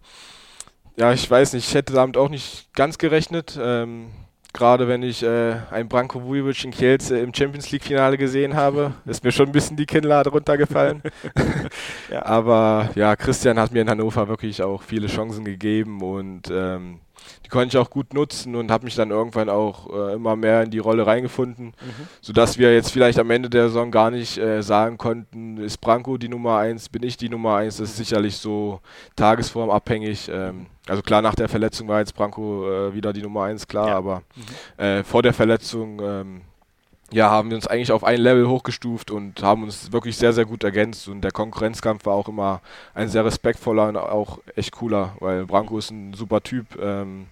ja, 0.97 1.15
ich 1.15 1.31
weiß 1.31 1.55
nicht, 1.55 1.67
ich 1.67 1.75
hätte 1.75 1.95
damit 1.95 2.19
auch 2.19 2.29
nicht 2.29 2.69
ganz 2.75 2.99
gerechnet. 2.99 3.59
Ähm, 3.59 4.11
Gerade 4.53 4.87
wenn 4.87 5.03
ich 5.03 5.23
äh, 5.23 5.57
einen 5.71 5.89
Branko 5.89 6.25
Vujovic 6.25 6.65
in 6.65 6.71
Kielce 6.71 7.19
im 7.19 7.33
Champions 7.33 7.71
League 7.71 7.85
Finale 7.85 8.19
gesehen 8.19 8.57
habe, 8.57 8.93
ist 9.07 9.25
mir 9.25 9.33
schon 9.33 9.47
ein 9.47 9.53
bisschen 9.53 9.79
die 9.79 9.87
Kinnlade 9.87 10.29
runtergefallen. 10.29 11.03
ja. 12.11 12.27
Aber 12.27 12.91
ja, 12.95 13.17
Christian 13.17 13.59
hat 13.59 13.73
mir 13.73 13.81
in 13.81 13.89
Hannover 13.89 14.29
wirklich 14.29 14.63
auch 14.63 14.83
viele 14.83 15.07
Chancen 15.07 15.47
gegeben 15.47 16.03
und 16.03 16.51
ähm, 16.51 17.01
die 17.45 17.49
konnte 17.49 17.69
ich 17.69 17.77
auch 17.77 17.91
gut 17.91 18.15
nutzen 18.15 18.55
und 18.55 18.71
habe 18.71 18.85
mich 18.85 18.95
dann 18.95 19.11
irgendwann 19.11 19.49
auch 19.49 19.89
äh, 19.93 20.15
immer 20.15 20.37
mehr 20.37 20.63
in 20.63 20.71
die 20.71 20.79
Rolle 20.79 21.07
reingefunden, 21.07 21.67
mhm. 21.67 22.09
sodass 22.21 22.59
wir 22.59 22.75
jetzt 22.75 22.91
vielleicht 22.91 23.19
am 23.19 23.31
Ende 23.31 23.51
der 23.51 23.69
Saison 23.69 23.91
gar 23.91 24.11
nicht 24.11 24.39
äh, 24.39 24.63
sagen 24.63 24.99
konnten, 24.99 25.59
ist 25.59 25.79
Branko 25.79 26.19
die 26.19 26.29
Nummer 26.29 26.59
eins, 26.59 26.89
bin 26.89 27.03
ich 27.03 27.17
die 27.17 27.29
Nummer 27.29 27.57
eins, 27.57 27.79
das 27.79 27.91
ist 27.91 27.97
sicherlich 27.97 28.37
so 28.37 28.81
tagesformabhängig. 29.17 30.31
Ähm, 30.33 30.67
also 30.87 31.03
klar, 31.03 31.23
nach 31.23 31.35
der 31.35 31.49
Verletzung 31.49 31.89
war 31.89 32.01
jetzt 32.01 32.15
Branko 32.15 32.71
äh, 32.71 32.95
wieder 32.95 33.13
die 33.13 33.23
Nummer 33.23 33.45
eins, 33.45 33.67
klar, 33.67 33.89
ja. 33.89 33.97
aber 33.97 34.23
mhm. 34.35 34.85
Äh, 34.85 35.05
vor 35.05 35.23
der 35.23 35.33
Verletzung 35.33 36.01
ähm, 36.03 36.41
ja, 37.11 37.31
haben 37.31 37.51
wir 37.51 37.57
uns 37.57 37.67
eigentlich 37.67 37.93
auf 37.93 38.05
ein 38.05 38.21
Level 38.21 38.49
hochgestuft 38.49 39.11
und 39.11 39.43
haben 39.43 39.63
uns 39.63 39.93
wirklich 39.93 40.17
sehr, 40.17 40.33
sehr 40.33 40.45
gut 40.45 40.63
ergänzt. 40.63 41.09
Und 41.09 41.23
der 41.23 41.31
Konkurrenzkampf 41.31 42.05
war 42.07 42.15
auch 42.15 42.29
immer 42.29 42.61
ein 42.95 43.09
sehr 43.09 43.25
respektvoller 43.25 43.89
und 43.89 43.97
auch 43.97 44.39
echt 44.57 44.73
cooler, 44.73 45.15
weil 45.21 45.47
Branko 45.47 45.79
ist 45.79 45.91
ein 45.91 46.13
super 46.13 46.43
Typ. 46.43 46.79
Ähm, 46.81 47.29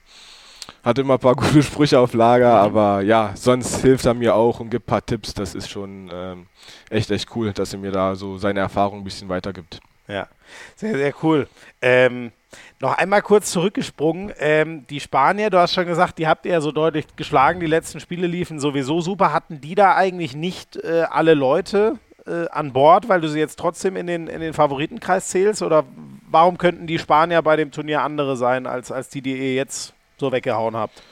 hat 0.83 0.99
immer 0.99 1.15
ein 1.15 1.21
paar 1.21 1.35
gute 1.37 1.63
Sprüche 1.63 2.01
auf 2.01 2.15
Lager, 2.15 2.55
mhm. 2.55 2.65
aber 2.65 3.01
ja, 3.03 3.33
sonst 3.35 3.83
hilft 3.83 4.07
er 4.07 4.15
mir 4.15 4.35
auch 4.35 4.61
und 4.61 4.71
gibt 4.71 4.87
ein 4.87 4.91
paar 4.91 5.05
Tipps. 5.05 5.35
Das 5.35 5.55
ist 5.55 5.69
schon 5.69 6.11
ähm, 6.13 6.47
echt, 6.89 7.11
echt 7.11 7.35
cool, 7.37 7.53
dass 7.53 7.73
er 7.73 7.79
mir 7.79 7.93
da 7.93 8.15
so 8.15 8.39
seine 8.39 8.61
Erfahrung 8.61 9.01
ein 9.01 9.05
bisschen 9.05 9.29
weitergibt. 9.29 9.81
Ja, 10.09 10.29
sehr, 10.77 10.97
sehr 10.97 11.13
cool. 11.23 11.49
Ähm, 11.83 12.33
noch 12.81 12.97
einmal 12.97 13.23
kurz 13.23 13.51
zurückgesprungen. 13.51 14.33
Ähm, 14.39 14.87
die 14.89 15.01
Spanier, 15.01 15.51
du 15.51 15.59
hast 15.59 15.75
schon 15.75 15.87
gesagt, 15.87 16.19
die 16.19 16.27
habt 16.27 16.47
ihr 16.47 16.53
ja 16.53 16.61
so 16.61 16.73
deutlich 16.73 17.07
geschlagen. 17.17 17.61
Die 17.61 17.67
letzten 17.67 18.01
Spiele 18.01 18.27
liefen 18.27 18.61
sowieso 18.61 19.01
super. 19.01 19.33
Hatten 19.33 19.61
die 19.61 19.75
da 19.75 19.95
eigentlich 19.95 20.35
nicht 20.35 20.77
äh, 20.77 21.05
alle 21.11 21.35
Leute 21.35 21.99
äh, 22.27 22.49
an 22.49 22.73
Bord, 22.73 23.09
weil 23.09 23.21
du 23.21 23.29
sie 23.29 23.39
jetzt 23.39 23.59
trotzdem 23.59 23.97
in 23.97 24.07
den, 24.07 24.27
in 24.27 24.41
den 24.41 24.53
Favoritenkreis 24.53 25.29
zählst? 25.29 25.63
Oder 25.63 25.85
warum 26.31 26.59
könnten 26.59 26.87
die 26.87 26.99
Spanier 26.99 27.43
bei 27.43 27.57
dem 27.57 27.71
Turnier 27.71 28.03
andere 28.03 28.37
sein, 28.37 28.67
als, 28.67 28.93
als 28.93 29.09
die, 29.09 29.23
die 29.23 29.37
ihr 29.37 29.55
jetzt 29.55 29.95
so 30.19 30.33
weggehauen 30.33 30.77
habt? 30.77 31.03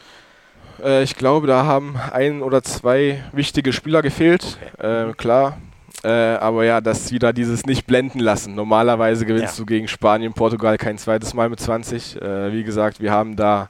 Äh, 0.83 1.03
ich 1.03 1.17
glaube, 1.17 1.47
da 1.47 1.65
haben 1.65 1.97
ein 2.13 2.43
oder 2.43 2.63
zwei 2.63 3.23
wichtige 3.33 3.73
Spieler 3.73 4.03
gefehlt. 4.03 4.59
Okay. 4.77 5.11
Äh, 5.11 5.13
klar, 5.15 5.59
äh, 6.05 6.37
aber 6.37 6.65
ja, 6.65 6.81
das 6.81 7.11
wieder 7.13 7.33
dieses 7.33 7.65
nicht 7.67 7.87
blenden 7.87 8.21
lassen. 8.21 8.55
Normalerweise 8.55 9.25
gewinnst 9.27 9.59
ja. 9.59 9.63
du 9.63 9.67
gegen 9.67 9.89
Spanien, 9.89 10.33
Portugal 10.33 10.77
kein 10.77 10.99
zweites 10.99 11.35
Mal 11.35 11.49
mit 11.49 11.61
20. 11.61 12.21
Äh, 12.21 12.53
wie 12.53 12.65
gesagt, 12.65 13.01
wir 13.01 13.11
haben 13.11 13.37
da 13.37 13.69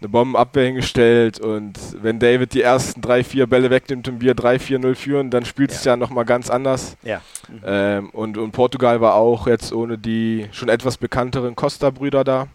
eine 0.00 0.08
Bombenabwehr 0.08 0.66
hingestellt 0.66 1.40
und 1.40 1.78
wenn 2.00 2.18
David 2.18 2.54
die 2.54 2.62
ersten 2.62 3.00
drei, 3.02 3.22
vier 3.22 3.46
Bälle 3.46 3.68
wegnimmt 3.68 4.08
und 4.08 4.20
wir 4.20 4.34
3-4-0 4.34 4.94
führen, 4.94 5.30
dann 5.30 5.44
spielt 5.44 5.72
es 5.72 5.84
ja, 5.84 5.92
ja 5.92 5.96
nochmal 5.96 6.24
ganz 6.24 6.48
anders. 6.48 6.96
Ja. 7.02 7.20
Mhm. 7.48 7.60
Ähm, 7.66 8.10
und, 8.10 8.38
und 8.38 8.52
Portugal 8.52 9.00
war 9.00 9.14
auch 9.14 9.46
jetzt 9.46 9.72
ohne 9.72 9.98
die 9.98 10.48
schon 10.52 10.70
etwas 10.70 10.96
bekannteren 10.96 11.54
Costa-Brüder 11.54 12.24
da. 12.24 12.48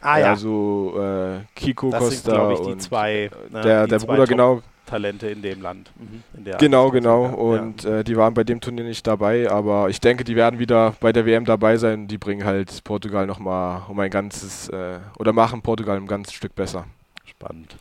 Ah, 0.00 0.18
ja. 0.18 0.30
Also 0.30 0.94
äh, 0.98 1.40
Kiko 1.56 1.90
das 1.90 2.00
Costa 2.00 2.48
sind, 2.48 2.52
ich, 2.52 2.60
die 2.66 2.72
und 2.72 2.82
zwei, 2.82 3.30
ne, 3.50 3.60
der, 3.62 3.86
der 3.88 3.98
Bruder, 3.98 4.26
genau, 4.26 4.62
Talente 4.86 5.28
in 5.28 5.42
dem 5.42 5.60
Land. 5.60 5.90
Mhm. 5.96 6.22
In 6.36 6.58
genau, 6.58 6.90
genau. 6.90 7.26
Und 7.26 7.84
ja. 7.84 7.98
äh, 7.98 8.04
die 8.04 8.16
waren 8.16 8.34
bei 8.34 8.44
dem 8.44 8.60
Turnier 8.60 8.84
nicht 8.84 9.06
dabei, 9.06 9.50
aber 9.50 9.88
ich 9.88 10.00
denke, 10.00 10.24
die 10.24 10.36
werden 10.36 10.58
wieder 10.58 10.94
bei 11.00 11.12
der 11.12 11.26
WM 11.26 11.44
dabei 11.44 11.76
sein. 11.76 12.08
Die 12.08 12.18
bringen 12.18 12.44
halt 12.44 12.82
Portugal 12.84 13.26
nochmal 13.26 13.82
um 13.88 13.98
ein 14.00 14.10
ganzes, 14.10 14.68
äh, 14.68 14.98
oder 15.18 15.32
machen 15.32 15.62
Portugal 15.62 15.96
ein 15.96 16.06
ganzes 16.06 16.34
Stück 16.34 16.54
besser. 16.54 16.86
Spannend. 17.24 17.76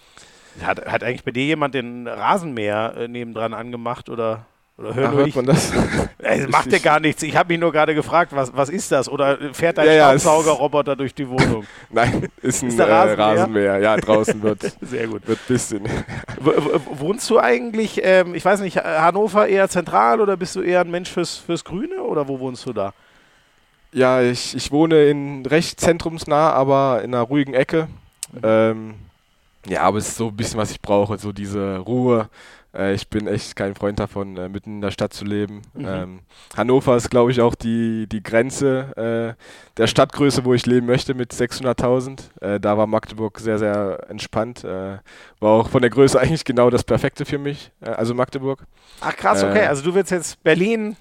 Hat, 0.61 0.85
hat 0.85 1.03
eigentlich 1.03 1.23
bei 1.23 1.31
dir 1.31 1.45
jemand 1.45 1.73
den 1.75 2.07
Rasenmäher 2.07 2.95
äh, 2.97 3.07
nebendran 3.07 3.53
angemacht 3.53 4.09
oder? 4.09 4.45
Oder 4.77 4.93
hören 4.93 5.09
Ach, 5.09 5.13
hört 5.13 5.27
ich, 5.27 5.35
man 5.35 5.45
das? 5.45 5.71
Es 6.17 6.49
macht 6.49 6.71
ja 6.71 6.79
gar 6.79 6.99
nichts. 6.99 7.23
Ich 7.23 7.37
habe 7.37 7.53
mich 7.53 7.59
nur 7.59 7.71
gerade 7.71 7.95
gefragt, 7.95 8.35
was, 8.35 8.53
was 8.55 8.69
ist 8.69 8.91
das? 8.91 9.07
Oder 9.07 9.53
fährt 9.53 9.77
dein 9.77 9.87
ja, 9.87 10.09
Staubsaugerroboter 10.09 10.95
durch 10.95 11.13
die 11.13 11.29
Wohnung? 11.29 11.65
Nein, 11.89 12.27
ist 12.41 12.63
ein 12.63 12.69
ist 12.69 12.79
äh, 12.79 12.83
Rasenmäher? 12.83 13.17
Rasenmäher? 13.17 13.77
Ja, 13.79 13.95
draußen 13.95 14.41
wird. 14.41 14.75
Sehr 14.81 15.07
gut. 15.07 15.27
Wird 15.27 15.47
bisschen. 15.47 15.83
Wohnst 16.91 17.29
du 17.29 17.39
eigentlich, 17.39 18.01
ähm, 18.03 18.35
ich 18.35 18.43
weiß 18.43 18.59
nicht, 18.61 18.77
Hannover 18.77 19.47
eher 19.47 19.69
zentral 19.69 20.19
oder 20.19 20.35
bist 20.35 20.55
du 20.55 20.61
eher 20.61 20.81
ein 20.81 20.91
Mensch 20.91 21.11
fürs, 21.11 21.37
fürs 21.37 21.63
Grüne 21.63 22.01
oder 22.01 22.27
wo 22.27 22.39
wohnst 22.39 22.65
du 22.65 22.73
da? 22.73 22.93
Ja, 23.93 24.21
ich, 24.21 24.55
ich 24.55 24.71
wohne 24.71 25.05
in 25.05 25.45
recht 25.45 25.79
zentrumsnah, 25.79 26.51
aber 26.51 27.01
in 27.03 27.13
einer 27.13 27.23
ruhigen 27.23 27.53
Ecke. 27.53 27.87
Mhm. 28.33 28.39
Ähm, 28.43 28.93
ja, 29.67 29.81
aber 29.83 29.99
es 29.99 30.09
ist 30.09 30.17
so 30.17 30.27
ein 30.27 30.35
bisschen, 30.35 30.59
was 30.59 30.71
ich 30.71 30.81
brauche, 30.81 31.17
so 31.17 31.31
diese 31.31 31.77
Ruhe. 31.77 32.29
Äh, 32.75 32.93
ich 32.93 33.09
bin 33.09 33.27
echt 33.27 33.55
kein 33.55 33.75
Freund 33.75 33.99
davon, 33.99 34.37
äh, 34.37 34.49
mitten 34.49 34.75
in 34.75 34.81
der 34.81 34.91
Stadt 34.91 35.13
zu 35.13 35.25
leben. 35.25 35.61
Mhm. 35.73 35.85
Ähm, 35.87 36.19
Hannover 36.55 36.95
ist, 36.95 37.09
glaube 37.09 37.31
ich, 37.31 37.41
auch 37.41 37.55
die, 37.55 38.07
die 38.07 38.21
Grenze 38.21 39.35
äh, 39.37 39.41
der 39.77 39.87
Stadtgröße, 39.87 40.45
wo 40.45 40.53
ich 40.53 40.65
leben 40.65 40.85
möchte, 40.85 41.13
mit 41.13 41.33
600.000. 41.33 42.41
Äh, 42.41 42.59
da 42.59 42.77
war 42.77 42.87
Magdeburg 42.87 43.39
sehr, 43.39 43.57
sehr 43.57 44.05
entspannt. 44.09 44.63
Äh, 44.63 44.97
war 45.39 45.51
auch 45.51 45.69
von 45.69 45.81
der 45.81 45.91
Größe 45.91 46.19
eigentlich 46.21 46.45
genau 46.45 46.69
das 46.69 46.83
Perfekte 46.83 47.25
für 47.25 47.37
mich, 47.37 47.71
äh, 47.81 47.89
also 47.89 48.13
Magdeburg. 48.13 48.65
Ach 49.01 49.15
krass, 49.15 49.43
okay. 49.43 49.65
Also 49.65 49.83
du 49.83 49.95
willst 49.95 50.11
jetzt 50.11 50.43
Berlin, 50.43 50.95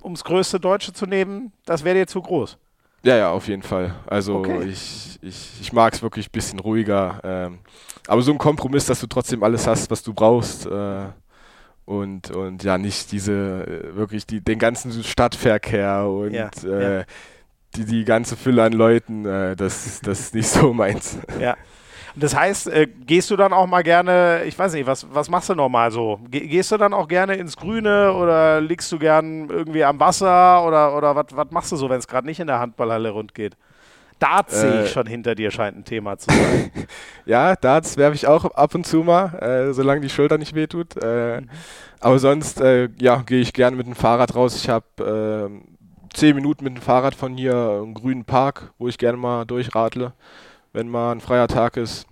um 0.00 0.14
das 0.14 0.24
größte 0.24 0.58
Deutsche 0.58 0.92
zu 0.92 1.06
nehmen, 1.06 1.52
das 1.64 1.84
wäre 1.84 1.96
dir 1.96 2.06
zu 2.06 2.20
groß. 2.20 2.58
Ja, 3.02 3.16
ja, 3.16 3.30
auf 3.30 3.48
jeden 3.48 3.62
Fall. 3.62 3.94
Also 4.06 4.36
okay. 4.36 4.64
ich, 4.64 5.18
ich, 5.22 5.60
ich 5.60 5.72
mag 5.72 5.94
es 5.94 6.02
wirklich 6.02 6.28
ein 6.28 6.32
bisschen 6.32 6.58
ruhiger. 6.58 7.20
Ähm, 7.24 7.58
aber 8.06 8.22
so 8.22 8.32
ein 8.32 8.38
Kompromiss, 8.38 8.86
dass 8.86 9.00
du 9.00 9.06
trotzdem 9.06 9.42
alles 9.42 9.66
hast, 9.66 9.90
was 9.90 10.02
du 10.02 10.12
brauchst. 10.12 10.66
Äh, 10.66 11.06
und, 11.86 12.30
und 12.30 12.62
ja, 12.62 12.78
nicht 12.78 13.10
diese, 13.10 13.32
äh, 13.32 13.96
wirklich 13.96 14.26
die, 14.26 14.40
den 14.40 14.58
ganzen 14.58 14.92
Stadtverkehr 15.02 16.06
und 16.06 16.32
ja, 16.32 16.50
äh, 16.64 16.98
ja. 16.98 17.04
Die, 17.76 17.84
die 17.84 18.04
ganze 18.04 18.36
Fülle 18.36 18.64
an 18.64 18.72
Leuten, 18.72 19.24
äh, 19.24 19.56
das, 19.56 20.00
das 20.00 20.20
ist 20.20 20.34
nicht 20.34 20.48
so 20.48 20.72
meins. 20.72 21.18
Ja. 21.40 21.56
Das 22.16 22.34
heißt, 22.34 22.68
äh, 22.68 22.86
gehst 22.86 23.30
du 23.30 23.36
dann 23.36 23.52
auch 23.52 23.66
mal 23.66 23.82
gerne, 23.82 24.42
ich 24.44 24.58
weiß 24.58 24.72
nicht, 24.72 24.86
was, 24.86 25.06
was 25.12 25.28
machst 25.28 25.48
du 25.48 25.54
nochmal 25.54 25.90
so? 25.90 26.20
Ge 26.30 26.46
gehst 26.46 26.72
du 26.72 26.76
dann 26.76 26.92
auch 26.92 27.08
gerne 27.08 27.34
ins 27.34 27.56
Grüne 27.56 28.12
oder 28.12 28.60
liegst 28.60 28.90
du 28.92 28.98
gern 28.98 29.48
irgendwie 29.48 29.84
am 29.84 30.00
Wasser 30.00 30.64
oder, 30.66 30.96
oder 30.96 31.14
was 31.14 31.50
machst 31.50 31.72
du 31.72 31.76
so, 31.76 31.88
wenn 31.88 31.98
es 31.98 32.08
gerade 32.08 32.26
nicht 32.26 32.40
in 32.40 32.46
der 32.46 32.58
Handballhalle 32.58 33.10
rund 33.10 33.34
geht? 33.34 33.56
Darts 34.20 34.52
äh, 34.52 34.60
sehe 34.60 34.84
ich 34.84 34.90
schon 34.90 35.06
hinter 35.06 35.34
dir, 35.34 35.50
scheint 35.50 35.76
ein 35.76 35.84
Thema 35.84 36.18
zu 36.18 36.30
sein. 36.30 36.70
ja, 37.26 37.56
Darts 37.56 37.96
werfe 37.96 38.14
ich 38.14 38.26
auch 38.26 38.44
ab 38.44 38.74
und 38.74 38.86
zu 38.86 38.98
mal, 38.98 39.34
äh, 39.40 39.72
solange 39.72 40.02
die 40.02 40.10
Schulter 40.10 40.38
nicht 40.38 40.54
wehtut. 40.54 40.96
Äh, 41.02 41.40
mhm. 41.40 41.50
Aber 42.00 42.18
sonst, 42.18 42.60
äh, 42.60 42.88
ja, 43.00 43.22
gehe 43.26 43.40
ich 43.40 43.52
gerne 43.52 43.76
mit 43.76 43.86
dem 43.86 43.94
Fahrrad 43.94 44.34
raus. 44.34 44.56
Ich 44.56 44.68
habe 44.68 44.86
ähm, 45.48 45.76
zehn 46.12 46.34
Minuten 46.34 46.64
mit 46.64 46.76
dem 46.76 46.82
Fahrrad 46.82 47.14
von 47.14 47.36
hier 47.36 47.54
einen 47.82 47.94
grünen 47.94 48.24
Park, 48.24 48.72
wo 48.78 48.88
ich 48.88 48.98
gerne 48.98 49.18
mal 49.18 49.44
durchradle, 49.44 50.12
wenn 50.72 50.88
mal 50.88 51.12
ein 51.12 51.20
freier 51.20 51.48
Tag 51.48 51.76
ist. 51.76 52.06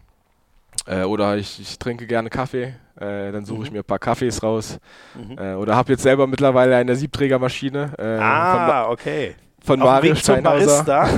Äh, 0.86 1.04
oder 1.04 1.36
ich, 1.36 1.60
ich, 1.60 1.78
trinke 1.78 2.06
gerne 2.06 2.30
Kaffee. 2.30 2.74
Äh, 2.98 3.32
dann 3.32 3.44
suche 3.44 3.60
mhm. 3.60 3.64
ich 3.64 3.70
mir 3.72 3.78
ein 3.80 3.84
paar 3.84 3.98
Kaffees 3.98 4.42
raus. 4.42 4.78
Mhm. 5.14 5.56
oder 5.56 5.76
habe 5.76 5.92
jetzt 5.92 6.02
selber 6.02 6.26
mittlerweile 6.26 6.76
eine 6.76 6.96
Siebträgermaschine. 6.96 7.92
ah, 7.98 8.90
okay 8.90 9.34
von 9.68 9.78
Mario 9.80 10.14
Steinhauser. 10.14 11.08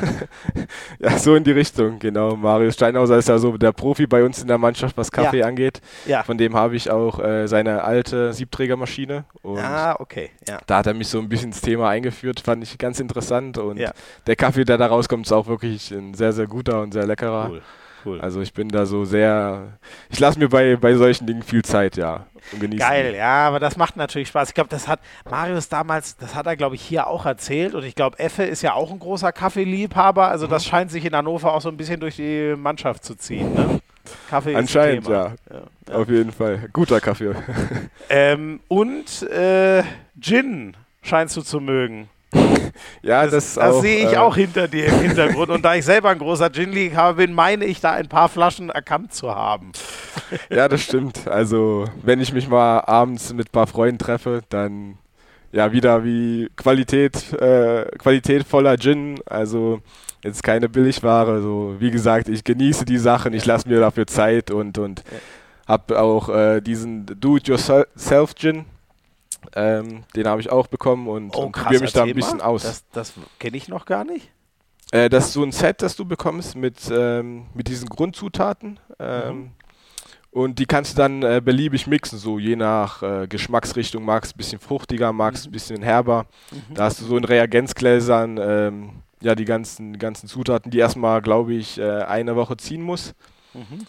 ja, 0.99 1.19
so 1.19 1.37
in 1.37 1.45
die 1.45 1.53
Richtung, 1.53 1.99
genau. 1.99 2.35
Mario 2.35 2.71
Steinhauser 2.73 3.17
ist 3.17 3.29
ja 3.29 3.39
so 3.39 3.57
der 3.57 3.73
Profi 3.73 4.07
bei 4.07 4.25
uns 4.25 4.43
in 4.43 4.49
der 4.49 4.59
Mannschaft, 4.59 4.97
was 4.97 5.11
Kaffee 5.11 5.39
ja. 5.39 5.47
angeht. 5.47 5.81
Ja. 6.05 6.25
Von 6.25 6.37
dem 6.37 6.57
habe 6.57 6.75
ich 6.75 6.91
auch 6.91 7.21
äh, 7.21 7.47
seine 7.47 7.85
alte 7.85 8.33
Siebträgermaschine. 8.33 9.25
ah, 9.45 9.95
okay. 10.01 10.31
Ja. 10.49 10.59
Da 10.67 10.79
hat 10.79 10.87
er 10.89 10.95
mich 10.95 11.09
so 11.09 11.21
ein 11.21 11.29
bisschen 11.29 11.51
ins 11.51 11.61
Thema 11.61 11.89
eingeführt, 11.89 12.41
fand 12.41 12.65
ich 12.65 12.77
ganz 12.77 12.99
interessant. 12.99 13.57
Und 13.59 13.79
ja. 13.79 13.93
der 14.27 14.37
Kaffee, 14.37 14.65
der 14.65 14.79
da 14.79 14.87
rauskommt, 14.87 15.27
ist 15.27 15.33
auch 15.33 15.47
wirklich 15.47 15.93
ein 15.93 16.15
sehr, 16.15 16.33
sehr 16.33 16.47
guter 16.47 16.83
und 16.83 16.93
sehr 16.93 17.07
leckerer. 17.07 17.49
Cool. 17.51 17.63
Cool. 18.05 18.21
Also 18.21 18.41
ich 18.41 18.55
bin 18.55 18.69
da 18.69 18.87
so 18.87 19.05
sehr, 19.05 19.79
ich 20.09 20.19
lasse 20.19 20.39
mir 20.39 20.49
bei, 20.49 20.77
bei 20.77 20.95
solchen 20.95 21.27
Dingen 21.27 21.43
viel 21.43 21.63
Zeit, 21.63 21.97
ja. 21.97 22.27
Genießen. 22.59 22.79
Geil, 22.79 23.15
ja, 23.15 23.47
aber 23.47 23.61
das 23.61 23.77
macht 23.77 23.97
natürlich 23.97 24.29
Spaß. 24.29 24.49
Ich 24.49 24.55
glaube, 24.55 24.71
das 24.71 24.89
hat 24.89 25.01
Marius 25.31 25.69
damals, 25.69 26.17
das 26.17 26.35
hat 26.35 26.47
er, 26.47 26.57
glaube 26.57 26.75
ich, 26.75 26.83
hier 26.83 27.07
auch 27.07 27.27
erzählt. 27.27 27.75
Und 27.75 27.85
ich 27.85 27.95
glaube, 27.95 28.19
Effe 28.19 28.45
ist 28.45 28.63
ja 28.63 28.75
auch 28.75 28.91
ein 28.91 28.99
großer 28.99 29.33
Kaffeeliebhaber. 29.33 30.29
Also 30.29 30.47
mhm. 30.47 30.51
das 30.51 30.65
scheint 30.65 30.91
sich 30.91 31.05
in 31.05 31.15
Hannover 31.15 31.55
auch 31.55 31.61
so 31.61 31.69
ein 31.69 31.77
bisschen 31.77 32.01
durch 32.01 32.17
die 32.17 32.55
Mannschaft 32.57 33.05
zu 33.05 33.15
ziehen. 33.15 33.55
Ne? 33.55 33.81
Kaffee 34.29 34.55
Anscheinend, 34.55 35.09
ja. 35.09 35.35
ja. 35.51 35.95
Auf 35.95 36.09
jeden 36.09 36.33
Fall. 36.33 36.69
Guter 36.73 37.01
Kaffee. 37.01 37.35
ähm, 38.09 38.61
und 38.69 39.23
äh, 39.23 39.83
Gin 40.21 40.77
scheinst 41.03 41.37
du 41.37 41.43
zu 41.43 41.61
mögen. 41.61 42.09
ja, 43.03 43.25
das, 43.25 43.33
das, 43.33 43.55
das 43.55 43.81
sehe 43.81 44.07
ich 44.07 44.13
äh, 44.13 44.17
auch 44.17 44.37
hinter 44.37 44.69
dir 44.69 44.87
im 44.87 45.01
Hintergrund. 45.01 45.51
Und 45.51 45.65
da 45.65 45.75
ich 45.75 45.85
selber 45.85 46.11
ein 46.11 46.19
großer 46.19 46.51
Gin-Liebhaber 46.51 47.15
bin, 47.15 47.35
meine 47.35 47.65
ich 47.65 47.81
da 47.81 47.93
ein 47.93 48.09
paar 48.09 48.29
Flaschen 48.29 48.71
erkannt 48.71 49.13
zu 49.13 49.35
haben. 49.35 49.73
ja, 50.51 50.69
das 50.69 50.83
stimmt. 50.83 51.27
Also, 51.27 51.87
wenn 52.03 52.21
ich 52.21 52.33
mich 52.33 52.49
mal 52.49 52.81
abends 52.81 53.33
mit 53.33 53.49
ein 53.49 53.53
paar 53.53 53.67
Freunden 53.67 53.99
treffe, 53.99 54.43
dann 54.49 54.99
ja 55.53 55.73
wieder 55.73 56.05
wie 56.05 56.49
Qualität, 56.57 57.33
äh, 57.33 57.87
qualitätvoller 57.99 58.77
Gin. 58.77 59.19
Also 59.27 59.81
jetzt 60.23 60.43
keine 60.43 60.69
Billigware. 60.69 61.43
So, 61.43 61.77
wie 61.79 61.91
gesagt, 61.91 62.29
ich 62.29 62.45
genieße 62.45 62.85
die 62.85 62.99
Sachen, 62.99 63.33
ich 63.33 63.47
lasse 63.47 63.69
mir 63.69 63.81
dafür 63.81 64.07
Zeit 64.07 64.51
und, 64.51 64.79
und 64.79 65.03
habe 65.67 66.01
auch 66.01 66.29
äh, 66.29 66.61
diesen 66.61 67.07
Do-it-yourself-Gin 67.07 68.67
ähm, 69.55 70.05
den 70.15 70.27
habe 70.27 70.41
ich 70.41 70.51
auch 70.51 70.67
bekommen 70.67 71.09
und, 71.09 71.35
oh, 71.37 71.47
und 71.47 71.53
probiere 71.53 71.83
mich 71.83 71.93
da 71.93 72.05
ein 72.05 72.15
bisschen 72.15 72.41
aus. 72.41 72.63
Das, 72.63 72.85
das 72.93 73.13
kenne 73.39 73.57
ich 73.57 73.69
noch 73.69 73.87
gar 73.87 74.05
nicht. 74.05 74.31
Äh, 74.93 75.09
das 75.09 75.27
ist 75.27 75.33
so 75.35 75.43
ein 75.43 75.53
Set, 75.53 75.83
das 75.83 75.97
du 75.97 76.05
bekommst 76.05 76.57
mit, 76.57 76.79
ähm, 76.91 77.47
mit 77.55 77.69
diesen 77.69 77.89
Grundzutaten. 77.89 78.79
Ähm, 78.99 79.37
mhm. 79.37 79.51
Und 80.33 80.61
die 80.61 80.67
kannst 80.67 80.93
du 80.93 80.97
dann 80.97 81.23
äh, 81.23 81.41
beliebig 81.45 81.89
mixen, 81.89 82.19
so 82.19 82.39
je 82.39 82.55
nach 82.55 83.03
äh, 83.03 83.27
Geschmacksrichtung. 83.27 84.05
Magst 84.05 84.33
du 84.33 84.37
ein 84.37 84.39
bisschen 84.39 84.61
fruchtiger, 84.61 85.13
magst 85.13 85.45
du 85.45 85.49
mhm. 85.49 85.51
ein 85.51 85.53
bisschen 85.53 85.83
herber. 85.83 86.27
Mhm. 86.51 86.75
Da 86.75 86.85
hast 86.85 87.01
du 87.01 87.05
so 87.05 87.17
in 87.17 87.25
Reagenzgläsern 87.25 88.39
ähm, 88.41 88.91
ja, 89.21 89.35
die 89.35 89.45
ganzen, 89.45 89.99
ganzen 89.99 90.29
Zutaten, 90.29 90.71
die 90.71 90.79
erstmal, 90.79 91.21
glaube 91.21 91.55
ich, 91.55 91.79
äh, 91.79 92.03
eine 92.03 92.37
Woche 92.37 92.57
ziehen 92.57 92.83
muss. 92.83 93.15
Mhm. 93.55 93.87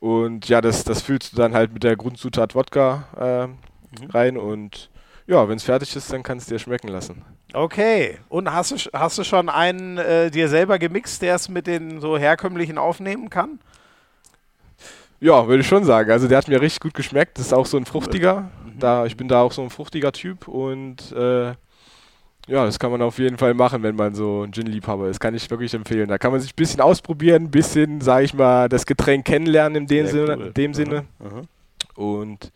Und 0.00 0.48
ja, 0.48 0.60
das, 0.60 0.84
das 0.84 1.00
füllst 1.00 1.32
du 1.32 1.36
dann 1.36 1.54
halt 1.54 1.72
mit 1.72 1.84
der 1.84 1.96
Grundzutat 1.96 2.54
Wodka 2.54 3.08
äh, 3.18 3.46
mhm. 3.46 4.10
rein 4.10 4.36
und 4.36 4.90
ja, 5.26 5.48
wenn 5.48 5.56
es 5.56 5.64
fertig 5.64 5.94
ist, 5.96 6.12
dann 6.12 6.22
kannst 6.22 6.50
du 6.50 6.54
dir 6.54 6.58
schmecken 6.58 6.88
lassen. 6.88 7.22
Okay. 7.52 8.18
Und 8.28 8.52
hast 8.52 8.72
du, 8.72 8.90
hast 8.92 9.18
du 9.18 9.24
schon 9.24 9.48
einen 9.48 9.98
äh, 9.98 10.30
dir 10.30 10.48
selber 10.48 10.78
gemixt, 10.78 11.22
der 11.22 11.36
es 11.36 11.48
mit 11.48 11.66
den 11.66 12.00
so 12.00 12.18
herkömmlichen 12.18 12.78
aufnehmen 12.78 13.30
kann? 13.30 13.58
Ja, 15.20 15.46
würde 15.46 15.62
ich 15.62 15.66
schon 15.66 15.84
sagen. 15.84 16.10
Also 16.10 16.28
der 16.28 16.38
hat 16.38 16.48
mir 16.48 16.60
richtig 16.60 16.80
gut 16.80 16.94
geschmeckt. 16.94 17.38
Das 17.38 17.46
ist 17.46 17.52
auch 17.54 17.66
so 17.66 17.78
ein 17.78 17.86
fruchtiger. 17.86 18.50
Mhm. 18.66 18.78
Da, 18.78 19.06
ich 19.06 19.16
bin 19.16 19.28
da 19.28 19.40
auch 19.40 19.52
so 19.52 19.62
ein 19.62 19.70
fruchtiger 19.70 20.12
Typ 20.12 20.48
und 20.48 21.12
äh, 21.12 21.54
ja, 22.46 22.66
das 22.66 22.78
kann 22.78 22.90
man 22.90 23.00
auf 23.00 23.18
jeden 23.18 23.38
Fall 23.38 23.54
machen, 23.54 23.82
wenn 23.82 23.96
man 23.96 24.14
so 24.14 24.42
ein 24.42 24.52
Gin-Liebhaber 24.52 25.08
ist. 25.08 25.18
Kann 25.18 25.34
ich 25.34 25.50
wirklich 25.50 25.72
empfehlen. 25.72 26.08
Da 26.08 26.18
kann 26.18 26.30
man 26.30 26.40
sich 26.40 26.52
ein 26.52 26.56
bisschen 26.56 26.82
ausprobieren, 26.82 27.44
ein 27.44 27.50
bisschen, 27.50 28.02
sage 28.02 28.24
ich 28.24 28.34
mal, 28.34 28.68
das 28.68 28.84
Getränk 28.84 29.24
kennenlernen 29.24 29.82
in 29.82 29.86
dem 29.86 30.06
Sinne. 30.06 30.36
Cool. 30.36 30.46
In 30.48 30.54
dem 30.54 30.74
Sinne. 30.74 31.04
Mhm. 31.20 31.48
Und 31.94 32.52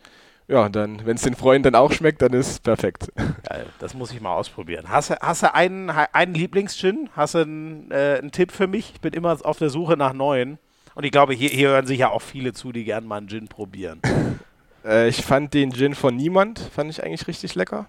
ja, 0.49 0.67
dann, 0.67 1.05
wenn 1.05 1.15
es 1.15 1.21
den 1.21 1.35
Freunden 1.35 1.63
dann 1.63 1.75
auch 1.75 1.91
schmeckt, 1.91 2.23
dann 2.23 2.33
ist 2.33 2.49
es 2.49 2.59
perfekt. 2.59 3.11
Geil, 3.47 3.67
das 3.77 3.93
muss 3.93 4.11
ich 4.11 4.19
mal 4.19 4.33
ausprobieren. 4.33 4.89
Hast, 4.89 5.11
hast 5.11 5.43
du 5.43 5.53
einen, 5.53 5.91
einen 5.91 6.33
Lieblings-Gin? 6.33 7.09
Hast 7.15 7.35
du 7.35 7.39
einen, 7.39 7.91
äh, 7.91 8.17
einen 8.19 8.31
Tipp 8.31 8.51
für 8.51 8.65
mich? 8.65 8.93
Ich 8.95 9.01
bin 9.01 9.13
immer 9.13 9.37
auf 9.43 9.59
der 9.59 9.69
Suche 9.69 9.95
nach 9.95 10.13
neuen. 10.13 10.57
Und 10.95 11.03
ich 11.03 11.11
glaube, 11.11 11.33
hier, 11.33 11.49
hier 11.49 11.69
hören 11.69 11.85
sich 11.85 11.99
ja 11.99 12.09
auch 12.09 12.23
viele 12.23 12.53
zu, 12.53 12.71
die 12.71 12.83
gerne 12.83 13.05
mal 13.05 13.17
einen 13.17 13.29
Gin 13.29 13.47
probieren. 13.47 14.01
äh, 14.83 15.07
ich 15.07 15.23
fand 15.23 15.53
den 15.53 15.71
Gin 15.71 15.93
von 15.93 16.15
Niemand, 16.15 16.57
fand 16.57 16.89
ich 16.89 17.03
eigentlich 17.03 17.27
richtig 17.27 17.53
lecker. 17.53 17.85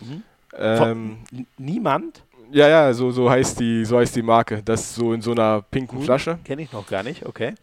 Mhm. 0.00 0.22
Ähm, 0.56 1.18
Niemand? 1.58 2.22
Ja, 2.52 2.68
ja, 2.68 2.92
so, 2.94 3.10
so, 3.10 3.28
heißt 3.28 3.58
die, 3.58 3.84
so 3.84 3.98
heißt 3.98 4.14
die 4.14 4.22
Marke. 4.22 4.62
Das 4.62 4.94
so 4.94 5.12
in 5.12 5.20
so 5.20 5.32
einer 5.32 5.62
pinken. 5.62 6.00
Flasche. 6.00 6.38
Kenne 6.44 6.62
ich 6.62 6.72
noch 6.72 6.86
gar 6.86 7.02
nicht, 7.02 7.26
okay. 7.26 7.54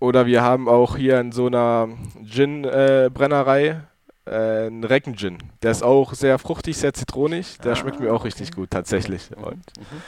Oder 0.00 0.26
wir 0.26 0.42
haben 0.42 0.68
auch 0.68 0.96
hier 0.96 1.20
in 1.20 1.30
so 1.30 1.46
einer 1.46 1.88
Gin-Brennerei 2.24 3.66
äh, 3.66 4.30
äh, 4.30 4.66
einen 4.66 4.82
Recken-Gin. 4.82 5.38
Der 5.62 5.70
ist 5.70 5.82
auch 5.82 6.14
sehr 6.14 6.38
fruchtig, 6.38 6.78
sehr 6.78 6.94
zitronig. 6.94 7.58
Der 7.58 7.72
ah, 7.72 7.76
schmeckt 7.76 8.00
mir 8.00 8.10
auch 8.10 8.20
okay. 8.20 8.28
richtig 8.28 8.52
gut, 8.52 8.70
tatsächlich. 8.70 9.30
Mhm. 9.30 9.44
Und, 9.44 9.54
mhm. 9.54 10.02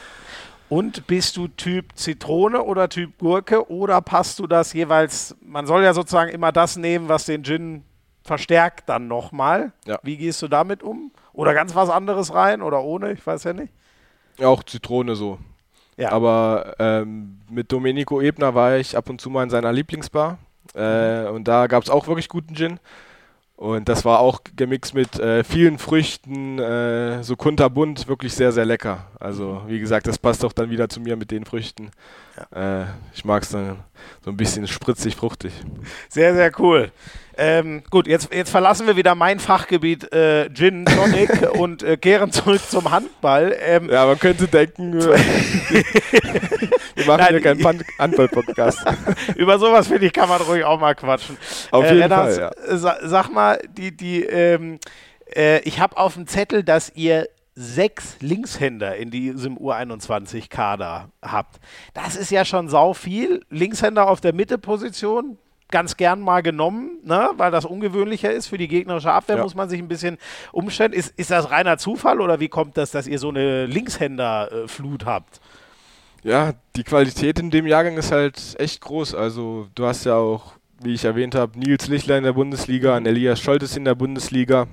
Und 0.70 1.06
bist 1.06 1.36
du 1.36 1.48
Typ 1.48 1.94
Zitrone 1.94 2.62
oder 2.62 2.88
Typ 2.88 3.18
Gurke 3.18 3.70
oder 3.70 4.00
passt 4.00 4.38
du 4.38 4.46
das 4.46 4.72
jeweils? 4.72 5.36
Man 5.42 5.66
soll 5.66 5.82
ja 5.84 5.92
sozusagen 5.92 6.30
immer 6.30 6.50
das 6.50 6.78
nehmen, 6.78 7.10
was 7.10 7.26
den 7.26 7.44
Gin 7.44 7.84
verstärkt 8.24 8.88
dann 8.88 9.08
nochmal. 9.08 9.72
Ja. 9.84 9.98
Wie 10.02 10.16
gehst 10.16 10.40
du 10.40 10.48
damit 10.48 10.82
um? 10.82 11.12
Oder 11.34 11.52
ganz 11.52 11.74
was 11.74 11.90
anderes 11.90 12.32
rein 12.32 12.62
oder 12.62 12.82
ohne? 12.82 13.12
Ich 13.12 13.26
weiß 13.26 13.44
ja 13.44 13.52
nicht. 13.52 13.74
Auch 14.42 14.62
Zitrone 14.62 15.14
so. 15.14 15.38
Ja. 15.96 16.10
Aber 16.12 16.74
ähm, 16.78 17.40
mit 17.50 17.70
Domenico 17.70 18.20
Ebner 18.20 18.54
war 18.54 18.76
ich 18.76 18.96
ab 18.96 19.08
und 19.10 19.20
zu 19.20 19.30
mal 19.30 19.42
in 19.42 19.50
seiner 19.50 19.72
Lieblingsbar. 19.72 20.38
Äh, 20.74 21.26
und 21.28 21.48
da 21.48 21.66
gab 21.66 21.82
es 21.82 21.90
auch 21.90 22.06
wirklich 22.06 22.28
guten 22.28 22.54
Gin. 22.54 22.80
Und 23.62 23.88
das 23.88 24.04
war 24.04 24.18
auch 24.18 24.40
gemixt 24.56 24.92
mit 24.92 25.20
äh, 25.20 25.44
vielen 25.44 25.78
Früchten, 25.78 26.58
äh, 26.58 27.22
so 27.22 27.36
kunterbunt, 27.36 28.08
wirklich 28.08 28.34
sehr, 28.34 28.50
sehr 28.50 28.64
lecker. 28.64 29.06
Also, 29.20 29.62
wie 29.68 29.78
gesagt, 29.78 30.08
das 30.08 30.18
passt 30.18 30.44
auch 30.44 30.52
dann 30.52 30.68
wieder 30.70 30.88
zu 30.88 30.98
mir 31.00 31.14
mit 31.14 31.30
den 31.30 31.44
Früchten. 31.44 31.92
Äh, 32.52 32.86
ich 33.14 33.24
mag 33.24 33.44
es 33.44 33.50
dann 33.50 33.78
so 34.24 34.32
ein 34.32 34.36
bisschen 34.36 34.66
spritzig, 34.66 35.14
fruchtig. 35.14 35.52
Sehr, 36.08 36.34
sehr 36.34 36.50
cool. 36.58 36.90
Ähm, 37.36 37.84
gut, 37.88 38.08
jetzt, 38.08 38.34
jetzt 38.34 38.50
verlassen 38.50 38.88
wir 38.88 38.96
wieder 38.96 39.14
mein 39.14 39.38
Fachgebiet 39.38 40.12
äh, 40.12 40.50
Gin 40.52 40.84
Tonic 40.84 41.30
und 41.56 41.84
äh, 41.84 41.96
kehren 41.96 42.32
zurück 42.32 42.60
zum 42.68 42.90
Handball. 42.90 43.56
Ähm, 43.60 43.88
Ja, 43.88 44.06
man 44.06 44.18
könnte 44.18 44.48
denken, 44.48 44.98
wir 47.02 47.06
machen 47.12 47.18
Nein, 47.20 47.28
hier 47.30 47.40
keinen 47.40 47.60
Pan- 47.60 47.84
Handball-Podcast. 47.98 48.84
Über 49.36 49.58
sowas, 49.58 49.88
finde 49.88 50.06
ich, 50.06 50.12
kann 50.12 50.28
man 50.28 50.40
ruhig 50.42 50.64
auch 50.64 50.80
mal 50.80 50.94
quatschen. 50.94 51.36
Auf 51.70 51.84
jeden 51.84 51.98
Lennart, 51.98 52.32
Fall, 52.34 52.52
äh, 52.68 52.76
sa 52.76 52.96
sag 53.02 53.30
mal, 53.30 53.58
die, 53.76 53.96
die, 53.96 54.24
ähm, 54.24 54.78
äh, 55.34 55.60
ich 55.60 55.80
habe 55.80 55.96
auf 55.96 56.14
dem 56.14 56.26
Zettel, 56.26 56.62
dass 56.62 56.90
ihr 56.94 57.28
sechs 57.54 58.16
Linkshänder 58.20 58.96
in 58.96 59.10
diesem 59.10 59.58
U21-Kader 59.58 61.10
habt. 61.20 61.60
Das 61.94 62.16
ist 62.16 62.30
ja 62.30 62.44
schon 62.44 62.68
sau 62.68 62.94
viel. 62.94 63.44
Linkshänder 63.50 64.08
auf 64.08 64.20
der 64.22 64.32
Mitte-Position, 64.34 65.36
ganz 65.70 65.96
gern 65.96 66.20
mal 66.20 66.42
genommen, 66.42 66.98
ne? 67.04 67.30
weil 67.36 67.50
das 67.50 67.64
ungewöhnlicher 67.66 68.30
ist. 68.32 68.46
Für 68.48 68.58
die 68.58 68.68
gegnerische 68.68 69.12
Abwehr 69.12 69.36
Ja. 69.36 69.42
muss 69.42 69.54
man 69.54 69.68
sich 69.68 69.80
ein 69.80 69.88
bisschen 69.88 70.18
umstellen. 70.52 70.92
Ist, 70.94 71.12
ist 71.18 71.30
das 71.30 71.50
reiner 71.50 71.76
Zufall 71.78 72.20
oder 72.20 72.40
wie 72.40 72.48
kommt 72.48 72.76
das, 72.78 72.90
dass 72.90 73.06
ihr 73.06 73.18
so 73.18 73.28
eine 73.28 73.66
Linkshänder-Flut 73.66 75.04
habt? 75.06 75.40
Ja, 76.22 76.52
die 76.76 76.84
Qualität 76.84 77.38
in 77.38 77.50
dem 77.50 77.66
Jahrgang 77.66 77.96
ist 77.96 78.12
halt 78.12 78.54
echt 78.58 78.80
groß. 78.80 79.14
Also 79.14 79.68
du 79.74 79.86
hast 79.86 80.04
ja 80.04 80.14
auch, 80.16 80.52
wie 80.80 80.94
ich 80.94 81.04
erwähnt 81.04 81.34
habe, 81.34 81.58
Nils 81.58 81.88
Lichtler 81.88 82.16
in 82.18 82.24
der 82.24 82.32
Bundesliga, 82.34 82.94
ein 82.96 83.06
Elias 83.06 83.40
Scholtes 83.40 83.76
in 83.76 83.84
der 83.84 83.96
Bundesliga, 83.96 84.68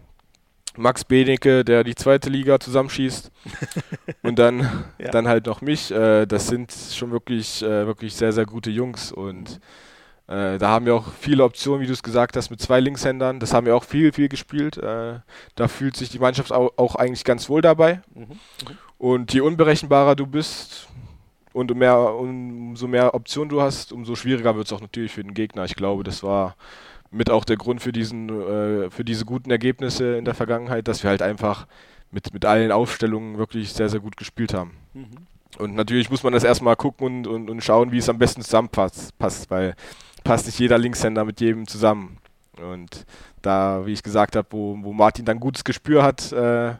Max 0.77 1.03
Benecke, 1.03 1.65
der 1.65 1.83
die 1.83 1.95
zweite 1.95 2.29
Liga 2.29 2.59
zusammenschießt 2.59 3.31
und 4.23 4.37
dann, 4.37 4.85
Ja. 4.99 5.09
dann 5.09 5.27
halt 5.27 5.47
noch 5.47 5.61
mich. 5.61 5.89
Äh, 5.91 6.27
das 6.27 6.47
sind 6.47 6.71
schon 6.71 7.11
wirklich, 7.11 7.63
äh, 7.63 7.87
wirklich 7.87 8.15
sehr, 8.15 8.31
sehr 8.31 8.45
gute 8.45 8.69
Jungs 8.69 9.11
und 9.11 9.59
äh, 10.27 10.59
da 10.59 10.69
haben 10.69 10.85
wir 10.85 10.93
auch 10.93 11.07
viele 11.19 11.43
Optionen, 11.43 11.81
wie 11.81 11.87
du 11.87 11.93
es 11.93 12.03
gesagt 12.03 12.37
hast, 12.37 12.51
mit 12.51 12.61
zwei 12.61 12.79
Linkshändern. 12.79 13.39
Das 13.39 13.51
haben 13.51 13.65
wir 13.65 13.75
auch 13.75 13.83
viel, 13.83 14.13
viel 14.13 14.29
gespielt. 14.29 14.77
Äh, 14.77 15.15
da 15.55 15.67
fühlt 15.67 15.97
sich 15.97 16.09
die 16.09 16.19
Mannschaft 16.19 16.51
auch, 16.51 16.71
auch 16.77 16.93
eigentlich 16.93 17.23
ganz 17.23 17.49
wohl 17.49 17.63
dabei. 17.63 18.01
Und 18.99 19.33
je 19.33 19.41
unberechenbarer 19.41 20.15
du 20.15 20.27
bist 20.27 20.87
und 21.53 21.75
mehr, 21.75 21.97
umso 22.15 22.87
mehr 22.87 23.13
Optionen 23.13 23.49
du 23.49 23.61
hast, 23.61 23.91
umso 23.91 24.15
schwieriger 24.15 24.55
wird 24.55 24.67
es 24.67 24.73
auch 24.73 24.81
natürlich 24.81 25.11
für 25.11 25.23
den 25.23 25.33
Gegner. 25.33 25.65
Ich 25.65 25.75
glaube, 25.75 26.03
das 26.03 26.23
war 26.23 26.55
mit 27.11 27.29
auch 27.29 27.43
der 27.43 27.57
Grund 27.57 27.81
für, 27.81 27.91
diesen, 27.91 28.29
äh, 28.29 28.89
für 28.91 29.03
diese 29.03 29.25
guten 29.25 29.49
Ergebnisse 29.49 30.17
in 30.17 30.25
der 30.25 30.35
Vergangenheit, 30.35 30.87
dass 30.87 31.03
wir 31.03 31.09
halt 31.09 31.21
einfach 31.21 31.65
mit, 32.11 32.33
mit 32.33 32.45
allen 32.45 32.71
Aufstellungen 32.71 33.37
wirklich 33.37 33.73
sehr, 33.73 33.89
sehr 33.89 33.99
gut 33.99 34.17
gespielt 34.17 34.53
haben. 34.53 34.77
Und 35.57 35.75
natürlich 35.75 36.09
muss 36.09 36.23
man 36.23 36.33
das 36.33 36.43
erstmal 36.43 36.75
gucken 36.75 37.05
und, 37.07 37.27
und, 37.27 37.49
und 37.49 37.63
schauen, 37.63 37.91
wie 37.91 37.97
es 37.97 38.09
am 38.09 38.19
besten 38.19 38.41
zusammenpasst, 38.41 39.17
passt, 39.17 39.49
weil 39.49 39.75
passt 40.23 40.45
nicht 40.45 40.59
jeder 40.59 40.77
Linkshänder 40.77 41.25
mit 41.25 41.41
jedem 41.41 41.67
zusammen. 41.67 42.17
Und 42.61 43.05
da, 43.41 43.85
wie 43.85 43.93
ich 43.93 44.03
gesagt 44.03 44.35
habe, 44.35 44.47
wo, 44.51 44.77
wo 44.81 44.93
Martin 44.93 45.25
dann 45.25 45.39
gutes 45.39 45.63
Gespür 45.63 46.03
hat, 46.03 46.31
äh, 46.31 46.73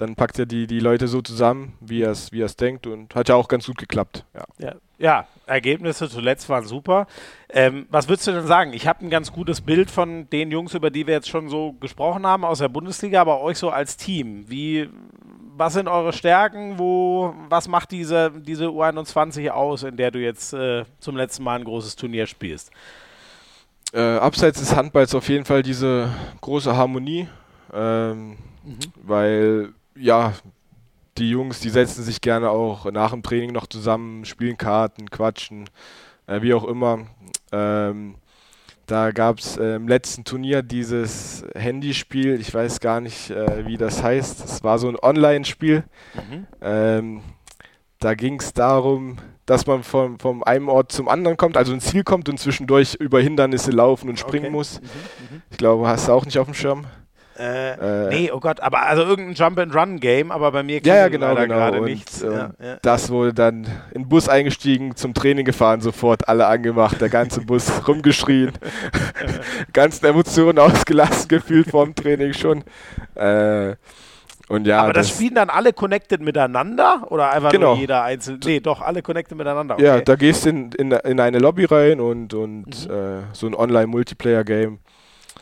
dann 0.00 0.14
packt 0.14 0.38
er 0.38 0.46
die, 0.46 0.66
die 0.66 0.80
Leute 0.80 1.08
so 1.08 1.20
zusammen, 1.20 1.74
wie 1.80 2.02
er 2.02 2.12
es 2.12 2.32
wie 2.32 2.40
er's 2.40 2.56
denkt 2.56 2.86
und 2.86 3.14
hat 3.14 3.28
ja 3.28 3.34
auch 3.34 3.48
ganz 3.48 3.66
gut 3.66 3.78
geklappt. 3.78 4.24
Ja. 4.34 4.44
Ja, 4.58 4.74
ja 4.98 5.26
Ergebnisse 5.46 6.08
zuletzt 6.08 6.48
waren 6.48 6.64
super. 6.64 7.06
Ähm, 7.50 7.86
was 7.90 8.08
würdest 8.08 8.26
du 8.26 8.32
denn 8.32 8.46
sagen? 8.46 8.72
Ich 8.72 8.86
habe 8.86 9.04
ein 9.04 9.10
ganz 9.10 9.32
gutes 9.32 9.60
Bild 9.60 9.90
von 9.90 10.28
den 10.30 10.50
Jungs, 10.50 10.74
über 10.74 10.90
die 10.90 11.06
wir 11.06 11.14
jetzt 11.14 11.28
schon 11.28 11.48
so 11.48 11.72
gesprochen 11.74 12.26
haben 12.26 12.44
aus 12.44 12.60
der 12.60 12.68
Bundesliga, 12.68 13.20
aber 13.20 13.40
euch 13.40 13.58
so 13.58 13.70
als 13.70 13.96
Team. 13.96 14.44
Wie, 14.48 14.88
was 15.56 15.74
sind 15.74 15.88
eure 15.88 16.12
Stärken? 16.12 16.78
Wo, 16.78 17.34
was 17.48 17.68
macht 17.68 17.90
diese, 17.90 18.30
diese 18.30 18.66
U21 18.66 19.50
aus, 19.50 19.82
in 19.82 19.96
der 19.96 20.10
du 20.10 20.18
jetzt 20.18 20.54
äh, 20.54 20.84
zum 20.98 21.16
letzten 21.16 21.44
Mal 21.44 21.58
ein 21.58 21.64
großes 21.64 21.96
Turnier 21.96 22.26
spielst? 22.26 22.70
Äh, 23.92 24.00
abseits 24.00 24.60
des 24.60 24.74
Handballs 24.74 25.14
auf 25.14 25.28
jeden 25.28 25.44
Fall 25.44 25.62
diese 25.62 26.08
große 26.40 26.74
Harmonie, 26.74 27.28
ähm, 27.74 28.38
weil 29.02 29.74
ja, 29.96 30.32
die 31.18 31.30
Jungs, 31.30 31.60
die 31.60 31.70
setzen 31.70 32.02
sich 32.02 32.20
gerne 32.20 32.50
auch 32.50 32.90
nach 32.90 33.10
dem 33.10 33.22
Training 33.22 33.52
noch 33.52 33.66
zusammen, 33.66 34.24
spielen 34.24 34.56
Karten, 34.56 35.10
quatschen, 35.10 35.68
äh, 36.26 36.40
wie 36.42 36.54
auch 36.54 36.64
immer. 36.64 37.06
Ähm, 37.52 38.14
da 38.86 39.12
gab 39.12 39.38
es 39.38 39.56
äh, 39.56 39.76
im 39.76 39.86
letzten 39.86 40.24
Turnier 40.24 40.62
dieses 40.62 41.44
Handyspiel, 41.54 42.40
ich 42.40 42.52
weiß 42.52 42.80
gar 42.80 43.00
nicht, 43.00 43.30
äh, 43.30 43.66
wie 43.66 43.76
das 43.76 44.02
heißt. 44.02 44.44
Es 44.44 44.64
war 44.64 44.78
so 44.78 44.88
ein 44.88 44.96
Online-Spiel. 45.00 45.84
Ähm, 46.60 47.22
da 48.00 48.14
ging 48.14 48.40
es 48.40 48.52
darum, 48.52 49.18
dass 49.46 49.66
man 49.66 49.82
vom, 49.82 50.18
vom 50.18 50.42
einem 50.42 50.68
Ort 50.68 50.90
zum 50.90 51.08
anderen 51.08 51.36
kommt, 51.36 51.56
also 51.56 51.72
ein 51.72 51.80
Ziel 51.80 52.02
kommt 52.02 52.28
und 52.28 52.38
zwischendurch 52.40 52.94
über 52.94 53.20
Hindernisse 53.20 53.70
laufen 53.70 54.08
und 54.08 54.18
springen 54.18 54.46
Okay. 54.46 54.52
muss. 54.54 54.80
Ich 55.50 55.58
glaube, 55.58 55.86
hast 55.86 56.08
du 56.08 56.12
auch 56.12 56.24
nicht 56.24 56.38
auf 56.38 56.46
dem 56.46 56.54
Schirm. 56.54 56.86
Äh, 57.40 58.06
Äh, 58.06 58.08
nee, 58.10 58.30
oh 58.32 58.38
Gott, 58.40 58.60
aber 58.60 58.82
also 58.82 59.02
irgendein 59.02 59.34
Jump-and-Run-Game, 59.34 60.30
aber 60.30 60.52
bei 60.52 60.62
mir 60.62 60.80
Ja, 60.84 60.96
ja, 60.96 61.08
genau, 61.08 61.28
leider 61.28 61.42
genau. 61.46 61.54
gerade 61.58 61.78
Und, 61.80 61.84
nichts. 61.86 62.20
ähm, 62.22 62.32
ja, 62.32 62.50
ja. 62.62 62.76
Das 62.82 63.08
wurde 63.10 63.32
dann 63.32 63.64
in 63.94 64.02
den 64.02 64.08
Bus 64.08 64.28
eingestiegen, 64.28 64.94
zum 64.96 65.14
Training 65.14 65.44
gefahren, 65.46 65.80
sofort 65.80 66.28
alle 66.28 66.46
angemacht, 66.46 67.00
der 67.00 67.08
ganze 67.08 67.40
Bus 67.40 67.70
rumgeschrien, 67.88 68.52
ganzen 69.72 70.06
Emotionen 70.06 70.58
ausgelassen 70.58 71.28
gefühlt 71.28 71.70
vorm 71.70 71.94
Training 71.94 72.32
schon. 72.34 72.62
Äh, 73.14 73.76
und 74.48 74.66
ja, 74.66 74.82
aber 74.82 74.92
das, 74.92 75.10
spielen 75.10 75.36
dann 75.36 75.48
alle 75.48 75.72
connected 75.72 76.20
miteinander 76.20 77.06
oder 77.10 77.30
einfach 77.30 77.52
Genau. 77.52 77.70
nur 77.74 77.80
jeder 77.80 78.02
einzeln? 78.02 78.40
Nee, 78.44 78.58
doch, 78.58 78.80
alle 78.80 79.00
connected 79.00 79.38
miteinander. 79.38 79.78
Ja, 79.80 79.94
okay. 79.94 80.02
da 80.04 80.16
gehst 80.16 80.44
du 80.44 80.50
in, 80.50 80.72
in, 80.72 80.90
in 80.90 81.20
eine 81.20 81.38
Lobby 81.38 81.66
rein 81.66 82.00
und, 82.00 82.34
und 82.34 82.88
Mhm. 82.88 82.92
äh, 82.92 83.22
so 83.32 83.46
ein 83.46 83.54
Online-Multiplayer-Game. 83.54 84.80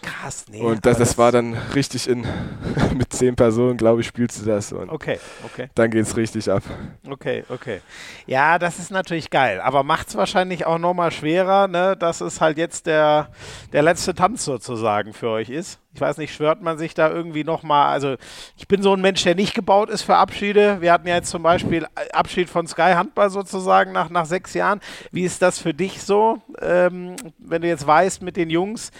Krass, 0.03 0.45
nee. 0.51 0.61
Und 0.61 0.85
das, 0.87 0.97
aber 0.97 1.05
das 1.05 1.19
war 1.19 1.33
dann 1.33 1.55
richtig 1.75 2.09
in, 2.09 2.27
mit 2.97 3.13
zehn 3.13 3.37
Personen, 3.37 3.77
glaube 3.77 4.01
ich, 4.01 4.07
spielst 4.07 4.41
du 4.41 4.47
das. 4.47 4.73
Und 4.73 4.91
Okay, 4.91 5.19
okay, 5.45 5.69
dann 5.75 5.91
geht's 5.91 6.17
richtig 6.17 6.51
ab. 6.51 6.63
okay, 7.09 7.45
okay. 7.49 7.81
Ja, 8.27 8.59
das 8.59 8.79
ist 8.79 8.91
natürlich 8.91 9.31
geil, 9.31 9.61
aber 9.61 9.83
macht 9.83 10.09
es 10.09 10.17
wahrscheinlich 10.17 10.67
auch 10.67 10.79
nochmal 10.79 11.11
schwerer, 11.11 11.69
ne, 11.69 11.97
dass 11.97 12.21
es 12.21 12.41
halt 12.41 12.59
jetzt 12.59 12.87
der, 12.87 13.29
der 13.73 13.83
letzte 13.83 14.15
Tanz 14.15 14.45
sozusagen 14.45 15.13
für 15.13 15.29
euch 15.31 15.51
ist. 15.51 15.81
Ich 15.95 16.01
weiß 16.01 16.19
nicht, 16.19 16.33
schwört 16.33 16.63
man 16.63 16.79
sich 16.79 16.95
da 16.95 17.11
irgendwie 17.11 17.43
nochmal, 17.43 17.89
also 17.93 18.15
ich 18.57 18.69
bin 18.69 18.83
so 18.83 18.93
ein 18.93 19.01
Mensch, 19.01 19.23
der 19.25 19.35
nicht 19.35 19.55
gebaut 19.55 19.91
ist 19.91 20.03
für 20.03 20.15
Abschiede. 20.17 20.81
Wir 20.81 20.93
hatten 20.93 21.09
ja 21.09 21.17
jetzt 21.17 21.31
zum 21.31 21.43
Beispiel 21.43 21.87
Abschied 22.13 22.49
von 22.49 22.69
Sky 22.69 22.93
Handball 22.95 23.31
sozusagen 23.31 23.91
nach, 23.93 24.09
nach 24.09 24.27
sechs 24.27 24.55
Jahren. 24.55 24.81
Wie 25.11 25.25
ist 25.25 25.43
das 25.43 25.59
für 25.59 25.75
dich 25.75 26.03
so, 26.03 26.41
ähm, 26.61 27.17
wenn 27.39 27.63
du 27.63 27.69
jetzt 27.69 27.87
weißt 27.87 28.23
mit 28.23 28.37
den 28.37 28.49
Jungs, 28.51 28.93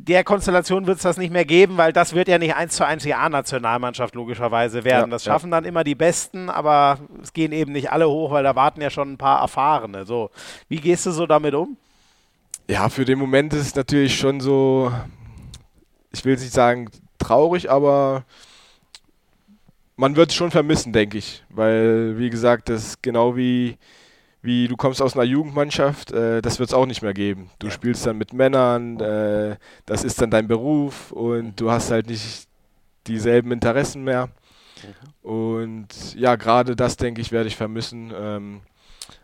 der 0.00 0.22
Konstellation 0.22 0.86
wird 0.86 0.98
es 0.98 1.02
das 1.02 1.16
nicht 1.16 1.32
mehr 1.32 1.44
geben, 1.44 1.76
weil 1.76 1.92
das 1.92 2.14
wird 2.14 2.28
ja 2.28 2.38
nicht 2.38 2.54
eins 2.54 2.76
zu 2.76 2.86
eins 2.86 3.02
die 3.02 3.14
A-Nationalmannschaft 3.14 4.14
logischerweise 4.14 4.84
werden. 4.84 5.10
Ja, 5.10 5.16
das 5.16 5.24
ja. 5.24 5.32
schaffen 5.32 5.50
dann 5.50 5.64
immer 5.64 5.82
die 5.82 5.96
Besten, 5.96 6.48
aber 6.48 6.98
es 7.22 7.32
gehen 7.32 7.52
eben 7.52 7.72
nicht 7.72 7.90
alle 7.90 8.08
hoch, 8.08 8.30
weil 8.30 8.44
da 8.44 8.54
warten 8.54 8.80
ja 8.80 8.90
schon 8.90 9.12
ein 9.12 9.18
paar 9.18 9.40
Erfahrene. 9.40 10.06
So, 10.06 10.30
wie 10.68 10.80
gehst 10.80 11.04
du 11.06 11.10
so 11.10 11.26
damit 11.26 11.54
um? 11.54 11.76
Ja, 12.68 12.88
für 12.88 13.04
den 13.04 13.18
Moment 13.18 13.52
ist 13.54 13.60
es 13.60 13.74
natürlich 13.74 14.16
schon 14.16 14.40
so, 14.40 14.92
ich 16.12 16.24
will 16.24 16.36
nicht 16.36 16.52
sagen 16.52 16.90
traurig, 17.18 17.70
aber 17.70 18.24
man 19.96 20.14
wird 20.14 20.30
es 20.30 20.36
schon 20.36 20.52
vermissen, 20.52 20.92
denke 20.92 21.18
ich. 21.18 21.44
Weil, 21.48 22.18
wie 22.18 22.30
gesagt, 22.30 22.68
das 22.68 22.86
ist 22.86 23.02
genau 23.02 23.36
wie, 23.36 23.76
wie 24.40 24.68
du 24.68 24.76
kommst 24.76 25.02
aus 25.02 25.14
einer 25.14 25.24
Jugendmannschaft, 25.24 26.12
äh, 26.12 26.40
das 26.42 26.58
wird 26.58 26.70
es 26.70 26.74
auch 26.74 26.86
nicht 26.86 27.02
mehr 27.02 27.14
geben. 27.14 27.50
Du 27.58 27.70
spielst 27.70 28.06
dann 28.06 28.18
mit 28.18 28.32
Männern, 28.32 29.00
äh, 29.00 29.56
das 29.86 30.04
ist 30.04 30.20
dann 30.20 30.30
dein 30.30 30.48
Beruf 30.48 31.12
und 31.12 31.60
du 31.60 31.70
hast 31.70 31.90
halt 31.90 32.08
nicht 32.08 32.46
dieselben 33.06 33.52
Interessen 33.52 34.04
mehr. 34.04 34.28
Und 35.22 36.14
ja, 36.14 36.36
gerade 36.36 36.76
das, 36.76 36.96
denke 36.96 37.20
ich, 37.20 37.32
werde 37.32 37.48
ich 37.48 37.56
vermissen. 37.56 38.12
Ähm, 38.16 38.60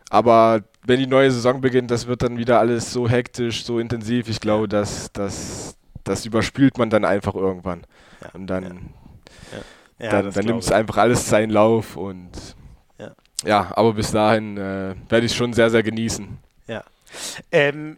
aber 0.09 0.63
wenn 0.85 0.99
die 0.99 1.07
neue 1.07 1.31
Saison 1.31 1.61
beginnt, 1.61 1.91
das 1.91 2.07
wird 2.07 2.21
dann 2.21 2.37
wieder 2.37 2.59
alles 2.59 2.91
so 2.91 3.07
hektisch, 3.09 3.65
so 3.65 3.79
intensiv. 3.79 4.27
Ich 4.27 4.39
glaube, 4.39 4.67
dass 4.67 5.11
das, 5.13 5.77
das 6.03 6.25
überspielt 6.25 6.77
man 6.77 6.89
dann 6.89 7.05
einfach 7.05 7.35
irgendwann. 7.35 7.87
Ja, 8.21 8.29
Und 8.33 8.47
dann, 8.47 8.93
Ja, 9.99 10.09
dann, 10.21 10.31
dann 10.31 10.45
nimmt 10.45 10.63
es 10.63 10.71
einfach 10.71 10.97
alles 10.97 11.27
seinen 11.29 11.51
Lauf. 11.51 11.95
Und 11.95 12.31
Ja. 13.43 13.71
aber 13.75 13.93
bis 13.93 14.11
dahin 14.11 14.57
äh, 14.57 14.95
werde 15.09 15.25
ich 15.25 15.31
es 15.31 15.35
schon 15.35 15.53
sehr, 15.53 15.69
sehr 15.69 15.83
genießen. 15.83 16.37
Ja. 16.67 16.83
Ähm, 17.51 17.97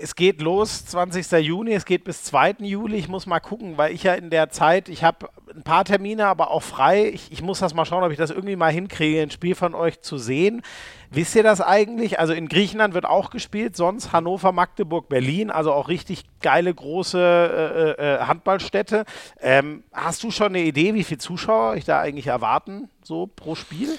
es 0.00 0.16
geht 0.16 0.40
los, 0.40 0.86
20. 0.86 1.30
Juni, 1.44 1.72
es 1.72 1.84
geht 1.84 2.02
bis 2.02 2.24
2. 2.24 2.56
Juli. 2.60 2.96
Ich 2.96 3.08
muss 3.08 3.26
mal 3.26 3.38
gucken, 3.38 3.78
weil 3.78 3.92
ich 3.92 4.02
ja 4.02 4.14
in 4.14 4.30
der 4.30 4.50
Zeit, 4.50 4.88
ich 4.88 5.04
habe 5.04 5.28
ein 5.54 5.62
paar 5.62 5.84
Termine, 5.84 6.26
aber 6.26 6.50
auch 6.50 6.62
frei. 6.62 7.08
Ich, 7.08 7.30
ich, 7.30 7.42
muss 7.42 7.60
das 7.60 7.72
mal 7.72 7.84
schauen, 7.84 8.02
ob 8.02 8.10
ich 8.10 8.18
das 8.18 8.30
irgendwie 8.30 8.56
mal 8.56 8.72
hinkriege, 8.72 9.22
ein 9.22 9.30
Spiel 9.30 9.54
von 9.54 9.74
euch 9.76 10.00
zu 10.00 10.18
sehen. 10.18 10.62
Wisst 11.10 11.36
ihr 11.36 11.44
das 11.44 11.60
eigentlich? 11.60 12.18
Also 12.18 12.32
in 12.32 12.48
Griechenland 12.48 12.94
wird 12.94 13.04
auch 13.04 13.30
gespielt, 13.30 13.76
sonst 13.76 14.12
Hannover, 14.12 14.50
Magdeburg, 14.50 15.08
Berlin, 15.08 15.50
also 15.50 15.72
auch 15.72 15.88
richtig 15.88 16.24
geile 16.40 16.74
große 16.74 17.96
äh, 17.98 18.02
äh, 18.02 18.18
Handballstädte. 18.20 19.04
Ähm, 19.40 19.84
hast 19.92 20.24
du 20.24 20.32
schon 20.32 20.48
eine 20.48 20.62
Idee, 20.62 20.94
wie 20.94 21.04
viele 21.04 21.18
Zuschauer 21.18 21.76
ich 21.76 21.84
da 21.84 22.00
eigentlich 22.00 22.26
erwarten, 22.26 22.88
so 23.02 23.28
pro 23.28 23.54
Spiel? 23.54 23.96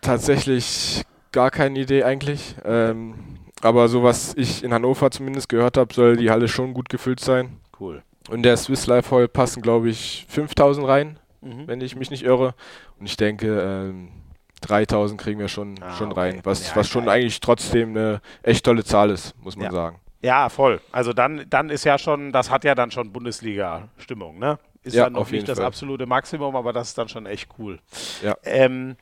Tatsächlich 0.00 1.02
gar 1.32 1.50
keine 1.50 1.78
Idee 1.78 2.04
eigentlich. 2.04 2.54
Ähm, 2.64 3.14
aber 3.60 3.88
so 3.88 4.02
was 4.02 4.34
ich 4.34 4.62
in 4.62 4.72
Hannover 4.72 5.10
zumindest 5.10 5.48
gehört 5.48 5.76
habe, 5.76 5.92
soll 5.92 6.16
die 6.16 6.30
Halle 6.30 6.48
schon 6.48 6.74
gut 6.74 6.88
gefüllt 6.88 7.20
sein. 7.20 7.58
Cool. 7.78 8.02
Und 8.28 8.42
der 8.42 8.56
Swiss 8.56 8.86
Life 8.86 9.14
Hall 9.14 9.28
passen, 9.28 9.62
glaube 9.62 9.88
ich, 9.88 10.26
5000 10.28 10.86
rein, 10.86 11.18
mhm. 11.40 11.66
wenn 11.66 11.80
ich 11.80 11.96
mich 11.96 12.10
nicht 12.10 12.24
irre. 12.24 12.54
Und 12.98 13.06
ich 13.06 13.16
denke, 13.16 13.60
ähm, 13.60 14.08
3000 14.60 15.20
kriegen 15.20 15.40
wir 15.40 15.48
schon, 15.48 15.76
ah, 15.80 15.96
schon 15.96 16.12
okay. 16.12 16.20
rein, 16.20 16.40
was, 16.44 16.68
ja, 16.68 16.76
was 16.76 16.88
schon 16.88 17.08
eigentlich 17.08 17.40
trotzdem 17.40 17.90
eine 17.90 18.20
echt 18.42 18.64
tolle 18.64 18.84
Zahl 18.84 19.10
ist, 19.10 19.34
muss 19.42 19.56
man 19.56 19.66
ja. 19.66 19.72
sagen. 19.72 20.00
Ja, 20.20 20.48
voll. 20.48 20.80
Also 20.90 21.12
dann, 21.12 21.46
dann 21.48 21.70
ist 21.70 21.84
ja 21.84 21.96
schon, 21.96 22.32
das 22.32 22.50
hat 22.50 22.64
ja 22.64 22.74
dann 22.74 22.90
schon 22.90 23.12
Bundesliga-Stimmung, 23.12 24.38
ne? 24.38 24.58
Ist 24.82 24.94
ja, 24.94 25.04
dann 25.04 25.12
noch 25.14 25.30
nicht 25.30 25.48
das 25.48 25.58
Fall. 25.58 25.66
absolute 25.66 26.06
Maximum, 26.06 26.56
aber 26.56 26.72
das 26.72 26.88
ist 26.88 26.98
dann 26.98 27.08
schon 27.08 27.26
echt 27.26 27.48
cool. 27.58 27.78
Ja. 28.22 28.36
Ähm, 28.42 28.96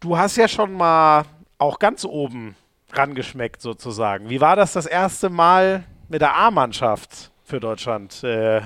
du 0.00 0.16
hast 0.16 0.36
ja 0.36 0.48
schon 0.48 0.72
mal 0.72 1.24
auch 1.58 1.78
ganz 1.78 2.04
oben 2.04 2.56
rangeschmeckt 2.92 3.60
sozusagen. 3.60 4.30
Wie 4.30 4.40
war 4.40 4.56
das 4.56 4.72
das 4.72 4.86
erste 4.86 5.30
Mal 5.30 5.84
mit 6.08 6.20
der 6.20 6.36
A-Mannschaft 6.36 7.30
für 7.44 7.60
Deutschland? 7.60 8.22
Äh, 8.24 8.62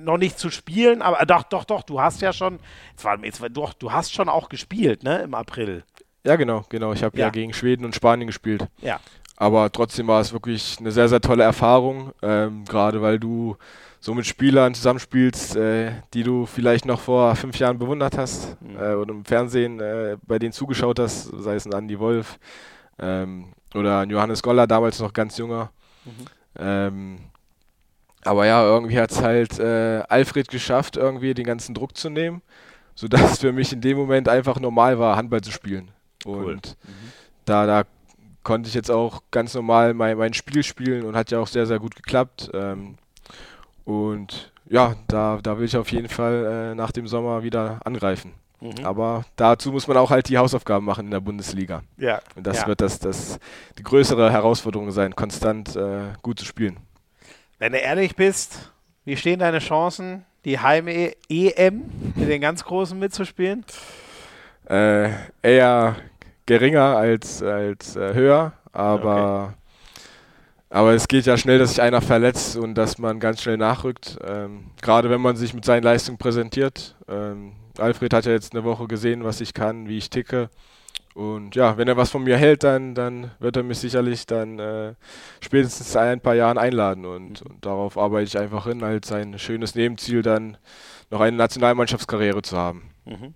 noch 0.00 0.18
nicht 0.18 0.38
zu 0.38 0.50
spielen, 0.50 1.02
aber 1.02 1.20
äh, 1.20 1.26
doch, 1.26 1.44
doch, 1.44 1.64
doch, 1.64 1.82
du 1.82 2.00
hast 2.00 2.20
ja 2.22 2.32
schon, 2.32 2.58
jetzt 2.92 3.04
war, 3.04 3.24
jetzt, 3.24 3.42
doch, 3.50 3.72
du 3.74 3.92
hast 3.92 4.12
schon 4.12 4.28
auch 4.28 4.48
gespielt, 4.48 5.02
ne, 5.02 5.22
im 5.22 5.34
April. 5.34 5.84
Ja, 6.24 6.36
genau, 6.36 6.64
genau. 6.68 6.92
Ich 6.92 7.02
habe 7.02 7.18
ja. 7.18 7.26
ja. 7.26 7.30
gegen 7.30 7.52
Schweden 7.52 7.84
und 7.84 7.94
Spanien 7.94 8.26
gespielt. 8.26 8.66
Ja. 8.80 9.00
Aber 9.36 9.72
trotzdem 9.72 10.06
war 10.06 10.20
es 10.20 10.32
wirklich 10.32 10.76
eine 10.78 10.92
sehr, 10.92 11.08
sehr 11.08 11.20
tolle 11.20 11.42
Erfahrung, 11.42 12.12
ähm, 12.22 12.64
gerade 12.64 13.02
weil 13.02 13.18
du 13.18 13.56
so 14.02 14.14
mit 14.14 14.26
Spielern 14.26 14.74
zusammenspielst, 14.74 15.54
äh, 15.54 15.92
die 16.12 16.24
du 16.24 16.44
vielleicht 16.44 16.86
noch 16.86 16.98
vor 16.98 17.36
fünf 17.36 17.56
Jahren 17.60 17.78
bewundert 17.78 18.18
hast 18.18 18.60
mhm. 18.60 18.76
äh, 18.76 18.94
oder 18.94 19.14
im 19.14 19.24
Fernsehen 19.24 19.78
äh, 19.78 20.16
bei 20.26 20.40
denen 20.40 20.52
zugeschaut 20.52 20.98
hast, 20.98 21.30
sei 21.38 21.54
es 21.54 21.66
ein 21.66 21.72
Andy 21.72 21.98
Wolf, 22.00 22.40
ähm, 22.98 23.52
oder 23.74 24.00
ein 24.00 24.10
Johannes 24.10 24.42
Goller, 24.42 24.66
damals 24.66 24.98
noch 24.98 25.12
ganz 25.12 25.38
junger. 25.38 25.70
Mhm. 26.04 26.10
Ähm, 26.58 27.18
aber 28.24 28.44
ja, 28.44 28.64
irgendwie 28.64 28.98
hat 28.98 29.12
es 29.12 29.22
halt 29.22 29.60
äh, 29.60 30.02
Alfred 30.08 30.48
geschafft, 30.48 30.96
irgendwie 30.96 31.32
den 31.32 31.46
ganzen 31.46 31.72
Druck 31.72 31.96
zu 31.96 32.10
nehmen, 32.10 32.42
sodass 32.96 33.34
es 33.34 33.38
für 33.38 33.52
mich 33.52 33.72
in 33.72 33.80
dem 33.80 33.96
Moment 33.96 34.28
einfach 34.28 34.58
normal 34.58 34.98
war, 34.98 35.14
Handball 35.14 35.42
zu 35.42 35.52
spielen. 35.52 35.92
Und 36.24 36.44
cool. 36.44 36.54
mhm. 36.56 37.12
da, 37.44 37.66
da 37.66 37.84
konnte 38.42 38.68
ich 38.68 38.74
jetzt 38.74 38.90
auch 38.90 39.22
ganz 39.30 39.54
normal 39.54 39.94
mein, 39.94 40.18
mein 40.18 40.34
Spiel 40.34 40.64
spielen 40.64 41.04
und 41.04 41.14
hat 41.14 41.30
ja 41.30 41.38
auch 41.38 41.46
sehr, 41.46 41.66
sehr 41.66 41.78
gut 41.78 41.94
geklappt. 41.94 42.50
Ähm, 42.52 42.96
und 43.84 44.52
ja, 44.68 44.94
da, 45.08 45.38
da 45.42 45.58
will 45.58 45.64
ich 45.64 45.76
auf 45.76 45.90
jeden 45.92 46.08
Fall 46.08 46.72
äh, 46.72 46.74
nach 46.74 46.92
dem 46.92 47.06
Sommer 47.06 47.42
wieder 47.42 47.80
angreifen. 47.84 48.32
Mhm. 48.60 48.84
Aber 48.84 49.24
dazu 49.36 49.72
muss 49.72 49.88
man 49.88 49.96
auch 49.96 50.10
halt 50.10 50.28
die 50.28 50.38
Hausaufgaben 50.38 50.86
machen 50.86 51.06
in 51.06 51.10
der 51.10 51.20
Bundesliga. 51.20 51.82
Ja. 51.98 52.20
Und 52.36 52.46
das 52.46 52.62
ja. 52.62 52.66
wird 52.68 52.80
das, 52.80 53.00
das 53.00 53.40
die 53.78 53.82
größere 53.82 54.30
Herausforderung 54.30 54.92
sein, 54.92 55.16
konstant 55.16 55.74
äh, 55.74 56.12
gut 56.22 56.38
zu 56.38 56.44
spielen. 56.44 56.76
Wenn 57.58 57.72
du 57.72 57.78
ehrlich 57.78 58.14
bist, 58.14 58.72
wie 59.04 59.16
stehen 59.16 59.40
deine 59.40 59.58
Chancen, 59.58 60.24
die 60.44 60.60
Heim-EM 60.60 61.82
mit 62.14 62.28
den 62.28 62.40
ganz 62.40 62.64
Großen 62.64 62.96
mitzuspielen? 62.98 63.64
Äh, 64.68 65.10
eher 65.42 65.96
geringer 66.46 66.96
als, 66.96 67.42
als 67.42 67.96
äh, 67.96 68.14
höher, 68.14 68.52
aber, 68.72 69.44
okay. 69.44 69.54
Aber 70.72 70.94
es 70.94 71.06
geht 71.06 71.26
ja 71.26 71.36
schnell, 71.36 71.58
dass 71.58 71.70
sich 71.70 71.82
einer 71.82 72.00
verletzt 72.00 72.56
und 72.56 72.74
dass 72.74 72.96
man 72.96 73.20
ganz 73.20 73.42
schnell 73.42 73.58
nachrückt. 73.58 74.18
Ähm, 74.26 74.70
Gerade 74.80 75.10
wenn 75.10 75.20
man 75.20 75.36
sich 75.36 75.52
mit 75.52 75.66
seinen 75.66 75.82
Leistungen 75.82 76.16
präsentiert. 76.16 76.96
Ähm, 77.08 77.52
Alfred 77.78 78.14
hat 78.14 78.24
ja 78.24 78.32
jetzt 78.32 78.54
eine 78.54 78.64
Woche 78.64 78.86
gesehen, 78.86 79.22
was 79.22 79.42
ich 79.42 79.52
kann, 79.52 79.86
wie 79.86 79.98
ich 79.98 80.08
ticke. 80.08 80.48
Und 81.14 81.54
ja, 81.56 81.76
wenn 81.76 81.88
er 81.88 81.98
was 81.98 82.10
von 82.10 82.24
mir 82.24 82.38
hält, 82.38 82.64
dann, 82.64 82.94
dann 82.94 83.32
wird 83.38 83.56
er 83.58 83.62
mich 83.62 83.80
sicherlich 83.80 84.24
dann 84.24 84.58
äh, 84.58 84.94
spätestens 85.42 85.94
ein 85.94 86.20
paar 86.20 86.34
Jahren 86.34 86.56
einladen. 86.56 87.04
Und, 87.04 87.42
und, 87.42 87.66
darauf 87.66 87.98
arbeite 87.98 88.24
ich 88.24 88.38
einfach 88.38 88.66
hin, 88.66 88.82
als 88.82 89.12
ein 89.12 89.38
schönes 89.38 89.74
Nebenziel, 89.74 90.22
dann 90.22 90.56
noch 91.10 91.20
eine 91.20 91.36
Nationalmannschaftskarriere 91.36 92.40
zu 92.40 92.56
haben. 92.56 92.90
Mhm. 93.04 93.34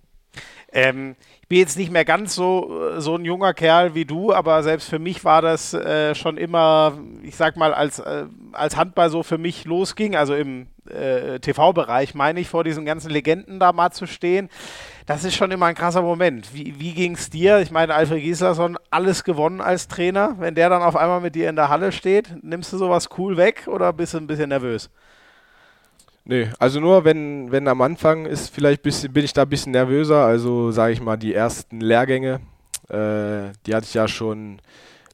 Ähm, 0.73 1.17
bin 1.49 1.59
jetzt 1.59 1.79
nicht 1.79 1.93
mehr 1.93 2.05
ganz 2.05 2.35
so, 2.35 2.99
so 2.99 3.15
ein 3.15 3.25
junger 3.25 3.55
Kerl 3.55 3.95
wie 3.95 4.05
du, 4.05 4.33
aber 4.33 4.63
selbst 4.63 4.89
für 4.89 4.99
mich 4.99 5.25
war 5.25 5.43
das 5.43 5.75
äh, 5.75 6.15
schon 6.15 6.39
immer, 6.39 6.99
ich 7.23 7.37
sag 7.37 7.57
mal, 7.57 7.73
als, 7.73 8.01
äh, 8.01 8.27
als 8.53 8.77
Handball 8.77 9.11
so 9.11 9.23
für 9.23 9.39
mich 9.39 9.65
losging, 9.65 10.17
also 10.17 10.35
im 10.35 10.67
äh, 10.91 11.39
TV-Bereich, 11.39 12.15
meine 12.15 12.41
ich, 12.41 12.49
vor 12.49 12.65
diesen 12.65 12.85
ganzen 12.85 13.11
Legenden 13.11 13.61
da 13.61 13.73
mal 13.73 13.93
zu 13.93 14.07
stehen. 14.07 14.49
Das 15.07 15.23
ist 15.23 15.37
schon 15.37 15.53
immer 15.53 15.67
ein 15.67 15.77
krasser 15.77 16.03
Moment. 16.03 16.53
Wie, 16.53 16.81
wie 16.81 16.95
ging 16.95 17.15
es 17.15 17.31
dir? 17.31 17.61
Ich 17.61 17.71
meine, 17.71 17.95
Alfred 17.95 18.23
Gislason, 18.23 18.77
alles 18.91 19.23
gewonnen 19.23 19.61
als 19.61 19.87
Trainer. 19.87 20.35
Wenn 20.39 20.57
der 20.57 20.69
dann 20.69 20.83
auf 20.83 20.97
einmal 20.97 21.21
mit 21.21 21.37
dir 21.37 21.49
in 21.49 21.57
der 21.57 21.69
Halle 21.69 21.93
steht, 21.93 22.43
nimmst 22.43 22.73
du 22.73 22.79
sowas 22.79 23.09
cool 23.19 23.37
weg 23.37 23.69
oder 23.69 23.93
bist 23.93 24.15
du 24.15 24.19
ein 24.19 24.27
bisschen 24.27 24.49
nervös? 24.49 24.91
Nee, 26.29 26.49
also 26.59 26.81
nur 26.81 27.05
wenn, 27.05 27.53
wenn 27.53 27.69
am 27.69 27.81
Anfang 27.81 28.27
ist, 28.27 28.53
vielleicht 28.53 28.83
bisschen, 28.83 29.13
bin 29.13 29.25
ich 29.25 29.33
da 29.33 29.43
ein 29.43 29.49
bisschen 29.49 29.71
nervöser. 29.73 30.25
Also 30.25 30.73
sage 30.73 30.93
ich 30.93 31.01
mal, 31.01 31.17
die 31.17 31.33
ersten 31.33 31.81
Lehrgänge, 31.81 32.41
äh, 32.89 33.53
die 33.65 33.75
hatte 33.75 33.85
ich 33.85 33.95
ja 33.95 34.09
schon 34.09 34.61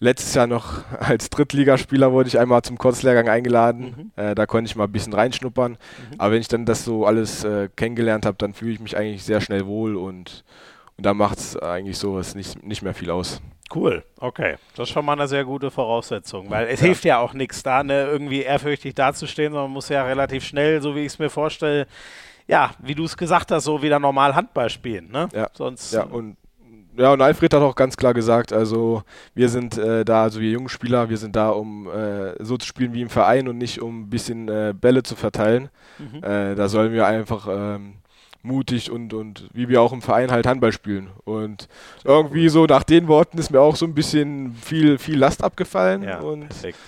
letztes 0.01 0.35
Jahr 0.35 0.47
noch 0.47 0.85
als 1.01 1.29
Drittligaspieler 1.29 2.13
wurde 2.13 2.29
ich 2.29 2.39
einmal 2.39 2.63
zum 2.63 2.79
Kurzlehrgang 2.79 3.29
eingeladen. 3.29 4.13
Mhm. 4.17 4.23
Äh, 4.23 4.35
da 4.35 4.47
konnte 4.47 4.71
ich 4.71 4.75
mal 4.75 4.85
ein 4.85 4.93
bisschen 4.93 5.13
reinschnuppern. 5.13 5.73
Mhm. 5.73 5.77
Aber 6.17 6.33
wenn 6.33 6.41
ich 6.41 6.49
dann 6.49 6.65
das 6.65 6.83
so 6.83 7.05
alles 7.05 7.45
äh, 7.45 7.69
kennengelernt 7.77 8.25
habe, 8.25 8.39
dann 8.39 8.55
fühle 8.55 8.73
ich 8.73 8.81
mich 8.81 8.97
eigentlich 8.97 9.23
sehr 9.23 9.43
schnell 9.43 9.67
wohl 9.67 9.97
und, 9.97 10.45
und 10.97 11.05
da 11.05 11.13
macht 11.13 11.39
es 11.39 11.59
eigentlich 11.59 11.99
sowas 11.99 12.35
nicht, 12.35 12.65
nicht 12.65 12.81
mehr 12.81 12.95
viel 12.95 13.11
aus. 13.11 13.43
Cool, 13.75 14.03
okay. 14.19 14.57
Das 14.77 14.89
ist 14.89 14.93
schon 14.93 15.05
mal 15.05 15.13
eine 15.13 15.29
sehr 15.29 15.45
gute 15.45 15.71
Voraussetzung, 15.71 16.51
weil 16.51 16.67
es 16.69 16.81
ja. 16.81 16.87
hilft 16.87 17.05
ja 17.05 17.19
auch 17.19 17.33
nichts 17.33 17.63
da, 17.63 17.83
ne, 17.83 18.05
irgendwie 18.05 18.43
ehrfürchtig 18.43 18.95
dazustehen, 18.95 19.53
sondern 19.53 19.71
man 19.71 19.75
muss 19.75 19.89
ja 19.89 20.05
relativ 20.05 20.45
schnell, 20.45 20.83
so 20.83 20.95
wie 20.95 21.01
ich 21.01 21.13
es 21.13 21.19
mir 21.19 21.31
vorstelle, 21.31 21.87
ja, 22.47 22.73
wie 22.81 22.95
du 22.95 23.05
es 23.05 23.17
gesagt 23.17 23.51
hast, 23.51 23.65
so 23.65 23.83
wieder 23.83 23.99
normal 23.99 24.35
Handball 24.35 24.69
spielen, 24.69 25.11
ne? 25.11 25.29
Ja. 25.33 25.49
Sonst. 25.55 25.93
Ja, 25.93 26.03
und 26.03 26.37
ja, 26.95 27.11
und 27.13 27.23
Alfred 27.23 27.55
hat 27.55 27.63
auch 27.63 27.75
ganz 27.75 27.97
klar 27.97 28.13
gesagt, 28.13 28.53
also 28.53 29.03
wir 29.35 29.49
sind 29.49 29.79
äh, 29.79 30.05
da, 30.05 30.25
also 30.25 30.41
wir 30.41 30.51
jungen 30.51 30.69
Spieler, 30.69 31.09
wir 31.09 31.17
sind 31.17 31.35
da, 31.37 31.49
um 31.49 31.89
äh, 31.89 32.35
so 32.45 32.59
zu 32.59 32.67
spielen 32.67 32.93
wie 32.93 33.01
im 33.01 33.09
Verein 33.09 33.49
und 33.49 33.57
nicht 33.57 33.81
um 33.81 34.03
ein 34.03 34.11
bisschen 34.11 34.49
äh, 34.49 34.75
Bälle 34.79 35.03
zu 35.03 35.17
verteilen. 35.17 35.71
Mhm. 35.99 36.23
Äh, 36.23 36.55
da 36.55 36.69
sollen 36.69 36.93
wir 36.93 37.07
einfach 37.07 37.49
ähm, 37.51 37.95
mutig 38.43 38.91
und, 38.91 39.15
und 39.15 39.49
wie 39.53 39.69
wir 39.69 39.81
auch 39.81 39.93
im 39.93 40.03
Verein 40.03 40.31
halt 40.31 40.47
Handball 40.47 40.73
spielen. 40.73 41.11
Und 41.25 41.69
irgendwie 42.05 42.49
so 42.49 42.67
nach 42.67 42.83
den 42.83 43.09
Worten 43.09 43.39
ist 43.39 43.51
mir 43.51 43.61
auch 43.61 43.77
so 43.77 43.87
ein 43.87 43.95
bisschen 43.95 44.55
viel, 44.55 44.99
viel 44.99 45.19
Last 45.19 45.43
abgefallen 45.43 46.03
ja, 46.03 46.21
und 46.21 46.49
perfekt. 46.49 46.79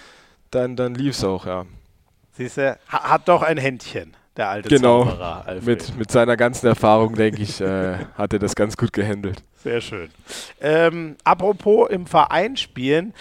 dann, 0.50 0.76
dann 0.76 0.94
lief 0.94 1.16
es 1.16 1.24
auch, 1.24 1.46
ja. 1.46 1.64
Siehst 2.32 2.56
du, 2.56 2.76
hat 2.88 3.28
doch 3.28 3.42
ein 3.42 3.58
Händchen, 3.58 4.16
der 4.36 4.48
alte 4.48 4.68
genau, 4.68 5.04
Zauberer. 5.04 5.44
Genau, 5.46 5.60
mit, 5.64 5.96
mit 5.96 6.10
seiner 6.10 6.36
ganzen 6.36 6.66
Erfahrung, 6.66 7.14
denke 7.14 7.42
ich, 7.42 7.60
äh, 7.60 7.96
hat 8.16 8.32
er 8.32 8.38
das 8.38 8.54
ganz 8.54 8.76
gut 8.76 8.92
gehandelt. 8.92 9.42
Sehr 9.62 9.80
schön. 9.80 10.10
Ähm, 10.60 11.16
apropos 11.24 11.88
im 11.88 12.06
Verein 12.06 12.56
spielen, 12.56 13.14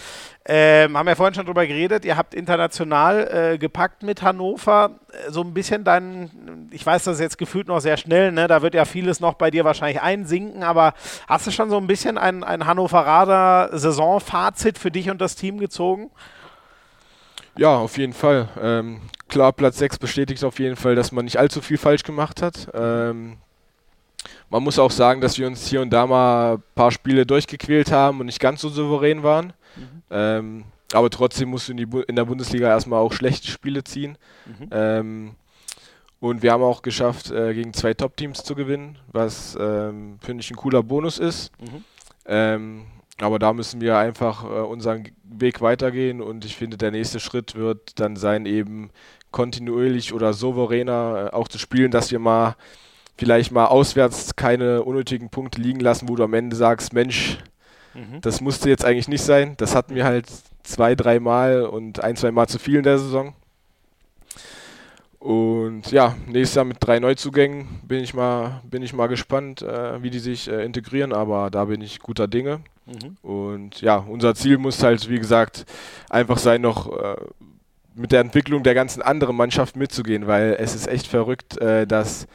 ähm, 0.45 0.97
haben 0.97 1.05
wir 1.05 1.16
vorhin 1.16 1.34
schon 1.34 1.45
drüber 1.45 1.66
geredet, 1.66 2.03
ihr 2.03 2.18
habt 2.18 2.34
international 2.34 3.53
äh, 3.53 3.57
gepackt 3.57 4.03
mit 4.03 4.22
Hannover. 4.22 4.99
Äh, 5.11 5.32
so 5.32 5.41
ein 5.41 5.53
bisschen 5.53 5.86
dann, 5.86 6.68
ich 6.72 6.86
weiß, 6.86 7.05
das 7.05 7.16
ist 7.16 7.22
jetzt 7.22 7.38
gefühlt 7.38 7.70
noch 7.70 7.80
sehr 7.80 7.95
schnell, 7.95 8.34
ne? 8.34 8.47
da 8.47 8.61
wird 8.61 8.74
ja 8.74 8.84
vieles 8.84 9.22
noch 9.22 9.36
bei 9.36 9.51
dir 9.51 9.64
wahrscheinlich 9.64 10.01
einsinken, 10.01 10.64
aber 10.64 10.95
hast 11.28 11.47
du 11.47 11.51
schon 11.51 11.70
so 11.70 11.78
ein 11.78 11.88
bisschen 11.88 12.18
ein, 12.18 12.43
ein 12.43 12.66
Hannoveraner 12.66 13.70
Saisonfazit 13.72 14.78
für 14.78 14.91
dich 14.91 15.09
und 15.09 15.22
das 15.22 15.36
Team 15.36 15.59
gezogen? 15.59 16.11
Ja, 17.55 17.78
auf 17.78 17.97
jeden 17.97 18.14
Fall. 18.14 18.49
Ähm, 18.61 18.99
klar, 19.28 19.53
Platz 19.53 19.78
6 19.78 19.97
bestätigt 19.97 20.43
auf 20.43 20.59
jeden 20.59 20.76
Fall, 20.76 20.95
dass 20.95 21.11
man 21.11 21.26
nicht 21.26 21.38
allzu 21.38 21.61
viel 21.61 21.78
falsch 21.78 22.03
gemacht 22.03 22.41
hat. 22.41 22.69
Ähm, 22.74 23.38
man 24.49 24.63
muss 24.63 24.80
auch 24.80 24.91
sagen, 24.91 25.21
dass 25.21 25.38
wir 25.38 25.47
uns 25.47 25.67
hier 25.67 25.82
und 25.82 25.89
da 25.89 26.05
mal 26.07 26.55
ein 26.55 26.63
paar 26.76 26.91
Spiele 26.91 27.26
durchgequält 27.26 27.91
haben 27.91 28.19
und 28.19 28.28
nicht 28.28 28.39
ganz 28.39 28.61
so 28.61 28.69
souverän 28.69 29.24
waren. 29.24 29.53
Mhm. 29.76 30.03
Ähm, 30.11 30.63
aber 30.93 31.09
trotzdem 31.09 31.49
musst 31.49 31.67
du 31.67 31.71
in, 31.71 31.78
die, 31.78 31.88
in, 32.07 32.15
der 32.15 32.26
Bundesliga 32.26 32.67
erstmal 32.67 32.99
auch 32.99 33.13
schlechte 33.13 33.47
Spiele 33.47 33.84
ziehen. 33.84 34.17
Mhm. 34.45 34.69
Ähm, 34.71 35.36
und 36.19 36.41
wir 36.41 36.51
haben 36.51 36.63
auch 36.63 36.84
geschafft, 36.84 37.32
äh, 37.32 37.53
gegen 37.53 37.74
zwei 37.74 37.93
Top-Teams 37.93 38.43
zu 38.43 38.55
gewinnen, 38.55 38.97
was, 39.11 39.57
ähm, 39.59 40.19
finde 40.21 40.41
ich, 40.41 40.51
ein 40.51 40.55
cooler 40.55 40.84
Bonus 40.84 41.17
ist. 41.17 41.51
Mhm. 41.59 41.84
Aber 43.24 43.39
da 43.39 43.53
müssen 43.53 43.82
wir 43.82 43.97
einfach 43.97 44.43
äh, 44.43 44.47
unseren 44.47 45.09
Weg 45.24 45.61
weitergehen 45.61 46.21
und 46.21 46.45
ich 46.45 46.55
finde, 46.55 46.78
der 46.78 46.91
nächste 46.91 47.19
Schritt 47.19 47.55
wird 47.55 47.99
dann 47.99 48.15
sein, 48.15 48.45
eben 48.45 48.91
kontinuierlich 49.32 50.13
oder 50.13 50.34
souveräner 50.34 51.32
äh, 51.32 51.36
auch 51.36 51.47
zu 51.47 51.57
spielen, 51.57 51.91
dass 51.91 52.11
wir 52.11 52.19
mal 52.19 52.55
vielleicht 53.17 53.51
mal 53.51 53.65
auswärts 53.65 54.36
keine 54.36 54.84
unnötigen 54.84 55.30
Punkte 55.30 55.61
liegen 55.61 55.80
lassen, 55.80 56.09
wo 56.09 56.15
du 56.15 56.24
am 56.24 56.34
Ende 56.34 56.55
sagst, 56.55 56.93
Mensch, 56.93 57.39
mhm. 57.93 58.21
das 58.21 58.41
musste 58.41 58.69
jetzt 58.69 58.86
eigentlich 58.86 59.07
nicht 59.07 59.24
sein. 59.24 59.55
Das 59.57 59.76
hatten 59.76 59.95
wir 59.95 60.05
halt 60.05 60.28
zwei, 60.63 60.95
dreimal 60.95 61.63
und 61.65 62.03
ein, 62.03 62.15
zwei 62.15 62.32
Mal 62.32 62.47
zu 62.47 62.59
viel 62.59 62.78
in 62.78 62.84
der 62.84 62.97
Saison. 62.97 63.36
Und 65.24 65.89
ja, 65.89 66.17
nächstes 66.28 66.55
Jahr 66.55 66.65
mit 66.65 66.80
drei 66.82 66.99
Neuzugängen 66.99 67.80
bin 67.88 68.03
ich 68.03 68.13
mal, 68.13 68.59
bin 68.65 68.84
ich 68.84 68.91
mal 68.91 69.07
gespannt, 69.07 69.61
äh, 69.61 70.03
wie 70.03 70.09
die 70.09 70.19
sich 70.19 70.49
äh, 70.49 70.65
integrieren, 70.65 71.13
aber 71.13 71.49
da 71.49 71.63
bin 71.63 71.80
ich 71.80 71.99
guter 71.99 72.28
Dinge. 72.28 72.59
Mhm. 72.86 73.15
Und 73.21 73.80
ja, 73.80 73.95
unser 73.95 74.36
Ziel 74.36 74.57
muss 74.57 74.84
halt, 74.84 75.09
wie 75.09 75.19
gesagt, 75.19 75.63
einfach 76.09 76.38
sein, 76.38 76.59
noch 76.59 76.91
äh, 76.91 77.15
mit 77.95 78.11
der 78.11 78.19
Entwicklung 78.19 78.63
der 78.63 78.74
ganzen 78.74 79.01
anderen 79.01 79.38
Mannschaft 79.38 79.78
mitzugehen, 79.78 80.28
weil 80.28 80.57
es 80.59 80.76
ist 80.76 80.88
echt 80.88 81.07
verrückt, 81.07 81.57
äh, 81.61 81.88
dass 81.88 82.28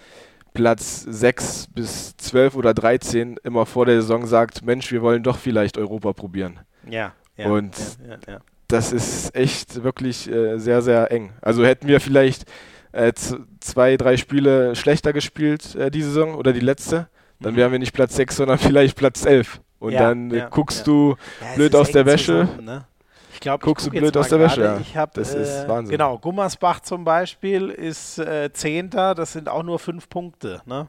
Platz 0.55 1.03
6 1.07 1.66
bis 1.74 2.16
12 2.16 2.57
oder 2.57 2.72
13 2.72 3.39
immer 3.45 3.66
vor 3.66 3.84
der 3.84 4.01
Saison 4.01 4.24
sagt, 4.24 4.64
Mensch, 4.64 4.91
wir 4.93 5.03
wollen 5.03 5.22
doch 5.22 5.36
vielleicht 5.36 5.76
Europa 5.76 6.14
probieren. 6.14 6.61
Ja. 6.89 7.12
ja 7.36 7.51
und 7.51 7.76
ja, 8.09 8.16
ja, 8.26 8.41
das 8.66 8.93
ist 8.93 9.34
echt 9.34 9.82
wirklich 9.82 10.26
äh, 10.30 10.57
sehr, 10.57 10.80
sehr 10.80 11.12
eng. 11.12 11.34
Also 11.43 11.66
hätten 11.66 11.86
wir 11.86 12.01
vielleicht 12.01 12.47
äh, 12.93 13.12
zwei, 13.61 13.97
drei 13.97 14.16
Spiele 14.16 14.74
schlechter 14.74 15.12
gespielt 15.12 15.74
äh, 15.74 15.91
die 15.91 16.03
Saison 16.03 16.34
oder 16.34 16.53
die 16.53 16.61
letzte, 16.61 17.09
dann 17.41 17.55
mhm. 17.55 17.59
wären 17.59 17.72
wir 17.72 17.78
nicht 17.78 17.93
Platz 17.93 18.16
6, 18.16 18.36
sondern 18.36 18.59
vielleicht 18.59 18.97
Platz 18.97 19.24
11. 19.24 19.61
Und 19.78 19.93
ja, 19.93 20.09
dann 20.09 20.30
ja, 20.30 20.49
guckst 20.49 20.80
ja. 20.80 20.84
du 20.84 21.16
blöd 21.55 21.74
aus 21.74 21.93
der 21.93 22.05
Wäsche. 22.05 22.47
Zusammen, 22.47 22.64
ne? 22.64 22.86
Ich 23.32 23.41
glaube, 23.41 23.64
guckst 23.64 23.86
ich 23.86 23.93
guck 23.93 24.01
du 24.01 24.01
blöd 24.01 24.16
aus 24.16 24.28
der 24.28 24.41
Wäsche. 24.41 24.62
Ja. 24.62 24.78
Ich 24.78 24.97
hab, 24.97 25.14
das 25.14 25.32
ist 25.32 25.64
äh, 25.64 25.68
Wahnsinn. 25.68 25.93
Genau, 25.93 26.18
Gummersbach 26.18 26.80
zum 26.80 27.05
Beispiel 27.05 27.68
ist 27.68 28.18
äh, 28.18 28.53
Zehnter, 28.53 29.14
das 29.14 29.32
sind 29.32 29.49
auch 29.49 29.62
nur 29.62 29.78
fünf 29.78 30.09
Punkte. 30.09 30.61
Ne? 30.66 30.89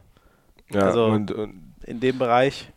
Ja, 0.72 0.82
also 0.82 1.06
und, 1.06 1.32
und 1.32 1.76
in 1.86 2.00
dem 2.00 2.18
Bereich 2.18 2.72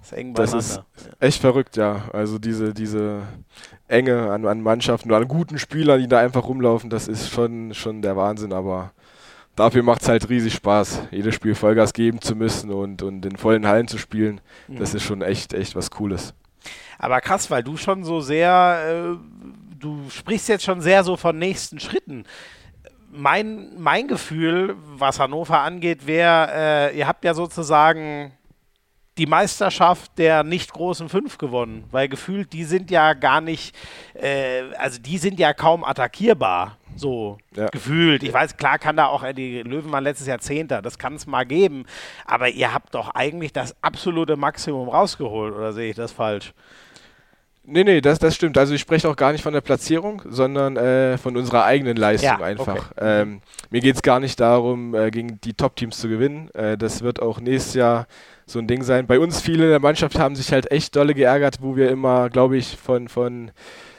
ist 0.00 0.14
eng 0.14 0.32
beieinander. 0.32 0.56
Das 0.56 0.76
ist 0.78 0.82
echt 1.20 1.40
verrückt, 1.42 1.76
ja. 1.76 2.08
Also 2.14 2.38
diese, 2.38 2.72
diese 2.72 3.22
Enge 3.92 4.30
an, 4.30 4.46
an 4.46 4.62
Mannschaften, 4.62 5.08
nur 5.08 5.18
an 5.18 5.28
guten 5.28 5.58
Spielern, 5.58 6.00
die 6.00 6.08
da 6.08 6.18
einfach 6.18 6.44
rumlaufen, 6.44 6.90
das 6.90 7.08
ist 7.08 7.30
schon, 7.30 7.74
schon 7.74 8.02
der 8.02 8.16
Wahnsinn, 8.16 8.52
aber 8.52 8.92
dafür 9.54 9.82
macht 9.82 10.02
es 10.02 10.08
halt 10.08 10.28
riesig 10.28 10.54
Spaß, 10.54 11.08
jedes 11.10 11.34
Spiel 11.34 11.54
Vollgas 11.54 11.92
geben 11.92 12.20
zu 12.20 12.34
müssen 12.34 12.70
und, 12.70 13.02
und 13.02 13.24
in 13.24 13.36
vollen 13.36 13.66
Hallen 13.66 13.88
zu 13.88 13.98
spielen. 13.98 14.40
Mhm. 14.68 14.78
Das 14.78 14.94
ist 14.94 15.02
schon 15.02 15.22
echt, 15.22 15.52
echt 15.52 15.76
was 15.76 15.90
Cooles. 15.90 16.34
Aber 16.98 17.20
krass, 17.20 17.50
weil 17.50 17.62
du 17.62 17.76
schon 17.76 18.04
so 18.04 18.20
sehr, 18.20 19.16
äh, 19.16 19.76
du 19.78 20.08
sprichst 20.08 20.48
jetzt 20.48 20.64
schon 20.64 20.80
sehr 20.80 21.04
so 21.04 21.16
von 21.16 21.38
nächsten 21.38 21.80
Schritten. 21.80 22.24
Mein, 23.10 23.72
mein 23.76 24.08
Gefühl, 24.08 24.76
was 24.96 25.20
Hannover 25.20 25.60
angeht, 25.60 26.06
wäre, 26.06 26.48
äh, 26.92 26.98
ihr 26.98 27.06
habt 27.06 27.24
ja 27.24 27.34
sozusagen 27.34 28.32
die 29.18 29.26
Meisterschaft 29.26 30.12
der 30.18 30.42
nicht 30.42 30.72
großen 30.72 31.08
fünf 31.08 31.36
gewonnen, 31.38 31.84
weil 31.90 32.08
gefühlt 32.08 32.52
die 32.52 32.64
sind 32.64 32.90
ja 32.90 33.12
gar 33.12 33.40
nicht, 33.40 33.76
äh, 34.14 34.62
also 34.78 35.00
die 35.00 35.18
sind 35.18 35.38
ja 35.38 35.52
kaum 35.52 35.84
attackierbar. 35.84 36.78
So 36.94 37.38
ja. 37.56 37.68
gefühlt. 37.68 38.22
Ich 38.22 38.34
weiß, 38.34 38.58
klar 38.58 38.78
kann 38.78 38.96
da 38.96 39.06
auch 39.06 39.22
äh, 39.22 39.32
die 39.32 39.62
Löwen 39.62 39.90
waren 39.92 40.04
letztes 40.04 40.26
Jahr 40.26 40.40
Zehnter, 40.40 40.82
das 40.82 40.98
kann 40.98 41.14
es 41.14 41.26
mal 41.26 41.44
geben. 41.44 41.84
Aber 42.26 42.50
ihr 42.50 42.72
habt 42.74 42.94
doch 42.94 43.14
eigentlich 43.14 43.52
das 43.52 43.74
absolute 43.82 44.36
Maximum 44.36 44.88
rausgeholt, 44.88 45.54
oder 45.54 45.72
sehe 45.72 45.90
ich 45.90 45.96
das 45.96 46.12
falsch? 46.12 46.52
Nee, 47.64 47.84
nee, 47.84 48.00
das, 48.00 48.18
das 48.18 48.34
stimmt. 48.34 48.58
Also 48.58 48.74
ich 48.74 48.80
spreche 48.80 49.08
auch 49.08 49.14
gar 49.14 49.30
nicht 49.30 49.42
von 49.42 49.52
der 49.52 49.60
Platzierung, 49.60 50.20
sondern 50.26 50.76
äh, 50.76 51.16
von 51.16 51.36
unserer 51.36 51.64
eigenen 51.64 51.96
Leistung 51.96 52.40
ja, 52.40 52.44
einfach. 52.44 52.90
Okay. 52.90 53.22
Ähm, 53.22 53.40
mir 53.70 53.80
geht 53.80 53.94
es 53.94 54.02
gar 54.02 54.18
nicht 54.18 54.40
darum, 54.40 54.94
äh, 54.94 55.10
gegen 55.12 55.40
die 55.40 55.54
Top-Teams 55.54 55.96
zu 55.96 56.08
gewinnen. 56.08 56.50
Äh, 56.54 56.76
das 56.76 57.02
wird 57.02 57.22
auch 57.22 57.40
nächstes 57.40 57.74
Jahr 57.74 58.06
so 58.52 58.58
ein 58.58 58.66
Ding 58.66 58.82
sein. 58.82 59.06
Bei 59.06 59.18
uns 59.18 59.40
viele 59.40 59.64
in 59.64 59.70
der 59.70 59.80
Mannschaft 59.80 60.18
haben 60.18 60.36
sich 60.36 60.52
halt 60.52 60.70
echt 60.70 60.94
dolle 60.94 61.14
geärgert, 61.14 61.58
wo 61.60 61.76
wir 61.76 61.90
immer, 61.90 62.30
glaube 62.30 62.56
ich, 62.56 62.76
von, 62.76 63.08
von 63.08 63.50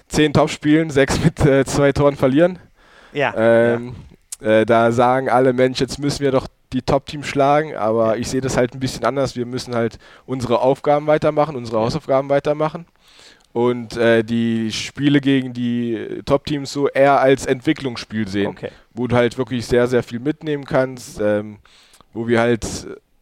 zehn 0.08 0.34
Top-Spielen 0.34 0.89
sechs 0.89 1.24
mit 1.24 1.45
äh, 1.45 1.66
zwei 1.66 1.91
Toren 1.91 2.16
verlieren. 2.16 2.60
Ja. 3.12 3.34
Ähm, 3.36 3.95
ja. 4.41 4.62
Äh, 4.62 4.66
da 4.66 4.91
sagen 4.91 5.30
alle, 5.30 5.54
Mensch, 5.54 5.80
jetzt 5.80 5.99
müssen 5.99 6.22
wir 6.22 6.32
doch 6.32 6.47
die 6.74 6.82
Top-Teams 6.82 7.28
schlagen, 7.28 7.76
aber 7.76 8.18
ich 8.18 8.28
sehe 8.28 8.41
das 8.41 8.58
halt 8.58 8.74
ein 8.74 8.80
bisschen 8.80 9.06
anders. 9.06 9.36
Wir 9.36 9.45
müssen 9.45 9.76
halt 9.76 9.99
unsere 10.26 10.60
Aufgaben 10.60 11.08
weitermachen, 11.08 11.56
unsere 11.56 11.80
Hausaufgaben 11.80 12.30
weitermachen 12.30 12.86
und 13.54 13.95
äh, 13.95 14.24
die 14.24 14.72
Spiele 14.72 15.22
gegen 15.22 15.54
die 15.54 16.22
Top-Teams 16.26 16.74
so 16.74 16.89
eher 16.89 17.20
als 17.20 17.45
Entwicklungsspiel 17.45 18.28
sehen, 18.28 18.47
okay. 18.47 18.72
wo 18.93 19.08
du 19.08 19.16
halt 19.16 19.38
wirklich 19.38 19.66
sehr, 19.68 19.88
sehr 19.88 20.04
viel 20.04 20.20
mitnehmen 20.20 20.66
kannst, 20.66 21.22
ähm, 21.22 21.60
wo 22.14 22.28
wir 22.28 22.39
halt 22.39 22.66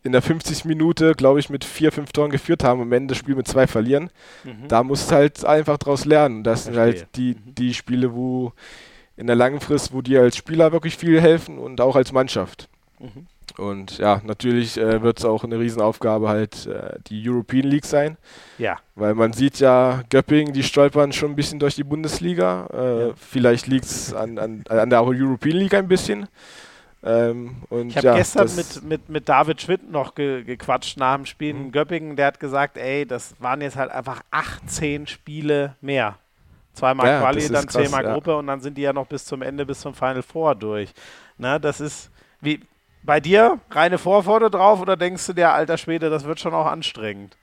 in 0.03 0.11
der 0.11 0.21
50. 0.21 0.65
Minute, 0.65 1.13
glaube 1.13 1.39
ich, 1.39 1.49
mit 1.49 1.63
vier, 1.63 1.91
fünf 1.91 2.11
Toren 2.11 2.31
geführt 2.31 2.63
haben, 2.63 2.81
am 2.81 2.91
Ende 2.91 3.13
das 3.13 3.19
Spiel 3.19 3.35
mit 3.35 3.47
zwei 3.47 3.67
verlieren. 3.67 4.09
Mhm. 4.43 4.67
Da 4.67 4.83
musst 4.83 5.11
du 5.11 5.15
halt 5.15 5.45
einfach 5.45 5.77
draus 5.77 6.05
lernen. 6.05 6.43
Das 6.43 6.63
Verstehe. 6.63 6.73
sind 6.73 7.01
halt 7.01 7.15
die, 7.15 7.35
mhm. 7.35 7.55
die 7.55 7.73
Spiele, 7.73 8.13
wo 8.13 8.53
in 9.15 9.27
der 9.27 9.35
langen 9.35 9.59
Frist, 9.59 9.93
wo 9.93 10.01
dir 10.01 10.21
als 10.21 10.37
Spieler 10.37 10.71
wirklich 10.71 10.97
viel 10.97 11.21
helfen 11.21 11.59
und 11.59 11.79
auch 11.81 11.95
als 11.95 12.11
Mannschaft. 12.11 12.67
Mhm. 12.99 13.27
Und 13.57 13.97
ja, 13.97 14.21
natürlich 14.23 14.77
äh, 14.77 15.01
wird 15.01 15.19
es 15.19 15.25
auch 15.25 15.43
eine 15.43 15.59
Riesenaufgabe 15.59 16.29
halt 16.29 16.65
äh, 16.67 16.97
die 17.07 17.29
European 17.29 17.65
League 17.65 17.85
sein. 17.85 18.17
Ja. 18.57 18.77
Weil 18.95 19.13
man 19.13 19.33
sieht 19.33 19.59
ja, 19.59 20.03
Göppingen, 20.09 20.53
die 20.53 20.63
stolpern 20.63 21.11
schon 21.11 21.31
ein 21.31 21.35
bisschen 21.35 21.59
durch 21.59 21.75
die 21.75 21.83
Bundesliga. 21.83 22.67
Äh, 22.73 23.07
ja. 23.07 23.13
Vielleicht 23.15 23.67
liegt 23.67 23.85
es 23.85 24.13
an, 24.13 24.37
an, 24.39 24.63
an 24.69 24.89
der 24.89 25.03
European 25.03 25.57
League 25.57 25.73
ein 25.73 25.87
bisschen. 25.87 26.27
Ähm, 27.03 27.55
ich 27.87 27.97
habe 27.97 28.07
ja, 28.07 28.15
gestern 28.15 28.55
mit, 28.55 28.83
mit, 28.83 29.09
mit 29.09 29.27
David 29.27 29.59
Schwind 29.61 29.91
noch 29.91 30.13
ge, 30.13 30.43
gequatscht 30.43 30.97
nach 30.97 31.15
dem 31.15 31.25
Spiel 31.25 31.49
in 31.49 31.63
mhm. 31.65 31.71
Göppingen. 31.71 32.15
Der 32.15 32.27
hat 32.27 32.39
gesagt, 32.39 32.77
ey, 32.77 33.05
das 33.05 33.33
waren 33.39 33.61
jetzt 33.61 33.75
halt 33.75 33.91
einfach 33.91 34.21
18 34.29 35.07
Spiele 35.07 35.75
mehr. 35.81 36.17
Zweimal 36.73 37.07
ja, 37.07 37.19
Quali, 37.19 37.47
dann 37.49 37.65
krass, 37.65 37.83
zehnmal 37.83 38.03
ja. 38.03 38.13
Gruppe 38.13 38.37
und 38.37 38.47
dann 38.47 38.61
sind 38.61 38.77
die 38.77 38.81
ja 38.81 38.93
noch 38.93 39.07
bis 39.07 39.25
zum 39.25 39.41
Ende, 39.41 39.65
bis 39.65 39.81
zum 39.81 39.93
Final 39.93 40.21
Four 40.21 40.55
durch. 40.55 40.93
Na, 41.37 41.59
das 41.59 41.81
ist 41.81 42.11
wie 42.39 42.61
bei 43.03 43.19
dir 43.19 43.59
reine 43.71 43.97
Vorfreude 43.97 44.49
drauf 44.49 44.79
oder 44.79 44.95
denkst 44.95 45.25
du 45.25 45.33
dir, 45.33 45.51
alter 45.51 45.77
Schwede, 45.77 46.09
das 46.09 46.23
wird 46.23 46.39
schon 46.39 46.53
auch 46.53 46.67
anstrengend? 46.67 47.35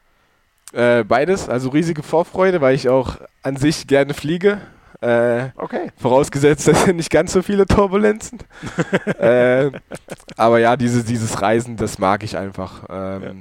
Äh, 0.72 1.02
beides, 1.04 1.48
also 1.48 1.70
riesige 1.70 2.02
Vorfreude, 2.02 2.61
weil 2.61 2.74
ich 2.74 2.88
auch 2.88 3.16
an 3.42 3.56
sich 3.56 3.86
gerne 3.86 4.14
fliege. 4.14 4.61
Äh, 5.01 5.51
okay. 5.57 5.90
Vorausgesetzt, 5.96 6.66
es 6.66 6.84
sind 6.84 6.96
nicht 6.96 7.11
ganz 7.11 7.32
so 7.32 7.42
viele 7.42 7.66
Turbulenzen. 7.66 8.40
äh, 9.18 9.70
aber 10.36 10.59
ja, 10.59 10.76
diese, 10.76 11.05
dieses 11.05 11.40
Reisen, 11.40 11.76
das 11.76 11.99
mag 11.99 12.24
ich 12.24 12.36
einfach. 12.36 12.84
Ähm, 12.90 13.22
ja. 13.22 13.32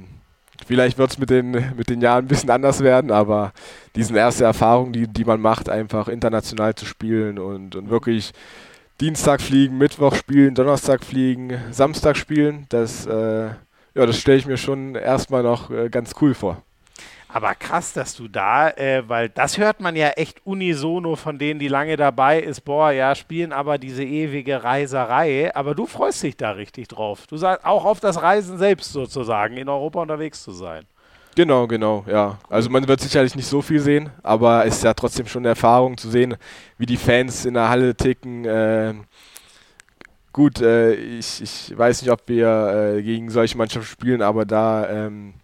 Vielleicht 0.66 0.98
wird 0.98 1.10
es 1.10 1.18
mit 1.18 1.30
den, 1.30 1.50
mit 1.50 1.88
den 1.88 2.00
Jahren 2.00 2.24
ein 2.24 2.28
bisschen 2.28 2.50
anders 2.50 2.80
werden, 2.80 3.10
aber 3.10 3.52
diese 3.96 4.16
erste 4.16 4.44
Erfahrung, 4.44 4.92
die, 4.92 5.08
die 5.08 5.24
man 5.24 5.40
macht, 5.40 5.68
einfach 5.68 6.08
international 6.08 6.74
zu 6.74 6.84
spielen 6.84 7.38
und, 7.38 7.74
und 7.74 7.90
wirklich 7.90 8.32
Dienstag 9.00 9.40
fliegen, 9.40 9.78
Mittwoch 9.78 10.14
spielen, 10.14 10.54
Donnerstag 10.54 11.04
fliegen, 11.04 11.56
Samstag 11.70 12.16
spielen, 12.16 12.66
das, 12.68 13.06
äh, 13.06 13.46
ja, 13.46 14.06
das 14.06 14.18
stelle 14.18 14.38
ich 14.38 14.46
mir 14.46 14.56
schon 14.56 14.94
erstmal 14.94 15.42
noch 15.42 15.70
äh, 15.70 15.88
ganz 15.88 16.14
cool 16.20 16.34
vor. 16.34 16.62
Aber 17.30 17.54
krass, 17.54 17.92
dass 17.92 18.14
du 18.14 18.26
da, 18.26 18.70
äh, 18.70 19.06
weil 19.06 19.28
das 19.28 19.58
hört 19.58 19.80
man 19.80 19.94
ja 19.96 20.08
echt 20.10 20.40
unisono 20.46 21.14
von 21.14 21.38
denen, 21.38 21.60
die 21.60 21.68
lange 21.68 21.96
dabei 21.96 22.40
ist, 22.40 22.62
boah, 22.62 22.90
ja, 22.90 23.14
spielen 23.14 23.52
aber 23.52 23.76
diese 23.76 24.02
ewige 24.02 24.64
Reiserei. 24.64 25.54
Aber 25.54 25.74
du 25.74 25.84
freust 25.86 26.22
dich 26.22 26.38
da 26.38 26.52
richtig 26.52 26.88
drauf. 26.88 27.26
Du 27.26 27.36
sagst 27.36 27.66
auch 27.66 27.84
auf 27.84 28.00
das 28.00 28.22
Reisen 28.22 28.56
selbst 28.56 28.92
sozusagen, 28.92 29.58
in 29.58 29.68
Europa 29.68 30.00
unterwegs 30.00 30.42
zu 30.42 30.52
sein. 30.52 30.84
Genau, 31.36 31.66
genau, 31.66 32.04
ja. 32.08 32.38
Also 32.48 32.70
man 32.70 32.88
wird 32.88 33.00
sicherlich 33.00 33.36
nicht 33.36 33.46
so 33.46 33.62
viel 33.62 33.80
sehen, 33.80 34.10
aber 34.22 34.64
es 34.64 34.78
ist 34.78 34.84
ja 34.84 34.94
trotzdem 34.94 35.26
schon 35.26 35.42
eine 35.42 35.50
Erfahrung 35.50 35.96
zu 35.96 36.10
sehen, 36.10 36.36
wie 36.78 36.86
die 36.86 36.96
Fans 36.96 37.44
in 37.44 37.54
der 37.54 37.68
Halle 37.68 37.94
ticken. 37.94 38.44
Äh, 38.44 38.94
gut, 40.32 40.60
äh, 40.60 40.94
ich, 40.94 41.42
ich 41.42 41.78
weiß 41.78 42.02
nicht, 42.02 42.10
ob 42.10 42.22
wir 42.26 42.96
äh, 42.96 43.02
gegen 43.02 43.30
solche 43.30 43.56
Mannschaften 43.56 43.86
spielen, 43.88 44.22
aber 44.22 44.46
da 44.46 44.88
ähm, 44.88 45.34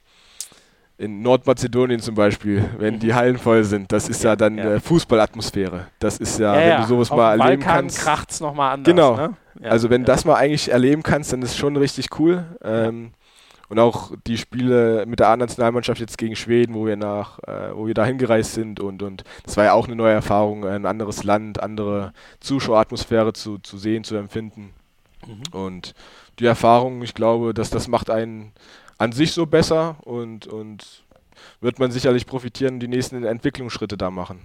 in 0.97 1.23
Nordmazedonien 1.23 2.01
zum 2.01 2.15
Beispiel, 2.15 2.65
wenn 2.79 3.01
die 3.01 3.15
Hallen 3.15 3.37
voll 3.37 3.65
sind, 3.65 3.91
das 3.91 4.09
ist 4.09 4.23
ja, 4.23 4.31
ja 4.31 4.37
dann 4.37 4.59
ja. 4.59 4.75
Äh, 4.75 4.81
Fußballatmosphäre. 4.81 5.89
Das 5.99 6.19
ist 6.19 6.39
ja, 6.39 6.59
ja 6.59 6.75
wenn 6.75 6.83
du 6.83 6.89
sowas 6.89 7.11
Auf 7.11 7.17
mal 7.17 7.31
erleben 7.33 7.61
Balkan 7.61 7.75
kannst. 7.83 7.99
kracht 7.99 8.31
es 8.31 8.41
nochmal 8.41 8.75
anders. 8.75 8.91
Genau. 8.91 9.17
Ne? 9.17 9.37
also 9.63 9.91
wenn 9.91 10.05
das 10.05 10.25
mal 10.25 10.35
eigentlich 10.35 10.71
erleben 10.71 11.03
kannst, 11.03 11.33
dann 11.33 11.43
ist 11.43 11.51
es 11.51 11.57
schon 11.57 11.77
richtig 11.77 12.19
cool. 12.19 12.45
Ähm, 12.63 13.13
und 13.69 13.79
auch 13.79 14.13
die 14.27 14.37
Spiele 14.37 15.05
mit 15.07 15.21
der 15.21 15.29
A-Nationalmannschaft 15.29 15.99
jetzt 15.99 16.19
gegen 16.19 16.37
Schweden, 16.37 16.75
wo 16.75 16.87
wir 16.87 16.97
nach, 16.97 17.39
äh, 17.41 17.75
wo 17.75 17.87
wir 17.87 17.95
da 17.95 18.05
hingereist 18.05 18.55
sind 18.55 18.79
und, 18.79 19.03
und 19.03 19.25
das 19.45 19.57
war 19.57 19.65
ja 19.65 19.73
auch 19.73 19.87
eine 19.87 19.97
neue 19.97 20.13
Erfahrung, 20.13 20.65
ein 20.65 20.87
anderes 20.87 21.25
Land, 21.25 21.63
andere 21.63 22.13
Zuschaueratmosphäre 22.41 23.33
zu, 23.33 23.59
zu 23.59 23.79
sehen, 23.79 24.05
zu 24.05 24.17
empfinden. 24.17 24.75
Mhm. 25.27 25.59
Und 25.59 25.95
die 26.39 26.47
Erfahrung, 26.47 27.03
ich 27.03 27.15
glaube, 27.15 27.55
dass 27.55 27.71
das 27.71 27.89
macht 27.89 28.11
einen 28.11 28.53
an 29.05 29.13
sich 29.13 29.33
so 29.33 29.47
besser 29.47 29.97
und, 30.03 30.47
und 30.47 31.05
wird 31.61 31.79
man 31.79 31.91
sicherlich 31.91 32.27
profitieren 32.27 32.75
und 32.75 32.81
die 32.81 32.89
nächsten 32.89 33.23
Entwicklungsschritte 33.23 33.97
da 33.97 34.11
machen. 34.11 34.41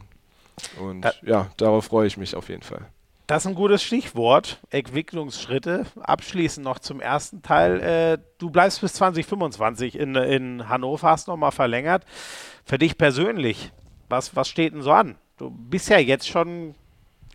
Und 0.80 1.06
ja, 1.06 1.14
ja 1.24 1.52
darauf 1.58 1.86
freue 1.86 2.08
ich 2.08 2.18
mich 2.18 2.36
auf 2.36 2.50
jeden 2.50 2.62
Fall. 2.62 2.88
Das 3.26 3.44
ist 3.44 3.48
ein 3.48 3.56
gutes 3.56 3.84
Stichwort. 3.84 4.60
Entwicklungsschritte. 4.72 5.86
Abschließend 6.00 6.66
noch 6.66 6.80
zum 6.80 7.00
ersten 7.00 7.42
Teil. 7.42 7.80
Äh, 7.80 8.18
du 8.40 8.50
bleibst 8.50 8.82
bis 8.82 8.94
2025 8.94 9.98
in, 9.98 10.16
in 10.16 10.68
Hannover, 10.68 11.10
hast 11.10 11.28
nochmal 11.28 11.52
verlängert. 11.52 12.04
Für 12.66 12.78
dich 12.78 12.98
persönlich, 12.98 13.72
was, 14.10 14.36
was 14.36 14.50
steht 14.50 14.74
denn 14.74 14.82
so 14.82 14.92
an? 14.92 15.16
Du 15.38 15.52
bist 15.52 15.90
ja 15.90 16.00
jetzt 16.00 16.28
schon 16.28 16.76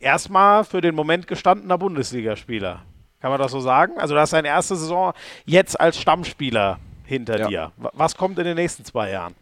erstmal 0.00 0.64
für 0.64 0.80
den 0.80 0.94
Moment 0.94 1.26
gestandener 1.26 1.78
Bundesligaspieler. 1.78 2.82
Kann 3.20 3.30
man 3.30 3.40
das 3.40 3.52
so 3.52 3.60
sagen? 3.60 3.96
Also, 3.96 4.14
du 4.14 4.20
hast 4.20 4.34
deine 4.34 4.48
erste 4.48 4.76
Saison 4.76 5.14
jetzt 5.46 5.80
als 5.80 5.98
Stammspieler 5.98 6.78
hinter 7.04 7.38
ja. 7.38 7.48
dir. 7.48 7.72
Was 7.76 8.16
kommt 8.16 8.38
in 8.38 8.44
den 8.44 8.56
nächsten 8.56 8.84
zwei 8.84 9.10
Jahren? 9.10 9.34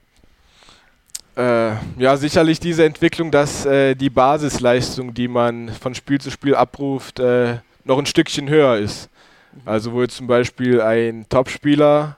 Äh, 1.37 1.73
ja, 1.97 2.17
sicherlich 2.17 2.61
diese 2.61 2.85
Entwicklung, 2.85 3.31
dass 3.31 3.65
äh, 3.65 3.95
die 3.95 4.11
Basisleistung, 4.11 5.15
die 5.15 5.29
man 5.29 5.71
von 5.71 5.95
Spiel 5.95 6.21
zu 6.21 6.31
Spiel 6.31 6.55
abruft, 6.55 7.21
äh, 7.21 7.59
noch 7.85 7.99
ein 7.99 8.07
Stückchen 8.07 8.49
höher 8.49 8.77
ist. 8.77 9.09
Also 9.65 9.93
wo 9.93 10.03
jetzt 10.03 10.17
zum 10.17 10.27
Beispiel 10.27 10.81
ein 10.81 11.27
Topspieler 11.29 12.17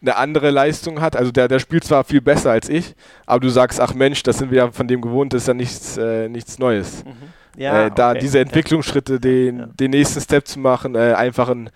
eine 0.00 0.16
andere 0.16 0.50
Leistung 0.50 1.00
hat, 1.00 1.14
also 1.14 1.30
der, 1.30 1.46
der 1.46 1.60
spielt 1.60 1.84
zwar 1.84 2.04
viel 2.04 2.20
besser 2.20 2.50
als 2.50 2.68
ich, 2.68 2.94
aber 3.24 3.40
du 3.40 3.48
sagst, 3.48 3.80
ach 3.80 3.94
Mensch, 3.94 4.22
das 4.22 4.38
sind 4.38 4.50
wir 4.50 4.58
ja 4.58 4.70
von 4.70 4.88
dem 4.88 5.00
gewohnt, 5.00 5.32
das 5.32 5.42
ist 5.42 5.48
ja 5.48 5.54
nichts, 5.54 5.96
äh, 5.96 6.28
nichts 6.28 6.58
Neues. 6.58 7.04
Mhm. 7.04 7.60
Ja, 7.60 7.86
äh, 7.86 7.90
da 7.94 8.10
okay. 8.10 8.20
diese 8.20 8.40
Entwicklungsschritte, 8.40 9.20
den, 9.20 9.58
ja. 9.58 9.66
den 9.66 9.90
nächsten 9.92 10.20
Step 10.20 10.46
zu 10.48 10.58
machen, 10.58 10.94
äh, 10.94 11.14
einfach 11.14 11.48
ein, 11.50 11.70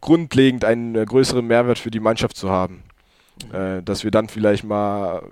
grundlegend 0.00 0.64
einen 0.64 1.04
größeren 1.04 1.46
Mehrwert 1.46 1.78
für 1.78 1.90
die 1.90 2.00
Mannschaft 2.00 2.36
zu 2.36 2.50
haben. 2.50 2.82
Mhm. 3.52 3.86
dass 3.86 4.04
wir 4.04 4.10
dann 4.10 4.28
vielleicht 4.28 4.64
mal 4.64 5.22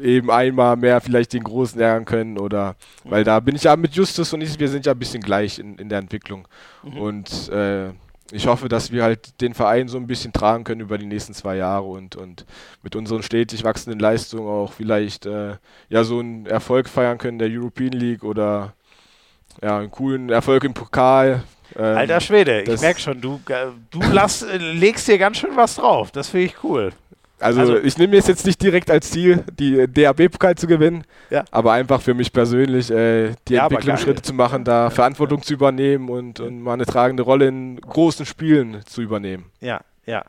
eben 0.00 0.30
einmal 0.30 0.76
mehr 0.76 1.00
vielleicht 1.00 1.32
den 1.32 1.44
Großen 1.44 1.80
ärgern 1.80 2.04
können 2.04 2.38
oder 2.38 2.76
weil 3.04 3.24
da 3.24 3.40
bin 3.40 3.56
ich 3.56 3.64
ja 3.64 3.76
mit 3.76 3.94
Justus 3.94 4.32
und 4.32 4.40
ich, 4.40 4.58
wir 4.58 4.68
sind 4.68 4.86
ja 4.86 4.92
ein 4.92 4.98
bisschen 4.98 5.22
gleich 5.22 5.58
in, 5.58 5.76
in 5.76 5.88
der 5.88 5.98
Entwicklung. 5.98 6.48
Mhm. 6.82 6.96
Und 6.98 7.48
äh, 7.50 7.90
ich 8.30 8.46
hoffe, 8.46 8.68
dass 8.68 8.90
wir 8.90 9.02
halt 9.02 9.40
den 9.42 9.52
Verein 9.52 9.88
so 9.88 9.98
ein 9.98 10.06
bisschen 10.06 10.32
tragen 10.32 10.64
können 10.64 10.80
über 10.80 10.96
die 10.96 11.06
nächsten 11.06 11.34
zwei 11.34 11.56
Jahre 11.56 11.84
und, 11.84 12.16
und 12.16 12.46
mit 12.82 12.96
unseren 12.96 13.22
stetig 13.22 13.64
wachsenden 13.64 14.00
Leistungen 14.00 14.48
auch 14.48 14.72
vielleicht 14.72 15.26
äh, 15.26 15.56
ja 15.90 16.04
so 16.04 16.20
einen 16.20 16.46
Erfolg 16.46 16.88
feiern 16.88 17.18
können 17.18 17.38
der 17.38 17.50
European 17.50 17.92
League 17.92 18.24
oder 18.24 18.72
ja, 19.62 19.78
einen 19.78 19.90
coolen 19.90 20.30
Erfolg 20.30 20.64
im 20.64 20.72
Pokal. 20.72 21.42
Ähm, 21.76 21.96
Alter 21.96 22.20
Schwede, 22.20 22.62
ich 22.62 22.80
merke 22.80 23.00
schon, 23.00 23.20
du, 23.20 23.40
äh, 23.48 23.66
du 23.90 24.00
lass, 24.12 24.44
legst 24.58 25.08
dir 25.08 25.18
ganz 25.18 25.38
schön 25.38 25.56
was 25.56 25.76
drauf. 25.76 26.10
Das 26.10 26.28
finde 26.28 26.46
ich 26.46 26.64
cool. 26.64 26.92
Also, 27.42 27.60
also 27.60 27.76
ich 27.78 27.98
nehme 27.98 28.12
mir 28.12 28.18
es 28.18 28.28
jetzt 28.28 28.46
nicht 28.46 28.62
direkt 28.62 28.90
als 28.90 29.10
Ziel, 29.10 29.44
die 29.58 29.86
DAB-Pokal 29.88 30.54
zu 30.54 30.68
gewinnen, 30.68 31.04
ja. 31.28 31.44
aber 31.50 31.72
einfach 31.72 32.00
für 32.00 32.14
mich 32.14 32.32
persönlich 32.32 32.90
äh, 32.90 33.34
die 33.48 33.54
ja, 33.54 33.64
Entwicklungsschritte 33.66 34.22
zu 34.22 34.32
machen, 34.32 34.64
da 34.64 34.84
ja. 34.84 34.90
Verantwortung 34.90 35.42
zu 35.42 35.54
übernehmen 35.54 36.08
und, 36.08 36.38
und 36.38 36.62
mal 36.62 36.74
eine 36.74 36.86
tragende 36.86 37.24
Rolle 37.24 37.48
in 37.48 37.80
großen 37.80 38.26
Spielen 38.26 38.82
zu 38.86 39.02
übernehmen. 39.02 39.46
Ja, 39.60 39.80
ja. 40.06 40.24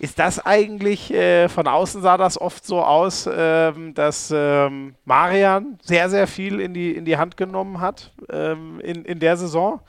Ist 0.00 0.18
das 0.20 0.44
eigentlich, 0.44 1.12
äh, 1.12 1.48
von 1.48 1.66
außen 1.66 2.02
sah 2.02 2.16
das 2.16 2.40
oft 2.40 2.64
so 2.64 2.82
aus, 2.82 3.28
ähm, 3.32 3.94
dass 3.94 4.32
ähm, 4.34 4.94
Marian 5.04 5.78
sehr, 5.82 6.08
sehr 6.08 6.28
viel 6.28 6.60
in 6.60 6.72
die, 6.72 6.92
in 6.92 7.04
die 7.04 7.16
Hand 7.16 7.36
genommen 7.36 7.80
hat 7.80 8.12
ähm, 8.30 8.78
in, 8.80 9.04
in 9.04 9.18
der 9.18 9.36
Saison? 9.36 9.80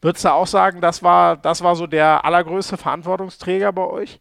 Würdest 0.00 0.24
du 0.24 0.32
auch 0.32 0.46
sagen, 0.46 0.80
das 0.80 1.02
war, 1.02 1.36
das 1.36 1.62
war 1.62 1.74
so 1.74 1.88
der 1.88 2.24
allergrößte 2.24 2.76
Verantwortungsträger 2.76 3.72
bei 3.72 3.84
euch? 3.84 4.20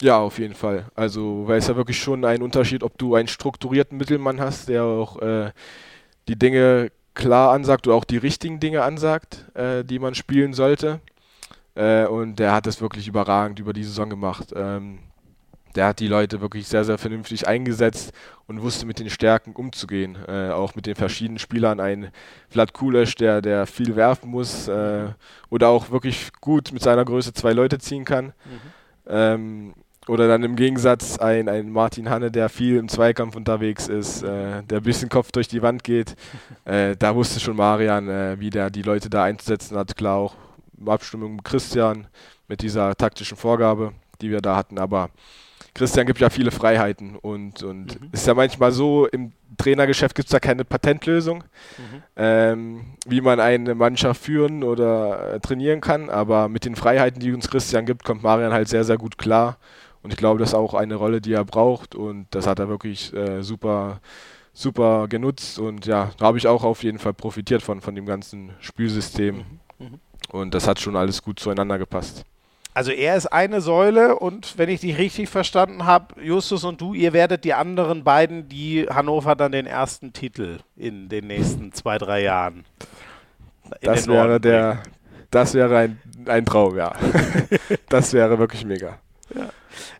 Ja, 0.00 0.18
auf 0.18 0.40
jeden 0.40 0.54
Fall. 0.54 0.86
Also, 0.96 1.44
weil 1.46 1.58
es 1.58 1.68
ja 1.68 1.76
wirklich 1.76 2.02
schon 2.02 2.24
ein 2.24 2.42
Unterschied, 2.42 2.82
ob 2.82 2.98
du 2.98 3.14
einen 3.14 3.28
strukturierten 3.28 3.96
Mittelmann 3.96 4.40
hast, 4.40 4.68
der 4.68 4.82
auch 4.82 5.22
äh, 5.22 5.52
die 6.26 6.36
Dinge 6.36 6.90
klar 7.14 7.52
ansagt 7.52 7.86
oder 7.86 7.94
auch 7.94 8.04
die 8.04 8.16
richtigen 8.16 8.58
Dinge 8.58 8.82
ansagt, 8.82 9.44
äh, 9.54 9.84
die 9.84 10.00
man 10.00 10.16
spielen 10.16 10.54
sollte. 10.54 11.00
Äh, 11.74 12.06
und 12.06 12.38
der 12.38 12.52
hat 12.52 12.66
das 12.66 12.80
wirklich 12.80 13.08
überragend 13.08 13.58
über 13.58 13.72
die 13.72 13.84
Saison 13.84 14.10
gemacht. 14.10 14.52
Ähm, 14.54 14.98
der 15.74 15.86
hat 15.86 16.00
die 16.00 16.08
Leute 16.08 16.40
wirklich 16.40 16.68
sehr, 16.68 16.84
sehr 16.84 16.98
vernünftig 16.98 17.48
eingesetzt 17.48 18.12
und 18.46 18.60
wusste 18.62 18.84
mit 18.84 18.98
den 18.98 19.08
Stärken 19.08 19.52
umzugehen. 19.52 20.18
Äh, 20.28 20.50
auch 20.50 20.74
mit 20.74 20.86
den 20.86 20.96
verschiedenen 20.96 21.38
Spielern. 21.38 21.80
Ein 21.80 22.10
Vlad 22.50 22.74
Kulesch, 22.74 23.14
der, 23.14 23.40
der 23.40 23.66
viel 23.66 23.96
werfen 23.96 24.30
muss 24.30 24.68
äh, 24.68 25.08
oder 25.48 25.68
auch 25.68 25.90
wirklich 25.90 26.30
gut 26.40 26.72
mit 26.72 26.82
seiner 26.82 27.04
Größe 27.04 27.32
zwei 27.32 27.52
Leute 27.52 27.78
ziehen 27.78 28.04
kann. 28.04 28.26
Mhm. 28.26 28.32
Ähm, 29.06 29.74
oder 30.08 30.26
dann 30.26 30.42
im 30.42 30.56
Gegensatz 30.56 31.18
ein, 31.18 31.48
ein 31.48 31.70
Martin 31.70 32.10
Hanne, 32.10 32.32
der 32.32 32.48
viel 32.48 32.76
im 32.76 32.88
Zweikampf 32.88 33.36
unterwegs 33.36 33.86
ist, 33.88 34.22
äh, 34.22 34.62
der 34.64 34.78
ein 34.78 34.82
bisschen 34.82 35.08
Kopf 35.08 35.30
durch 35.32 35.48
die 35.48 35.62
Wand 35.62 35.84
geht. 35.84 36.14
Äh, 36.64 36.94
da 36.96 37.16
wusste 37.16 37.40
schon 37.40 37.56
Marian, 37.56 38.08
äh, 38.08 38.38
wie 38.38 38.48
der 38.48 38.70
die 38.70 38.82
Leute 38.82 39.10
da 39.10 39.24
einzusetzen 39.24 39.76
hat. 39.76 39.96
Klar 39.96 40.16
auch 40.16 40.36
Abstimmung 40.86 41.36
mit 41.36 41.44
Christian 41.44 42.06
mit 42.48 42.62
dieser 42.62 42.94
taktischen 42.94 43.36
Vorgabe, 43.36 43.92
die 44.20 44.30
wir 44.30 44.40
da 44.40 44.56
hatten. 44.56 44.78
Aber 44.78 45.10
Christian 45.74 46.06
gibt 46.06 46.20
ja 46.20 46.28
viele 46.28 46.50
Freiheiten 46.50 47.16
und, 47.16 47.62
und 47.62 48.00
mhm. 48.00 48.08
ist 48.12 48.26
ja 48.26 48.34
manchmal 48.34 48.72
so, 48.72 49.06
im 49.06 49.32
Trainergeschäft 49.56 50.14
gibt 50.14 50.26
es 50.26 50.32
da 50.32 50.38
keine 50.38 50.64
Patentlösung, 50.64 51.44
mhm. 51.78 52.02
ähm, 52.16 52.84
wie 53.06 53.20
man 53.20 53.40
eine 53.40 53.74
Mannschaft 53.74 54.22
führen 54.22 54.64
oder 54.64 55.34
äh, 55.34 55.40
trainieren 55.40 55.80
kann. 55.80 56.10
Aber 56.10 56.48
mit 56.48 56.64
den 56.64 56.76
Freiheiten, 56.76 57.20
die 57.20 57.32
uns 57.32 57.48
Christian 57.48 57.86
gibt, 57.86 58.04
kommt 58.04 58.22
Marian 58.22 58.52
halt 58.52 58.68
sehr, 58.68 58.84
sehr 58.84 58.98
gut 58.98 59.16
klar. 59.16 59.56
Und 60.02 60.12
ich 60.12 60.18
glaube, 60.18 60.40
das 60.40 60.50
ist 60.50 60.54
auch 60.54 60.74
eine 60.74 60.96
Rolle, 60.96 61.20
die 61.20 61.32
er 61.32 61.44
braucht. 61.44 61.94
Und 61.94 62.26
das 62.30 62.46
hat 62.46 62.58
er 62.58 62.68
wirklich 62.68 63.14
äh, 63.14 63.42
super, 63.42 64.00
super 64.52 65.06
genutzt. 65.08 65.58
Und 65.58 65.86
ja, 65.86 66.10
da 66.18 66.26
habe 66.26 66.38
ich 66.38 66.46
auch 66.46 66.64
auf 66.64 66.82
jeden 66.82 66.98
Fall 66.98 67.14
profitiert 67.14 67.62
von, 67.62 67.80
von 67.80 67.94
dem 67.94 68.04
ganzen 68.04 68.50
Spielsystem. 68.60 69.36
Mhm. 69.36 69.60
Und 70.32 70.54
das 70.54 70.66
hat 70.66 70.80
schon 70.80 70.96
alles 70.96 71.22
gut 71.22 71.38
zueinander 71.38 71.78
gepasst. 71.78 72.24
Also 72.74 72.90
er 72.90 73.16
ist 73.16 73.26
eine 73.26 73.60
Säule 73.60 74.18
und 74.18 74.56
wenn 74.56 74.70
ich 74.70 74.80
dich 74.80 74.96
richtig 74.96 75.28
verstanden 75.28 75.84
habe, 75.84 76.18
Justus 76.22 76.64
und 76.64 76.80
du, 76.80 76.94
ihr 76.94 77.12
werdet 77.12 77.44
die 77.44 77.52
anderen 77.52 78.02
beiden, 78.02 78.48
die 78.48 78.86
Hannover 78.88 79.36
dann 79.36 79.52
den 79.52 79.66
ersten 79.66 80.14
Titel 80.14 80.60
in 80.74 81.10
den 81.10 81.26
nächsten 81.26 81.72
zwei, 81.72 81.98
drei 81.98 82.22
Jahren. 82.22 82.64
Das 83.82 84.08
wäre 84.08 84.40
der, 84.40 84.82
das 85.30 85.52
wäre 85.52 85.76
ein, 85.76 86.00
ein 86.24 86.46
Traum, 86.46 86.78
ja. 86.78 86.94
das 87.90 88.14
wäre 88.14 88.38
wirklich 88.38 88.64
mega. 88.64 88.98
Ja. 89.34 89.50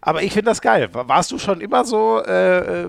Aber 0.01 0.23
ich 0.23 0.33
finde 0.33 0.51
das 0.51 0.61
geil. 0.61 0.89
Warst 0.93 1.31
du 1.33 1.39
schon 1.39 1.61
immer 1.61 1.85
so, 1.85 2.23
äh, 2.25 2.83
äh, 2.83 2.89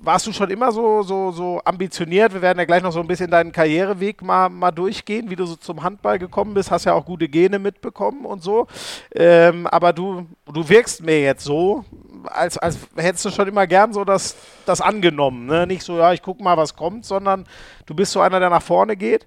warst 0.00 0.26
du 0.26 0.32
schon 0.32 0.50
immer 0.50 0.72
so, 0.72 1.02
so, 1.02 1.30
so 1.30 1.60
ambitioniert? 1.64 2.34
Wir 2.34 2.42
werden 2.42 2.58
ja 2.58 2.64
gleich 2.64 2.82
noch 2.82 2.92
so 2.92 3.00
ein 3.00 3.06
bisschen 3.06 3.30
deinen 3.30 3.52
Karriereweg 3.52 4.22
mal, 4.22 4.48
mal 4.48 4.70
durchgehen, 4.70 5.30
wie 5.30 5.36
du 5.36 5.46
so 5.46 5.56
zum 5.56 5.82
Handball 5.82 6.18
gekommen 6.18 6.54
bist. 6.54 6.70
Hast 6.70 6.84
ja 6.84 6.94
auch 6.94 7.04
gute 7.04 7.28
Gene 7.28 7.58
mitbekommen 7.58 8.24
und 8.24 8.42
so. 8.42 8.66
Ähm, 9.14 9.66
aber 9.66 9.92
du, 9.92 10.26
du 10.52 10.68
wirkst 10.68 11.02
mir 11.02 11.20
jetzt 11.20 11.44
so, 11.44 11.84
als, 12.26 12.58
als 12.58 12.78
hättest 12.96 13.24
du 13.24 13.30
schon 13.30 13.48
immer 13.48 13.66
gern 13.66 13.92
so 13.92 14.04
das, 14.04 14.36
das 14.66 14.80
angenommen. 14.80 15.46
Ne? 15.46 15.66
Nicht 15.66 15.82
so, 15.82 15.98
ja, 15.98 16.12
ich 16.12 16.22
guck 16.22 16.40
mal, 16.40 16.56
was 16.56 16.76
kommt, 16.76 17.04
sondern 17.04 17.46
du 17.86 17.94
bist 17.94 18.12
so 18.12 18.20
einer, 18.20 18.40
der 18.40 18.50
nach 18.50 18.62
vorne 18.62 18.96
geht. 18.96 19.26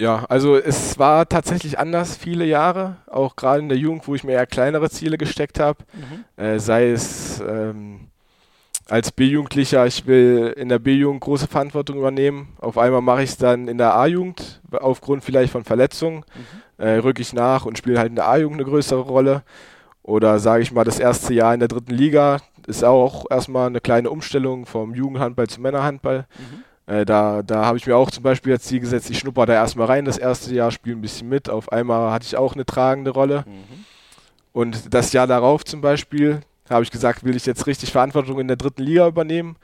Ja, 0.00 0.24
also 0.30 0.56
es 0.56 0.98
war 0.98 1.28
tatsächlich 1.28 1.78
anders 1.78 2.16
viele 2.16 2.46
Jahre, 2.46 2.96
auch 3.06 3.36
gerade 3.36 3.60
in 3.60 3.68
der 3.68 3.76
Jugend, 3.76 4.08
wo 4.08 4.14
ich 4.14 4.24
mir 4.24 4.32
eher 4.32 4.46
kleinere 4.46 4.88
Ziele 4.88 5.18
gesteckt 5.18 5.60
habe. 5.60 5.84
Mhm. 5.92 6.42
Äh, 6.42 6.58
sei 6.58 6.90
es 6.90 7.38
ähm, 7.46 8.08
als 8.88 9.12
B-Jugendlicher, 9.12 9.84
ich 9.84 10.06
will 10.06 10.54
in 10.56 10.70
der 10.70 10.78
B-Jugend 10.78 11.20
große 11.20 11.48
Verantwortung 11.48 11.98
übernehmen. 11.98 12.48
Auf 12.60 12.78
einmal 12.78 13.02
mache 13.02 13.24
ich 13.24 13.30
es 13.30 13.36
dann 13.36 13.68
in 13.68 13.76
der 13.76 13.94
A-Jugend, 13.94 14.62
aufgrund 14.72 15.22
vielleicht 15.22 15.52
von 15.52 15.64
Verletzungen, 15.64 16.24
mhm. 16.78 16.82
äh, 16.82 16.96
rücke 16.96 17.20
ich 17.20 17.34
nach 17.34 17.66
und 17.66 17.76
spiele 17.76 17.98
halt 17.98 18.08
in 18.08 18.16
der 18.16 18.26
A-Jugend 18.26 18.58
eine 18.58 18.70
größere 18.70 19.02
Rolle. 19.02 19.42
Oder 20.02 20.38
sage 20.38 20.62
ich 20.62 20.72
mal, 20.72 20.84
das 20.84 20.98
erste 20.98 21.34
Jahr 21.34 21.52
in 21.52 21.60
der 21.60 21.68
dritten 21.68 21.92
Liga 21.92 22.38
ist 22.66 22.84
auch 22.84 23.26
erstmal 23.28 23.66
eine 23.66 23.82
kleine 23.82 24.08
Umstellung 24.08 24.64
vom 24.64 24.94
Jugendhandball 24.94 25.48
zum 25.48 25.62
Männerhandball. 25.62 26.26
Mhm. 26.38 26.64
Äh, 26.90 27.04
da 27.04 27.42
da 27.42 27.64
habe 27.66 27.78
ich 27.78 27.86
mir 27.86 27.96
auch 27.96 28.10
zum 28.10 28.24
Beispiel 28.24 28.52
als 28.52 28.64
Ziel 28.64 28.80
gesetzt, 28.80 29.10
ich 29.10 29.18
schnupper 29.18 29.46
da 29.46 29.52
erstmal 29.52 29.86
rein, 29.86 30.04
das 30.04 30.18
erste 30.18 30.52
Jahr 30.52 30.72
spiele 30.72 30.96
ein 30.96 31.00
bisschen 31.00 31.28
mit. 31.28 31.48
Auf 31.48 31.70
einmal 31.70 32.12
hatte 32.12 32.26
ich 32.26 32.36
auch 32.36 32.54
eine 32.54 32.66
tragende 32.66 33.12
Rolle. 33.12 33.44
Mhm. 33.46 33.84
Und 34.52 34.92
das 34.92 35.12
Jahr 35.12 35.28
darauf 35.28 35.64
zum 35.64 35.80
Beispiel 35.80 36.40
habe 36.68 36.82
ich 36.82 36.90
gesagt, 36.90 37.22
will 37.22 37.36
ich 37.36 37.46
jetzt 37.46 37.68
richtig 37.68 37.92
Verantwortung 37.92 38.40
in 38.40 38.48
der 38.48 38.56
dritten 38.56 38.82
Liga 38.82 39.06
übernehmen. 39.06 39.56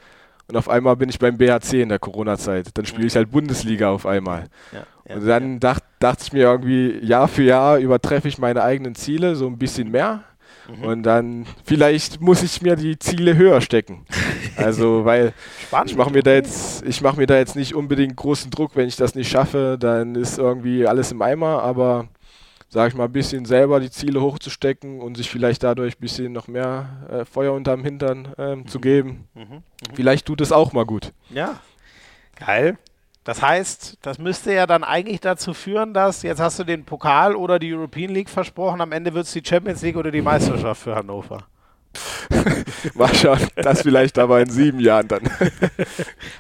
Und 0.49 0.57
auf 0.57 0.68
einmal 0.68 0.95
bin 0.95 1.09
ich 1.09 1.18
beim 1.18 1.37
BHC 1.37 1.83
in 1.83 1.89
der 1.89 1.99
Corona-Zeit. 1.99 2.68
Dann 2.74 2.87
spiele 2.87 3.09
ich 3.09 3.16
halt 3.16 3.33
Bundesliga 3.33 3.91
auf 3.91 4.07
einmal. 4.07 4.45
Ja, 4.70 4.87
ja, 5.09 5.16
und 5.16 5.27
dann 5.27 5.53
ja. 5.55 5.59
dacht, 5.59 5.83
dachte 5.99 6.22
ich 6.24 6.33
mir 6.33 6.43
irgendwie, 6.43 7.05
Jahr 7.05 7.27
für 7.27 7.43
Jahr 7.43 7.79
übertreffe 7.79 8.29
ich 8.29 8.39
meine 8.39 8.62
eigenen 8.62 8.95
Ziele 8.95 9.35
so 9.35 9.49
ein 9.49 9.59
bisschen 9.59 9.91
mehr. 9.91 10.22
Mhm. 10.69 10.85
Und 10.85 11.03
dann 11.03 11.47
vielleicht 11.64 12.21
muss 12.21 12.43
ich 12.43 12.62
mir 12.62 12.77
die 12.77 12.99
Ziele 12.99 13.37
höher 13.37 13.61
stecken. 13.61 14.07
Also, 14.59 15.05
weil 15.05 15.35
Spannend. 15.67 15.91
ich 15.91 15.97
mache 15.99 16.11
mir 16.11 16.23
da 16.23 16.33
jetzt, 16.33 16.83
ich 16.87 17.03
mache 17.03 17.19
mir 17.19 17.27
da 17.27 17.37
jetzt 17.37 17.57
nicht 17.57 17.75
unbedingt 17.75 18.17
großen 18.17 18.51
Druck, 18.51 18.75
wenn 18.75 18.89
ich 18.89 18.97
das 18.97 19.14
nicht 19.14 19.29
schaffe, 19.29 19.77
dann 19.79 20.14
ist 20.14 20.39
irgendwie 20.39 20.87
alles 20.87 21.12
im 21.12 21.21
Eimer, 21.21 21.62
aber 21.62 22.09
sag 22.69 22.89
ich 22.89 22.95
mal, 22.95 23.05
ein 23.05 23.12
bisschen 23.12 23.45
selber 23.45 23.81
die 23.81 23.91
Ziele 23.91 24.21
hochzustecken 24.21 25.01
und 25.01 25.17
sich 25.17 25.31
vielleicht 25.31 25.62
dadurch 25.62 25.97
ein 25.97 26.01
bisschen 26.01 26.33
noch 26.33 26.49
mehr 26.49 27.07
äh, 27.11 27.25
Feuer 27.25 27.53
unterm 27.53 27.85
Hintern 27.85 28.29
ähm, 28.39 28.61
mhm. 28.61 28.67
zu 28.67 28.81
geben. 28.81 29.29
Mhm. 29.35 29.43
Mhm. 29.43 29.62
Vielleicht 29.95 30.27
tut 30.27 30.41
es 30.41 30.53
auch 30.53 30.73
mal 30.73 30.87
gut. 30.87 31.12
Ja, 31.31 31.61
geil. 32.37 32.79
Das 33.27 33.43
heißt, 33.43 33.99
das 34.03 34.20
müsste 34.20 34.53
ja 34.53 34.68
dann 34.68 34.85
eigentlich 34.85 35.20
dazu 35.20 35.53
führen, 35.53 35.93
dass 35.93 36.22
jetzt 36.22 36.41
hast 36.41 36.61
du 36.61 36.64
den 36.64 36.85
Pokal 36.85 37.35
oder 37.35 37.59
die 37.59 37.74
European 37.74 38.11
League 38.11 38.31
versprochen, 38.31 38.81
am 38.81 38.93
Ende 38.93 39.14
wird 39.14 39.27
es 39.27 39.33
die 39.33 39.43
Champions 39.45 39.83
League 39.83 39.97
oder 39.97 40.12
die 40.12 40.22
Meisterschaft 40.22 40.81
für 40.81 40.95
Hannover. 40.95 41.45
Mal 42.94 43.14
schauen, 43.14 43.40
das 43.57 43.82
vielleicht 43.82 44.18
aber 44.18 44.40
in 44.40 44.51
sieben 44.51 44.80
Jahren 44.80 45.09
dann. 45.09 45.22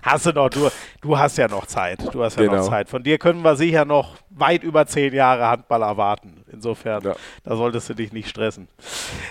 hast 0.02 0.26
du 0.26 0.32
noch, 0.32 0.48
du, 0.48 0.68
du 1.00 1.18
hast 1.18 1.38
ja 1.38 1.48
noch 1.48 1.66
Zeit. 1.66 1.98
Du 2.12 2.22
hast 2.22 2.38
ja 2.38 2.46
genau. 2.46 2.58
noch 2.58 2.68
Zeit. 2.68 2.88
Von 2.88 3.02
dir 3.02 3.18
können 3.18 3.42
wir 3.42 3.56
sicher 3.56 3.84
noch 3.84 4.16
weit 4.30 4.62
über 4.62 4.86
zehn 4.86 5.14
Jahre 5.14 5.48
Handball 5.48 5.82
erwarten. 5.82 6.44
Insofern, 6.52 7.02
ja. 7.02 7.14
da 7.44 7.56
solltest 7.56 7.88
du 7.88 7.94
dich 7.94 8.12
nicht 8.12 8.28
stressen. 8.28 8.68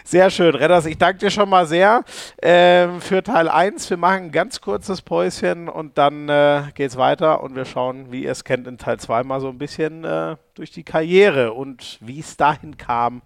Sehr 0.04 0.30
schön, 0.30 0.56
Redders. 0.56 0.86
Ich 0.86 0.98
danke 0.98 1.20
dir 1.20 1.32
schon 1.32 1.50
mal 1.50 1.66
sehr 1.66 2.04
äh, 2.38 2.88
für 3.00 3.24
Teil 3.24 3.48
1. 3.48 3.90
Wir 3.90 3.98
machen 3.98 4.26
ein 4.26 4.32
ganz 4.32 4.62
kurzes 4.62 5.02
Päuschen 5.02 5.70
und 5.70 5.98
dann 5.98 6.30
äh, 6.30 6.64
geht 6.74 6.92
es 6.92 6.98
weiter 6.98 7.42
und 7.44 7.56
wir 7.56 7.66
schauen, 7.66 8.12
wie 8.12 8.24
ihr 8.24 8.32
es 8.32 8.44
kennt, 8.44 8.68
in 8.68 8.78
Teil 8.78 9.00
2 9.00 9.24
mal 9.24 9.40
so 9.40 9.50
ein 9.50 9.58
bisschen 9.58 10.04
äh, 10.04 10.36
durch 10.56 10.72
die 10.72 10.84
Karriere 10.84 11.54
und 11.54 11.98
wie 12.02 12.20
es 12.20 12.38
dahin 12.38 12.78
kam, 12.78 13.22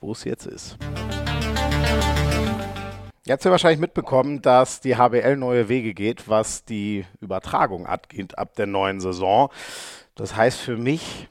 wo 0.00 0.12
es 0.12 0.24
jetzt 0.24 0.46
ist. 0.46 0.78
Jetzt 3.26 3.40
habt 3.40 3.46
ihr 3.46 3.52
wahrscheinlich 3.52 3.80
mitbekommen, 3.80 4.42
dass 4.42 4.82
die 4.82 4.96
HBL 4.96 5.36
neue 5.36 5.70
Wege 5.70 5.94
geht, 5.94 6.28
was 6.28 6.66
die 6.66 7.06
Übertragung 7.22 7.86
angeht 7.86 8.36
ab 8.36 8.54
der 8.54 8.66
neuen 8.66 9.00
Saison. 9.00 9.48
Das 10.14 10.36
heißt 10.36 10.60
für 10.60 10.76
mich 10.76 11.30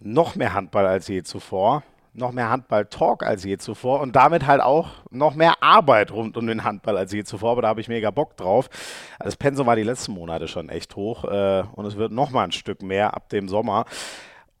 noch 0.00 0.34
mehr 0.34 0.54
Handball 0.54 0.86
als 0.86 1.08
je 1.08 1.22
zuvor, 1.24 1.82
noch 2.14 2.32
mehr 2.32 2.48
Handball-Talk 2.48 3.22
als 3.22 3.44
je 3.44 3.58
zuvor 3.58 4.00
und 4.00 4.16
damit 4.16 4.46
halt 4.46 4.62
auch 4.62 4.88
noch 5.10 5.34
mehr 5.34 5.62
Arbeit 5.62 6.10
rund 6.10 6.38
um 6.38 6.46
den 6.46 6.64
Handball 6.64 6.96
als 6.96 7.12
je 7.12 7.22
zuvor. 7.22 7.52
Aber 7.52 7.60
da 7.60 7.68
habe 7.68 7.82
ich 7.82 7.88
mega 7.88 8.10
Bock 8.10 8.38
drauf. 8.38 8.70
Das 9.18 9.36
Pensum 9.36 9.66
war 9.66 9.76
die 9.76 9.82
letzten 9.82 10.12
Monate 10.12 10.48
schon 10.48 10.70
echt 10.70 10.96
hoch 10.96 11.24
äh, 11.24 11.64
und 11.74 11.84
es 11.84 11.98
wird 11.98 12.12
noch 12.12 12.30
mal 12.30 12.44
ein 12.44 12.52
Stück 12.52 12.80
mehr 12.80 13.12
ab 13.12 13.28
dem 13.28 13.50
Sommer. 13.50 13.84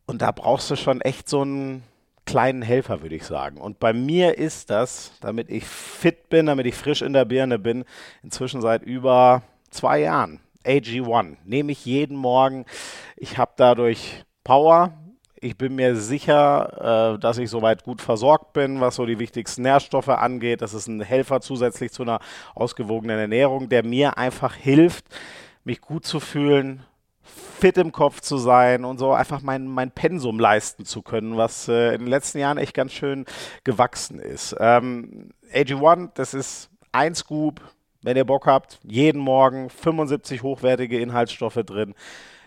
Und 0.04 0.20
da 0.20 0.30
brauchst 0.30 0.70
du 0.70 0.76
schon 0.76 1.00
echt 1.00 1.30
so 1.30 1.42
ein 1.42 1.84
kleinen 2.26 2.62
Helfer, 2.62 3.02
würde 3.02 3.14
ich 3.14 3.24
sagen. 3.24 3.58
Und 3.58 3.78
bei 3.78 3.92
mir 3.92 4.36
ist 4.36 4.68
das, 4.68 5.12
damit 5.20 5.48
ich 5.48 5.64
fit 5.64 6.28
bin, 6.28 6.46
damit 6.46 6.66
ich 6.66 6.74
frisch 6.74 7.00
in 7.00 7.12
der 7.12 7.24
Birne 7.24 7.58
bin, 7.58 7.84
inzwischen 8.22 8.60
seit 8.60 8.82
über 8.82 9.42
zwei 9.70 10.00
Jahren. 10.00 10.40
AG1 10.64 11.36
nehme 11.44 11.72
ich 11.72 11.86
jeden 11.86 12.16
Morgen. 12.16 12.66
Ich 13.16 13.38
habe 13.38 13.52
dadurch 13.56 14.24
Power. 14.44 14.92
Ich 15.40 15.56
bin 15.56 15.76
mir 15.76 15.96
sicher, 15.96 17.14
äh, 17.14 17.20
dass 17.20 17.38
ich 17.38 17.50
soweit 17.50 17.84
gut 17.84 18.02
versorgt 18.02 18.52
bin, 18.52 18.80
was 18.80 18.96
so 18.96 19.06
die 19.06 19.18
wichtigsten 19.18 19.62
Nährstoffe 19.62 20.08
angeht. 20.08 20.62
Das 20.62 20.74
ist 20.74 20.88
ein 20.88 21.00
Helfer 21.00 21.40
zusätzlich 21.40 21.92
zu 21.92 22.02
einer 22.02 22.20
ausgewogenen 22.54 23.18
Ernährung, 23.18 23.68
der 23.68 23.84
mir 23.84 24.18
einfach 24.18 24.54
hilft, 24.54 25.04
mich 25.62 25.80
gut 25.80 26.04
zu 26.04 26.20
fühlen, 26.20 26.84
fit 27.56 27.78
im 27.78 27.92
Kopf 27.92 28.20
zu 28.20 28.36
sein 28.36 28.84
und 28.84 28.98
so 28.98 29.12
einfach 29.12 29.42
mein, 29.42 29.66
mein 29.66 29.90
Pensum 29.90 30.38
leisten 30.38 30.84
zu 30.84 31.02
können, 31.02 31.36
was 31.36 31.68
äh, 31.68 31.94
in 31.94 32.00
den 32.00 32.08
letzten 32.08 32.38
Jahren 32.38 32.58
echt 32.58 32.74
ganz 32.74 32.92
schön 32.92 33.24
gewachsen 33.64 34.18
ist. 34.18 34.54
Ähm, 34.60 35.30
AG1, 35.52 36.10
das 36.14 36.34
ist 36.34 36.70
ein 36.92 37.14
Scoop, 37.14 37.60
wenn 38.02 38.16
ihr 38.16 38.24
Bock 38.24 38.46
habt, 38.46 38.78
jeden 38.84 39.20
Morgen 39.20 39.70
75 39.70 40.42
hochwertige 40.42 41.00
Inhaltsstoffe 41.00 41.62
drin. 41.64 41.94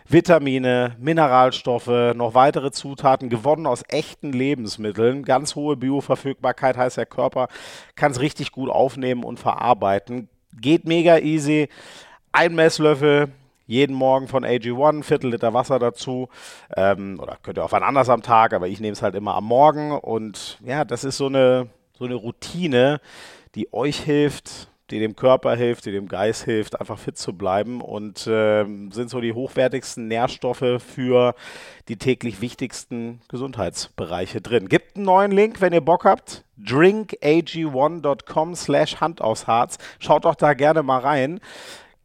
Vitamine, 0.08 0.96
Mineralstoffe, 0.98 2.14
noch 2.14 2.34
weitere 2.34 2.72
Zutaten, 2.72 3.28
gewonnen 3.28 3.66
aus 3.66 3.84
echten 3.88 4.32
Lebensmitteln. 4.32 5.24
Ganz 5.24 5.54
hohe 5.54 5.76
Bioverfügbarkeit 5.76 6.76
heißt, 6.76 6.96
der 6.96 7.06
Körper 7.06 7.48
kann 7.94 8.10
es 8.10 8.20
richtig 8.20 8.50
gut 8.50 8.70
aufnehmen 8.70 9.22
und 9.22 9.38
verarbeiten. 9.38 10.28
Geht 10.60 10.84
mega 10.84 11.18
easy. 11.18 11.68
Ein 12.32 12.56
Messlöffel 12.56 13.28
jeden 13.70 13.94
Morgen 13.94 14.26
von 14.26 14.44
AG1, 14.44 14.98
ein 14.98 15.02
Viertel 15.04 15.30
Liter 15.30 15.54
Wasser 15.54 15.78
dazu. 15.78 16.28
Ähm, 16.76 17.20
oder 17.20 17.38
könnt 17.40 17.56
ihr 17.56 17.64
auch 17.64 17.70
wann 17.70 17.84
anders 17.84 18.08
am 18.08 18.20
Tag, 18.20 18.52
aber 18.52 18.66
ich 18.66 18.80
nehme 18.80 18.94
es 18.94 19.02
halt 19.02 19.14
immer 19.14 19.36
am 19.36 19.44
Morgen. 19.44 19.92
Und 19.92 20.58
ja, 20.64 20.84
das 20.84 21.04
ist 21.04 21.16
so 21.16 21.26
eine, 21.26 21.68
so 21.96 22.04
eine 22.04 22.16
Routine, 22.16 23.00
die 23.54 23.72
euch 23.72 24.00
hilft, 24.00 24.68
die 24.90 24.98
dem 24.98 25.14
Körper 25.14 25.54
hilft, 25.54 25.86
die 25.86 25.92
dem 25.92 26.08
Geist 26.08 26.42
hilft, 26.42 26.80
einfach 26.80 26.98
fit 26.98 27.16
zu 27.16 27.32
bleiben 27.32 27.80
und 27.80 28.26
äh, 28.26 28.64
sind 28.64 29.08
so 29.08 29.20
die 29.20 29.34
hochwertigsten 29.34 30.08
Nährstoffe 30.08 30.82
für 30.84 31.36
die 31.86 31.96
täglich 31.96 32.40
wichtigsten 32.40 33.20
Gesundheitsbereiche 33.28 34.40
drin. 34.40 34.68
Gibt 34.68 34.96
einen 34.96 35.04
neuen 35.04 35.30
Link, 35.30 35.60
wenn 35.60 35.72
ihr 35.72 35.80
Bock 35.80 36.04
habt. 36.06 36.44
drinkag1.com 36.60 38.56
slash 38.56 39.00
Hand 39.00 39.20
aufs 39.20 39.46
Harz. 39.46 39.78
Schaut 40.00 40.24
doch 40.24 40.34
da 40.34 40.54
gerne 40.54 40.82
mal 40.82 40.98
rein 40.98 41.38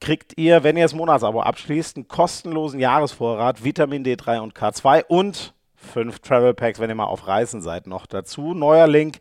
kriegt 0.06 0.38
ihr, 0.38 0.64
wenn 0.64 0.78
ihr 0.78 0.84
das 0.84 0.94
Monatsabo 0.94 1.42
abschließt, 1.42 1.98
einen 1.98 2.08
kostenlosen 2.08 2.80
Jahresvorrat 2.80 3.64
Vitamin 3.64 4.06
D3 4.06 4.40
und 4.40 4.54
K2 4.54 5.04
und 5.08 5.56
fünf 5.74 6.20
Travel 6.20 6.54
Packs, 6.54 6.80
wenn 6.80 6.92
ihr 6.92 6.96
mal 6.96 7.06
auf 7.06 7.26
Reisen 7.26 7.60
seid, 7.60 7.88
noch 7.88 8.06
dazu. 8.06 8.54
Neuer 8.54 8.86
Link 8.86 9.18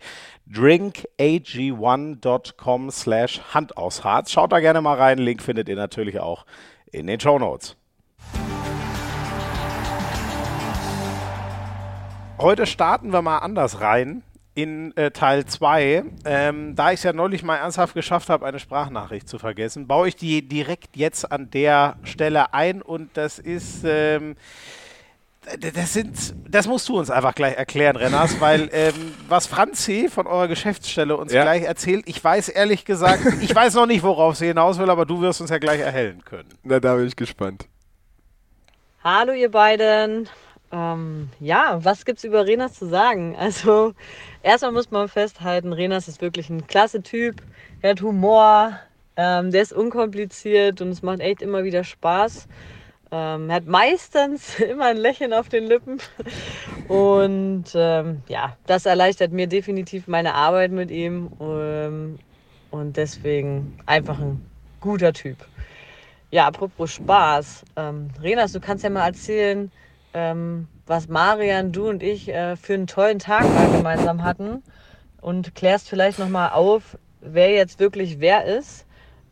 drinkag1.com 0.53 2.91
slash 2.91 3.41
Hand 3.55 3.79
aus 3.79 4.05
Harz. 4.05 4.31
Schaut 4.31 4.53
da 4.53 4.61
gerne 4.61 4.83
mal 4.83 4.99
rein. 4.99 5.17
Link 5.17 5.41
findet 5.41 5.71
ihr 5.71 5.77
natürlich 5.77 6.21
auch 6.21 6.45
in 6.93 7.07
den 7.07 7.19
Show 7.19 7.39
Notes. 7.39 7.79
Heute 12.37 12.67
starten 12.67 13.11
wir 13.11 13.23
mal 13.23 13.39
anders 13.39 13.81
rein 13.81 14.23
in 14.55 14.97
äh, 14.97 15.11
Teil 15.11 15.45
2. 15.45 16.05
Ähm, 16.25 16.77
da 16.77 16.93
ich 16.93 16.99
es 16.99 17.03
ja 17.03 17.13
neulich 17.13 17.43
mal 17.43 17.57
ernsthaft 17.57 17.95
geschafft 17.95 18.29
habe, 18.29 18.47
eine 18.47 18.59
Sprachnachricht 18.59 19.29
zu 19.29 19.39
vergessen, 19.39 19.87
baue 19.87 20.09
ich 20.09 20.17
die 20.17 20.43
direkt 20.43 20.97
jetzt 20.97 21.31
an 21.31 21.51
der 21.51 21.97
Stelle 22.05 22.55
ein 22.55 22.83
und 22.83 23.11
das 23.17 23.39
ist. 23.39 23.85
Ähm, 23.85 24.37
das 25.61 25.93
sind, 25.93 26.35
das 26.49 26.67
musst 26.67 26.89
du 26.89 26.99
uns 26.99 27.11
einfach 27.11 27.35
gleich 27.35 27.59
erklären, 27.59 27.97
Renners, 27.97 28.41
weil 28.41 28.71
ähm, 28.73 28.95
was 29.29 29.47
Franzi 29.47 30.09
von 30.09 30.27
eurer 30.27 30.49
Geschäftsstelle 30.49 31.15
uns 31.19 31.35
ja. 31.35 31.43
gleich 31.43 31.65
erzählt, 31.65 32.05
ich 32.09 32.25
weiß 32.25 32.49
ehrlich 32.49 32.87
gesagt, 32.87 33.21
ich 33.43 33.55
weiß 33.55 33.75
noch 33.75 33.85
nicht, 33.85 34.03
worauf 34.03 34.37
sie 34.37 34.47
hinaus 34.47 34.79
will, 34.79 34.89
aber 34.89 35.05
du 35.05 35.21
wirst 35.21 35.43
uns 35.43 35.51
ja 35.51 35.59
gleich 35.59 35.81
erhellen 35.81 36.25
können. 36.25 36.49
Na, 36.63 36.81
da 36.81 36.95
bin 36.95 37.07
ich 37.07 37.17
gespannt. 37.17 37.69
Hallo 39.03 39.35
ihr 39.35 39.51
beiden. 39.51 40.31
Ähm, 40.75 41.29
ja, 41.39 41.79
was 41.85 42.05
gibt 42.05 42.19
es 42.19 42.25
über 42.25 42.47
Renas 42.47 42.75
zu 42.75 42.87
sagen? 42.87 43.37
Also 43.39 43.95
erstmal 44.43 44.73
muss 44.73 44.91
man 44.91 45.09
festhalten, 45.09 45.73
Renas 45.73 46.09
ist 46.09 46.21
wirklich 46.21 46.51
ein 46.51 46.67
klasse 46.67 47.01
Typ. 47.01 47.43
Er 47.81 47.91
hat 47.91 48.03
Humor, 48.03 48.81
ähm, 49.17 49.53
der 49.53 49.63
ist 49.63 49.73
unkompliziert 49.73 50.81
und 50.81 50.89
es 50.89 51.03
macht 51.03 51.21
echt 51.21 51.43
immer 51.43 51.63
wieder 51.63 51.85
Spaß. 51.85 52.49
Ähm, 53.13 53.51
er 53.51 53.57
hat 53.57 53.67
meistens 53.67 54.59
immer 54.71 54.87
ein 54.87 54.97
Lächeln 54.97 55.33
auf 55.33 55.49
den 55.49 55.65
Lippen. 55.65 55.99
Und 56.89 57.67
ähm, 57.75 58.23
ja, 58.29 58.57
das 58.67 58.85
erleichtert 58.85 59.31
mir 59.31 59.47
definitiv 59.47 60.09
meine 60.09 60.35
Arbeit 60.35 60.73
mit 60.73 60.91
ihm. 60.91 61.31
Ähm, 61.41 62.19
und 62.73 62.97
deswegen 62.97 63.79
einfach 63.87 64.19
ein 64.19 64.41
guter 64.81 65.13
Typ. 65.13 65.37
Ja, 66.33 66.49
apropos 66.49 66.91
Spaß. 66.91 67.63
Ähm, 67.77 68.09
Renas, 68.21 68.51
du 68.51 68.59
kannst 68.59 68.83
ja 68.83 68.91
mal 68.91 69.07
erzählen, 69.07 69.71
ähm, 70.15 70.69
was 70.87 71.09
Marian, 71.09 71.73
du 71.73 71.89
und 71.89 72.03
ich 72.03 72.29
äh, 72.29 72.57
für 72.57 72.75
einen 72.75 72.87
tollen 72.87 73.19
Tag 73.19 73.43
mal 73.43 73.71
gemeinsam 73.71 74.23
hatten 74.23 74.63
und 75.21 75.55
klärst 75.55 75.89
vielleicht 75.89 76.19
nochmal 76.19 76.51
auf, 76.51 76.97
wer 77.21 77.51
jetzt 77.51 77.81
wirklich 77.81 78.21
wer 78.21 78.45
ist, 78.45 78.87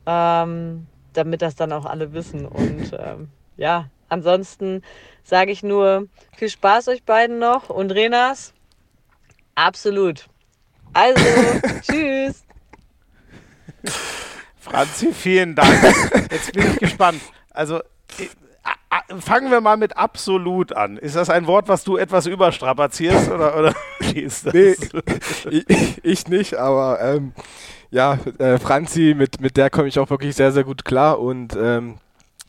ähm, 0.07 0.87
damit 1.13 1.41
das 1.41 1.55
dann 1.55 1.73
auch 1.73 1.85
alle 1.85 2.13
wissen. 2.13 2.47
Und 2.47 2.93
ähm, 2.99 3.29
ja, 3.57 3.87
ansonsten 4.09 4.83
sage 5.23 5.53
ich 5.53 5.63
nur 5.63 6.09
viel 6.37 6.49
Spaß 6.49 6.89
euch 6.89 7.05
beiden 7.05 7.39
noch 7.39 7.71
und 7.71 7.93
Renas, 7.93 8.53
absolut. 9.55 10.27
Also, 10.93 11.25
tschüss. 11.83 12.45
Franzi, 14.59 15.13
vielen 15.13 15.55
Dank. 15.55 15.71
Jetzt 16.31 16.53
bin 16.53 16.67
ich 16.67 16.79
gespannt. 16.79 17.21
Also, 17.51 17.81
fangen 19.21 19.51
wir 19.51 19.61
mal 19.61 19.77
mit 19.77 19.97
absolut 19.97 20.73
an. 20.73 20.97
Ist 20.97 21.17
das 21.17 21.31
ein 21.31 21.47
Wort, 21.47 21.69
was 21.69 21.85
du 21.85 21.97
etwas 21.97 22.27
überstrapazierst 22.27 23.31
oder, 23.31 23.57
oder 23.59 23.75
wie 24.01 24.21
ist 24.21 24.47
das? 24.47 24.55
Nee, 24.55 24.77
ich, 25.51 26.05
ich 26.05 26.29
nicht, 26.29 26.55
aber 26.55 27.01
ähm, 27.01 27.33
ja, 27.91 28.19
äh, 28.39 28.59
Franzi, 28.59 29.15
mit, 29.17 29.41
mit 29.41 29.57
der 29.57 29.71
komme 29.71 29.89
ich 29.89 29.99
auch 29.99 30.11
wirklich 30.11 30.35
sehr, 30.35 30.53
sehr 30.53 30.65
gut 30.65 30.85
klar 30.85 31.21
und 31.21 31.57
ähm, 31.57 31.99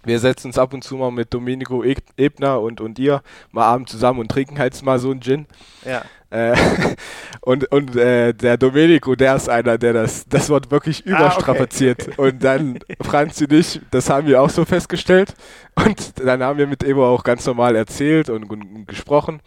wir 0.05 0.19
setzen 0.19 0.47
uns 0.47 0.57
ab 0.57 0.73
und 0.73 0.83
zu 0.83 0.97
mal 0.97 1.11
mit 1.11 1.33
Domenico 1.33 1.83
Ebner 2.17 2.59
und, 2.59 2.81
und 2.81 2.99
ihr 2.99 3.21
mal 3.51 3.65
abends 3.65 3.91
zusammen 3.91 4.19
und 4.19 4.29
trinken 4.29 4.59
halt 4.59 4.81
mal 4.83 4.99
so 4.99 5.11
einen 5.11 5.21
Gin. 5.21 5.47
Ja. 5.85 6.03
Äh, 6.33 6.55
und 7.41 7.71
und 7.71 7.95
äh, 7.95 8.33
der 8.33 8.57
Domenico, 8.57 9.15
der 9.15 9.35
ist 9.35 9.49
einer, 9.49 9.77
der 9.77 9.93
das, 9.93 10.25
das 10.27 10.49
Wort 10.49 10.71
wirklich 10.71 11.05
überstrapaziert. 11.05 12.07
Ah, 12.07 12.11
okay. 12.17 12.21
Und 12.21 12.43
dann 12.43 12.79
Franz 13.01 13.39
und 13.41 13.53
ich, 13.53 13.79
das 13.91 14.09
haben 14.09 14.27
wir 14.27 14.41
auch 14.41 14.49
so 14.49 14.65
festgestellt. 14.65 15.35
Und 15.75 16.19
dann 16.19 16.41
haben 16.41 16.57
wir 16.57 16.67
mit 16.67 16.83
Ebo 16.83 17.05
auch 17.05 17.23
ganz 17.23 17.45
normal 17.45 17.75
erzählt 17.75 18.29
und, 18.29 18.49
und 18.49 18.87
gesprochen. 18.87 19.41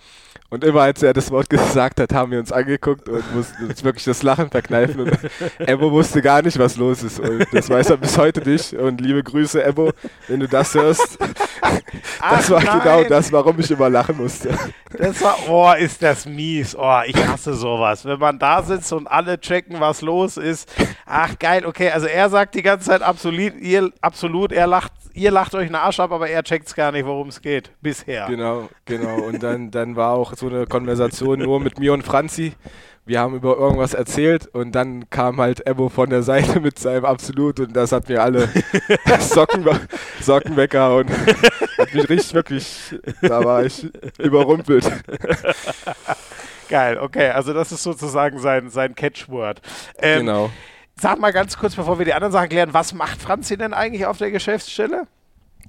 Und 0.49 0.63
immer 0.63 0.83
als 0.83 1.03
er 1.03 1.13
das 1.13 1.31
Wort 1.31 1.51
gesagt 1.51 2.01
hat, 2.01 2.13
haben 2.13 2.31
wir 2.31 2.39
uns 2.39 2.53
angeguckt 2.53 3.09
und 3.09 3.35
mussten 3.35 3.67
uns 3.67 3.83
wirklich 3.83 4.05
das 4.05 4.23
Lachen 4.23 4.49
verkneifen. 4.49 5.01
Und 5.01 5.19
Ebo 5.59 5.91
wusste 5.91 6.23
gar 6.23 6.43
nicht, 6.43 6.59
was 6.59 6.77
los 6.77 7.03
ist. 7.03 7.19
Und 7.19 7.47
das 7.53 7.69
weiß 7.69 7.91
er 7.91 7.97
bis 7.97 8.17
heute 8.17 8.49
nicht. 8.49 8.73
Und 8.75 9.01
liebe 9.01 9.23
Grüße, 9.23 9.63
Ebo, 9.63 9.91
wenn 10.29 10.41
du 10.41 10.49
das 10.49 10.75
hörst. 10.75 11.19
das 12.21 12.51
war 12.51 12.63
nein. 12.63 12.81
genau 12.81 13.05
das, 13.05 13.33
warum 13.33 13.59
ich 13.59 13.71
immer 13.71 13.91
lachen 13.91 14.17
musste. 14.17 14.51
Das 14.97 15.21
war, 15.21 15.37
oh, 15.49 15.73
ist 15.73 16.03
das 16.03 16.27
mies. 16.27 16.77
Oh, 16.79 17.01
ich 17.05 17.17
hasse 17.27 17.55
sowas. 17.55 18.05
Wenn 18.05 18.19
man 18.19 18.39
da 18.39 18.63
sitzt 18.63 18.93
und 18.93 19.09
alle 19.09 19.41
checken, 19.41 19.81
was 19.81 20.01
los 20.01 20.37
ist. 20.37 20.73
Ach, 21.07 21.37
geil, 21.39 21.67
okay. 21.67 21.91
Also 21.91 22.07
er 22.07 22.31
sagt 22.31 22.55
die 22.55 22.63
ganze 22.63 22.87
Zeit 22.87 23.03
absolut, 23.03 23.55
ihr, 23.57 23.91
absolut, 24.01 24.53
er 24.53 24.67
lacht, 24.67 24.93
ihr 25.13 25.31
lacht 25.31 25.55
euch 25.55 25.67
einen 25.67 25.75
Arsch 25.75 25.99
ab, 25.99 26.13
aber 26.13 26.29
er 26.29 26.43
checkt 26.45 26.69
es 26.69 26.75
gar 26.75 26.93
nicht, 26.93 27.05
worum 27.05 27.29
es 27.29 27.41
geht. 27.41 27.71
Bisher. 27.81 28.27
Genau, 28.27 28.69
genau. 28.85 29.17
Und 29.17 29.43
dann, 29.43 29.71
dann 29.71 29.97
war 29.97 30.13
auch 30.13 30.36
so 30.37 30.49
eine 30.49 30.67
Konversation 30.67 31.41
nur 31.41 31.61
mit 31.61 31.79
mir 31.79 31.93
und 31.93 32.03
Franzi. 32.03 32.55
Wir 33.05 33.21
haben 33.21 33.37
über 33.37 33.57
irgendwas 33.57 33.95
erzählt 33.95 34.49
und 34.49 34.73
dann 34.73 35.09
kam 35.11 35.41
halt 35.41 35.65
Ebo 35.65 35.89
von 35.89 36.11
der 36.11 36.23
Seite 36.25 36.59
mit 36.61 36.79
seinem 36.79 37.05
Absolut 37.05 37.61
und 37.61 37.75
das 37.77 37.93
hat 37.93 38.09
mir 38.09 38.21
alle 38.21 38.49
Socken, 39.21 39.65
Sockenwecker 40.21 40.97
und 40.97 41.11
hat 41.79 41.95
mich 41.95 42.09
richtig 42.09 42.35
wirklich, 42.35 42.97
da 43.23 43.45
war 43.45 43.65
ich 43.65 43.87
überrumpelt. 44.19 44.91
Geil, 46.69 46.99
okay. 46.99 47.31
Also 47.31 47.53
das 47.53 47.71
ist 47.71 47.83
sozusagen 47.85 48.39
sein, 48.41 48.71
sein 48.71 48.95
Catchword. 48.95 49.61
Ähm, 49.99 50.21
Genau. 50.21 50.51
Sag 50.99 51.21
mal 51.21 51.33
ganz 51.33 51.59
kurz, 51.59 51.75
bevor 51.75 51.99
wir 51.99 52.07
die 52.07 52.15
anderen 52.15 52.33
Sachen 52.33 52.49
klären, 52.49 52.73
was 52.73 52.95
macht 52.95 53.21
Franzi 53.21 53.57
denn 53.59 53.75
eigentlich 53.75 54.07
auf 54.07 54.17
der 54.19 54.31
Geschäftsstelle? 54.31 55.07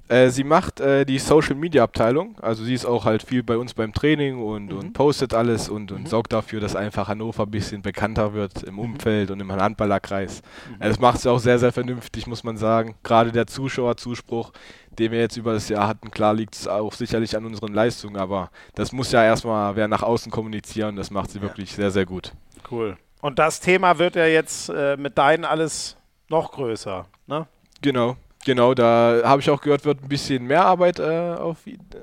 Äh, 0.08 0.30
sie 0.30 0.44
macht 0.44 0.80
äh, 0.80 1.04
die 1.04 1.18
Social 1.18 1.54
Media 1.54 1.84
Abteilung, 1.84 2.38
also 2.40 2.64
sie 2.64 2.72
ist 2.72 2.86
auch 2.86 3.04
halt 3.04 3.22
viel 3.22 3.42
bei 3.42 3.58
uns 3.58 3.74
beim 3.74 3.92
Training 3.92 4.42
und, 4.42 4.72
und 4.72 4.92
postet 4.94 5.34
alles 5.34 5.68
und, 5.68 5.92
und 5.92 6.08
sorgt 6.08 6.32
dafür, 6.32 6.60
dass 6.60 6.74
einfach 6.74 7.08
Hannover 7.08 7.42
ein 7.42 7.50
bisschen 7.50 7.82
bekannter 7.82 8.32
wird 8.32 8.62
im 8.62 8.78
Umfeld 8.78 9.30
und 9.30 9.40
im 9.40 9.52
Handballerkreis. 9.52 10.40
Äh, 10.80 10.88
Das 10.88 10.98
macht 10.98 11.20
sie 11.20 11.30
auch 11.30 11.38
sehr, 11.38 11.58
sehr 11.58 11.72
vernünftig, 11.72 12.26
muss 12.26 12.42
man 12.42 12.56
sagen. 12.56 12.94
Gerade 13.02 13.32
der 13.32 13.46
Zuschauerzuspruch, 13.46 14.52
den 14.98 15.12
wir 15.12 15.20
jetzt 15.20 15.36
über 15.36 15.52
das 15.52 15.68
Jahr 15.68 15.86
hatten, 15.86 16.10
klar 16.10 16.32
liegt 16.32 16.54
es 16.54 16.66
auch 16.66 16.94
sicherlich 16.94 17.36
an 17.36 17.44
unseren 17.44 17.74
Leistungen, 17.74 18.16
aber 18.16 18.50
das 18.74 18.92
muss 18.92 19.12
ja 19.12 19.22
erstmal 19.22 19.76
wer 19.76 19.88
nach 19.88 20.02
außen 20.02 20.32
kommunizieren, 20.32 20.96
das 20.96 21.10
macht 21.10 21.30
sie 21.30 21.42
wirklich 21.42 21.74
sehr, 21.74 21.90
sehr 21.90 22.06
gut. 22.06 22.32
Cool. 22.70 22.96
Und 23.20 23.38
das 23.38 23.60
Thema 23.60 23.98
wird 23.98 24.16
ja 24.16 24.26
jetzt 24.26 24.70
äh, 24.70 24.96
mit 24.96 25.18
deinen 25.18 25.44
alles 25.44 25.96
noch 26.28 26.52
größer, 26.52 27.06
ne? 27.26 27.46
Genau, 27.82 28.16
genau. 28.48 28.74
Da 28.74 29.20
habe 29.24 29.40
ich 29.40 29.48
auch 29.50 29.60
gehört, 29.60 29.84
wird 29.84 30.02
ein 30.02 30.08
bisschen 30.08 30.44
mehr 30.44 30.64
Arbeit 30.64 30.98
äh, 30.98 31.34
auf, 31.38 31.58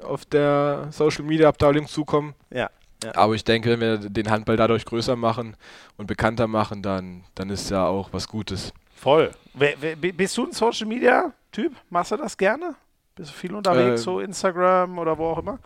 auf 0.07 0.23
der 0.25 0.87
Social 0.91 1.25
Media 1.25 1.49
Abteilung 1.49 1.87
zukommen. 1.87 2.33
Ja. 2.51 2.69
Aber 3.13 3.33
ich 3.35 3.43
denke, 3.43 3.69
wenn 3.71 3.79
wir 3.81 3.97
den 3.97 4.29
Handball 4.29 4.55
dadurch 4.57 4.85
größer 4.85 5.15
machen 5.15 5.57
und 5.97 6.07
bekannter 6.07 6.47
machen, 6.47 6.81
dann, 6.81 7.23
dann 7.35 7.49
ist 7.49 7.69
ja 7.69 7.85
auch 7.85 8.09
was 8.13 8.27
Gutes. 8.27 8.73
Voll. 8.95 9.31
Wer, 9.53 9.73
wer, 9.79 9.95
bi- 9.95 10.11
bist 10.13 10.37
du 10.37 10.45
ein 10.45 10.53
Social 10.53 10.87
Media 10.87 11.31
Typ? 11.51 11.73
Machst 11.89 12.11
du 12.11 12.17
das 12.17 12.37
gerne? 12.37 12.75
Bist 13.15 13.31
du 13.31 13.35
viel 13.35 13.53
unterwegs, 13.53 14.01
Ähm, 14.01 14.03
so 14.05 14.19
Instagram 14.19 14.97
oder 14.97 15.17
wo 15.17 15.25
auch 15.25 15.39
immer? 15.39 15.59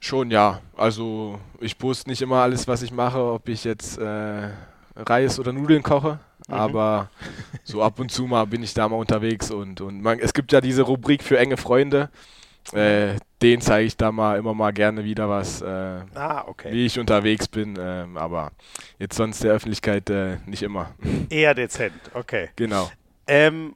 Schon 0.00 0.30
ja. 0.30 0.60
Also 0.76 1.38
ich 1.60 1.78
poste 1.78 2.08
nicht 2.10 2.22
immer 2.22 2.36
alles, 2.42 2.66
was 2.66 2.82
ich 2.82 2.92
mache, 2.92 3.18
ob 3.18 3.48
ich 3.48 3.64
jetzt 3.64 3.98
äh, 3.98 4.48
Reis 4.96 5.38
oder 5.38 5.52
Nudeln 5.52 5.82
koche. 5.82 6.18
Aber 6.48 7.08
so 7.64 7.82
ab 7.82 7.98
und 7.98 8.10
zu 8.10 8.26
mal 8.26 8.44
bin 8.46 8.62
ich 8.62 8.74
da 8.74 8.88
mal 8.88 8.96
unterwegs 8.96 9.50
und, 9.50 9.80
und 9.80 10.02
man, 10.02 10.18
es 10.18 10.34
gibt 10.34 10.52
ja 10.52 10.60
diese 10.60 10.82
Rubrik 10.82 11.22
für 11.22 11.38
enge 11.38 11.56
Freunde. 11.56 12.10
Äh, 12.72 13.16
den 13.42 13.60
zeige 13.60 13.86
ich 13.86 13.96
da 13.96 14.10
mal 14.10 14.38
immer 14.38 14.54
mal 14.54 14.72
gerne 14.72 15.04
wieder 15.04 15.28
was, 15.28 15.60
äh, 15.60 15.66
Ah, 16.14 16.44
okay. 16.46 16.72
wie 16.72 16.86
ich 16.86 16.98
unterwegs 16.98 17.46
bin. 17.46 17.78
Ähm, 17.78 18.16
aber 18.16 18.52
jetzt 18.98 19.16
sonst 19.16 19.44
der 19.44 19.52
Öffentlichkeit 19.52 20.08
äh, 20.08 20.38
nicht 20.46 20.62
immer. 20.62 20.94
Eher 21.28 21.54
dezent, 21.54 21.92
okay. 22.14 22.48
genau. 22.56 22.90
Ähm, 23.26 23.74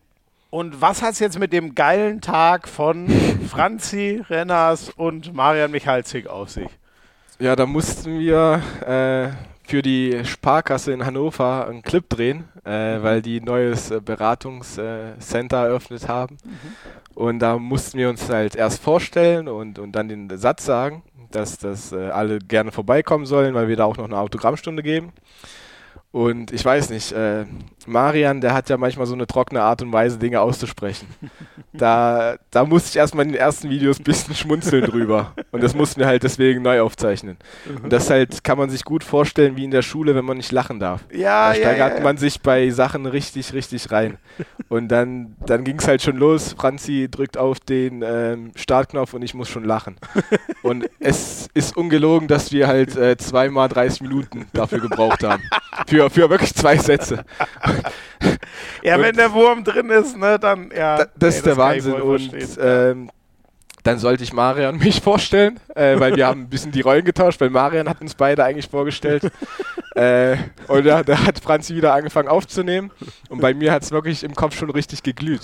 und 0.51 0.81
was 0.81 1.03
hat 1.03 1.13
es 1.13 1.19
jetzt 1.19 1.39
mit 1.39 1.53
dem 1.53 1.75
geilen 1.75 2.23
Tag 2.23 2.67
von 2.67 3.09
Franzi 3.49 4.23
Renners 4.31 4.89
und 4.91 5.35
Marian 5.35 5.71
Michalzik 5.71 6.27
auf 6.27 6.49
sich? 6.49 6.69
Ja, 7.39 7.55
da 7.57 7.67
mussten 7.67 8.19
wir 8.19 8.63
äh, 8.87 9.29
für 9.69 9.83
die 9.83 10.25
Sparkasse 10.25 10.93
in 10.93 11.05
Hannover 11.05 11.69
einen 11.69 11.83
Clip 11.83 12.09
drehen, 12.09 12.49
äh, 12.65 13.03
weil 13.03 13.21
die 13.21 13.39
ein 13.41 13.45
neues 13.45 13.91
äh, 13.91 14.01
Beratungscenter 14.01 15.59
eröffnet 15.59 16.09
haben. 16.09 16.39
Und 17.15 17.41
da 17.41 17.59
mussten 17.59 17.99
wir 17.99 18.09
uns 18.09 18.31
halt 18.31 18.57
erst 18.57 18.83
vorstellen 18.83 19.47
und, 19.47 19.79
und 19.79 19.93
dann 19.93 20.09
den 20.09 20.31
Satz 20.39 20.65
sagen, 20.65 21.03
dass, 21.31 21.59
dass 21.59 21.93
äh, 21.93 22.09
alle 22.09 22.39
gerne 22.39 22.73
vorbeikommen 22.73 23.27
sollen, 23.27 23.53
weil 23.53 23.69
wir 23.69 23.77
da 23.77 23.85
auch 23.85 23.99
noch 23.99 24.07
eine 24.07 24.19
Autogrammstunde 24.19 24.83
geben. 24.83 25.13
Und 26.11 26.53
ich 26.53 26.65
weiß 26.65 26.89
nicht, 26.91 27.13
äh, 27.13 27.45
Marian, 27.87 28.41
der 28.41 28.55
hat 28.55 28.71
ja 28.71 28.79
manchmal 28.79 29.07
so 29.07 29.15
eine 29.15 29.27
trockene 29.27 29.63
Art 29.63 29.83
und 29.83 29.93
Weise, 29.93 30.19
Dinge 30.19 30.41
auszusprechen. 30.41 31.07
Da, 31.71 32.39
da 32.51 32.65
musste 32.65 32.89
ich 32.89 32.97
erstmal 32.97 33.27
in 33.27 33.33
den 33.33 33.41
ersten 33.41 33.71
Videos 33.71 34.01
ein 34.01 34.05
bisschen 34.05 34.35
schmunzeln 34.35 34.85
drüber. 34.85 35.35
Und 35.53 35.63
das 35.63 35.75
mussten 35.77 36.01
wir 36.01 36.07
halt 36.07 36.25
deswegen 36.25 36.63
neu 36.63 36.81
aufzeichnen. 36.81 37.37
Und 37.83 37.93
das 37.93 38.11
halt 38.11 38.43
kann 38.43 38.59
man 38.59 38.69
sich 38.69 38.85
gut 38.85 39.05
vorstellen 39.05 39.57
wie 39.57 39.65
in 39.65 39.71
der 39.71 39.83
Schule, 39.83 40.17
wenn 40.17 40.25
man 40.25 40.39
nicht 40.39 40.51
lachen 40.51 40.81
darf. 40.81 41.05
Ja, 41.13 41.51
Da 41.51 41.55
steigert 41.55 42.03
man 42.03 42.17
sich 42.17 42.41
bei 42.41 42.71
Sachen 42.71 43.07
richtig, 43.07 43.53
richtig 43.53 43.93
rein. 43.93 44.19
Und 44.69 44.89
dann, 44.89 45.37
dann 45.47 45.63
ging 45.63 45.79
es 45.79 45.87
halt 45.87 46.03
schon 46.03 46.17
los. 46.17 46.55
Franzi 46.59 47.07
drückt 47.09 47.37
auf 47.39 47.61
den 47.61 48.03
ähm, 48.03 48.51
Startknopf 48.57 49.15
und 49.15 49.23
ich 49.23 49.35
muss 49.35 49.49
schon 49.49 49.65
lachen. 49.65 49.97
Und 50.63 50.89
es 50.99 51.49
ist 51.55 51.77
ungelogen, 51.77 52.27
dass 52.27 52.51
wir 52.51 52.67
halt 52.67 52.97
äh, 52.97 53.17
zweimal 53.19 53.69
30 53.69 54.01
Minuten 54.01 54.47
dafür 54.53 54.81
gebraucht 54.81 55.23
haben. 55.23 55.43
Für, 55.87 56.08
für 56.11 56.31
wirklich 56.31 56.55
zwei 56.55 56.77
Sätze. 56.77 57.25
Ja, 58.83 59.01
wenn 59.01 59.15
der 59.17 59.33
Wurm 59.33 59.65
drin 59.65 59.91
ist, 59.91 60.17
ne, 60.17 60.39
dann, 60.39 60.71
ja. 60.77 60.99
Da, 60.99 61.07
das 61.17 61.35
nee, 61.35 61.39
ist 61.39 61.47
der 61.47 61.57
kann 61.57 61.77
ich 61.77 61.85
Wahnsinn. 61.85 62.01
Und 62.03 62.59
ähm, 62.61 63.11
dann 63.83 63.99
sollte 63.99 64.23
ich 64.23 64.33
Marian 64.33 64.77
mich 64.79 65.01
vorstellen, 65.01 65.59
äh, 65.75 65.99
weil 65.99 66.17
wir 66.17 66.27
haben 66.27 66.43
ein 66.43 66.49
bisschen 66.49 66.73
die 66.73 66.81
Rollen 66.81 67.05
getauscht, 67.05 67.41
weil 67.41 67.51
Marian 67.51 67.89
hat 67.89 68.01
uns 68.01 68.15
beide 68.15 68.45
eigentlich 68.45 68.69
vorgestellt. 68.69 69.31
äh, 69.95 70.37
und 70.67 70.85
da, 70.85 71.03
da 71.03 71.25
hat 71.25 71.39
Franzi 71.39 71.75
wieder 71.75 71.95
angefangen 71.95 72.29
aufzunehmen. 72.29 72.91
Und 73.29 73.41
bei 73.41 73.55
mir 73.55 73.73
hat 73.73 73.83
es 73.83 73.91
wirklich 73.91 74.25
im 74.25 74.35
Kopf 74.35 74.57
schon 74.57 74.71
richtig 74.71 75.03
geglüht. 75.03 75.43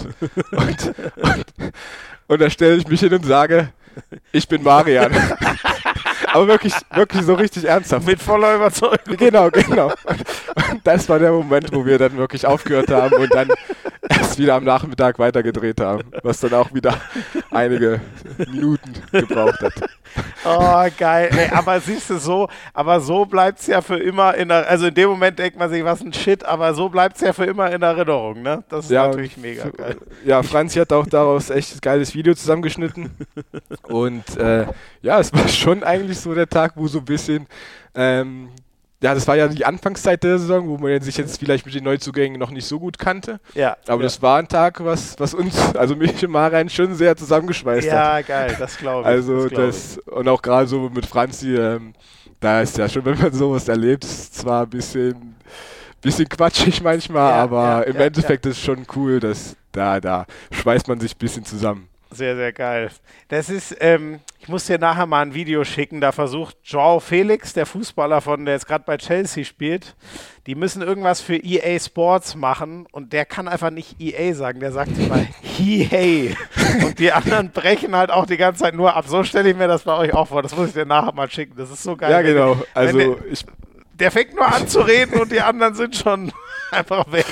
Und, 0.51 0.95
und, 1.17 1.45
und 2.27 2.41
da 2.41 2.51
stelle 2.51 2.77
ich 2.77 2.89
mich 2.89 3.01
hin 3.01 3.15
und 3.15 3.25
sage, 3.25 3.71
ich 4.33 4.49
bin 4.49 4.63
Marian. 4.63 5.13
Aber 6.35 6.49
wirklich, 6.49 6.75
wirklich 6.93 7.23
so 7.23 7.35
richtig 7.35 7.65
ernsthaft. 7.65 8.05
Mit 8.05 8.21
voller 8.21 8.57
Überzeugung. 8.57 9.17
Genau, 9.17 9.51
genau. 9.51 9.93
Und 10.05 10.81
das 10.83 11.09
war 11.09 11.21
der 11.21 11.31
Moment, 11.31 11.73
wo 11.73 11.87
wir 11.87 11.97
dann 11.97 12.17
wirklich 12.17 12.45
aufgehört 12.45 12.91
haben 12.91 13.15
und 13.15 13.33
dann 13.33 13.49
erst 14.09 14.39
wieder 14.39 14.55
am 14.55 14.65
Nachmittag 14.65 15.19
weitergedreht 15.19 15.81
haben, 15.81 16.03
was 16.23 16.41
dann 16.41 16.55
auch 16.55 16.73
wieder 16.75 17.01
einige 17.51 18.01
Minuten 18.39 18.95
gebraucht 19.13 19.61
hat. 19.61 19.73
Oh, 20.45 20.87
geil. 20.97 21.31
Ey, 21.33 21.49
aber 21.51 21.81
siehst 21.81 22.11
du, 22.11 22.19
so, 22.19 22.49
aber 22.73 23.01
so 23.01 23.25
bleibt 23.25 23.61
es 23.61 23.67
ja 23.67 23.81
für 23.81 23.97
immer 23.97 24.35
in 24.35 24.49
der, 24.49 24.69
also 24.69 24.87
in 24.87 24.95
dem 24.95 25.09
Moment 25.11 25.39
denkt 25.39 25.59
man 25.59 25.71
sich, 25.71 25.85
was 25.85 26.01
ein 26.03 26.13
Shit, 26.13 26.45
aber 26.45 26.75
so 26.75 26.89
bleibt 26.89 27.17
es 27.17 27.23
ja 27.23 27.33
für 27.33 27.45
immer 27.45 27.71
in 27.71 27.83
Erinnerung, 27.83 28.43
ne? 28.43 28.63
Das 28.69 28.87
ist 28.87 28.91
natürlich 28.91 29.37
mega 29.37 29.69
geil. 29.71 29.97
Ja, 30.25 30.43
Franzi 30.43 30.79
hat 30.79 30.93
auch 30.93 31.07
daraus 31.07 31.51
echt 31.51 31.75
ein 31.75 31.81
geiles 31.81 32.15
Video 32.15 32.35
zusammengeschnitten. 32.35 33.11
Und 33.83 34.37
äh, 34.37 34.67
ja, 35.03 35.19
es 35.19 35.33
war 35.33 35.49
schon 35.49 35.83
eigentlich 35.83 36.19
so 36.21 36.35
der 36.35 36.49
Tag, 36.49 36.73
wo 36.77 36.87
so 36.87 36.99
ein 36.99 37.05
bisschen, 37.05 37.47
ähm, 37.95 38.51
ja, 39.05 39.13
das 39.13 39.29
war 39.29 39.37
ja 39.37 39.49
die 39.49 39.67
Anfangszeit 39.67 40.25
der 40.25 40.39
Saison, 40.39 40.67
wo 40.67 40.79
man 40.79 40.99
sich 41.03 41.19
jetzt 41.19 41.39
vielleicht 41.39 41.67
mit 41.67 41.75
den 41.75 41.85
Neuzugängen 41.85 42.39
noch 42.39 42.51
nicht 42.51 42.65
so 42.65 42.81
gut 42.81 42.99
kannte. 42.99 43.39
Ja. 43.53 43.77
Aber 43.87 44.01
ja. 44.01 44.05
das 44.05 44.23
war 44.23 44.39
ein 44.39 44.49
Tag, 44.49 44.83
was, 44.83 45.15
was 45.19 45.35
uns, 45.35 45.77
also 45.77 45.95
mich 45.95 46.25
und 46.25 46.31
Marian 46.31 46.71
schon 46.71 46.95
sehr 46.95 47.15
zusammengeschweißt 47.15 47.87
hat. 47.91 47.95
Ja, 47.95 48.21
geil, 48.23 48.57
das 48.59 48.79
glaube 48.79 49.03
ich. 49.03 49.07
Also 49.07 49.47
glaub 49.49 49.67
das, 49.67 49.99
und 49.99 50.27
auch 50.27 50.41
gerade 50.41 50.67
so 50.67 50.89
mit 50.89 51.05
Franzi, 51.05 51.55
ähm, 51.55 51.93
da 52.41 52.63
ist 52.63 52.79
ja 52.79 52.89
schon, 52.89 53.05
wenn 53.05 53.19
man 53.19 53.31
sowas 53.31 53.69
erlebt, 53.69 54.05
zwar 54.05 54.63
ein 54.63 54.71
bisschen, 54.71 55.37
bisschen 56.01 56.27
quatschig 56.27 56.83
manchmal, 56.83 57.31
Ja, 57.31 57.43
aber 57.43 57.63
ja, 57.63 57.81
im 57.83 57.97
ja, 57.97 58.07
Endeffekt 58.07 58.47
ist 58.47 58.57
es 58.57 58.65
schon 58.65 58.87
cool, 58.97 59.21
dass 59.21 59.55
da, 59.73 60.01
da 60.01 60.25
schweißt 60.51 60.89
man 60.89 60.99
sich 60.99 61.15
ein 61.15 61.19
bisschen 61.19 61.45
zusammen. 61.45 61.91
Sehr, 62.15 62.37
sehr 62.37 62.53
geil. 62.53 62.91
Das 63.29 63.51
ist, 63.51 63.77
ähm, 63.81 64.21
ich 64.41 64.49
muss 64.49 64.67
dir 64.67 64.79
nachher 64.79 65.07
mal 65.07 65.23
ein 65.23 65.35
Video 65.35 65.65
schicken, 65.65 66.01
da 66.01 66.13
versucht 66.13 66.57
Joao 66.65 67.01
Felix, 67.01 67.53
der 67.53 67.67
Fußballer 67.67 68.21
von, 68.21 68.45
der 68.45 68.55
jetzt 68.55 68.67
gerade 68.67 68.85
bei 68.87 68.97
Chelsea 68.97 69.45
spielt, 69.45 69.97
die 70.47 70.55
müssen 70.55 70.83
irgendwas 70.83 71.21
für 71.21 71.37
EA 71.37 71.79
Sports 71.81 72.35
machen 72.37 72.87
und 72.93 73.13
der 73.13 73.25
kann 73.25 73.49
einfach 73.49 73.71
nicht 73.71 74.01
EA 74.01 74.35
sagen, 74.35 74.61
der 74.61 74.73
sagt 74.73 74.97
immer 74.99 75.27
EA. 75.59 76.35
Und 76.85 76.99
die 76.99 77.13
anderen 77.13 77.51
brechen 77.51 77.97
halt 77.97 78.11
auch 78.11 78.27
die 78.27 78.37
ganze 78.37 78.63
Zeit 78.63 78.75
nur 78.75 78.95
ab. 78.95 79.07
So 79.09 79.25
stelle 79.25 79.51
ich 79.51 79.57
mir 79.57 79.69
das 79.69 79.83
bei 79.83 79.97
euch 79.97 80.13
auch 80.15 80.29
vor. 80.29 80.43
Das 80.43 80.55
muss 80.57 80.69
ich 80.69 80.75
dir 80.75 80.85
nachher 80.87 81.13
mal 81.15 81.31
schicken. 81.31 81.55
Das 81.57 81.71
ist 81.71 81.83
so 81.83 81.97
geil. 81.97 82.11
Ja, 82.11 82.23
genau. 82.23 82.55
der- 82.55 82.67
Also 82.75 82.99
wenn 82.99 83.17
ich, 83.33 83.45
der 83.95 84.11
fängt 84.11 84.35
nur 84.35 84.47
an 84.47 84.69
zu 84.69 84.81
reden 84.81 85.21
und 85.21 85.31
die 85.33 85.41
anderen 85.41 85.75
sind 85.75 85.97
schon 85.97 86.33
einfach 86.71 87.11
weg. 87.11 87.27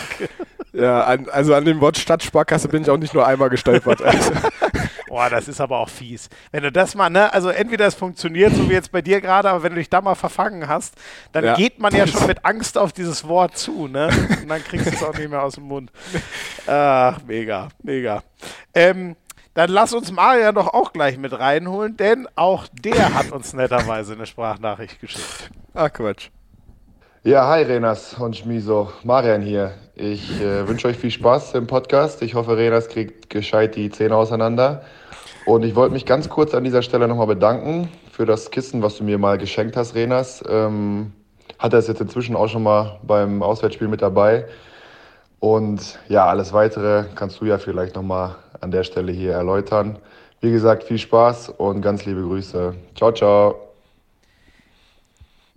ja, 0.72 1.04
an, 1.04 1.28
also 1.30 1.54
an 1.54 1.64
dem 1.64 1.80
Wort 1.80 1.98
Stadtsparkasse 1.98 2.68
bin 2.68 2.82
ich 2.82 2.90
auch 2.90 2.96
nicht 2.96 3.14
nur 3.14 3.26
einmal 3.26 3.50
gestolpert. 3.50 4.00
Also, 4.12 4.32
Boah, 5.12 5.28
das 5.28 5.46
ist 5.46 5.60
aber 5.60 5.76
auch 5.76 5.90
fies. 5.90 6.30
Wenn 6.52 6.62
du 6.62 6.72
das 6.72 6.94
mal, 6.94 7.10
ne, 7.10 7.30
also 7.34 7.50
entweder 7.50 7.86
es 7.86 7.94
funktioniert, 7.94 8.54
so 8.54 8.70
wie 8.70 8.72
jetzt 8.72 8.92
bei 8.92 9.02
dir 9.02 9.20
gerade, 9.20 9.50
aber 9.50 9.62
wenn 9.62 9.72
du 9.72 9.78
dich 9.78 9.90
da 9.90 10.00
mal 10.00 10.14
verfangen 10.14 10.68
hast, 10.68 10.94
dann 11.32 11.44
ja. 11.44 11.54
geht 11.54 11.78
man 11.78 11.94
ja 11.94 12.06
schon 12.06 12.26
mit 12.28 12.46
Angst 12.46 12.78
auf 12.78 12.94
dieses 12.94 13.28
Wort 13.28 13.58
zu, 13.58 13.88
ne? 13.88 14.08
Und 14.40 14.48
dann 14.48 14.64
kriegst 14.64 14.86
du 14.86 14.90
es 14.94 15.02
auch 15.02 15.12
nicht 15.12 15.28
mehr 15.28 15.42
aus 15.42 15.56
dem 15.56 15.64
Mund. 15.64 15.92
Ach, 16.66 17.18
mega, 17.26 17.68
mega. 17.82 18.22
Ähm, 18.72 19.16
dann 19.52 19.68
lass 19.68 19.92
uns 19.92 20.10
Maria 20.10 20.50
doch 20.52 20.68
auch 20.68 20.94
gleich 20.94 21.18
mit 21.18 21.38
reinholen, 21.38 21.96
denn 21.98 22.26
auch 22.34 22.66
der 22.72 23.12
hat 23.12 23.32
uns 23.32 23.52
netterweise 23.52 24.14
eine 24.14 24.24
Sprachnachricht 24.24 24.98
geschickt. 24.98 25.50
Ach 25.74 25.92
Quatsch. 25.92 26.30
Ja, 27.24 27.46
hi 27.46 27.62
Renas 27.62 28.14
und 28.18 28.36
Schmiso. 28.36 28.90
Marian 29.04 29.42
hier. 29.42 29.74
Ich 29.94 30.40
äh, 30.40 30.66
wünsche 30.66 30.88
euch 30.88 30.96
viel 30.96 31.12
Spaß 31.12 31.54
im 31.54 31.68
Podcast. 31.68 32.20
Ich 32.20 32.34
hoffe, 32.34 32.56
Renas 32.56 32.88
kriegt 32.88 33.30
gescheit 33.30 33.76
die 33.76 33.90
Zähne 33.90 34.16
auseinander. 34.16 34.82
Und 35.46 35.62
ich 35.62 35.76
wollte 35.76 35.92
mich 35.92 36.04
ganz 36.04 36.28
kurz 36.28 36.52
an 36.52 36.64
dieser 36.64 36.82
Stelle 36.82 37.06
nochmal 37.06 37.28
bedanken 37.28 37.88
für 38.10 38.26
das 38.26 38.50
Kissen, 38.50 38.82
was 38.82 38.96
du 38.96 39.04
mir 39.04 39.18
mal 39.18 39.38
geschenkt 39.38 39.76
hast, 39.76 39.94
Renas. 39.94 40.42
Ähm, 40.48 41.12
hat 41.60 41.72
er 41.72 41.78
es 41.78 41.86
jetzt 41.86 42.00
inzwischen 42.00 42.34
auch 42.34 42.48
schon 42.48 42.64
mal 42.64 42.98
beim 43.04 43.40
Auswärtsspiel 43.40 43.86
mit 43.86 44.02
dabei. 44.02 44.46
Und 45.38 46.00
ja, 46.08 46.26
alles 46.26 46.52
weitere 46.52 47.04
kannst 47.14 47.40
du 47.40 47.44
ja 47.44 47.58
vielleicht 47.58 47.94
nochmal 47.94 48.34
an 48.60 48.72
der 48.72 48.82
Stelle 48.82 49.12
hier 49.12 49.34
erläutern. 49.34 50.00
Wie 50.40 50.50
gesagt, 50.50 50.82
viel 50.82 50.98
Spaß 50.98 51.50
und 51.50 51.82
ganz 51.82 52.04
liebe 52.04 52.22
Grüße. 52.22 52.74
Ciao, 52.96 53.12
ciao. 53.12 53.71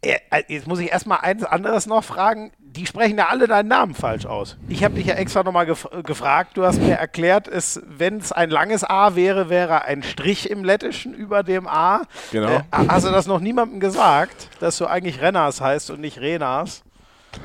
Äh, 0.05 0.43
jetzt 0.47 0.67
muss 0.67 0.79
ich 0.79 0.91
erstmal 0.91 1.19
eins 1.21 1.43
anderes 1.43 1.87
noch 1.87 2.03
fragen. 2.03 2.51
Die 2.59 2.85
sprechen 2.85 3.17
ja 3.17 3.27
alle 3.29 3.47
deinen 3.47 3.69
Namen 3.69 3.95
falsch 3.95 4.25
aus. 4.25 4.57
Ich 4.67 4.83
habe 4.83 4.95
dich 4.95 5.05
ja 5.05 5.15
extra 5.15 5.43
nochmal 5.43 5.65
gef 5.65 5.87
gefragt. 6.03 6.57
Du 6.57 6.63
hast 6.63 6.81
mir 6.81 6.95
erklärt, 6.95 7.49
wenn 7.97 8.17
es 8.17 8.31
ein 8.31 8.49
langes 8.49 8.83
A 8.83 9.15
wäre, 9.15 9.49
wäre 9.49 9.85
ein 9.85 10.03
Strich 10.03 10.49
im 10.49 10.63
Lettischen 10.63 11.13
über 11.13 11.43
dem 11.43 11.67
A. 11.67 12.01
Genau. 12.31 12.49
Äh, 12.49 12.61
hast 12.71 13.05
du 13.05 13.11
das 13.11 13.27
noch 13.27 13.39
niemandem 13.39 13.79
gesagt, 13.79 14.49
dass 14.59 14.77
du 14.77 14.85
eigentlich 14.85 15.21
Renners 15.21 15.61
heißt 15.61 15.89
und 15.89 16.01
nicht 16.01 16.19
Renas? 16.19 16.83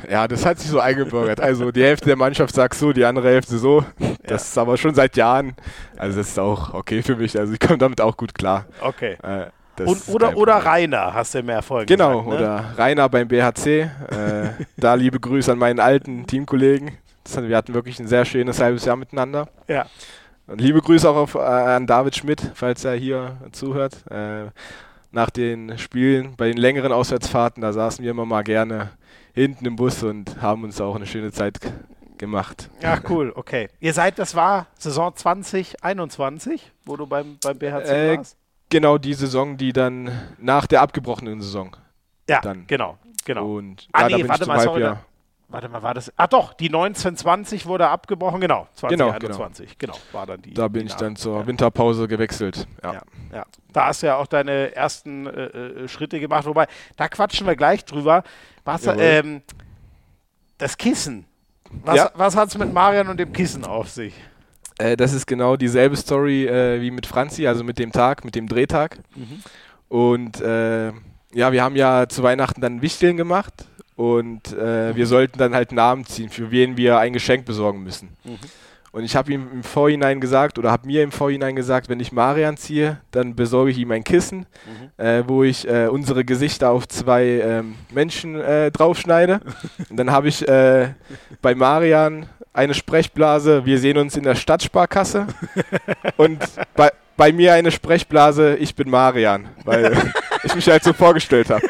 Ja, 0.09 0.29
das 0.29 0.47
hat 0.47 0.59
sich 0.59 0.71
so 0.71 0.81
eingebürgert. 0.81 1.41
Also 1.41 1.71
die 1.71 1.83
Hälfte 1.83 2.07
der 2.07 2.17
Mannschaft 2.17 2.55
sagt 2.55 2.75
so, 2.75 2.93
die 2.93 3.05
andere 3.05 3.29
Hälfte 3.29 3.59
so. 3.59 3.85
Das 4.23 4.29
ja. 4.29 4.37
ist 4.37 4.59
aber 4.59 4.77
schon 4.77 4.95
seit 4.95 5.17
Jahren. 5.17 5.55
Also 5.97 6.19
das 6.19 6.29
ist 6.29 6.39
auch 6.39 6.75
okay 6.75 7.03
für 7.03 7.17
mich. 7.17 7.39
Also 7.39 7.53
ich 7.53 7.61
komme 7.61 7.79
damit 7.79 8.01
auch 8.01 8.17
gut 8.17 8.35
klar. 8.35 8.67
Okay. 8.81 9.17
Äh, 9.23 9.47
und, 9.87 10.09
oder, 10.09 10.37
oder 10.37 10.55
Rainer, 10.57 11.15
hast 11.15 11.35
du 11.35 11.43
mehr 11.43 11.57
Erfolg 11.57 11.87
Genau, 11.87 12.23
gesagt, 12.23 12.29
ne? 12.29 12.35
oder 12.37 12.65
Rainer 12.79 13.09
beim 13.09 13.29
BHC. 13.29 13.81
äh, 13.81 13.89
da 14.77 14.95
liebe 14.95 15.21
Grüße 15.21 15.53
an 15.53 15.59
meinen 15.59 15.81
alten 15.81 16.27
Teamkollegen. 16.27 16.93
Das, 17.25 17.43
wir 17.43 17.57
hatten 17.57 17.75
wirklich 17.75 17.99
ein 18.01 18.07
sehr 18.07 18.25
schönes 18.25 18.61
halbes 18.61 18.85
Jahr 18.85 18.97
miteinander. 18.97 19.49
Ja. 19.69 19.87
Und 20.47 20.61
liebe 20.61 20.81
Grüße 20.81 21.09
auch 21.09 21.17
auf, 21.17 21.35
äh, 21.35 21.39
an 21.39 21.87
David 21.87 22.17
Schmidt, 22.17 22.43
falls 22.55 22.85
er 22.85 22.95
hier 22.95 23.37
zuhört. 23.53 24.05
Äh, 24.11 24.47
nach 25.13 25.31
den 25.31 25.77
Spielen, 25.79 26.35
bei 26.37 26.49
den 26.49 26.57
längeren 26.57 26.93
Auswärtsfahrten, 26.93 27.61
da 27.61 27.73
saßen 27.73 28.05
wir 28.05 28.11
immer 28.13 28.25
mal 28.27 28.43
gerne 28.43 28.91
hinten 29.33 29.67
im 29.67 29.77
Bus 29.77 30.03
und 30.03 30.41
haben 30.41 30.65
uns 30.65 30.81
auch 30.81 30.97
eine 30.97 31.07
schöne 31.07 31.33
Zeit 31.33 31.59
gemacht. 32.19 32.71
Ja, 32.81 32.99
cool, 33.09 33.33
okay. 33.35 33.69
Ihr 33.81 33.93
seid, 33.93 34.19
das 34.19 34.35
war 34.35 34.67
Saison 34.79 35.15
2021, 35.15 36.73
wo 36.85 36.97
du 36.97 37.07
beim, 37.07 37.39
beim 37.43 37.59
BHC 37.59 37.89
äh, 37.89 38.17
warst? 38.17 38.37
Genau, 38.71 38.99
die 38.99 39.15
Saison, 39.15 39.57
die 39.57 39.73
dann 39.73 40.11
nach 40.39 40.67
der 40.67 40.81
abgebrochenen 40.81 41.41
Saison. 41.41 41.77
Ja, 42.29 42.41
dann. 42.41 42.67
genau, 42.69 42.97
genau. 43.25 43.57
Und 43.57 43.89
ah, 43.93 44.07
ja, 44.07 44.17
nee, 44.17 44.29
warte 44.29 44.47
mal, 44.47 44.61
sorry, 44.61 44.81
da, 44.81 45.01
warte 45.49 45.69
mal, 45.69 45.83
war 45.83 45.95
das, 45.95 46.13
ah 46.17 46.29
doch, 46.29 46.55
die 46.55 46.69
1920 46.69 47.67
wurde 47.67 47.89
abgebrochen, 47.89 48.41
genau, 48.41 48.69
2021, 48.75 49.77
genau, 49.77 49.95
genau, 49.95 50.05
war 50.13 50.27
dann 50.27 50.41
die. 50.41 50.55
Da 50.55 50.69
bin 50.69 50.83
die 50.83 50.87
ich 50.87 50.95
dann 50.95 51.17
zur 51.17 51.49
Winterpause 51.49 52.07
gewechselt, 52.07 52.69
ja. 52.85 52.93
ja. 52.93 53.03
ja. 53.33 53.47
Da 53.73 53.87
hast 53.87 54.03
du 54.03 54.07
ja 54.07 54.17
auch 54.17 54.29
deine 54.29 54.75
ersten 54.75 55.27
äh, 55.27 55.47
äh, 55.47 55.89
Schritte 55.89 56.21
gemacht, 56.21 56.47
wobei, 56.47 56.69
da 56.97 57.09
quatschen 57.09 57.49
wir 57.49 57.57
gleich 57.57 57.85
drüber. 57.85 58.23
Was, 58.65 58.87
ähm, 58.87 59.43
das 60.59 60.77
Kissen. 60.77 61.27
Was, 61.85 61.97
ja. 61.97 62.11
was 62.15 62.37
hat 62.37 62.49
es 62.49 62.59
mit 62.59 62.73
Marian 62.73 63.09
und 63.09 63.19
dem 63.19 63.33
Kissen 63.33 63.65
auf 63.65 63.89
sich? 63.89 64.15
Äh, 64.81 64.97
das 64.97 65.13
ist 65.13 65.27
genau 65.27 65.57
dieselbe 65.57 65.97
Story 65.97 66.47
äh, 66.47 66.81
wie 66.81 66.91
mit 66.91 67.07
Franzi, 67.07 67.47
also 67.47 67.63
mit 67.65 67.79
dem 67.79 67.93
Tag, 67.93 68.25
mit 68.25 68.35
dem 68.35 68.49
Drehtag. 68.49 68.99
Mhm. 69.15 69.43
Und 69.89 70.41
äh, 70.41 70.89
ja, 71.33 71.53
wir 71.53 71.63
haben 71.63 71.77
ja 71.77 72.09
zu 72.09 72.23
Weihnachten 72.23 72.61
dann 72.61 72.83
Wichteln 72.83 73.17
gemacht 73.17 73.53
und 73.97 74.53
äh, 74.53 74.97
wir 74.97 75.07
sollten 75.07 75.39
dann 75.39 75.55
halt 75.55 75.73
Namen 75.73 76.07
ziehen, 76.07 76.31
für 76.31 76.51
wen 76.51 76.77
wir 76.77 76.99
ein 76.99 77.13
Geschenk 77.13 77.45
besorgen 77.45 77.83
müssen. 77.83 78.09
Mhm. 78.25 78.39
Und 78.93 79.05
ich 79.05 79.15
habe 79.15 79.33
ihm 79.33 79.49
im 79.53 79.63
Vorhinein 79.63 80.21
gesagt 80.21 80.59
oder 80.59 80.73
habe 80.73 80.87
mir 80.87 81.05
im 81.05 81.13
Vorhinein 81.13 81.55
gesagt, 81.55 81.89
wenn 81.89 82.01
ich 82.01 82.11
Marian 82.11 82.57
ziehe, 82.57 82.99
dann 83.13 83.37
besorge 83.37 83.71
ich 83.71 83.79
ihm 83.79 83.93
ein 83.93 84.03
Kissen, 84.03 84.47
mhm. 84.67 85.05
äh, 85.05 85.29
wo 85.29 85.45
ich 85.45 85.69
äh, 85.69 85.87
unsere 85.87 86.25
Gesichter 86.25 86.71
auf 86.71 86.89
zwei 86.89 87.25
ähm, 87.25 87.77
Menschen 87.91 88.41
äh, 88.41 88.73
draufschneide. 88.73 89.41
Und 89.91 89.97
dann 89.97 90.11
habe 90.11 90.29
ich 90.29 90.47
äh, 90.49 90.89
bei 91.41 91.55
Marian 91.55 92.27
eine 92.53 92.75
Sprechblase, 92.75 93.65
wir 93.65 93.79
sehen 93.79 93.97
uns 93.97 94.17
in 94.17 94.25
der 94.25 94.35
Stadtsparkasse. 94.35 95.29
Und 96.17 96.43
bei, 96.75 96.91
bei 97.17 97.33
mir 97.33 97.55
eine 97.55 97.71
Sprechblase, 97.71 98.57
ich 98.57 98.75
bin 98.75 98.91
Marian, 98.91 99.49
weil 99.65 99.97
ich 100.43 100.55
mich 100.55 100.69
halt 100.69 100.83
so 100.83 100.93
vorgestellt 100.93 101.51
habe. 101.51 101.65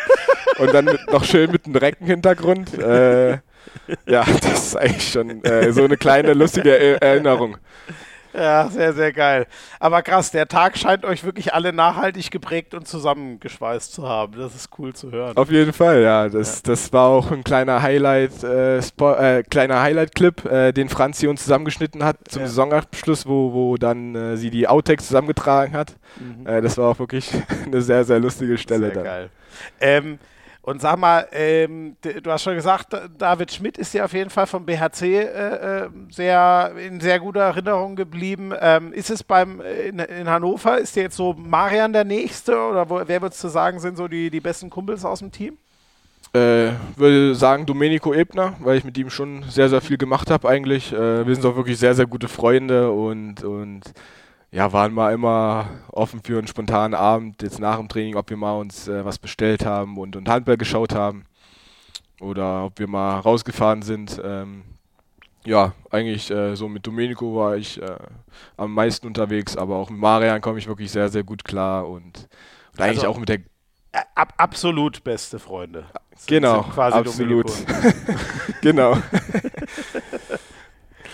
Und 0.59 0.73
dann 0.73 0.87
mit, 0.87 1.13
noch 1.13 1.25
schön 1.25 1.51
mit 1.51 1.67
einem 1.67 1.77
Reckenhintergrund. 1.77 2.79
Äh, 2.79 3.39
ja, 4.07 4.25
das 4.25 4.67
ist 4.67 4.77
eigentlich 4.77 5.11
schon 5.11 5.45
äh, 5.45 5.73
so 5.73 5.85
eine 5.85 5.97
kleine 5.97 6.35
lustige 6.35 6.77
er 6.77 7.03
Erinnerung. 7.03 7.57
Ja, 8.33 8.69
sehr, 8.69 8.93
sehr 8.93 9.13
geil. 9.13 9.47
Aber 9.81 10.03
krass, 10.03 10.31
der 10.31 10.47
Tag 10.47 10.79
scheint 10.79 11.05
euch 11.05 11.25
wirklich 11.25 11.53
alle 11.53 11.73
nachhaltig 11.73 12.31
geprägt 12.31 12.75
und 12.75 12.87
zusammengeschweißt 12.87 13.93
zu 13.93 14.09
haben. 14.09 14.39
Das 14.39 14.55
ist 14.55 14.69
cool 14.79 14.95
zu 14.95 15.11
hören. 15.11 15.37
Auf 15.37 15.51
jeden 15.51 15.73
Fall, 15.73 16.03
ja. 16.03 16.29
Das, 16.29 16.57
ja. 16.57 16.61
das 16.65 16.93
war 16.93 17.09
auch 17.09 17.31
ein 17.33 17.43
kleiner 17.43 17.83
Highlight, 17.83 18.45
äh, 18.45 18.79
äh, 18.79 19.43
kleiner 19.43 19.83
Highlight-Clip, 19.83 20.45
äh, 20.45 20.73
den 20.73 20.89
Franzi 20.89 21.27
uns 21.27 21.43
zusammengeschnitten 21.43 22.05
hat 22.05 22.19
zum 22.29 22.43
ja. 22.43 22.49
Saisonabschluss, 22.49 23.27
wo, 23.27 23.53
wo 23.53 23.77
dann 23.77 24.15
äh, 24.15 24.37
sie 24.37 24.51
die 24.51 24.69
Outtakes 24.69 25.09
zusammengetragen 25.09 25.75
hat. 25.75 25.97
Mhm. 26.19 26.47
Äh, 26.47 26.61
das 26.61 26.79
war 26.79 26.91
auch 26.91 26.99
wirklich 26.99 27.31
eine 27.67 27.83
sehr, 27.83 28.05
sehr 28.05 28.21
lustige 28.21 28.59
Stelle 28.59 28.87
sehr 28.87 28.95
dann. 28.95 29.05
geil. 29.05 29.31
Ähm, 29.81 30.19
und 30.63 30.83
sag 30.83 30.99
mal, 30.99 31.27
ähm, 31.33 31.97
du 32.03 32.31
hast 32.31 32.43
schon 32.43 32.55
gesagt, 32.55 32.95
David 33.17 33.51
Schmidt 33.51 33.79
ist 33.79 33.95
dir 33.95 34.05
auf 34.05 34.13
jeden 34.13 34.29
Fall 34.29 34.47
vom 34.47 34.67
BHC 34.67 35.03
äh, 35.03 35.85
äh, 35.85 35.89
sehr, 36.11 36.73
in 36.79 37.01
sehr 37.01 37.19
guter 37.19 37.41
Erinnerung 37.41 37.97
geblieben. 37.97 38.53
Ähm, 38.61 38.93
ist 38.93 39.09
es 39.09 39.23
beim 39.23 39.63
in, 39.63 39.99
in, 39.99 40.29
Hannover, 40.29 40.79
ist 40.79 40.97
dir 40.97 41.05
jetzt 41.05 41.17
so 41.17 41.33
Marian 41.33 41.95
der 41.95 42.05
Nächste 42.05 42.59
oder 42.59 42.91
wo, 42.91 43.01
wer 43.05 43.23
würdest 43.23 43.43
du 43.43 43.49
sagen, 43.49 43.81
sind 43.81 43.97
so 43.97 44.07
die, 44.07 44.29
die 44.29 44.41
besten 44.41 44.69
Kumpels 44.69 45.05
aus 45.05 45.21
dem 45.21 45.33
Team? 45.33 45.57
Äh, 46.35 46.73
würde 46.95 47.35
sagen 47.35 47.65
Domenico 47.65 48.13
Ebner, 48.13 48.53
weil 48.61 48.77
ich 48.77 48.85
mit 48.85 48.97
ihm 48.99 49.09
schon 49.09 49.43
sehr, 49.49 49.71
sehr 49.71 49.81
viel 49.81 49.97
gemacht 49.97 50.31
habe 50.31 50.49
eigentlich. 50.49 50.93
Äh, 50.93 51.27
wir 51.27 51.35
sind 51.35 51.45
auch 51.47 51.57
wirklich 51.57 51.79
sehr, 51.79 51.95
sehr 51.95 52.07
gute 52.07 52.29
Freunde 52.29 52.93
und, 52.93 53.43
und 53.43 53.83
ja, 54.53 54.73
waren 54.73 54.93
mal 54.93 55.13
immer 55.13 55.69
offen 55.89 56.21
für 56.23 56.39
einen 56.39 56.49
spontanen 56.49 56.95
Abend, 56.95 57.43
jetzt 57.43 57.61
nach 57.61 57.79
dem 57.79 57.89
Training, 57.89 58.17
ob 58.17 58.31
wir 58.31 58.37
mal 58.37 58.59
uns 58.59 58.89
äh, 58.89 59.05
was 59.05 59.19
bestellt 59.19 59.65
haben 59.65 59.97
und, 59.97 60.17
und 60.17 60.29
Handball 60.29 60.57
geschaut 60.57 60.95
haben 60.95 61.25
oder 62.21 62.65
ob 62.65 62.79
wir 62.79 62.89
mal 62.89 63.21
rausgefahren 63.21 63.83
sind. 63.83 64.21
Ähm, 64.25 64.65
ja, 65.45 65.73
eigentlich 65.91 66.31
äh, 66.31 66.55
so 66.55 66.69
mit 66.69 66.87
Domenico 66.87 67.37
war 67.37 67.57
ich 67.57 67.81
äh, 67.81 67.97
am 68.57 68.75
meisten 68.75 69.07
unterwegs, 69.07 69.57
aber 69.57 69.77
auch 69.77 69.89
mit 69.89 70.01
Marian 70.01 70.41
komme 70.41 70.59
ich 70.59 70.67
wirklich 70.67 70.91
sehr, 70.91 71.09
sehr 71.09 71.23
gut 71.23 71.45
klar 71.45 71.89
und, 71.89 72.29
und 72.73 72.81
eigentlich 72.81 72.99
also, 72.99 73.09
auch 73.09 73.19
mit 73.19 73.29
der. 73.29 73.41
Ab, 74.15 74.35
absolut 74.37 75.03
beste 75.03 75.39
Freunde. 75.39 75.87
Genau, 76.27 76.63
sind 76.63 76.79
absolut. 76.79 77.51
genau. 78.61 78.97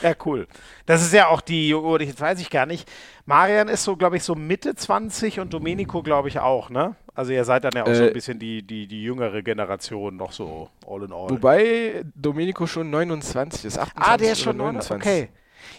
Ja, 0.06 0.14
cool. 0.24 0.46
Das 0.86 1.02
ist 1.02 1.12
ja 1.12 1.26
auch 1.26 1.40
die, 1.40 1.74
oder 1.74 2.04
jetzt 2.04 2.20
weiß 2.20 2.40
ich 2.40 2.48
gar 2.48 2.64
nicht. 2.64 2.88
Marian 3.24 3.66
ist 3.66 3.82
so, 3.82 3.96
glaube 3.96 4.16
ich, 4.16 4.22
so 4.22 4.36
Mitte 4.36 4.76
20 4.76 5.40
und 5.40 5.52
Domenico, 5.52 6.00
glaube 6.00 6.28
ich, 6.28 6.38
auch, 6.38 6.70
ne? 6.70 6.94
Also 7.16 7.32
ihr 7.32 7.44
seid 7.44 7.64
dann 7.64 7.72
ja 7.74 7.82
auch 7.82 7.88
äh, 7.88 7.94
so 7.96 8.04
ein 8.04 8.12
bisschen 8.12 8.38
die, 8.38 8.62
die, 8.62 8.86
die 8.86 9.02
jüngere 9.02 9.42
Generation, 9.42 10.16
noch 10.16 10.30
so 10.30 10.70
all 10.86 11.02
in 11.02 11.12
all. 11.12 11.30
Wobei 11.30 12.04
Domenico 12.14 12.68
schon 12.68 12.88
29 12.90 13.64
ist, 13.64 13.78
28 13.78 14.12
Ah, 14.12 14.16
der 14.16 14.32
ist 14.32 14.42
schon 14.42 14.56
29. 14.58 14.94
Okay. 14.96 15.28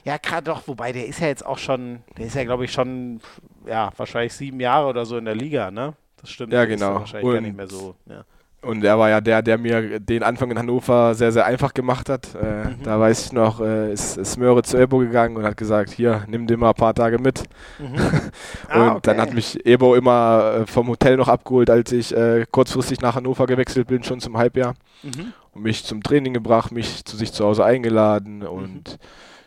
Ja, 0.04 0.18
gerade 0.18 0.44
doch, 0.44 0.68
wobei 0.68 0.91
der 0.91 1.08
ist 1.08 1.22
ja 1.22 1.28
jetzt 1.28 1.45
auch 1.45 1.58
schon, 1.58 2.04
der 2.18 2.26
ist 2.26 2.36
ja, 2.36 2.44
glaube 2.44 2.66
ich, 2.66 2.74
schon, 2.74 3.22
ja, 3.66 3.91
wahrscheinlich 3.95 4.34
sieben 4.34 4.60
Jahre 4.60 4.88
oder 4.88 5.06
so 5.06 5.18
in 5.18 5.24
der 5.24 5.36
Liga, 5.36 5.72
ne? 5.72 5.94
Das 6.20 6.32
stimmt. 6.32 6.52
Ja, 6.52 6.66
genau. 6.66 6.95
wahrscheinlich 6.95 7.26
und 7.26 7.34
gar 7.34 7.41
nicht 7.41 7.56
mehr 7.56 7.68
so, 7.68 7.95
ja. 8.08 8.26
Und 8.62 8.84
er 8.84 8.98
war 8.98 9.10
ja 9.10 9.22
der, 9.22 9.44
der 9.44 9.60
mir 9.60 10.00
den 10.00 10.24
Anfang 10.24 10.50
in 10.50 10.58
Hannover 10.58 11.14
sehr, 11.14 11.32
sehr 11.32 11.46
einfach 11.46 11.76
gemacht 11.76 12.10
hat. 12.10 12.34
Äh, 12.34 12.70
mhm. 12.70 12.84
Da 12.84 13.00
weiß 13.00 13.28
ich 13.28 13.32
noch, 13.32 13.62
äh, 13.62 13.94
ist, 13.94 14.18
ist 14.18 14.38
Möhre 14.38 14.64
zu 14.64 14.78
Ebo 14.78 14.98
gegangen 14.98 15.38
und 15.38 15.44
hat 15.44 15.58
gesagt, 15.58 15.92
hier, 15.92 16.24
nimm 16.28 16.48
dir 16.48 16.58
mal 16.58 16.70
ein 16.70 16.76
paar 16.76 16.96
Tage 16.96 17.20
mit. 17.20 17.44
Mhm. 17.80 17.98
Ah, 18.70 18.82
und 18.82 18.90
okay. 18.90 19.00
dann 19.04 19.22
hat 19.22 19.34
mich 19.34 19.66
Ebo 19.66 19.96
immer 19.96 20.62
äh, 20.62 20.66
vom 20.66 20.88
Hotel 20.88 21.16
noch 21.16 21.28
abgeholt, 21.28 21.70
als 21.70 21.92
ich 21.92 22.16
äh, 22.16 22.46
kurzfristig 22.52 23.00
nach 23.00 23.16
Hannover 23.16 23.46
gewechselt 23.46 23.88
bin, 23.88 24.04
schon 24.04 24.20
zum 24.20 24.38
Halbjahr. 24.38 24.74
Mhm. 25.04 25.34
Und 25.54 25.64
mich 25.64 25.86
zum 25.86 26.04
Training 26.04 26.34
gebracht, 26.34 26.72
mich 26.72 27.06
zu 27.06 27.16
sich 27.16 27.32
zu 27.32 27.46
Hause 27.46 27.64
eingeladen 27.64 28.44
und 28.44 28.98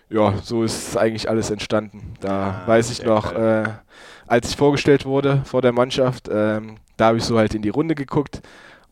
ja, 0.09 0.35
so 0.43 0.63
ist 0.63 0.97
eigentlich 0.97 1.29
alles 1.29 1.51
entstanden. 1.51 2.15
Da 2.21 2.63
Ah, 2.65 2.69
weiß 2.69 2.91
ich 2.91 3.05
noch, 3.05 3.33
äh, 3.33 3.65
als 4.27 4.51
ich 4.51 4.57
vorgestellt 4.57 5.05
wurde 5.05 5.43
vor 5.45 5.61
der 5.61 5.73
Mannschaft, 5.73 6.29
ähm, 6.33 6.77
da 6.97 7.07
habe 7.07 7.19
ich 7.19 7.25
so 7.25 7.37
halt 7.39 7.55
in 7.55 7.63
die 7.63 7.69
Runde 7.69 7.95
geguckt 7.95 8.41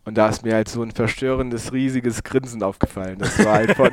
und 0.08 0.14
da 0.14 0.28
ist 0.28 0.42
mir 0.42 0.54
halt 0.54 0.68
so 0.68 0.82
ein 0.82 0.90
verstörendes, 0.90 1.72
riesiges 1.72 2.24
Grinsen 2.24 2.62
aufgefallen. 2.62 3.18
Das 3.18 3.44
war 3.44 3.52
halt 3.52 3.76
von 3.76 3.90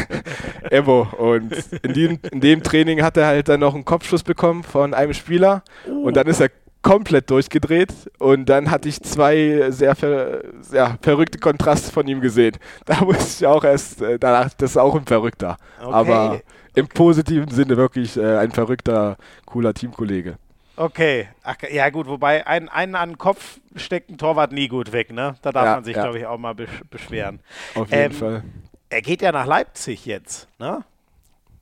Evo. 0.70 1.08
Und 1.16 1.54
in 1.82 1.94
dem, 1.94 2.18
in 2.30 2.40
dem 2.40 2.62
Training 2.62 3.02
hat 3.02 3.16
er 3.16 3.26
halt 3.26 3.48
dann 3.48 3.60
noch 3.60 3.74
einen 3.74 3.86
Kopfschuss 3.86 4.22
bekommen 4.22 4.62
von 4.62 4.92
einem 4.92 5.14
Spieler 5.14 5.62
und 5.86 6.16
dann 6.16 6.26
ist 6.26 6.40
er 6.40 6.50
komplett 6.82 7.30
durchgedreht 7.30 7.92
und 8.18 8.48
dann 8.48 8.70
hatte 8.70 8.88
ich 8.88 9.02
zwei 9.02 9.70
sehr 9.70 9.96
ver 9.96 10.42
ja, 10.70 10.96
verrückte 11.02 11.38
Kontraste 11.38 11.90
von 11.90 12.06
ihm 12.06 12.20
gesehen. 12.20 12.56
Da 12.84 13.00
wusste 13.00 13.44
ich 13.44 13.46
auch 13.46 13.64
erst 13.64 14.02
äh, 14.02 14.18
danach, 14.18 14.52
das 14.54 14.72
ist 14.72 14.76
auch 14.76 14.94
ein 14.94 15.06
Verrückter. 15.06 15.56
Okay. 15.80 15.92
Aber 15.92 16.40
im 16.74 16.88
positiven 16.88 17.48
Sinne 17.48 17.76
wirklich 17.76 18.16
äh, 18.16 18.36
ein 18.36 18.52
verrückter, 18.52 19.16
cooler 19.46 19.74
Teamkollege. 19.74 20.36
Okay, 20.78 21.28
Ach, 21.42 21.56
ja 21.70 21.90
gut, 21.90 22.06
wobei 22.06 22.46
ein, 22.46 22.68
einen 22.68 22.94
an 22.94 23.10
den 23.10 23.18
Kopf 23.18 23.58
steckt 23.74 24.10
ein 24.10 24.18
Torwart 24.18 24.52
nie 24.52 24.68
gut 24.68 24.92
weg, 24.92 25.10
ne? 25.12 25.34
Da 25.42 25.50
darf 25.50 25.64
Ja, 25.64 25.74
man 25.74 25.84
sich, 25.84 25.96
ja. 25.96 26.02
glaube 26.04 26.18
ich, 26.20 26.26
auch 26.26 26.38
mal 26.38 26.54
besch 26.54 26.70
beschweren. 26.88 27.40
Auf 27.74 27.90
jeden 27.90 28.02
Ähm, 28.04 28.12
Fall. 28.12 28.42
Er 28.88 29.02
geht 29.02 29.20
ja 29.20 29.32
nach 29.32 29.44
Leipzig 29.46 30.06
jetzt, 30.06 30.46
ne? 30.58 30.84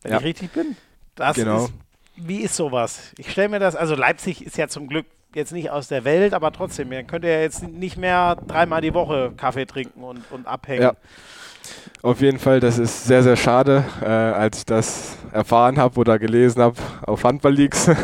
Wenn 0.03 0.13
Ja. 0.13 0.19
ich 0.19 0.25
richtig 0.25 0.53
bin. 0.53 0.77
Das 1.15 1.37
Genau. 1.37 1.65
ist, 1.65 1.73
wie 2.17 2.41
ist 2.43 2.57
sowas? 2.57 3.13
Ich 3.17 3.33
stelle 3.33 3.49
mir 3.49 3.59
das, 3.59 3.75
also 3.75 3.95
Leipzig 3.95 4.45
ist 4.45 4.59
ja 4.59 4.69
zum 4.69 4.87
Glück 4.87 5.07
jetzt 5.35 5.53
nicht 5.53 5.71
aus 5.71 5.89
der 5.89 6.05
Welt, 6.05 6.35
aber 6.35 6.53
trotzdem, 6.53 6.91
man 6.91 7.07
könnte 7.07 7.29
ja 7.29 7.41
jetzt 7.41 7.63
nicht 7.63 7.97
mehr 7.97 8.37
dreimal 8.47 8.81
die 8.83 8.93
Woche 8.95 9.33
Kaffee 9.37 9.65
trinken 9.67 10.03
und, 10.05 10.31
und 10.31 10.47
abhängen. 10.47 10.83
Ja. 10.83 10.95
Auf 12.03 12.21
jeden 12.21 12.39
Fall, 12.39 12.61
das 12.61 12.79
ist 12.79 13.05
sehr, 13.07 13.23
sehr 13.23 13.37
schade, 13.37 13.85
äh, 14.01 14.07
als 14.07 14.59
ich 14.59 14.67
das 14.67 15.17
erfahren 15.33 15.79
habe 15.79 15.99
oder 15.99 16.19
gelesen 16.19 16.63
habe 16.63 16.77
auf 17.07 17.25
Handball-Leaks. 17.25 17.91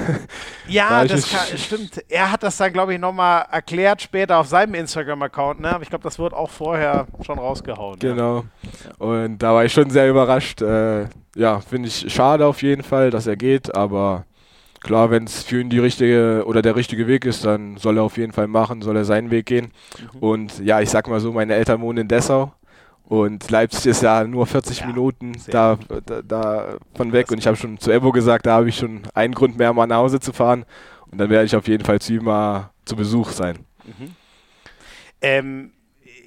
Ja, 0.69 1.03
Da 1.03 1.15
das 1.15 1.29
kann, 1.31 1.59
stimmt. 1.59 2.03
Er 2.09 2.33
hat 2.33 2.43
das 2.43 2.57
dann, 2.57 2.73
glaube 2.73 2.95
ich, 2.95 3.01
nochmal 3.01 3.45
erklärt 3.51 4.01
später 4.01 4.39
auf 4.39 4.47
seinem 4.47 4.75
Instagram-Account, 4.75 5.61
ne? 5.61 5.75
Aber 5.75 5.83
ich 5.83 5.91
glaube, 5.91 6.05
das 6.05 6.19
wird 6.19 6.33
auch 6.33 6.51
vorher 6.51 7.07
schon 7.27 7.39
rausgehauen. 7.39 7.99
Ja. 8.03 8.11
Genau. 8.11 8.45
Und 8.99 9.39
da 9.39 9.53
war 9.53 9.65
ich 9.65 9.73
schon 9.73 9.91
sehr 9.91 10.09
überrascht. 10.09 10.63
Äh, 10.63 11.07
ja, 11.37 11.61
finde 11.61 11.89
ich 11.89 12.13
schade 12.13 12.47
auf 12.47 12.63
jeden 12.63 12.83
Fall, 12.83 13.11
dass 13.11 13.27
er 13.27 13.37
geht, 13.37 13.75
aber 13.75 14.25
klar, 14.81 15.11
wenn 15.11 15.25
es 15.25 15.43
für 15.43 15.61
ihn 15.61 15.71
die 15.71 15.79
richtige 15.79 16.45
oder 16.47 16.63
der 16.63 16.77
richtige 16.77 17.07
Weg 17.07 17.25
ist, 17.25 17.45
dann 17.45 17.77
soll 17.77 17.99
er 17.99 18.03
auf 18.05 18.17
jeden 18.17 18.33
Fall 18.33 18.49
machen, 18.49 18.83
soll 18.83 18.97
er 18.97 19.05
seinen 19.05 19.31
Weg 19.31 19.47
gehen. 19.47 19.73
Mhm. 20.15 20.19
Und 20.21 20.59
ja, 20.61 20.81
ich 20.81 20.91
sag 20.91 21.09
mal 21.09 21.21
so, 21.21 21.33
meine 21.33 21.55
Eltern 21.55 21.81
wohnen 21.81 21.99
in 21.99 22.09
Dessau. 22.09 22.53
Und 23.05 23.51
Leipzig 23.51 23.87
ist 23.87 24.03
ja 24.03 24.25
nur 24.25 24.47
40 24.47 24.81
Ja, 24.81 24.87
Minuten 24.87 25.33
da, 25.51 25.79
da, 26.07 26.23
da 26.23 26.77
von 26.95 27.13
weg. 27.13 27.31
Und 27.31 27.39
ich 27.39 27.47
habe 27.47 27.57
schon 27.57 27.79
zu 27.79 27.91
Evo 27.91 28.11
gesagt, 28.13 28.47
da 28.47 28.55
habe 28.55 28.69
ich 28.69 28.77
schon 28.77 29.03
einen 29.15 29.35
Grund 29.35 29.59
mehr, 29.59 29.73
mal 29.73 29.87
nach 29.87 29.97
Hause 29.99 30.19
zu 30.21 30.33
fahren. 30.33 30.65
Und 31.11 31.19
dann 31.19 31.29
werde 31.29 31.45
ich 31.45 31.55
auf 31.55 31.69
jeden 31.69 31.85
Fall 31.85 32.01
zu 32.01 32.15
ihm 32.15 32.25
mal 32.25 32.71
zu 32.87 32.97
Besuch 32.97 33.31
sein. 33.31 33.59
Ähm, 35.21 35.73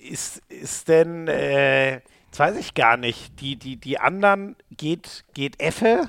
ist, 0.09 0.41
ist 0.49 0.87
denn, 0.87 1.27
äh, 1.27 1.95
jetzt 1.95 2.37
weiß 2.37 2.55
ich 2.57 2.73
gar 2.75 2.97
nicht, 2.97 3.39
die, 3.41 3.55
die, 3.55 3.77
die 3.77 3.99
anderen, 3.99 4.55
geht, 4.77 5.23
geht 5.33 5.59
Effe 5.59 6.07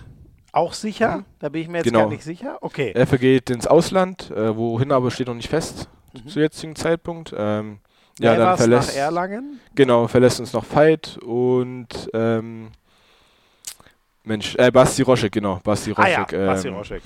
auch 0.52 0.72
sicher? 0.74 1.24
Da 1.38 1.48
bin 1.48 1.62
ich 1.62 1.68
mir 1.68 1.78
jetzt 1.78 1.86
Genau. 1.86 2.00
gar 2.00 2.08
nicht 2.10 2.22
sicher. 2.24 2.58
Okay. 2.60 2.92
Effe 2.92 3.18
geht 3.18 3.50
ins 3.50 3.66
Ausland, 3.66 4.30
äh, 4.30 4.56
wohin 4.56 4.92
aber 4.92 5.10
steht 5.10 5.26
noch 5.28 5.34
nicht 5.34 5.48
fest 5.48 5.88
Mhm. 6.12 6.28
zu 6.28 6.40
jetzigen 6.40 6.76
Zeitpunkt. 6.76 7.34
Ähm, 7.36 7.78
ja, 8.20 8.36
dann 8.36 8.56
verlässt, 8.56 8.88
nach 8.90 8.96
Erlangen? 8.96 9.60
genau, 9.74 10.06
verlässt 10.08 10.40
uns 10.40 10.52
noch 10.52 10.64
Veit 10.64 11.18
und 11.18 11.88
ähm, 12.14 12.68
Mensch, 14.24 14.56
äh, 14.56 14.70
Basti 14.70 15.02
Roschek, 15.02 15.32
genau, 15.32 15.60
Basti 15.62 15.92
Ah 15.96 16.08
ja, 16.08 16.22
Roschek. 16.22 16.46
Basti 16.46 16.68
ähm, 16.68 16.74
Roschek. 16.74 17.02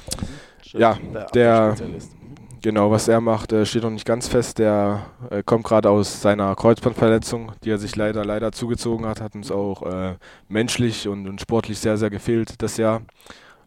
ja, 0.72 0.96
der- 1.14 1.26
Abwehrspezialist. 1.26 2.16
Genau, 2.62 2.90
was 2.90 3.08
er 3.08 3.22
macht, 3.22 3.52
äh, 3.52 3.64
steht 3.64 3.84
noch 3.84 3.90
nicht 3.90 4.04
ganz 4.04 4.28
fest. 4.28 4.58
Der 4.58 5.06
äh, 5.30 5.42
kommt 5.42 5.64
gerade 5.64 5.88
aus 5.88 6.20
seiner 6.20 6.54
Kreuzbandverletzung, 6.54 7.52
die 7.64 7.70
er 7.70 7.78
sich 7.78 7.96
leider, 7.96 8.22
leider 8.22 8.52
zugezogen 8.52 9.06
hat, 9.06 9.22
hat 9.22 9.34
uns 9.34 9.50
auch 9.50 9.82
äh, 9.82 10.16
menschlich 10.48 11.08
und, 11.08 11.26
und 11.26 11.40
sportlich 11.40 11.78
sehr, 11.78 11.96
sehr 11.96 12.10
gefehlt 12.10 12.60
das 12.60 12.76
Jahr. 12.76 13.00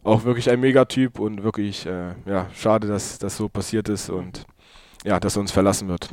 Auch 0.03 0.25
wirklich 0.25 0.47
ein 0.51 0.59
Megatyp 0.59 1.17
und 1.17 1.41
wirklich, 1.41 1.87
äh, 1.87 2.13
ja, 2.27 2.45
schade, 2.53 2.87
dass 2.87 3.17
das 3.17 3.35
so 3.35 3.49
passiert 3.49 3.89
ist 3.89 4.11
und 4.11 4.45
ja, 5.03 5.19
dass 5.19 5.37
er 5.37 5.39
uns 5.39 5.51
verlassen 5.51 5.87
wird. 5.87 6.09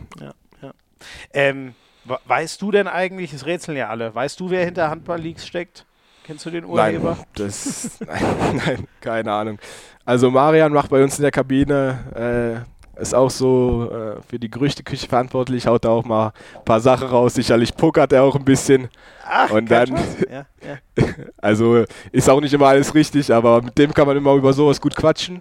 Ähm, 1.32 1.74
we- 2.04 2.18
weißt 2.26 2.60
du 2.62 2.70
denn 2.70 2.88
eigentlich, 2.88 3.32
es 3.32 3.46
rätseln 3.46 3.76
ja 3.76 3.88
alle, 3.88 4.14
weißt 4.14 4.38
du, 4.40 4.50
wer 4.50 4.64
hinter 4.64 4.90
Handball-Leaks 4.90 5.46
steckt? 5.46 5.84
Kennst 6.24 6.46
du 6.46 6.50
den 6.50 6.64
Urheber? 6.64 7.16
Nein, 7.16 7.24
das, 7.34 7.98
nein, 8.06 8.22
nein, 8.66 8.88
keine 9.00 9.32
Ahnung. 9.32 9.58
Also 10.04 10.30
Marian 10.30 10.72
macht 10.72 10.90
bei 10.90 11.02
uns 11.02 11.18
in 11.18 11.22
der 11.22 11.30
Kabine, 11.32 12.64
äh, 12.96 13.00
ist 13.00 13.14
auch 13.14 13.30
so 13.30 13.90
äh, 13.90 14.22
für 14.28 14.38
die 14.38 14.50
Gerüchteküche 14.50 15.08
verantwortlich, 15.08 15.66
haut 15.66 15.84
da 15.84 15.88
auch 15.88 16.04
mal 16.04 16.32
ein 16.54 16.64
paar 16.64 16.80
Sachen 16.80 17.08
raus. 17.08 17.34
Sicherlich 17.34 17.74
pokert 17.74 18.12
er 18.12 18.22
auch 18.24 18.36
ein 18.36 18.44
bisschen. 18.44 18.88
Ach, 19.26 19.50
Und 19.50 19.70
dann-. 19.70 19.94
Ja, 20.30 20.46
ja. 20.62 21.04
Also 21.38 21.84
ist 22.12 22.28
auch 22.28 22.40
nicht 22.40 22.52
immer 22.52 22.66
alles 22.68 22.94
richtig, 22.94 23.32
aber 23.32 23.62
mit 23.62 23.78
dem 23.78 23.94
kann 23.94 24.06
man 24.06 24.16
immer 24.16 24.34
über 24.34 24.52
sowas 24.52 24.80
gut 24.80 24.94
quatschen. 24.94 25.40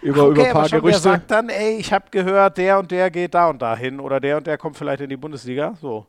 Über, 0.00 0.24
okay, 0.24 0.30
über 0.32 0.42
ein 0.46 0.52
paar 0.52 0.60
aber 0.60 0.68
schon, 0.68 0.80
Gerüchte. 0.80 1.00
sagt 1.02 1.30
dann, 1.30 1.48
ey, 1.48 1.76
ich 1.78 1.92
habe 1.92 2.04
gehört, 2.10 2.56
der 2.58 2.78
und 2.78 2.90
der 2.90 3.10
geht 3.10 3.34
da 3.34 3.48
und 3.48 3.60
da 3.60 3.76
hin 3.76 3.98
oder 4.00 4.20
der 4.20 4.36
und 4.36 4.46
der 4.46 4.56
kommt 4.58 4.76
vielleicht 4.76 5.00
in 5.00 5.08
die 5.10 5.16
Bundesliga? 5.16 5.74
So. 5.80 6.06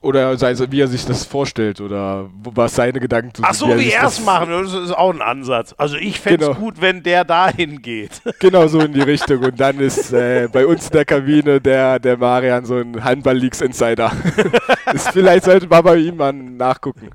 Oder 0.00 0.38
sei 0.38 0.52
es, 0.52 0.70
wie 0.70 0.80
er 0.80 0.86
sich 0.86 1.04
das 1.06 1.24
vorstellt 1.24 1.80
oder 1.80 2.30
was 2.44 2.76
seine 2.76 3.00
Gedanken 3.00 3.34
zu 3.34 3.42
Ach 3.44 3.52
so, 3.52 3.66
wie 3.76 3.82
sich 3.86 3.94
er 3.96 4.04
es 4.06 4.24
machen, 4.24 4.48
das 4.48 4.72
ist 4.72 4.92
auch 4.92 5.12
ein 5.12 5.20
Ansatz. 5.20 5.74
Also 5.76 5.96
ich 5.96 6.20
fände 6.20 6.44
es 6.44 6.48
Genau. 6.50 6.60
gut, 6.60 6.80
wenn 6.80 7.02
der 7.02 7.24
dahin 7.24 7.82
geht. 7.82 8.22
Genau 8.38 8.68
so 8.68 8.78
in 8.78 8.92
die 8.92 9.00
Richtung. 9.00 9.42
Und 9.42 9.58
dann 9.58 9.80
ist 9.80 10.12
äh, 10.12 10.48
bei 10.52 10.64
uns 10.64 10.86
in 10.86 10.92
der 10.92 11.04
Kabine 11.04 11.60
der, 11.60 11.98
der 11.98 12.16
Marian 12.16 12.64
so 12.64 12.76
ein 12.76 13.02
Handball-Leaks-Insider. 13.02 14.12
Vielleicht 15.12 15.44
sollte 15.46 15.66
man 15.66 15.82
bei 15.82 15.96
ihm 15.96 16.16
mal 16.16 16.32
nachgucken. 16.32 17.10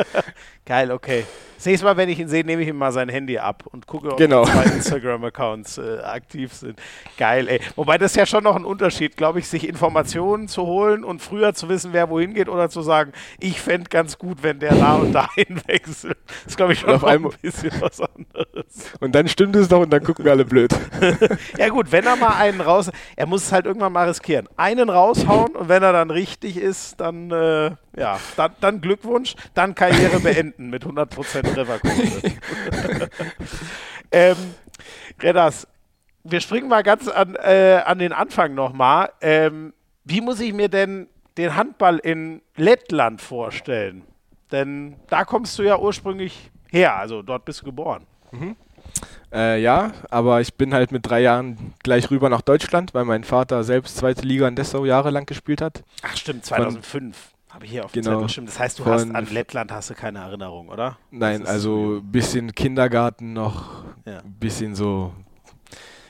Geil, 0.64 0.92
okay. 0.92 1.24
Das 1.64 1.70
nächste 1.70 1.86
Mal, 1.86 1.96
wenn 1.96 2.10
ich 2.10 2.18
ihn 2.20 2.28
sehe, 2.28 2.44
nehme 2.44 2.60
ich 2.60 2.68
ihm 2.68 2.76
mal 2.76 2.92
sein 2.92 3.08
Handy 3.08 3.38
ab 3.38 3.64
und 3.72 3.86
gucke, 3.86 4.12
ob 4.12 4.18
Genau. 4.18 4.44
zwei 4.44 4.64
Instagram-Accounts 4.64 5.78
äh, 5.78 6.00
aktiv 6.00 6.52
sind. 6.52 6.78
Geil, 7.16 7.48
ey. 7.48 7.58
Wobei 7.74 7.96
das 7.96 8.10
ist 8.10 8.16
ja 8.18 8.26
schon 8.26 8.44
noch 8.44 8.54
ein 8.54 8.66
Unterschied, 8.66 9.16
glaube 9.16 9.38
ich, 9.38 9.48
sich 9.48 9.66
Informationen 9.66 10.46
zu 10.46 10.66
holen 10.66 11.04
und 11.04 11.22
früher 11.22 11.54
zu 11.54 11.70
wissen, 11.70 11.94
wer 11.94 12.10
wohin 12.10 12.34
geht 12.34 12.50
oder 12.50 12.68
zu 12.68 12.82
sagen, 12.82 13.12
ich 13.40 13.62
fände 13.62 13.88
ganz 13.88 14.18
gut, 14.18 14.42
wenn 14.42 14.58
der 14.60 14.74
da 14.74 14.96
und 14.96 15.14
dahin 15.14 15.58
wechselt. 15.66 16.18
Das 16.26 16.48
ist, 16.48 16.56
glaube 16.58 16.74
ich, 16.74 16.80
schon 16.80 16.90
auf 16.90 17.02
ein 17.02 17.26
bisschen 17.40 17.72
was 17.80 17.98
anderes. 17.98 18.92
Und 19.00 19.14
dann 19.14 19.26
stimmt 19.26 19.56
es 19.56 19.66
doch 19.66 19.80
und 19.80 19.90
dann 19.90 20.04
gucken 20.04 20.26
wir 20.26 20.32
alle 20.32 20.44
blöd. 20.44 20.70
Ja 21.56 21.70
gut, 21.70 21.92
wenn 21.92 22.04
er 22.04 22.16
mal 22.16 22.36
einen 22.36 22.60
raus... 22.60 22.90
Er 23.16 23.24
muss 23.24 23.44
es 23.44 23.52
halt 23.52 23.64
irgendwann 23.64 23.92
mal 23.94 24.06
riskieren. 24.06 24.50
Einen 24.58 24.90
raushauen 24.90 25.56
und 25.56 25.70
wenn 25.70 25.82
er 25.82 25.94
dann 25.94 26.10
richtig 26.10 26.58
ist, 26.58 27.00
dann, 27.00 27.30
äh, 27.30 27.70
ja, 27.96 28.18
dann, 28.36 28.52
dann 28.60 28.80
Glückwunsch, 28.80 29.34
dann 29.54 29.74
Karriere 29.74 30.20
beenden 30.20 30.70
mit 30.70 30.84
100% 30.84 31.54
Trefferquote. 31.54 32.32
ähm, 34.12 34.36
Redas, 35.20 35.68
wir 36.24 36.40
springen 36.40 36.68
mal 36.68 36.82
ganz 36.82 37.08
an, 37.08 37.36
äh, 37.36 37.82
an 37.84 37.98
den 37.98 38.12
Anfang 38.12 38.54
nochmal. 38.54 39.12
Ähm, 39.20 39.72
wie 40.04 40.20
muss 40.20 40.40
ich 40.40 40.52
mir 40.52 40.68
denn 40.68 41.08
den 41.36 41.54
Handball 41.54 41.98
in 41.98 42.42
Lettland 42.56 43.20
vorstellen? 43.20 44.02
Denn 44.50 44.96
da 45.08 45.24
kommst 45.24 45.58
du 45.58 45.62
ja 45.62 45.78
ursprünglich 45.78 46.50
her, 46.70 46.96
also 46.96 47.22
dort 47.22 47.44
bist 47.44 47.60
du 47.60 47.66
geboren. 47.66 48.06
Äh, 49.32 49.60
ja, 49.60 49.92
aber 50.10 50.40
ich 50.40 50.54
bin 50.54 50.74
halt 50.74 50.92
mit 50.92 51.08
drei 51.08 51.20
Jahren 51.20 51.74
gleich 51.82 52.10
rüber 52.10 52.28
nach 52.28 52.42
Deutschland, 52.42 52.94
weil 52.94 53.04
mein 53.04 53.24
Vater 53.24 53.64
selbst 53.64 53.96
zweite 53.96 54.22
Liga 54.22 54.46
in 54.48 54.56
Dessau 54.56 54.84
jahrelang 54.84 55.26
gespielt 55.26 55.60
hat. 55.60 55.82
Ach 56.02 56.16
stimmt, 56.16 56.44
2005 56.44 57.33
habe 57.54 57.64
ich 57.66 57.70
hier 57.70 57.84
auf 57.84 57.92
dem 57.92 58.02
Genau. 58.02 58.26
Zettel. 58.26 58.44
Das 58.46 58.58
heißt, 58.58 58.78
du 58.80 58.84
hast 58.86 59.14
an 59.14 59.26
Lettland 59.30 59.70
hast 59.72 59.88
du 59.88 59.94
keine 59.94 60.18
Erinnerung, 60.18 60.68
oder? 60.68 60.98
Nein, 61.10 61.46
also 61.46 61.98
ein 61.98 62.10
bisschen 62.12 62.52
Kindergarten 62.52 63.32
noch, 63.32 63.84
Ja. 64.04 64.18
ein 64.18 64.34
bisschen 64.40 64.74
so 64.74 65.12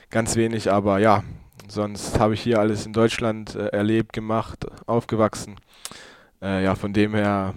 ganz 0.09 0.35
wenig, 0.35 0.71
aber 0.71 0.97
ja, 0.99 1.23
sonst 1.67 2.19
habe 2.19 2.33
ich 2.33 2.41
hier 2.41 2.59
alles 2.59 2.85
in 2.85 2.93
Deutschland 2.93 3.55
äh, 3.55 3.67
erlebt, 3.67 4.13
gemacht, 4.13 4.65
aufgewachsen. 4.87 5.55
Äh, 6.41 6.63
ja, 6.63 6.75
von 6.75 6.93
dem 6.93 7.13
her 7.15 7.53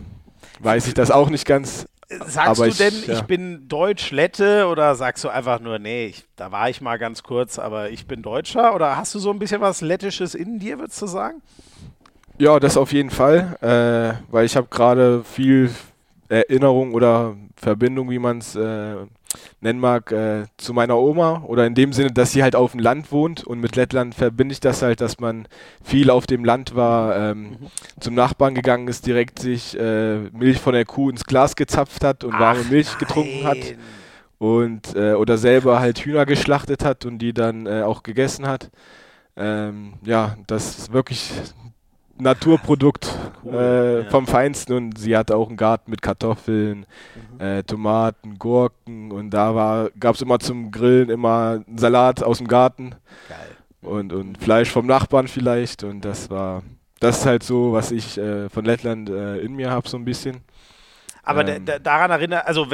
weiß 0.60 0.86
ich 0.86 0.94
das 0.94 1.10
auch 1.10 1.30
nicht 1.30 1.46
ganz. 1.46 1.86
Sagst 2.26 2.60
du 2.60 2.64
ich- 2.66 2.78
denn, 2.78 2.94
ja. 3.06 3.14
ich 3.14 3.22
bin 3.22 3.68
Deutsch-Lette 3.68 4.66
oder 4.68 4.94
sagst 4.94 5.24
du 5.24 5.28
einfach 5.28 5.60
nur, 5.60 5.78
nee, 5.78 6.06
ich, 6.06 6.24
da 6.36 6.50
war 6.52 6.70
ich 6.70 6.80
mal 6.80 6.98
ganz 6.98 7.22
kurz, 7.22 7.58
aber 7.58 7.90
ich 7.90 8.06
bin 8.06 8.22
Deutscher? 8.22 8.74
Oder 8.74 8.96
hast 8.96 9.14
du 9.14 9.18
so 9.18 9.30
ein 9.30 9.38
bisschen 9.38 9.60
was 9.60 9.80
Lettisches 9.82 10.34
in 10.34 10.58
dir, 10.58 10.78
würdest 10.78 11.00
du 11.02 11.06
sagen? 11.06 11.42
Ja, 12.38 12.60
das 12.60 12.76
auf 12.76 12.92
jeden 12.92 13.10
Fall, 13.10 13.56
äh, 13.60 14.22
weil 14.32 14.46
ich 14.46 14.56
habe 14.56 14.68
gerade 14.70 15.24
viel 15.24 15.70
Erinnerung 16.28 16.94
oder 16.94 17.34
Verbindung, 17.56 18.10
wie 18.10 18.20
man 18.20 18.38
es 18.38 18.54
äh, 18.54 18.94
nennen 19.60 19.80
mag, 19.80 20.12
äh, 20.12 20.44
zu 20.56 20.72
meiner 20.72 20.98
Oma 20.98 21.42
oder 21.46 21.66
in 21.66 21.74
dem 21.74 21.92
Sinne, 21.92 22.12
dass 22.12 22.30
sie 22.30 22.44
halt 22.44 22.54
auf 22.54 22.72
dem 22.72 22.80
Land 22.80 23.10
wohnt 23.10 23.42
und 23.42 23.58
mit 23.58 23.74
Lettland 23.74 24.14
verbinde 24.14 24.52
ich 24.52 24.60
das 24.60 24.82
halt, 24.82 25.00
dass 25.00 25.18
man 25.18 25.48
viel 25.82 26.10
auf 26.10 26.28
dem 26.28 26.44
Land 26.44 26.76
war, 26.76 27.16
ähm, 27.16 27.42
mhm. 27.42 27.56
zum 27.98 28.14
Nachbarn 28.14 28.54
gegangen 28.54 28.86
ist, 28.86 29.04
direkt 29.06 29.40
sich 29.40 29.76
äh, 29.76 30.18
Milch 30.30 30.60
von 30.60 30.74
der 30.74 30.84
Kuh 30.84 31.10
ins 31.10 31.24
Glas 31.24 31.56
gezapft 31.56 32.04
hat 32.04 32.22
und 32.22 32.34
Ach, 32.34 32.40
warme 32.40 32.64
Milch 32.70 32.88
nein. 32.90 32.98
getrunken 33.00 33.44
hat 33.44 33.74
und 34.38 34.94
äh, 34.94 35.14
oder 35.14 35.38
selber 35.38 35.80
halt 35.80 35.98
Hühner 35.98 36.24
geschlachtet 36.24 36.84
hat 36.84 37.04
und 37.04 37.18
die 37.18 37.32
dann 37.32 37.66
äh, 37.66 37.82
auch 37.82 38.04
gegessen 38.04 38.46
hat. 38.46 38.70
Ähm, 39.36 39.94
ja, 40.04 40.36
das 40.46 40.78
ist 40.78 40.92
wirklich 40.92 41.32
Naturprodukt 42.20 43.08
cool, 43.44 43.54
äh, 43.54 44.02
ja. 44.02 44.10
vom 44.10 44.26
Feinsten 44.26 44.74
und 44.74 44.98
sie 44.98 45.16
hatte 45.16 45.36
auch 45.36 45.48
einen 45.48 45.56
Garten 45.56 45.90
mit 45.90 46.02
Kartoffeln, 46.02 46.86
mhm. 47.34 47.40
äh, 47.40 47.62
Tomaten, 47.62 48.38
Gurken 48.38 49.12
und 49.12 49.30
da 49.30 49.88
gab 49.98 50.14
es 50.14 50.22
immer 50.22 50.38
zum 50.38 50.70
Grillen 50.70 51.10
immer 51.10 51.62
einen 51.66 51.78
Salat 51.78 52.22
aus 52.22 52.38
dem 52.38 52.48
Garten 52.48 52.94
Geil. 53.28 53.38
Und, 53.80 54.12
und 54.12 54.38
Fleisch 54.38 54.70
vom 54.70 54.86
Nachbarn 54.86 55.28
vielleicht 55.28 55.84
und 55.84 56.04
das 56.04 56.30
war, 56.30 56.62
das 57.00 57.20
ist 57.20 57.26
halt 57.26 57.42
so, 57.42 57.72
was 57.72 57.90
ich 57.90 58.18
äh, 58.18 58.48
von 58.48 58.64
Lettland 58.64 59.08
äh, 59.08 59.38
in 59.38 59.54
mir 59.54 59.70
habe 59.70 59.88
so 59.88 59.96
ein 59.96 60.04
bisschen. 60.04 60.38
Aber 61.22 61.46
ähm, 61.46 61.64
daran 61.82 62.10
erinnert, 62.10 62.46
also 62.46 62.70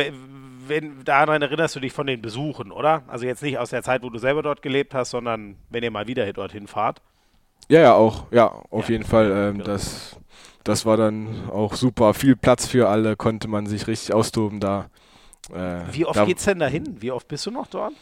wenn, 0.69 1.05
daran 1.05 1.43
erinnerst 1.43 1.77
du 1.77 1.81
dich 1.81 1.93
von 1.93 2.07
den 2.07 2.23
Besuchen, 2.23 2.71
oder? 2.71 3.03
Also 3.09 3.27
jetzt 3.27 3.43
nicht 3.43 3.59
aus 3.59 3.71
der 3.71 3.83
Zeit, 3.83 4.03
wo 4.03 4.11
du 4.11 4.19
selber 4.19 4.43
dort 4.43 4.62
gelebt 4.62 4.95
hast, 4.95 5.11
sondern 5.11 5.57
wenn 5.71 5.83
ihr 5.83 5.91
mal 5.91 6.07
wieder 6.07 6.31
dorthin 6.33 6.66
fahrt. 6.66 7.01
Ja, 7.69 7.81
ja, 7.81 7.95
auch, 7.95 8.24
ja, 8.31 8.47
auf 8.70 8.89
ja, 8.89 8.93
jeden 8.93 9.05
Fall. 9.05 9.31
Ähm, 9.31 9.53
genau. 9.55 9.65
das, 9.65 10.16
das 10.65 10.86
war 10.86 10.97
dann 10.97 11.49
auch 11.51 11.74
super. 11.74 12.15
Viel 12.15 12.36
Platz 12.36 12.66
für 12.66 12.89
alle, 12.89 13.16
konnte 13.16 13.49
man 13.49 13.66
sich 13.66 13.86
richtig 13.86 14.15
austoben 14.15 14.61
da. 14.61 14.86
Äh, 15.53 15.81
Wie 15.93 16.05
oft 16.07 16.19
da, 16.19 16.24
geht's 16.24 16.45
denn 16.45 16.59
dahin? 16.59 17.01
Wie 17.01 17.11
oft 17.11 17.28
bist 17.28 17.47
du 17.47 17.51
noch 17.51 17.66
dort? 17.66 17.93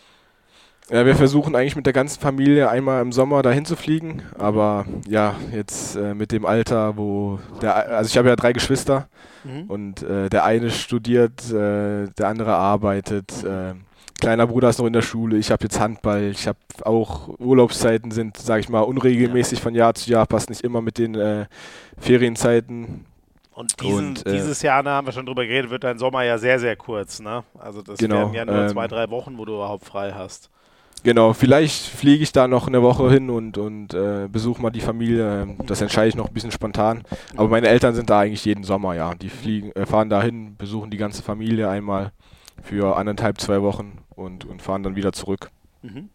Ja, 0.91 1.07
wir 1.07 1.15
versuchen 1.15 1.55
eigentlich 1.55 1.77
mit 1.77 1.87
der 1.87 1.93
ganzen 1.93 2.21
Familie 2.21 2.69
einmal 2.69 3.01
im 3.03 3.13
Sommer 3.13 3.43
dahin 3.43 3.65
zu 3.65 3.77
fliegen, 3.77 4.23
aber 4.37 4.85
ja, 5.09 5.37
jetzt 5.53 5.97
äh, 5.97 6.13
mit 6.13 6.33
dem 6.33 6.45
Alter, 6.45 6.97
wo 6.97 7.39
der, 7.63 7.97
also 7.97 8.09
ich 8.09 8.19
habe 8.19 8.29
ja 8.29 8.37
drei 8.37 8.53
Geschwister 8.53 9.09
mhm. 9.45 9.65
und 9.69 10.03
äh, 10.03 10.29
der 10.29 10.45
eine 10.45 10.71
studiert, 10.71 11.51
äh, 11.51 12.09
der 12.09 12.29
andere 12.29 12.57
arbeitet, 12.57 13.45
äh, 13.45 13.75
kleiner 14.23 14.47
Bruder 14.47 14.69
ist 14.69 14.79
noch 14.79 14.87
in 14.87 14.93
der 14.93 15.03
Schule, 15.03 15.37
ich 15.37 15.51
habe 15.51 15.65
jetzt 15.65 15.81
Handball, 15.81 16.31
ich 16.31 16.47
habe 16.47 16.59
auch 16.85 17.29
Urlaubszeiten 17.41 18.13
sind, 18.13 18.37
sage 18.37 18.61
ich 18.61 18.69
mal, 18.69 18.81
unregelmäßig 18.81 19.59
ja. 19.59 19.63
von 19.63 19.75
Jahr 19.75 19.95
zu 19.95 20.09
Jahr, 20.11 20.27
passt 20.27 20.49
nicht 20.49 20.63
immer 20.63 20.81
mit 20.81 20.97
den 20.97 21.17
äh, 21.17 21.47
Ferienzeiten. 21.99 23.05
Und, 23.53 23.81
diesen, 23.83 23.99
und 23.99 24.27
äh, 24.27 24.33
dieses 24.33 24.63
Jahr, 24.63 24.83
da 24.85 24.93
haben 24.93 25.09
wir 25.09 25.13
schon 25.13 25.27
drüber 25.27 25.45
geredet, 25.45 25.71
wird 25.71 25.83
dein 25.83 25.99
Sommer 25.99 26.23
ja 26.23 26.39
sehr, 26.39 26.61
sehr 26.61 26.77
kurz, 26.77 27.21
ne? 27.21 27.43
Also 27.59 27.83
das 27.83 27.99
genau, 27.99 28.33
werden 28.33 28.35
ja 28.35 28.45
nur 28.45 28.63
ähm, 28.63 28.69
zwei, 28.69 28.87
drei 28.87 29.11
Wochen, 29.11 29.37
wo 29.39 29.45
du 29.45 29.55
überhaupt 29.55 29.85
frei 29.85 30.13
hast. 30.13 30.51
Genau, 31.03 31.33
vielleicht 31.33 31.85
fliege 31.85 32.23
ich 32.23 32.31
da 32.31 32.47
noch 32.47 32.69
eine 32.69 32.81
Woche 32.81 33.11
hin 33.11 33.29
und, 33.29 33.59
und 33.59 33.93
äh, 33.93 34.29
besuche 34.31 34.63
mal 34.63 34.71
die 34.71 34.81
Familie. 34.81 35.49
Das 35.67 35.81
entscheide 35.81 36.11
ich 36.11 36.15
noch 36.15 36.29
ein 36.29 36.33
bisschen 36.33 36.53
spontan. 36.53 37.03
Aber 37.37 37.49
meine 37.49 37.67
Eltern 37.67 37.93
sind 37.93 38.09
da 38.09 38.21
eigentlich 38.21 38.45
jeden 38.45 38.63
Sommer, 38.63 38.95
ja. 38.95 39.13
Die 39.17 39.31
fliegen, 39.31 39.73
äh, 39.73 39.85
fahren 39.85 40.11
da 40.11 40.23
hin, 40.23 40.55
besuchen 40.57 40.93
die 40.93 40.97
ganze 40.97 41.25
Familie 41.25 41.69
einmal 41.69 42.13
für 42.63 42.97
anderthalb, 42.97 43.41
zwei 43.41 43.63
Wochen 43.63 44.02
und, 44.23 44.45
und 44.45 44.63
fahren 44.63 44.83
dann 44.83 44.97
wieder 44.97 45.13
zurück. 45.13 45.51
Mhm. 45.83 46.09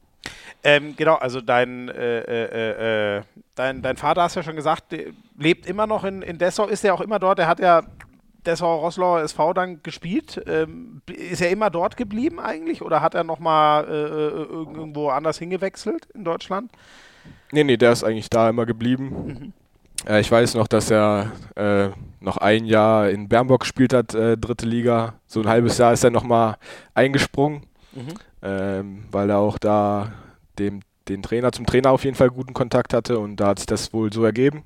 Ähm, 0.63 0.95
genau, 0.97 1.15
also 1.15 1.39
dein, 1.39 1.89
äh, 1.89 2.19
äh, 2.19 3.17
äh, 3.17 3.21
dein, 3.55 3.81
dein 3.81 3.95
Vater, 3.97 4.23
hast 4.23 4.35
ja 4.35 4.43
schon 4.43 4.55
gesagt, 4.55 4.95
lebt 5.37 5.65
immer 5.65 5.87
noch 5.87 6.03
in, 6.03 6.21
in 6.21 6.37
Dessau. 6.37 6.67
Ist 6.67 6.83
er 6.83 6.93
auch 6.93 7.01
immer 7.01 7.19
dort? 7.19 7.39
Er 7.39 7.47
hat 7.47 7.59
ja 7.59 7.83
Dessau-Rosslau 8.45 9.19
SV 9.19 9.53
dann 9.53 9.83
gespielt. 9.83 10.41
Ähm, 10.47 11.01
ist 11.07 11.41
er 11.41 11.49
immer 11.49 11.69
dort 11.69 11.97
geblieben 11.97 12.39
eigentlich 12.39 12.81
oder 12.81 13.01
hat 13.01 13.13
er 13.13 13.23
nochmal 13.23 13.85
äh, 13.85 13.91
äh, 13.91 14.45
irgendwo 14.49 15.09
anders 15.09 15.37
hingewechselt 15.37 16.07
in 16.13 16.23
Deutschland? 16.23 16.71
Nee, 17.51 17.63
nee, 17.63 17.77
der 17.77 17.91
ist 17.91 18.03
eigentlich 18.03 18.29
da 18.29 18.49
immer 18.49 18.65
geblieben. 18.65 19.27
Mhm. 19.27 19.53
Äh, 20.07 20.21
ich 20.21 20.31
weiß 20.31 20.55
noch, 20.55 20.67
dass 20.67 20.89
er 20.89 21.31
äh, 21.55 21.89
noch 22.19 22.37
ein 22.37 22.65
Jahr 22.65 23.09
in 23.09 23.27
Bernburg 23.27 23.61
gespielt 23.61 23.93
hat, 23.93 24.13
äh, 24.15 24.37
dritte 24.37 24.65
Liga. 24.65 25.13
So 25.27 25.41
ein 25.41 25.47
halbes 25.47 25.77
Jahr 25.77 25.93
ist 25.93 26.03
er 26.03 26.09
nochmal 26.09 26.57
eingesprungen, 26.93 27.63
mhm. 27.97 28.13
ähm, 28.41 29.03
weil 29.11 29.29
er 29.29 29.39
auch 29.39 29.57
da 29.57 30.13
dem, 30.59 30.81
den 31.07 31.23
Trainer 31.23 31.51
zum 31.51 31.65
Trainer 31.65 31.91
auf 31.91 32.03
jeden 32.03 32.15
Fall 32.15 32.29
guten 32.29 32.53
Kontakt 32.53 32.93
hatte 32.93 33.19
und 33.19 33.37
da 33.37 33.47
hat 33.47 33.59
sich 33.59 33.65
das 33.65 33.93
wohl 33.93 34.11
so 34.13 34.23
ergeben. 34.23 34.63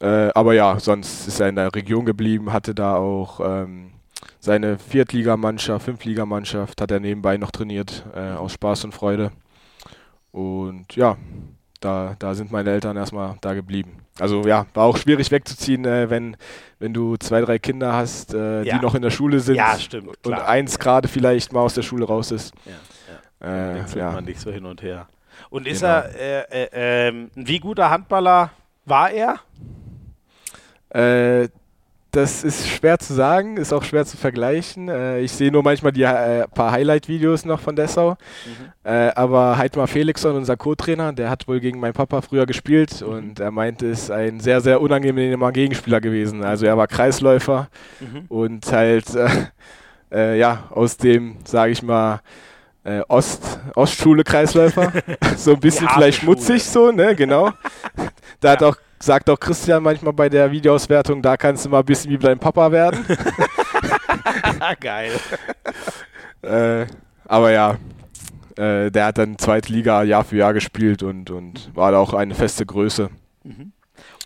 Äh, 0.00 0.30
aber 0.34 0.52
ja, 0.54 0.78
sonst 0.78 1.26
ist 1.26 1.40
er 1.40 1.48
in 1.48 1.56
der 1.56 1.74
Region 1.74 2.04
geblieben, 2.04 2.52
hatte 2.52 2.74
da 2.74 2.96
auch 2.96 3.40
ähm, 3.40 3.92
seine 4.40 4.78
Viertligamannschaft, 4.78 5.84
Fünftligamannschaft, 5.84 6.80
hat 6.80 6.90
er 6.90 7.00
nebenbei 7.00 7.36
noch 7.38 7.50
trainiert, 7.50 8.04
äh, 8.14 8.32
aus 8.32 8.52
Spaß 8.52 8.84
und 8.84 8.92
Freude. 8.92 9.32
Und 10.32 10.94
ja, 10.96 11.16
da, 11.86 12.16
da 12.18 12.34
sind 12.34 12.50
meine 12.50 12.70
Eltern 12.70 12.96
erstmal 12.96 13.36
da 13.40 13.54
geblieben. 13.54 14.02
Also 14.18 14.42
ja, 14.42 14.66
war 14.74 14.84
auch 14.84 14.96
schwierig 14.96 15.30
wegzuziehen, 15.30 15.84
äh, 15.84 16.10
wenn, 16.10 16.36
wenn 16.80 16.92
du 16.92 17.16
zwei, 17.16 17.40
drei 17.42 17.58
Kinder 17.58 17.92
hast, 17.92 18.34
äh, 18.34 18.62
ja. 18.64 18.76
die 18.76 18.84
noch 18.84 18.94
in 18.94 19.02
der 19.02 19.10
Schule 19.10 19.38
sind. 19.40 19.54
Ja, 19.54 19.78
stimmt. 19.78 20.26
Und 20.26 20.34
eins 20.34 20.78
gerade 20.78 21.06
vielleicht 21.06 21.52
mal 21.52 21.60
aus 21.60 21.74
der 21.74 21.82
Schule 21.82 22.04
raus 22.04 22.32
ist. 22.32 22.52
Ja, 22.64 23.48
ja. 23.48 23.76
Äh, 23.76 23.98
ja. 23.98 24.12
man 24.12 24.24
nicht 24.24 24.40
so 24.40 24.50
hin 24.50 24.64
und 24.64 24.82
her. 24.82 25.06
Und 25.48 25.68
ist 25.68 25.82
genau. 25.82 25.92
er, 25.92 26.52
äh, 26.52 26.64
äh, 26.64 27.08
ähm, 27.08 27.30
wie 27.34 27.60
guter 27.60 27.88
Handballer 27.90 28.50
war 28.84 29.10
er? 29.10 29.40
Das 32.16 32.44
ist 32.44 32.66
schwer 32.66 32.98
zu 32.98 33.12
sagen, 33.12 33.58
ist 33.58 33.74
auch 33.74 33.84
schwer 33.84 34.06
zu 34.06 34.16
vergleichen. 34.16 34.88
Äh, 34.88 35.20
ich 35.20 35.32
sehe 35.32 35.52
nur 35.52 35.62
manchmal 35.62 35.92
die 35.92 36.04
äh, 36.04 36.48
paar 36.48 36.72
Highlight-Videos 36.72 37.44
noch 37.44 37.60
von 37.60 37.76
Dessau. 37.76 38.12
Mhm. 38.12 38.90
Äh, 38.90 39.10
aber 39.14 39.58
Heidmar 39.58 39.86
Felixson, 39.86 40.34
unser 40.34 40.56
Co-Trainer, 40.56 41.12
der 41.12 41.28
hat 41.28 41.46
wohl 41.46 41.60
gegen 41.60 41.78
meinen 41.78 41.92
Papa 41.92 42.22
früher 42.22 42.46
gespielt 42.46 43.02
mhm. 43.02 43.08
und 43.08 43.40
er 43.40 43.50
meinte, 43.50 43.90
es 43.90 44.04
ist 44.04 44.10
ein 44.10 44.40
sehr, 44.40 44.62
sehr 44.62 44.80
unangenehmer 44.80 45.52
Gegenspieler 45.52 46.00
gewesen. 46.00 46.42
Also 46.42 46.64
er 46.64 46.78
war 46.78 46.86
Kreisläufer 46.86 47.68
mhm. 48.00 48.24
und 48.28 48.72
halt 48.72 49.14
äh, 49.14 49.28
äh, 50.10 50.38
ja 50.38 50.64
aus 50.70 50.96
dem, 50.96 51.36
sage 51.44 51.72
ich 51.72 51.82
mal, 51.82 52.20
äh, 52.82 53.02
Ost, 53.08 53.60
Ostschule-Kreisläufer. 53.74 54.90
so 55.36 55.52
ein 55.52 55.60
bisschen 55.60 55.86
vielleicht 55.90 56.20
schmutzig 56.22 56.64
so, 56.64 56.90
ne, 56.92 57.14
genau. 57.14 57.52
Da 58.40 58.48
ja. 58.48 58.52
hat 58.52 58.62
auch 58.62 58.76
sagt 58.98 59.28
auch 59.30 59.38
Christian 59.38 59.82
manchmal 59.82 60.12
bei 60.12 60.28
der 60.28 60.50
Videoauswertung, 60.50 61.22
da 61.22 61.36
kannst 61.36 61.64
du 61.64 61.68
mal 61.68 61.80
ein 61.80 61.84
bisschen 61.84 62.10
wie 62.10 62.18
dein 62.18 62.38
Papa 62.38 62.70
werden. 62.70 63.04
Geil. 64.80 65.12
äh, 66.42 66.86
aber 67.26 67.50
ja, 67.50 67.76
äh, 68.56 68.90
der 68.90 69.06
hat 69.06 69.18
dann 69.18 69.38
zweite 69.38 69.72
Liga 69.72 70.02
Jahr 70.02 70.24
für 70.24 70.36
Jahr 70.36 70.54
gespielt 70.54 71.02
und, 71.02 71.30
und 71.30 71.74
war 71.74 71.92
da 71.92 71.98
auch 71.98 72.14
eine 72.14 72.34
feste 72.34 72.64
Größe. 72.64 73.10
Mhm. 73.44 73.72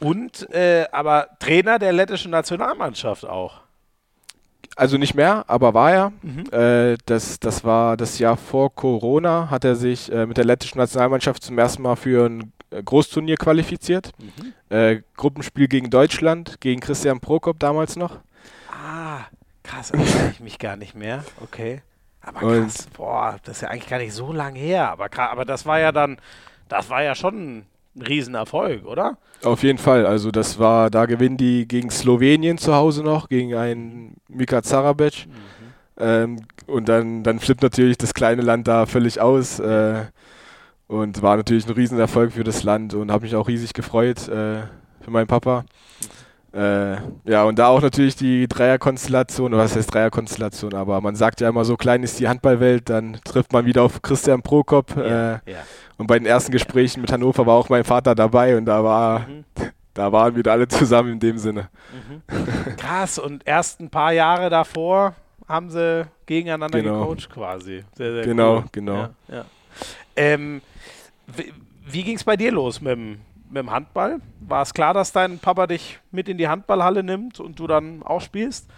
Und 0.00 0.48
äh, 0.50 0.86
aber 0.92 1.28
Trainer 1.40 1.78
der 1.78 1.92
lettischen 1.92 2.30
Nationalmannschaft 2.30 3.26
auch. 3.26 3.60
Also 4.76 4.96
nicht 4.96 5.14
mehr, 5.14 5.44
aber 5.48 5.74
war 5.74 5.92
er. 5.92 6.12
Mhm. 6.22 6.44
Äh, 6.52 6.96
das, 7.06 7.40
das 7.40 7.64
war 7.64 7.96
das 7.96 8.18
Jahr 8.18 8.36
vor 8.36 8.74
Corona, 8.74 9.50
hat 9.50 9.64
er 9.64 9.74
sich 9.74 10.10
äh, 10.10 10.26
mit 10.26 10.36
der 10.36 10.44
lettischen 10.44 10.78
Nationalmannschaft 10.78 11.42
zum 11.42 11.58
ersten 11.58 11.82
Mal 11.82 11.96
für 11.96 12.26
ein 12.26 12.52
Großturnier 12.70 13.36
qualifiziert. 13.36 14.12
Mhm. 14.18 14.52
Äh, 14.74 15.02
Gruppenspiel 15.16 15.68
gegen 15.68 15.90
Deutschland, 15.90 16.60
gegen 16.60 16.80
Christian 16.80 17.20
Prokop 17.20 17.58
damals 17.58 17.96
noch. 17.96 18.18
Ah, 18.70 19.20
krass, 19.62 19.90
erinnere 19.90 20.30
ich 20.32 20.40
mich 20.40 20.58
gar 20.58 20.76
nicht 20.76 20.94
mehr. 20.94 21.24
Okay. 21.42 21.82
Aber 22.20 22.40
krass, 22.40 22.86
Und 22.86 22.92
boah, 22.94 23.38
das 23.44 23.56
ist 23.56 23.62
ja 23.62 23.68
eigentlich 23.68 23.88
gar 23.88 23.98
nicht 23.98 24.12
so 24.12 24.32
lange 24.32 24.58
her. 24.58 24.90
Aber, 24.90 25.08
aber 25.18 25.44
das 25.44 25.66
war 25.66 25.80
ja 25.80 25.90
dann, 25.90 26.18
das 26.68 26.90
war 26.90 27.02
ja 27.02 27.14
schon 27.14 27.64
ein 27.96 28.02
Riesenerfolg, 28.02 28.84
oder? 28.86 29.18
Auf 29.42 29.62
jeden 29.62 29.78
Fall. 29.78 30.06
Also 30.06 30.30
das 30.30 30.58
war, 30.58 30.90
da 30.90 31.06
gewinnen 31.06 31.36
die 31.36 31.66
gegen 31.66 31.90
Slowenien 31.90 32.58
zu 32.58 32.74
Hause 32.74 33.02
noch, 33.02 33.28
gegen 33.28 33.54
einen 33.54 34.16
Mika 34.28 34.62
Zarabec. 34.62 35.26
Mhm. 35.26 35.32
Ähm, 35.98 36.40
und 36.66 36.88
dann, 36.88 37.24
dann 37.24 37.40
flippt 37.40 37.62
natürlich 37.62 37.98
das 37.98 38.14
kleine 38.14 38.42
Land 38.42 38.68
da 38.68 38.86
völlig 38.86 39.20
aus. 39.20 39.58
Äh, 39.58 40.04
und 40.90 41.22
war 41.22 41.36
natürlich 41.36 41.68
ein 41.68 41.72
Riesenerfolg 41.72 42.32
für 42.32 42.42
das 42.42 42.64
Land 42.64 42.94
und 42.94 43.12
habe 43.12 43.22
mich 43.22 43.36
auch 43.36 43.46
riesig 43.46 43.74
gefreut 43.74 44.26
äh, 44.26 44.62
für 45.00 45.10
meinen 45.10 45.28
Papa. 45.28 45.64
Äh, 46.52 46.96
ja, 47.30 47.44
und 47.44 47.60
da 47.60 47.68
auch 47.68 47.80
natürlich 47.80 48.16
die 48.16 48.48
Dreierkonstellation, 48.48 49.54
oder 49.54 49.62
was 49.62 49.76
heißt 49.76 49.94
Dreierkonstellation, 49.94 50.74
aber 50.74 51.00
man 51.00 51.14
sagt 51.14 51.40
ja 51.40 51.48
immer, 51.48 51.64
so 51.64 51.76
klein 51.76 52.02
ist 52.02 52.18
die 52.18 52.26
Handballwelt, 52.26 52.90
dann 52.90 53.20
trifft 53.24 53.52
man 53.52 53.66
wieder 53.66 53.84
auf 53.84 54.02
Christian 54.02 54.42
Prokop. 54.42 54.96
Ja, 54.96 55.34
äh, 55.34 55.38
ja. 55.46 55.58
Und 55.96 56.08
bei 56.08 56.18
den 56.18 56.26
ersten 56.26 56.50
Gesprächen 56.50 57.02
mit 57.02 57.12
Hannover 57.12 57.46
war 57.46 57.54
auch 57.54 57.68
mein 57.68 57.84
Vater 57.84 58.16
dabei 58.16 58.56
und 58.56 58.64
da 58.64 58.82
war, 58.82 59.20
mhm. 59.20 59.44
da 59.94 60.10
waren 60.10 60.34
wir 60.34 60.44
alle 60.48 60.66
zusammen 60.66 61.12
in 61.12 61.20
dem 61.20 61.38
Sinne. 61.38 61.68
Mhm. 61.92 62.76
Krass, 62.76 63.16
und 63.20 63.46
erst 63.46 63.78
ein 63.78 63.90
paar 63.90 64.12
Jahre 64.12 64.50
davor 64.50 65.14
haben 65.46 65.70
sie 65.70 66.04
gegeneinander 66.26 66.82
genau. 66.82 67.06
gecoacht 67.06 67.30
quasi. 67.30 67.84
Sehr, 67.94 68.12
sehr 68.12 68.24
genau, 68.24 68.56
cool. 68.56 68.64
genau. 68.72 69.08
Ja, 69.28 69.44
ähm, 70.16 70.60
wie, 71.36 71.52
wie 71.86 72.02
ging 72.02 72.16
es 72.16 72.24
bei 72.24 72.36
dir 72.36 72.52
los 72.52 72.80
mit 72.80 72.92
dem, 72.92 73.20
mit 73.48 73.58
dem 73.62 73.70
Handball? 73.70 74.20
War 74.40 74.62
es 74.62 74.72
klar, 74.74 74.94
dass 74.94 75.12
dein 75.12 75.38
Papa 75.38 75.66
dich 75.66 75.98
mit 76.10 76.28
in 76.28 76.38
die 76.38 76.48
Handballhalle 76.48 77.02
nimmt 77.02 77.40
und 77.40 77.58
du 77.58 77.66
dann 77.66 78.02
auch 78.02 78.20
spielst? 78.20 78.68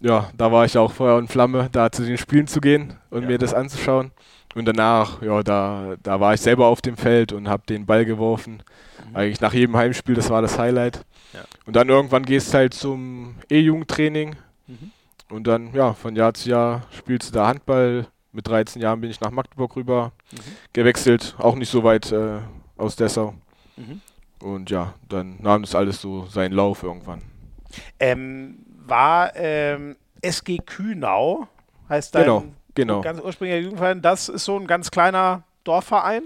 ja, 0.00 0.28
da 0.36 0.52
war 0.52 0.64
ich 0.66 0.76
auch 0.76 0.92
Feuer 0.92 1.16
und 1.16 1.28
Flamme, 1.28 1.68
da 1.72 1.90
zu 1.90 2.04
den 2.04 2.18
Spielen 2.18 2.46
zu 2.46 2.60
gehen 2.60 2.94
und 3.10 3.22
Ja. 3.22 3.28
mir 3.28 3.38
das 3.38 3.54
anzuschauen. 3.54 4.10
Und 4.54 4.66
danach, 4.66 5.22
ja, 5.22 5.42
da, 5.42 5.94
da 6.02 6.20
war 6.20 6.34
ich 6.34 6.40
selber 6.42 6.66
auf 6.66 6.82
dem 6.82 6.96
Feld 6.96 7.32
und 7.32 7.48
habe 7.48 7.62
den 7.66 7.86
Ball 7.86 8.04
geworfen. 8.04 8.62
Eigentlich 9.14 9.40
nach 9.40 9.54
jedem 9.54 9.76
Heimspiel, 9.76 10.14
das 10.14 10.28
war 10.30 10.42
das 10.42 10.58
Highlight. 10.58 11.04
Ja. 11.32 11.40
Und 11.64 11.74
dann 11.76 11.88
irgendwann 11.88 12.24
gehst 12.24 12.52
du 12.52 12.58
halt 12.58 12.74
zum 12.74 13.36
E-Jugendtraining. 13.48 14.36
Mhm. 14.66 14.90
Und 15.30 15.46
dann, 15.46 15.72
ja, 15.72 15.94
von 15.94 16.14
Jahr 16.16 16.34
zu 16.34 16.50
Jahr 16.50 16.82
spielst 16.90 17.30
du 17.30 17.34
da 17.34 17.46
Handball. 17.46 18.06
Mit 18.34 18.48
13 18.48 18.82
Jahren 18.82 19.00
bin 19.00 19.10
ich 19.10 19.20
nach 19.20 19.30
Magdeburg 19.30 19.76
rüber 19.76 20.12
Mhm. 20.32 20.38
gewechselt, 20.72 21.34
auch 21.38 21.54
nicht 21.54 21.70
so 21.70 21.84
weit 21.84 22.10
äh, 22.12 22.40
aus 22.76 22.96
Dessau. 22.96 23.34
Mhm. 23.76 24.00
Und 24.40 24.70
ja, 24.70 24.92
dann 25.08 25.36
nahm 25.40 25.62
das 25.62 25.74
alles 25.74 26.00
so 26.00 26.26
seinen 26.26 26.52
Lauf 26.52 26.82
irgendwann. 26.82 27.22
Ähm, 27.98 28.58
war 28.86 29.34
ähm, 29.36 29.96
SG 30.20 30.58
Kühnau, 30.58 31.46
heißt 31.88 32.14
dein 32.14 32.24
Genau, 32.24 32.44
genau. 32.74 33.00
ganz 33.00 33.20
ursprünglicher 33.20 33.62
Jugendverein, 33.62 34.02
das 34.02 34.28
ist 34.28 34.44
so 34.44 34.58
ein 34.58 34.66
ganz 34.66 34.90
kleiner 34.90 35.44
Dorfverein. 35.62 36.24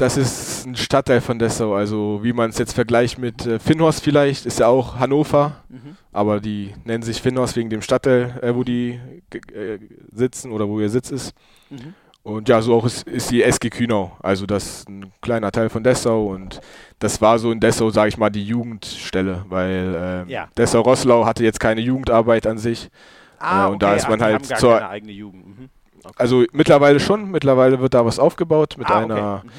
Das 0.00 0.16
ist 0.16 0.66
ein 0.66 0.76
Stadtteil 0.76 1.20
von 1.20 1.38
Dessau, 1.38 1.74
also 1.74 2.20
wie 2.22 2.32
man 2.32 2.48
es 2.48 2.56
jetzt 2.58 2.72
vergleicht 2.72 3.18
mit 3.18 3.44
äh, 3.46 3.58
Finnhorst 3.58 4.02
vielleicht, 4.02 4.46
ist 4.46 4.58
ja 4.60 4.66
auch 4.66 4.98
Hannover, 4.98 5.56
Mhm. 5.68 5.96
aber 6.10 6.40
die 6.40 6.72
nennen 6.84 7.02
sich 7.02 7.20
Finnhorst 7.20 7.54
wegen 7.56 7.68
dem 7.68 7.82
Stadtteil, 7.82 8.38
äh, 8.40 8.54
wo 8.54 8.64
die 8.64 8.98
äh, 9.52 9.78
sitzen 10.10 10.52
oder 10.52 10.66
wo 10.68 10.80
ihr 10.80 10.88
Sitz 10.88 11.10
ist. 11.10 11.34
Mhm. 11.68 11.92
Und 12.22 12.48
ja, 12.48 12.62
so 12.62 12.74
auch 12.76 12.86
ist, 12.86 13.06
ist 13.06 13.30
die 13.30 13.42
SG 13.42 13.68
Kühnau, 13.68 14.12
also 14.22 14.46
das 14.46 14.64
ist 14.80 14.88
ein 14.88 15.12
kleiner 15.20 15.52
Teil 15.52 15.68
von 15.68 15.84
Dessau 15.84 16.26
und 16.28 16.60
das 16.98 17.20
war 17.20 17.38
so 17.38 17.52
in 17.52 17.60
Dessau, 17.60 17.90
sage 17.90 18.08
ich 18.08 18.16
mal, 18.18 18.30
die 18.30 18.44
Jugendstelle, 18.44 19.44
weil 19.50 19.94
ähm, 20.24 20.28
Ja. 20.30 20.48
Dessau-Rosslau 20.56 21.26
hatte 21.26 21.44
jetzt 21.44 21.60
keine 21.60 21.82
Jugendarbeit 21.82 22.46
an 22.46 22.56
sich. 22.58 22.90
Ah, 23.38 23.66
und 23.68 23.82
da 23.82 23.94
ist 23.94 24.08
man 24.08 24.18
die 24.18 24.24
halt 24.24 24.46
zur- 24.46 24.86
eigene 24.88 25.12
Jugend. 25.12 25.46
Mhm. 25.46 25.68
Also 26.16 26.44
mittlerweile 26.52 27.00
schon, 27.00 27.30
mittlerweile 27.30 27.80
wird 27.80 27.92
da 27.92 28.04
was 28.06 28.18
aufgebaut 28.18 28.76
mit 28.78 28.88
Ah, 28.88 29.00
einer 29.00 29.42
okay. 29.44 29.50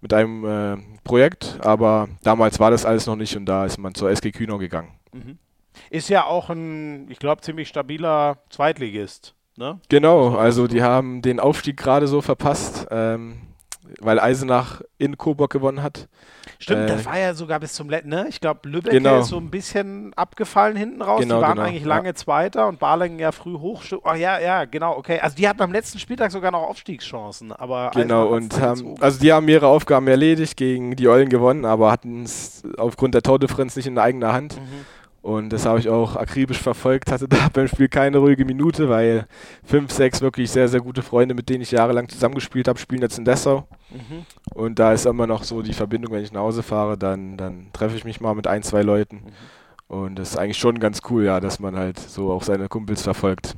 Mit 0.00 0.14
einem 0.14 0.44
äh, 0.44 0.76
Projekt, 1.02 1.58
aber 1.60 2.08
damals 2.22 2.60
war 2.60 2.70
das 2.70 2.84
alles 2.84 3.06
noch 3.06 3.16
nicht 3.16 3.36
und 3.36 3.46
da 3.46 3.64
ist 3.64 3.78
man 3.78 3.94
zur 3.94 4.10
SG 4.10 4.30
Kühnau 4.30 4.58
gegangen. 4.58 4.92
Mhm. 5.12 5.38
Ist 5.90 6.08
ja 6.08 6.24
auch 6.24 6.50
ein, 6.50 7.10
ich 7.10 7.18
glaube, 7.18 7.42
ziemlich 7.42 7.68
stabiler 7.68 8.38
Zweitligist. 8.50 9.34
Ne? 9.56 9.80
Genau, 9.88 10.36
also 10.36 10.68
die 10.68 10.82
haben 10.82 11.20
den 11.20 11.40
Aufstieg 11.40 11.76
gerade 11.76 12.06
so 12.06 12.20
verpasst, 12.20 12.86
ähm, 12.90 13.40
weil 13.98 14.20
Eisenach 14.20 14.82
in 14.98 15.18
Coburg 15.18 15.50
gewonnen 15.50 15.82
hat. 15.82 16.08
Stimmt, 16.60 16.82
Äh, 16.82 16.86
das 16.88 17.06
war 17.06 17.18
ja 17.18 17.34
sogar 17.34 17.60
bis 17.60 17.72
zum 17.72 17.88
letzten, 17.88 18.08
ne? 18.08 18.26
Ich 18.28 18.40
glaube, 18.40 18.68
Lübeck 18.68 18.92
Genau. 18.92 19.20
ist 19.20 19.28
so 19.28 19.36
ein 19.36 19.48
bisschen 19.48 20.12
abgefallen 20.14 20.76
hinten 20.76 21.02
raus. 21.02 21.20
Genau, 21.20 21.36
die 21.36 21.42
waren 21.42 21.54
genau, 21.54 21.68
eigentlich 21.68 21.82
ja. 21.82 21.88
lange 21.88 22.14
Zweiter 22.14 22.66
und 22.66 22.80
Balingen 22.80 23.20
ja 23.20 23.30
früh 23.30 23.54
hoch. 23.54 23.82
Ach 24.02 24.16
ja, 24.16 24.40
ja, 24.40 24.64
genau, 24.64 24.96
okay. 24.96 25.20
Also 25.20 25.36
die 25.36 25.48
hatten 25.48 25.62
am 25.62 25.72
letzten 25.72 26.00
Spieltag 26.00 26.32
sogar 26.32 26.50
noch 26.50 26.62
Aufstiegschancen, 26.62 27.52
aber 27.52 27.92
Genau, 27.94 28.26
und 28.26 28.60
haben, 28.60 28.96
also 29.00 29.20
die 29.20 29.32
haben 29.32 29.48
ihre 29.48 29.68
Aufgaben 29.68 30.08
erledigt, 30.08 30.56
gegen 30.56 30.96
die 30.96 31.06
Eulen 31.08 31.28
gewonnen, 31.28 31.64
aber 31.64 31.92
hatten 31.92 32.24
es 32.24 32.62
aufgrund 32.76 33.14
der 33.14 33.22
Tordifferenz 33.22 33.76
nicht 33.76 33.86
in 33.86 33.96
eigener 33.98 34.32
Hand. 34.32 34.56
Mhm. 34.56 34.84
Und 35.20 35.52
das 35.52 35.66
habe 35.66 35.78
ich 35.78 35.88
auch 35.88 36.16
akribisch 36.16 36.58
verfolgt, 36.58 37.10
hatte 37.10 37.28
da 37.28 37.48
beim 37.52 37.68
Spiel 37.68 37.88
keine 37.88 38.18
ruhige 38.18 38.44
Minute, 38.44 38.88
weil 38.88 39.26
fünf, 39.64 39.92
sechs 39.92 40.20
wirklich 40.20 40.50
sehr, 40.50 40.68
sehr 40.68 40.80
gute 40.80 41.02
Freunde, 41.02 41.34
mit 41.34 41.48
denen 41.48 41.60
ich 41.62 41.70
jahrelang 41.70 42.08
zusammengespielt 42.08 42.66
habe, 42.66 42.78
spielen 42.78 43.02
jetzt 43.02 43.18
in 43.18 43.24
Dessau. 43.24 43.66
Mhm. 43.90 44.24
Und 44.58 44.80
da 44.80 44.92
ist 44.92 45.06
immer 45.06 45.28
noch 45.28 45.44
so 45.44 45.62
die 45.62 45.72
Verbindung, 45.72 46.12
wenn 46.12 46.24
ich 46.24 46.32
nach 46.32 46.40
Hause 46.40 46.64
fahre, 46.64 46.98
dann, 46.98 47.36
dann 47.36 47.68
treffe 47.72 47.94
ich 47.94 48.04
mich 48.04 48.20
mal 48.20 48.34
mit 48.34 48.48
ein, 48.48 48.64
zwei 48.64 48.82
Leuten. 48.82 49.18
Mhm. 49.18 49.32
Und 49.86 50.18
das 50.18 50.30
ist 50.30 50.36
eigentlich 50.36 50.58
schon 50.58 50.80
ganz 50.80 51.00
cool, 51.08 51.24
ja, 51.24 51.38
dass 51.38 51.60
man 51.60 51.76
halt 51.76 51.96
so 52.00 52.32
auch 52.32 52.42
seine 52.42 52.66
Kumpels 52.68 53.02
verfolgt. 53.02 53.54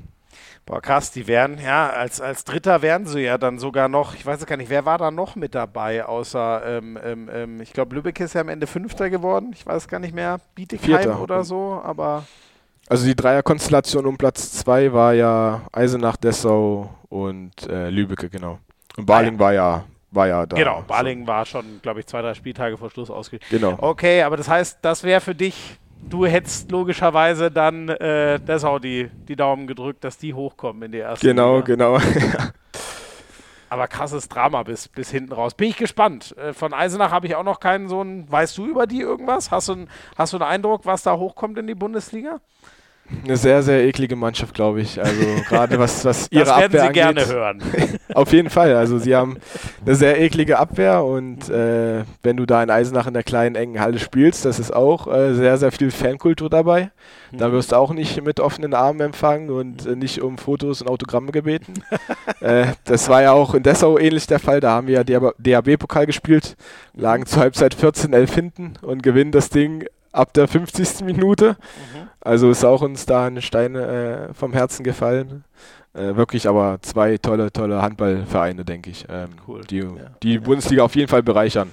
Boah, 0.66 0.82
krass, 0.82 1.10
die 1.10 1.27
wären, 1.27 1.59
ja, 1.59 1.89
als, 1.89 2.20
als 2.20 2.44
Dritter 2.44 2.82
wären 2.82 3.06
sie 3.06 3.20
ja 3.20 3.39
dann 3.39 3.59
sogar 3.59 3.89
noch, 3.89 4.14
ich 4.14 4.27
weiß 4.27 4.40
es 4.40 4.47
gar 4.47 4.59
nicht, 4.59 4.68
wer 4.68 4.85
war 4.85 4.98
da 4.98 5.10
noch 5.10 5.36
mit 5.36 5.55
dabei, 5.55 6.05
außer, 6.05 6.62
ähm, 6.66 6.98
ähm, 7.02 7.31
ähm, 7.32 7.60
ich 7.62 7.72
glaube, 7.72 7.94
Lübeck 7.94 8.20
ist 8.20 8.35
ja 8.35 8.43
am 8.43 8.51
Ende 8.51 8.66
Fünfter 8.66 9.09
geworden, 9.09 9.52
ich 9.55 9.64
weiß 9.64 9.89
gar 9.89 10.01
nicht 10.01 10.14
mehr, 10.14 10.39
Bietigheim 10.55 11.01
Vierter. 11.01 11.22
oder 11.22 11.44
so, 11.44 11.81
aber 11.82 12.24
Also 12.89 13.06
die 13.06 13.16
Dreierkonstellation 13.16 14.05
um 14.05 14.18
Platz 14.18 14.52
zwei 14.52 14.93
war 14.93 15.14
ja 15.14 15.62
Eisenach, 15.72 16.18
Dessau 16.18 16.90
und 17.09 17.66
äh, 17.70 17.89
Lübecke, 17.89 18.28
genau. 18.28 18.59
Und 18.98 19.06
Baling 19.06 19.39
war 19.39 19.55
ja 19.55 19.85
war 20.11 20.27
ja 20.28 20.47
da. 20.47 20.57
genau, 20.57 20.82
Balingen 20.87 21.27
war 21.27 21.45
schon, 21.47 21.81
glaube 21.82 22.01
ich, 22.01 22.07
zwei, 22.07 22.23
drei 22.23 22.35
Spieltage 22.35 22.77
vor 22.77 22.91
Schluss 22.91 23.11
ausgespielt. 23.11 23.49
Genau. 23.51 23.77
Okay, 23.78 24.23
aber 24.23 24.37
das 24.37 24.49
heißt, 24.49 24.78
das 24.82 25.05
wäre 25.05 25.20
für 25.20 25.35
dich, 25.35 25.78
du 26.09 26.27
hättest 26.27 26.70
logischerweise 26.70 27.51
dann 27.51 27.89
äh, 27.89 28.41
Dessau 28.41 28.78
die, 28.78 29.09
die 29.28 29.37
Daumen 29.37 29.66
gedrückt, 29.66 30.03
dass 30.05 30.19
die 30.19 30.35
hochkommen 30.35 30.82
in 30.85 30.93
die 30.93 30.99
erste 30.99 31.27
Genau, 31.27 31.57
Liga. 31.57 31.66
genau. 31.66 31.99
Aber 33.69 33.87
krasses 33.87 34.28
Drama 34.28 34.65
bis, 34.65 34.89
bis 34.89 35.11
hinten 35.12 35.32
raus. 35.32 35.55
Bin 35.55 35.69
ich 35.69 35.77
gespannt. 35.77 36.37
Äh, 36.37 36.53
Von 36.55 36.74
Eisenach 36.74 37.12
habe 37.12 37.28
ich 37.28 37.37
auch 37.37 37.45
noch 37.45 37.61
keinen 37.61 37.89
so 37.89 38.01
einen. 38.01 38.31
Weißt 38.31 38.59
du 38.59 38.66
über 38.66 38.89
die 38.89 39.01
irgendwas? 39.01 39.53
Hast 39.53 39.69
du, 39.69 39.73
einen- 39.74 39.89
hast 40.19 40.32
du 40.32 40.39
einen 40.39 40.47
Eindruck, 40.51 40.87
was 40.87 41.05
da 41.05 41.16
hochkommt 41.16 41.57
in 41.57 41.69
die 41.69 41.77
Bundesliga? 41.77 42.41
Eine 43.24 43.37
sehr, 43.37 43.62
sehr 43.62 43.85
eklige 43.85 44.16
Mannschaft, 44.16 44.55
glaube 44.55 44.81
ich. 44.81 45.01
Also 45.01 45.24
gerade 45.49 45.78
was, 45.78 46.05
was 46.05 46.28
ihre 46.31 46.45
das 46.45 46.57
werden 46.57 46.65
Abwehr 46.65 46.87
sie 46.87 46.93
gerne 46.93 47.20
angeht. 47.20 47.35
hören. 47.35 47.62
Auf 48.15 48.32
jeden 48.32 48.51
Fall. 48.51 48.74
Also 48.77 48.99
sie 48.99 49.15
haben 49.15 49.39
eine 49.85 49.95
sehr 49.95 50.20
eklige 50.20 50.59
Abwehr 50.59 51.05
und 51.05 51.49
äh, 51.49 52.05
wenn 52.23 52.37
du 52.37 52.47
da 52.47 52.62
in 52.62 52.70
Eisenach 52.70 53.07
in 53.07 53.15
der 53.15 53.23
kleinen 53.23 53.57
engen 53.57 53.81
Halle 53.81 53.99
spielst, 53.99 54.45
das 54.45 54.59
ist 54.59 54.74
auch 54.74 55.07
äh, 55.12 55.35
sehr, 55.35 55.59
sehr 55.59 55.73
viel 55.73 55.91
Fankultur 55.91 56.49
dabei. 56.49 56.91
Da 57.32 57.53
wirst 57.53 57.70
du 57.73 57.77
auch 57.77 57.93
nicht 57.93 58.23
mit 58.23 58.41
offenen 58.41 58.74
Armen 58.74 59.01
empfangen 59.01 59.51
und 59.51 59.87
äh, 59.87 59.95
nicht 59.95 60.20
um 60.20 60.37
Fotos 60.37 60.82
und 60.82 60.89
Autogramme 60.89 61.31
gebeten. 61.31 61.74
äh, 62.41 62.66
das 62.85 63.09
war 63.09 63.23
ja 63.23 63.32
auch 63.32 63.55
in 63.55 63.62
Dessau 63.62 63.99
ähnlich 63.99 64.27
der 64.27 64.41
Fall. 64.41 64.61
Da 64.61 64.73
haben 64.73 64.89
wir 64.89 65.05
ja 65.07 65.32
DHB-Pokal 65.39 66.07
gespielt, 66.07 66.57
lagen 66.95 67.27
zur 67.27 67.43
Halbzeit 67.43 67.74
14-11 67.74 68.35
hinten 68.35 68.73
und 68.82 69.03
gewinnen 69.03 69.31
das 69.31 69.49
Ding 69.51 69.85
ab 70.12 70.32
der 70.35 70.49
50. 70.49 71.03
Minute. 71.05 71.57
Also 72.20 72.51
ist 72.51 72.65
auch 72.65 72.82
uns 72.82 73.07
da 73.07 73.27
ein 73.27 73.41
Stein 73.43 73.74
äh, 73.77 74.32
vom 74.35 74.53
Herzen 74.53 74.85
gefallen. 74.85 75.45
Äh, 75.95 76.15
wirklich 76.16 76.49
aber 76.49 76.78
zwei 76.82 77.16
tolle, 77.19 77.53
tolle 77.53 77.82
Handballvereine, 77.82 78.65
denke 78.65 78.91
ich, 78.91 79.07
ähm, 79.09 79.31
Cool, 79.47 79.62
die 79.62 79.78
ja. 79.78 79.89
die 80.23 80.39
Bundesliga 80.39 80.85
auf 80.85 80.95
jeden 80.95 81.09
Fall 81.09 81.23
bereichern. 81.23 81.70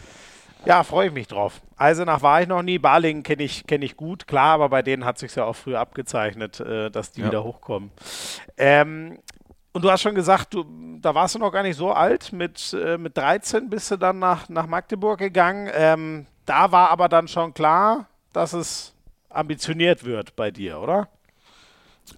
Ja, 0.65 0.83
freue 0.83 1.07
ich 1.07 1.13
mich 1.13 1.27
drauf. 1.27 1.61
Eisenach 1.77 2.23
war 2.23 2.41
ich 2.41 2.47
noch 2.47 2.63
nie, 2.63 2.79
Balingen 2.79 3.21
kenne 3.23 3.43
ich, 3.43 3.67
kenn 3.67 3.81
ich 3.83 3.95
gut, 3.95 4.25
klar, 4.27 4.55
aber 4.55 4.69
bei 4.69 4.81
denen 4.81 5.05
hat 5.05 5.19
sich 5.19 5.35
ja 5.35 5.45
auch 5.45 5.55
früher 5.55 5.79
abgezeichnet, 5.79 6.59
äh, 6.59 6.89
dass 6.89 7.11
die 7.11 7.21
Ja. 7.21 7.27
wieder 7.27 7.43
hochkommen. 7.43 7.91
Ähm, 8.57 9.19
und 9.71 9.83
du 9.83 9.91
hast 9.91 10.01
schon 10.01 10.15
gesagt, 10.15 10.55
du, 10.55 10.65
da 10.99 11.13
warst 11.13 11.35
du 11.35 11.39
noch 11.39 11.51
gar 11.51 11.61
nicht 11.61 11.77
so 11.77 11.91
alt. 11.91 12.33
Mit, 12.33 12.73
äh, 12.73 12.97
mit 12.97 13.15
13 13.15 13.69
bist 13.69 13.91
du 13.91 13.97
dann 13.97 14.17
nach, 14.17 14.49
nach 14.49 14.65
Magdeburg 14.65 15.19
gegangen. 15.19 15.69
Ähm, 15.73 16.25
da 16.47 16.71
war 16.71 16.89
aber 16.89 17.07
dann 17.07 17.27
schon 17.27 17.53
klar, 17.53 18.07
dass 18.37 18.53
es 18.53 18.93
ambitioniert 19.29 20.05
wird 20.05 20.35
bei 20.35 20.51
dir, 20.51 20.79
oder? 20.79 21.09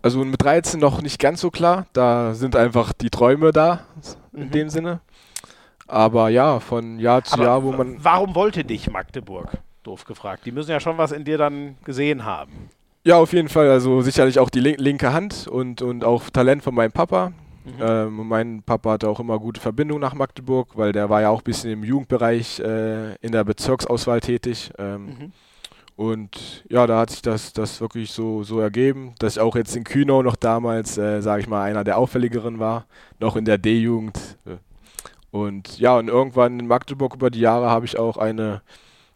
Also 0.02 0.24
mit 0.24 0.41
13 0.44 0.80
noch 0.80 1.02
nicht 1.02 1.20
ganz 1.20 1.41
so 1.41 1.50
klar. 1.50 1.88
Da 1.94 2.34
sind 2.34 2.56
einfach 2.56 2.94
die 2.94 3.10
Träume 3.10 3.52
da, 3.52 3.86
in 4.34 4.48
Mhm. 4.48 4.52
dem 4.52 4.70
Sinne. 4.70 5.00
Aber 5.88 6.30
ja, 6.30 6.60
von 6.60 7.00
Jahr 7.00 7.24
zu 7.24 7.34
Aber 7.34 7.44
Jahr, 7.46 7.64
wo 7.64 7.72
man. 7.72 7.98
warum 8.04 8.36
wollte 8.36 8.64
dich 8.64 8.90
Magdeburg? 8.91 9.50
Doof 9.82 10.06
gefragt. 10.06 10.46
Die 10.46 10.52
müssen 10.52 10.70
ja 10.72 10.80
schon 10.80 10.98
was 11.00 11.12
in 11.12 11.24
dir 11.26 11.38
dann 11.38 11.78
gesehen 11.84 12.26
haben. 12.26 12.70
Ja, 13.06 13.16
auf 13.18 13.34
jeden 13.34 13.50
Fall. 13.50 13.70
Also 13.72 14.02
sicherlich 14.02 14.38
auch 14.40 14.50
die 14.50 14.60
lin 14.60 14.76
linke 14.78 15.12
Hand 15.14 15.48
und, 15.48 15.82
und 15.82 16.04
auch 16.04 16.30
Talent 16.30 16.62
von 16.64 16.76
meinem 16.76 16.91
Papa. 16.91 17.32
Ähm, 17.80 18.20
und 18.20 18.28
mein 18.28 18.62
Papa 18.64 18.91
hatte 18.91 19.08
auch 19.10 19.20
immer 19.20 19.40
gute 19.40 19.62
Verbindung 19.62 20.00
nach 20.00 20.14
Magdeburg, 20.14 20.76
weil 20.78 20.91
der 20.91 21.10
war 21.10 21.22
ja 21.22 21.30
auch 21.30 21.41
ein 21.41 21.44
bisschen 21.44 21.72
im 21.72 21.84
Jugendbereich 21.84 22.60
äh, 22.60 23.16
in 23.22 23.32
der 23.32 23.44
Bezirksauswahl 23.44 24.20
tätig. 24.22 24.72
Ähm, 24.78 25.06
Mhm. 25.06 25.32
Und 25.99 26.63
ja, 26.69 26.88
da 26.88 26.99
hat 26.99 27.09
sich 27.09 27.21
das, 27.21 27.51
das 27.51 27.81
wirklich 27.81 28.13
so, 28.13 28.41
so 28.43 28.61
ergeben, 28.61 29.15
dass 29.19 29.34
ich 29.35 29.41
auch 29.41 29.57
jetzt 29.57 29.76
in 29.76 29.84
Kühnau 29.84 30.23
noch 30.23 30.38
damals, 30.38 30.97
äh, 30.97 31.19
sage 31.19 31.41
ich 31.41 31.49
mal, 31.49 31.61
einer 31.61 31.84
der 31.84 31.97
auffälligeren 31.97 32.57
war, 32.57 32.85
noch 33.19 33.35
in 33.35 33.43
der 33.43 33.57
D-Jugend. 33.57 34.17
Und 35.30 35.77
ja, 35.77 35.97
und 35.97 36.07
irgendwann 36.07 36.57
in 36.57 36.67
Magdeburg 36.67 37.15
über 37.15 37.30
die 37.30 37.41
Jahre 37.41 37.69
habe 37.69 37.85
ich 37.85 37.99
auch 37.99 38.15
eine 38.15 38.61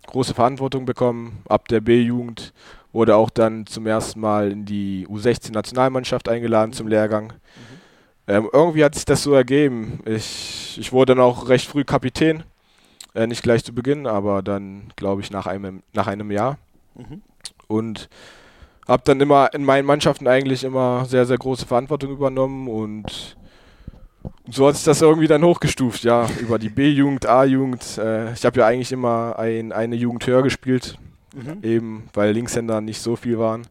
große 0.07 0.34
Verantwortung 0.34 0.84
bekommen. 0.84 1.41
Ab 1.47 1.69
der 1.69 1.80
B-Jugend 1.80 2.51
wurde 2.91 3.15
auch 3.15 3.30
dann 3.30 3.65
zum 3.65 3.88
ersten 3.88 4.19
Mal 4.19 4.51
in 4.51 4.65
die 4.65 5.07
U16-Nationalmannschaft 5.07 6.27
eingeladen 6.27 6.73
zum 6.73 6.89
Lehrgang. 6.89 7.31
Ähm, 8.27 8.49
irgendwie 8.51 8.84
hat 8.84 8.95
sich 8.95 9.05
das 9.05 9.23
so 9.23 9.34
ergeben. 9.34 10.01
Ich, 10.03 10.77
ich 10.77 10.91
wurde 10.91 11.15
dann 11.15 11.23
auch 11.23 11.47
recht 11.47 11.65
früh 11.65 11.85
Kapitän. 11.85 12.43
Äh, 13.15 13.27
nicht 13.27 13.41
gleich 13.41 13.64
zu 13.64 13.73
Beginn, 13.73 14.05
aber 14.05 14.41
dann, 14.41 14.91
glaube 14.97 15.22
ich, 15.22 15.31
nach 15.31 15.47
einem, 15.47 15.81
nach 15.93 16.07
einem 16.07 16.30
Jahr. 16.30 16.57
Mhm. 16.95 17.22
Und 17.68 18.10
habe 18.88 19.03
dann 19.06 19.20
immer 19.22 19.53
in 19.53 19.64
meinen 19.64 19.86
Mannschaften 19.86 20.28
eigentlich 20.28 20.64
immer 20.64 21.06
sehr, 21.06 21.26
sehr 21.26 21.38
große 21.38 21.65
Verantwortung 21.65 22.11
übernommen 22.11 22.68
und 22.68 23.38
so 24.49 24.68
hat 24.68 24.76
sich 24.76 24.86
das 24.86 25.02
irgendwie 25.02 25.28
dann 25.28 25.44
hochgestuft, 25.44 26.03
ja, 26.03 26.28
über 26.40 26.60
die 26.60 26.70
B-Jugend, 26.70 27.26
A-Jugend. 27.26 27.98
Äh, 27.98 28.34
ich 28.34 28.45
habe 28.45 28.60
ja 28.60 28.68
eigentlich 28.68 28.91
immer 28.91 29.38
ein, 29.38 29.72
eine 29.72 29.95
Jugend 29.95 30.26
höher 30.28 30.44
gespielt, 30.44 30.98
Mhm. 31.36 31.64
eben 31.64 32.10
weil 32.14 32.32
Linkshänder 32.32 32.80
nicht 32.80 33.02
so 33.02 33.15
viel 33.15 33.40
waren. 33.40 33.65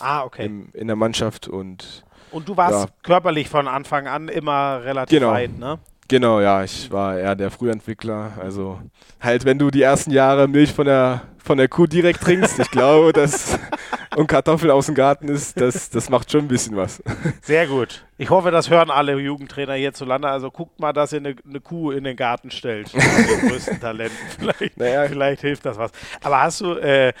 Ah, 0.00 0.22
okay. 0.24 0.46
im, 0.46 0.68
in 0.74 0.86
der 0.86 0.94
Mannschaft 0.96 1.48
und 1.48 2.04
Und 2.30 2.48
du 2.48 2.56
warst 2.56 2.86
Ja. 2.86 2.92
körperlich 3.02 3.48
von 3.48 3.66
Anfang 3.68 4.06
an 4.06 4.28
immer 4.28 4.82
relativ 4.84 5.18
Genau. 5.18 5.32
weit, 5.32 5.58
ne? 5.58 5.78
Genau, 6.08 6.40
ja, 6.40 6.62
ich 6.62 6.90
war 6.92 7.18
eher 7.18 7.34
der 7.34 7.50
Frühentwickler. 7.50 8.32
Also 8.40 8.80
halt, 9.20 9.44
wenn 9.44 9.58
du 9.58 9.70
die 9.70 9.82
ersten 9.82 10.10
Jahre 10.10 10.46
Milch 10.48 10.72
von 10.72 10.84
der, 10.86 11.22
von 11.38 11.56
der 11.58 11.68
Kuh 11.68 11.86
direkt 11.86 12.20
trinkst, 12.20 12.58
ich 12.58 12.70
glaube, 12.70 13.12
das 13.12 13.58
und 14.16 14.26
Kartoffel 14.26 14.70
aus 14.70 14.86
dem 14.86 14.94
Garten 14.94 15.28
ist, 15.28 15.58
das, 15.60 15.88
das 15.90 16.10
macht 16.10 16.30
schon 16.30 16.42
ein 16.42 16.48
bisschen 16.48 16.76
was. 16.76 17.02
Sehr 17.42 17.66
gut. 17.66 18.04
Ich 18.18 18.30
hoffe, 18.30 18.50
das 18.50 18.68
hören 18.70 18.90
alle 18.90 19.18
Jugendtrainer 19.18 19.74
hierzulande. 19.74 20.28
Also 20.28 20.50
guckt 20.50 20.78
mal, 20.78 20.92
dass 20.92 21.12
ihr 21.12 21.20
eine, 21.20 21.36
eine 21.48 21.60
Kuh 21.60 21.90
in 21.90 22.04
den 22.04 22.16
Garten 22.16 22.50
stellt. 22.50 22.92
Den 22.94 23.48
größten 23.48 23.80
Talenten. 23.80 24.16
Vielleicht, 24.38 24.76
Naja. 24.78 25.06
vielleicht 25.08 25.40
hilft 25.40 25.64
das 25.66 25.78
was. 25.78 25.90
Aber 26.22 26.42
hast 26.42 26.60
du 26.60 26.74
äh, 26.74 27.08
äh, 27.08 27.12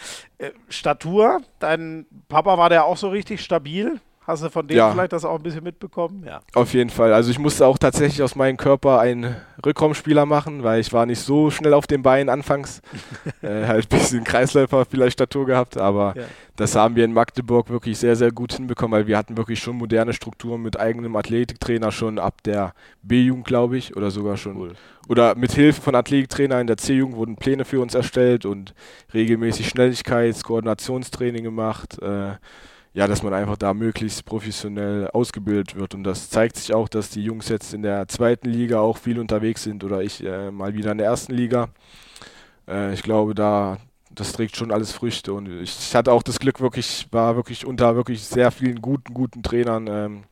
Statur? 0.68 1.40
Dein 1.58 2.06
Papa 2.28 2.58
war 2.58 2.68
der 2.68 2.84
auch 2.84 2.96
so 2.96 3.08
richtig 3.08 3.40
stabil? 3.42 3.98
Hast 4.26 4.42
du 4.42 4.48
von 4.48 4.66
dem 4.66 4.76
Ja. 4.78 4.90
vielleicht 4.90 5.12
das 5.12 5.26
auch 5.26 5.36
ein 5.36 5.42
bisschen 5.42 5.62
mitbekommen? 5.62 6.24
Ja. 6.26 6.40
Auf 6.54 6.72
jeden 6.72 6.88
Fall. 6.88 7.12
Also 7.12 7.30
ich 7.30 7.38
musste 7.38 7.66
auch 7.66 7.76
tatsächlich 7.76 8.22
aus 8.22 8.34
meinem 8.36 8.56
Körper 8.56 8.98
einen 8.98 9.36
Rückraumspieler 9.64 10.24
machen, 10.24 10.62
weil 10.62 10.80
ich 10.80 10.94
war 10.94 11.04
nicht 11.04 11.20
so 11.20 11.50
schnell 11.50 11.74
auf 11.74 11.86
den 11.86 12.02
Beinen 12.02 12.30
anfangs. 12.30 12.80
äh, 13.42 13.66
halt 13.66 13.84
ein 13.92 13.98
bisschen 13.98 14.24
Kreisläufer 14.24 14.86
vielleicht 14.86 15.14
Statur 15.14 15.44
gehabt, 15.44 15.76
aber 15.76 16.14
Ja. 16.16 16.24
das 16.56 16.74
haben 16.74 16.96
wir 16.96 17.04
in 17.04 17.12
Magdeburg 17.12 17.68
wirklich 17.68 17.98
sehr, 17.98 18.16
sehr 18.16 18.30
gut 18.32 18.54
hinbekommen, 18.54 18.98
weil 18.98 19.06
wir 19.06 19.18
hatten 19.18 19.36
wirklich 19.36 19.58
schon 19.58 19.76
moderne 19.76 20.14
Strukturen 20.14 20.62
mit 20.62 20.80
eigenem 20.80 21.16
Athletiktrainer 21.16 21.92
schon 21.92 22.18
ab 22.18 22.42
der 22.44 22.72
B-Jugend, 23.02 23.46
glaube 23.46 23.76
ich, 23.76 23.94
oder 23.94 24.10
sogar 24.10 24.38
schon. 24.38 24.72
Oder 25.06 25.34
mit 25.34 25.52
Hilfe 25.52 25.82
von 25.82 25.94
Athletiktrainer 25.94 26.60
in 26.62 26.66
der 26.66 26.78
C-Jugend 26.78 27.16
wurden 27.16 27.36
Pläne 27.36 27.66
für 27.66 27.80
uns 27.82 27.94
erstellt 27.94 28.46
und 28.46 28.72
regelmäßig 29.12 29.68
Schnelligkeits-, 29.68 30.42
Koordinationstraining 30.44 31.44
gemacht. 31.44 32.00
Äh, 32.00 32.36
ja, 32.94 33.06
dass 33.08 33.22
man 33.22 33.34
einfach 33.34 33.56
da 33.56 33.74
möglichst 33.74 34.24
professionell 34.24 35.08
ausgebildet 35.08 35.74
wird. 35.74 35.94
Und 35.94 36.04
das 36.04 36.30
zeigt 36.30 36.56
sich 36.56 36.72
auch, 36.72 36.88
dass 36.88 37.10
die 37.10 37.24
Jungs 37.24 37.48
jetzt 37.48 37.74
in 37.74 37.82
der 37.82 38.08
zweiten 38.08 38.48
Liga 38.48 38.78
auch 38.80 38.96
viel 38.98 39.18
unterwegs 39.18 39.64
sind 39.64 39.84
oder 39.84 40.02
ich 40.02 40.24
äh, 40.24 40.50
mal 40.50 40.74
wieder 40.74 40.92
in 40.92 40.98
der 40.98 41.08
ersten 41.08 41.34
Liga. 41.34 41.68
Äh, 42.68 42.94
ich 42.94 43.02
glaube, 43.02 43.34
da 43.34 43.78
das 44.14 44.32
trägt 44.32 44.56
schon 44.56 44.70
alles 44.70 44.92
Früchte 44.92 45.32
und 45.32 45.48
ich, 45.48 45.76
ich 45.76 45.94
hatte 45.96 46.12
auch 46.12 46.22
das 46.22 46.38
Glück, 46.38 46.60
wirklich, 46.60 47.08
war 47.10 47.34
wirklich 47.34 47.66
unter 47.66 47.96
wirklich 47.96 48.22
sehr 48.22 48.52
vielen 48.52 48.80
guten, 48.80 49.12
guten 49.12 49.42
Trainern. 49.42 49.88
Ähm, 49.88 50.22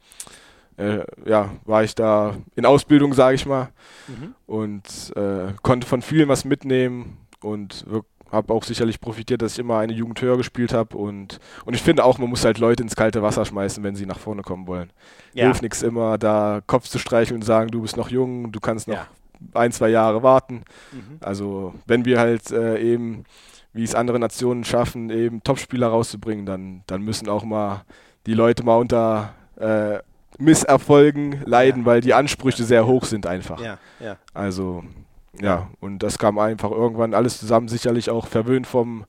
äh, 0.76 1.04
ja, 1.28 1.50
war 1.64 1.82
ich 1.82 1.94
da 1.96 2.36
in 2.54 2.64
Ausbildung, 2.64 3.12
sage 3.12 3.34
ich 3.34 3.44
mal, 3.44 3.70
Mhm. 4.08 4.34
und 4.46 5.12
äh, 5.16 5.52
konnte 5.62 5.86
von 5.86 6.00
vielen 6.02 6.28
was 6.28 6.44
mitnehmen 6.44 7.18
und 7.40 7.84
habe 8.32 8.52
auch 8.52 8.64
sicherlich 8.64 9.00
profitiert, 9.00 9.42
dass 9.42 9.52
ich 9.52 9.58
immer 9.58 9.78
eine 9.78 9.92
Jugend 9.92 10.20
höher 10.22 10.36
gespielt 10.38 10.72
habe 10.72 10.96
und, 10.96 11.38
und 11.66 11.74
ich 11.74 11.82
finde 11.82 12.04
auch, 12.04 12.18
man 12.18 12.30
muss 12.30 12.44
halt 12.44 12.58
Leute 12.58 12.82
ins 12.82 12.96
kalte 12.96 13.22
Wasser 13.22 13.44
schmeißen, 13.44 13.84
wenn 13.84 13.94
sie 13.94 14.06
nach 14.06 14.18
vorne 14.18 14.42
kommen 14.42 14.66
wollen. 14.66 14.90
Ja. 15.34 15.44
Hilft 15.44 15.62
nichts 15.62 15.82
immer, 15.82 16.16
da 16.18 16.60
Kopf 16.66 16.88
zu 16.88 16.98
streicheln 16.98 17.36
und 17.40 17.42
sagen, 17.44 17.70
du 17.70 17.82
bist 17.82 17.96
noch 17.96 18.08
jung, 18.08 18.50
du 18.50 18.58
kannst 18.60 18.88
noch 18.88 18.94
Ja. 18.96 19.06
ein, 19.54 19.70
zwei 19.72 19.90
Jahre 19.90 20.22
warten. 20.22 20.64
Mhm. 20.92 21.18
Also 21.20 21.74
wenn 21.86 22.04
wir 22.06 22.18
halt 22.18 22.50
äh, 22.50 22.78
eben, 22.80 23.24
wie 23.74 23.84
es 23.84 23.94
andere 23.94 24.18
Nationen 24.18 24.64
schaffen, 24.64 25.10
eben 25.10 25.42
Topspieler 25.44 25.88
rauszubringen, 25.88 26.46
dann, 26.46 26.82
dann 26.86 27.02
müssen 27.02 27.28
auch 27.28 27.44
mal 27.44 27.82
die 28.26 28.34
Leute 28.34 28.64
mal 28.64 28.76
unter 28.76 29.34
äh, 29.60 29.98
Misserfolgen 30.38 31.42
leiden, 31.44 31.80
Ja. 31.82 31.86
weil 31.86 32.00
die 32.00 32.14
Ansprüche 32.14 32.64
sehr 32.64 32.86
hoch 32.86 33.04
sind 33.04 33.26
einfach. 33.26 33.60
Ja, 33.60 33.78
ja. 34.00 34.16
Also 34.34 34.82
ja, 35.40 35.70
und 35.80 36.00
das 36.02 36.18
kam 36.18 36.38
einfach 36.38 36.70
irgendwann 36.70 37.14
alles 37.14 37.38
zusammen, 37.38 37.68
sicherlich 37.68 38.10
auch 38.10 38.26
verwöhnt 38.26 38.66
vom, 38.66 39.04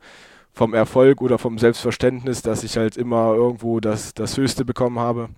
vom 0.54 0.74
Erfolg 0.74 1.22
oder 1.22 1.38
vom 1.38 1.58
Selbstverständnis, 1.58 2.42
dass 2.42 2.64
ich 2.64 2.78
halt 2.78 2.96
immer 2.98 3.34
irgendwo 3.34 3.80
das, 3.80 4.14
das 4.14 4.38
Höchste 4.38 4.64
bekommen 4.66 5.00
habe. 5.00 5.30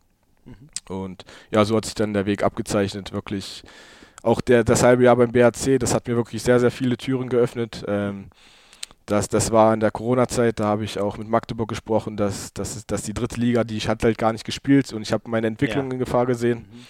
Mhm. 0.46 0.94
Und 0.96 1.26
ja, 1.52 1.66
so 1.66 1.76
hat 1.76 1.86
sich 1.86 1.96
dann 1.96 2.14
der 2.14 2.26
Weg 2.26 2.44
abgezeichnet, 2.44 3.14
wirklich. 3.14 3.64
Auch 4.22 4.42
der, 4.42 4.64
das 4.64 4.82
halbe 4.84 5.04
Jahr 5.04 5.16
beim 5.16 5.32
BAC, 5.32 5.80
das 5.80 5.94
hat 5.94 6.08
mir 6.08 6.16
wirklich 6.16 6.42
sehr, 6.42 6.60
sehr 6.60 6.72
viele 6.72 6.98
Türen 6.98 7.30
geöffnet. 7.30 7.86
Ähm, 7.88 8.26
das, 9.06 9.28
das 9.28 9.52
war 9.52 9.72
in 9.74 9.80
der 9.80 9.92
Corona-Zeit, 9.92 10.60
da 10.60 10.66
habe 10.66 10.84
ich 10.84 11.00
auch 11.00 11.18
mit 11.20 11.28
Magdeburg 11.28 11.70
gesprochen, 11.70 12.18
dass, 12.18 12.52
dass, 12.54 12.88
dass 12.88 13.04
die 13.04 13.14
dritte 13.14 13.40
Liga, 13.40 13.64
die 13.64 13.78
ich 13.78 13.88
hatte 13.88 14.08
halt 14.08 14.18
gar 14.18 14.32
nicht 14.34 14.44
gespielt 14.44 14.92
und 14.94 15.04
ich 15.04 15.14
habe 15.14 15.30
meine 15.30 15.46
Entwicklung 15.46 15.88
Ja. 15.88 15.94
in 15.94 16.00
Gefahr 16.00 16.26
gesehen. 16.26 16.66
Mhm. 16.72 16.86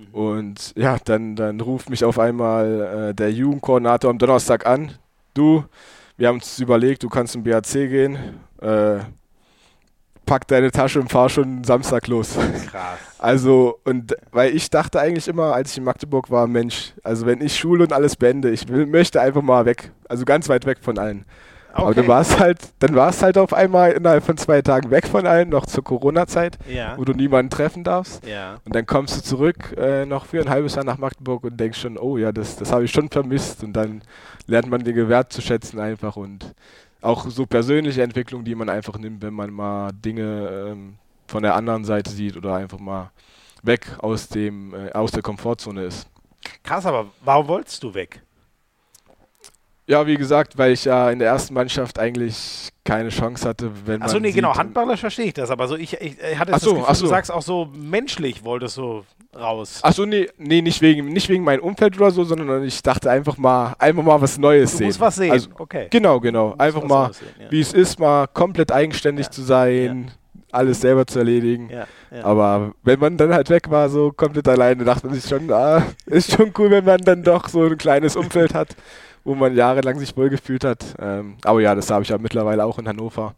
Mhm. 0.00 0.14
Und 0.14 0.72
ja, 0.76 0.98
dann, 1.04 1.36
dann 1.36 1.60
ruft 1.60 1.90
mich 1.90 2.04
auf 2.04 2.18
einmal 2.18 3.10
äh, 3.10 3.14
der 3.14 3.32
Jugendkoordinator 3.32 4.10
am 4.10 4.18
Donnerstag 4.18 4.66
an. 4.66 4.92
Du, 5.34 5.64
wir 6.16 6.28
haben 6.28 6.36
uns 6.36 6.58
überlegt, 6.58 7.02
du 7.02 7.08
kannst 7.08 7.32
zum 7.32 7.44
BAC 7.44 7.72
gehen. 7.72 8.18
Äh, 8.60 8.98
pack 10.26 10.46
deine 10.46 10.70
Tasche 10.70 11.00
und 11.00 11.10
fahr 11.10 11.28
schon 11.28 11.64
Samstag 11.64 12.06
los. 12.06 12.36
Krass. 12.70 12.98
Also, 13.22 13.78
und 13.84 14.16
weil 14.30 14.56
ich 14.56 14.70
dachte 14.70 14.98
eigentlich 14.98 15.28
immer, 15.28 15.52
als 15.52 15.72
ich 15.72 15.76
in 15.76 15.84
Magdeburg 15.84 16.30
war, 16.30 16.46
Mensch, 16.46 16.94
also 17.02 17.26
wenn 17.26 17.42
ich 17.42 17.54
Schule 17.58 17.84
und 17.84 17.92
alles 17.92 18.16
beende, 18.16 18.48
ich 18.48 18.66
will, 18.68 18.86
möchte 18.86 19.20
einfach 19.20 19.42
mal 19.42 19.66
weg. 19.66 19.92
Also 20.08 20.24
ganz 20.24 20.48
weit 20.48 20.64
weg 20.64 20.78
von 20.80 20.98
allen. 20.98 21.26
Aber 21.72 21.94
dann 21.94 22.08
war 22.08 22.20
es 22.20 22.38
halt, 22.38 22.58
dann 22.80 22.94
war 22.94 23.10
es 23.10 23.22
halt 23.22 23.38
auf 23.38 23.52
einmal 23.52 23.92
innerhalb 23.92 24.24
von 24.24 24.36
zwei 24.36 24.60
Tagen 24.62 24.90
weg 24.90 25.06
von 25.06 25.26
allen, 25.26 25.48
noch 25.48 25.66
zur 25.66 25.84
Corona-Zeit, 25.84 26.58
Ja. 26.68 26.96
wo 26.98 27.04
du 27.04 27.12
niemanden 27.12 27.50
treffen 27.50 27.84
darfst. 27.84 28.26
Ja. 28.26 28.58
Und 28.64 28.74
dann 28.74 28.86
kommst 28.86 29.16
du 29.16 29.22
zurück, 29.22 29.74
äh, 29.76 30.04
noch 30.06 30.26
für 30.26 30.40
ein 30.40 30.50
halbes 30.50 30.74
Jahr 30.74 30.84
nach 30.84 30.98
Magdeburg 30.98 31.44
und 31.44 31.58
denkst 31.58 31.80
schon, 31.80 31.96
oh 31.98 32.16
ja, 32.16 32.32
das, 32.32 32.56
das 32.56 32.72
habe 32.72 32.84
ich 32.84 32.90
schon 32.90 33.08
vermisst. 33.08 33.62
Und 33.64 33.72
dann 33.74 34.02
lernt 34.46 34.68
man 34.68 34.82
den 34.82 35.08
Wert 35.08 35.32
zu 35.32 35.40
schätzen 35.40 35.78
einfach 35.80 36.16
und 36.16 36.54
auch 37.02 37.28
so 37.28 37.46
persönliche 37.46 38.02
Entwicklung, 38.02 38.44
die 38.44 38.54
man 38.54 38.68
einfach 38.68 38.98
nimmt, 38.98 39.22
wenn 39.22 39.32
man 39.34 39.50
mal 39.50 39.90
Dinge 39.92 40.66
ähm, 40.72 40.94
von 41.28 41.42
der 41.42 41.54
anderen 41.54 41.84
Seite 41.84 42.10
sieht 42.10 42.36
oder 42.36 42.54
einfach 42.56 42.78
mal 42.78 43.10
weg 43.62 43.86
aus 43.98 44.28
dem 44.28 44.74
äh, 44.74 44.92
aus 44.92 45.10
der 45.12 45.22
Komfortzone 45.22 45.84
ist. 45.84 46.08
Krass, 46.62 46.84
aber 46.86 47.06
warum 47.24 47.48
wolltest 47.48 47.82
du 47.82 47.94
weg? 47.94 48.22
Ja, 49.90 50.06
wie 50.06 50.14
gesagt, 50.14 50.56
weil 50.56 50.70
ich 50.70 50.84
ja 50.84 51.10
in 51.10 51.18
der 51.18 51.26
ersten 51.28 51.52
Mannschaft 51.52 51.98
eigentlich 51.98 52.68
keine 52.84 53.08
Chance 53.08 53.48
hatte, 53.48 53.72
wenn 53.86 54.00
Achso, 54.00 54.14
man 54.14 54.22
nee, 54.22 54.30
genau, 54.30 54.54
handballerisch 54.54 55.00
verstehe 55.00 55.26
ich 55.26 55.34
das, 55.34 55.50
aber 55.50 55.66
so 55.66 55.74
ich, 55.74 55.94
ich, 56.00 56.16
ich 56.20 56.38
hatte 56.38 56.52
Ach 56.52 56.58
das 56.58 56.62
so, 56.62 56.74
Gefühl, 56.74 56.94
so. 56.94 57.04
du 57.06 57.08
sagst 57.08 57.32
auch 57.32 57.42
so 57.42 57.68
menschlich 57.74 58.44
wolltest 58.44 58.76
du 58.76 59.02
raus. 59.36 59.80
Achso, 59.82 60.06
nee, 60.06 60.28
nee 60.38 60.62
nicht, 60.62 60.80
wegen, 60.80 61.08
nicht 61.08 61.28
wegen 61.28 61.42
meinem 61.42 61.62
Umfeld 61.64 61.96
oder 62.00 62.12
so, 62.12 62.22
sondern 62.22 62.62
ich 62.62 62.80
dachte 62.82 63.10
einfach 63.10 63.36
mal, 63.36 63.74
einfach 63.80 64.04
mal 64.04 64.20
was 64.20 64.38
Neues 64.38 64.70
du 64.70 64.76
sehen. 64.78 64.86
musst 64.86 65.00
was 65.00 65.16
sehen. 65.16 65.32
Also, 65.32 65.48
okay. 65.58 65.88
Genau, 65.90 66.20
genau. 66.20 66.54
Einfach 66.56 66.84
mal, 66.84 67.12
sehen, 67.12 67.26
ja. 67.40 67.50
wie 67.50 67.60
es 67.60 67.72
ist, 67.72 67.98
mal 67.98 68.28
komplett 68.28 68.70
eigenständig 68.70 69.26
Ja. 69.26 69.32
zu 69.32 69.42
sein, 69.42 70.12
alles 70.52 70.80
selber 70.80 71.04
zu 71.06 71.18
erledigen. 71.18 71.68
Ja, 71.68 71.86
ja. 72.16 72.24
Aber 72.24 72.74
wenn 72.84 72.98
man 73.00 73.16
dann 73.16 73.34
halt 73.34 73.50
weg 73.50 73.70
war, 73.70 73.88
so 73.88 74.12
komplett 74.12 74.46
alleine, 74.46 74.84
dachte 74.84 75.06
man 75.06 75.14
sich 75.16 75.28
schon, 75.28 75.50
ah, 75.52 75.82
ist 76.06 76.32
schon 76.32 76.52
cool, 76.58 76.70
wenn 76.70 76.84
man 76.84 77.00
dann 77.00 77.24
doch 77.24 77.48
so 77.48 77.64
ein 77.64 77.76
kleines 77.78 78.14
Umfeld 78.16 78.54
hat, 78.54 78.68
wo 79.24 79.34
man 79.34 79.54
jahrelang 79.54 79.98
sich 79.98 80.16
wohlgefühlt 80.16 80.64
hat. 80.64 80.84
Ähm, 80.98 81.36
aber 81.44 81.60
ja, 81.60 81.74
das 81.74 81.90
habe 81.90 82.02
ich 82.02 82.08
ja 82.08 82.18
mittlerweile 82.18 82.64
auch 82.64 82.78
in 82.78 82.88
Hannover. 82.88 83.34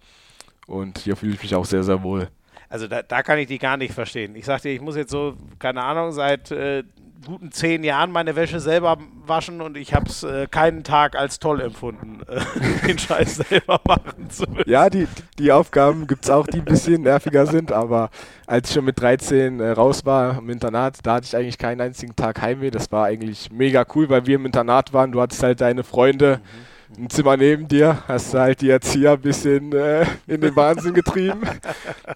Und 0.66 0.98
hier 0.98 1.16
fühle 1.16 1.34
ich 1.34 1.42
mich 1.42 1.54
auch 1.54 1.64
sehr, 1.64 1.82
sehr 1.82 2.02
wohl. 2.02 2.28
Also 2.68 2.88
da, 2.88 3.02
da 3.02 3.22
kann 3.22 3.38
ich 3.38 3.48
die 3.48 3.58
gar 3.58 3.76
nicht 3.76 3.92
verstehen. 3.92 4.34
Ich 4.34 4.46
sagte, 4.46 4.70
ich 4.70 4.80
muss 4.80 4.96
jetzt 4.96 5.10
so, 5.10 5.36
keine 5.58 5.82
Ahnung, 5.82 6.12
seit 6.12 6.50
äh, 6.50 6.84
guten 7.24 7.52
zehn 7.52 7.84
Jahren 7.84 8.10
meine 8.10 8.36
Wäsche 8.36 8.60
selber 8.60 8.98
waschen 9.26 9.60
und 9.60 9.76
ich 9.76 9.94
habe 9.94 10.06
es 10.06 10.22
äh, 10.22 10.46
keinen 10.48 10.84
Tag 10.84 11.16
als 11.16 11.38
toll 11.38 11.60
empfunden, 11.60 12.20
äh, 12.28 12.86
den 12.86 12.98
Scheiß 12.98 13.36
selber 13.36 13.80
machen 13.86 14.30
zu 14.30 14.44
müssen. 14.50 14.70
Ja, 14.70 14.90
die, 14.90 15.06
die 15.38 15.52
Aufgaben 15.52 16.06
gibt 16.06 16.24
es 16.24 16.30
auch, 16.30 16.46
die 16.46 16.58
ein 16.58 16.64
bisschen 16.64 17.02
nerviger 17.02 17.46
sind, 17.46 17.72
aber 17.72 18.10
als 18.46 18.68
ich 18.68 18.74
schon 18.74 18.84
mit 18.84 19.00
13 19.00 19.60
äh, 19.60 19.70
raus 19.70 20.04
war 20.04 20.38
im 20.38 20.50
Internat, 20.50 20.98
da 21.02 21.14
hatte 21.14 21.26
ich 21.26 21.36
eigentlich 21.36 21.58
keinen 21.58 21.80
einzigen 21.80 22.16
Tag 22.16 22.40
Heimweh. 22.42 22.70
Das 22.70 22.92
war 22.92 23.06
eigentlich 23.06 23.50
mega 23.50 23.84
cool, 23.94 24.08
weil 24.08 24.26
wir 24.26 24.36
im 24.36 24.46
Internat 24.46 24.92
waren. 24.92 25.12
Du 25.12 25.20
hattest 25.20 25.42
halt 25.42 25.60
deine 25.60 25.84
Freunde, 25.84 26.40
ein 26.98 27.10
Zimmer 27.10 27.36
neben 27.36 27.68
dir, 27.68 28.02
hast 28.06 28.34
du 28.34 28.38
halt 28.38 28.60
die 28.60 28.70
Erzieher 28.70 29.12
ein 29.12 29.20
bisschen 29.20 29.72
äh, 29.72 30.04
in 30.26 30.40
den 30.40 30.54
Wahnsinn 30.56 30.94
getrieben. 30.94 31.40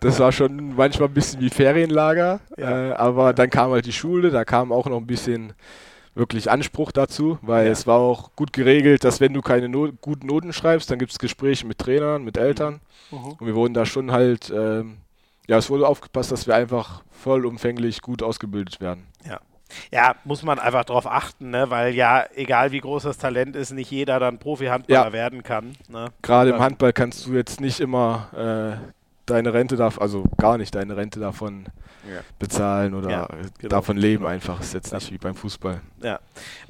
Das 0.00 0.18
war 0.20 0.32
schon 0.32 0.74
manchmal 0.76 1.08
ein 1.08 1.14
bisschen 1.14 1.40
wie 1.40 1.50
Ferienlager, 1.50 2.40
Ja. 2.56 2.90
äh, 2.90 2.92
aber 2.92 3.32
dann 3.32 3.50
kam 3.50 3.70
halt 3.70 3.86
die 3.86 3.92
Schule, 3.92 4.30
da 4.30 4.44
kam 4.44 4.72
auch 4.72 4.86
noch 4.86 4.98
ein 4.98 5.06
bisschen 5.06 5.52
wirklich 6.14 6.50
Anspruch 6.50 6.92
dazu, 6.92 7.38
weil 7.42 7.66
Ja. 7.66 7.72
es 7.72 7.86
war 7.86 7.98
auch 7.98 8.30
gut 8.36 8.52
geregelt, 8.52 9.04
dass 9.04 9.20
wenn 9.20 9.34
du 9.34 9.42
keine 9.42 9.68
no 9.68 9.90
guten 10.00 10.26
Noten 10.26 10.52
schreibst, 10.52 10.90
dann 10.90 10.98
gibt 10.98 11.12
es 11.12 11.18
Gespräche 11.18 11.66
mit 11.66 11.78
Trainern, 11.78 12.22
mit 12.24 12.36
Eltern. 12.36 12.80
Mhm. 13.10 13.18
Und 13.38 13.46
wir 13.46 13.54
wurden 13.54 13.74
da 13.74 13.84
schon 13.86 14.12
halt, 14.12 14.50
ähm, 14.54 14.98
ja, 15.46 15.58
es 15.58 15.68
wurde 15.70 15.86
aufgepasst, 15.86 16.32
dass 16.32 16.46
wir 16.46 16.54
einfach 16.54 17.02
vollumfänglich 17.10 18.00
gut 18.02 18.22
ausgebildet 18.22 18.80
werden. 18.80 19.06
Ja, 19.28 19.40
muss 20.24 20.42
man 20.42 20.58
einfach 20.58 20.84
drauf 20.84 21.06
achten, 21.06 21.50
ne? 21.50 21.70
weil 21.70 21.94
ja, 21.94 22.24
egal 22.34 22.72
wie 22.72 22.80
groß 22.80 23.04
das 23.04 23.18
Talent 23.18 23.56
ist, 23.56 23.72
nicht 23.72 23.90
jeder 23.90 24.18
dann 24.20 24.38
Profi-Handballer 24.38 25.06
Ja. 25.06 25.12
werden 25.12 25.42
kann. 25.42 25.76
Ne? 25.88 26.08
Gerade 26.22 26.50
im 26.50 26.56
Ja. 26.56 26.62
Handball 26.62 26.92
kannst 26.92 27.26
du 27.26 27.34
jetzt 27.34 27.60
nicht 27.60 27.80
immer 27.80 28.28
äh, 28.80 28.86
deine 29.26 29.52
Rente 29.52 29.76
davon, 29.76 30.02
also 30.02 30.24
gar 30.36 30.56
nicht 30.56 30.74
deine 30.74 30.96
Rente 30.96 31.18
davon 31.18 31.66
Ja. 32.08 32.20
bezahlen 32.38 32.94
oder 32.94 33.10
Ja, 33.10 33.26
genau, 33.58 33.68
davon 33.68 33.96
leben 33.96 34.24
einfach. 34.26 34.60
Ist 34.60 34.74
jetzt 34.74 34.92
nicht 34.92 35.10
wie 35.10 35.18
beim 35.18 35.34
Fußball. 35.34 35.80
Ja. 36.00 36.20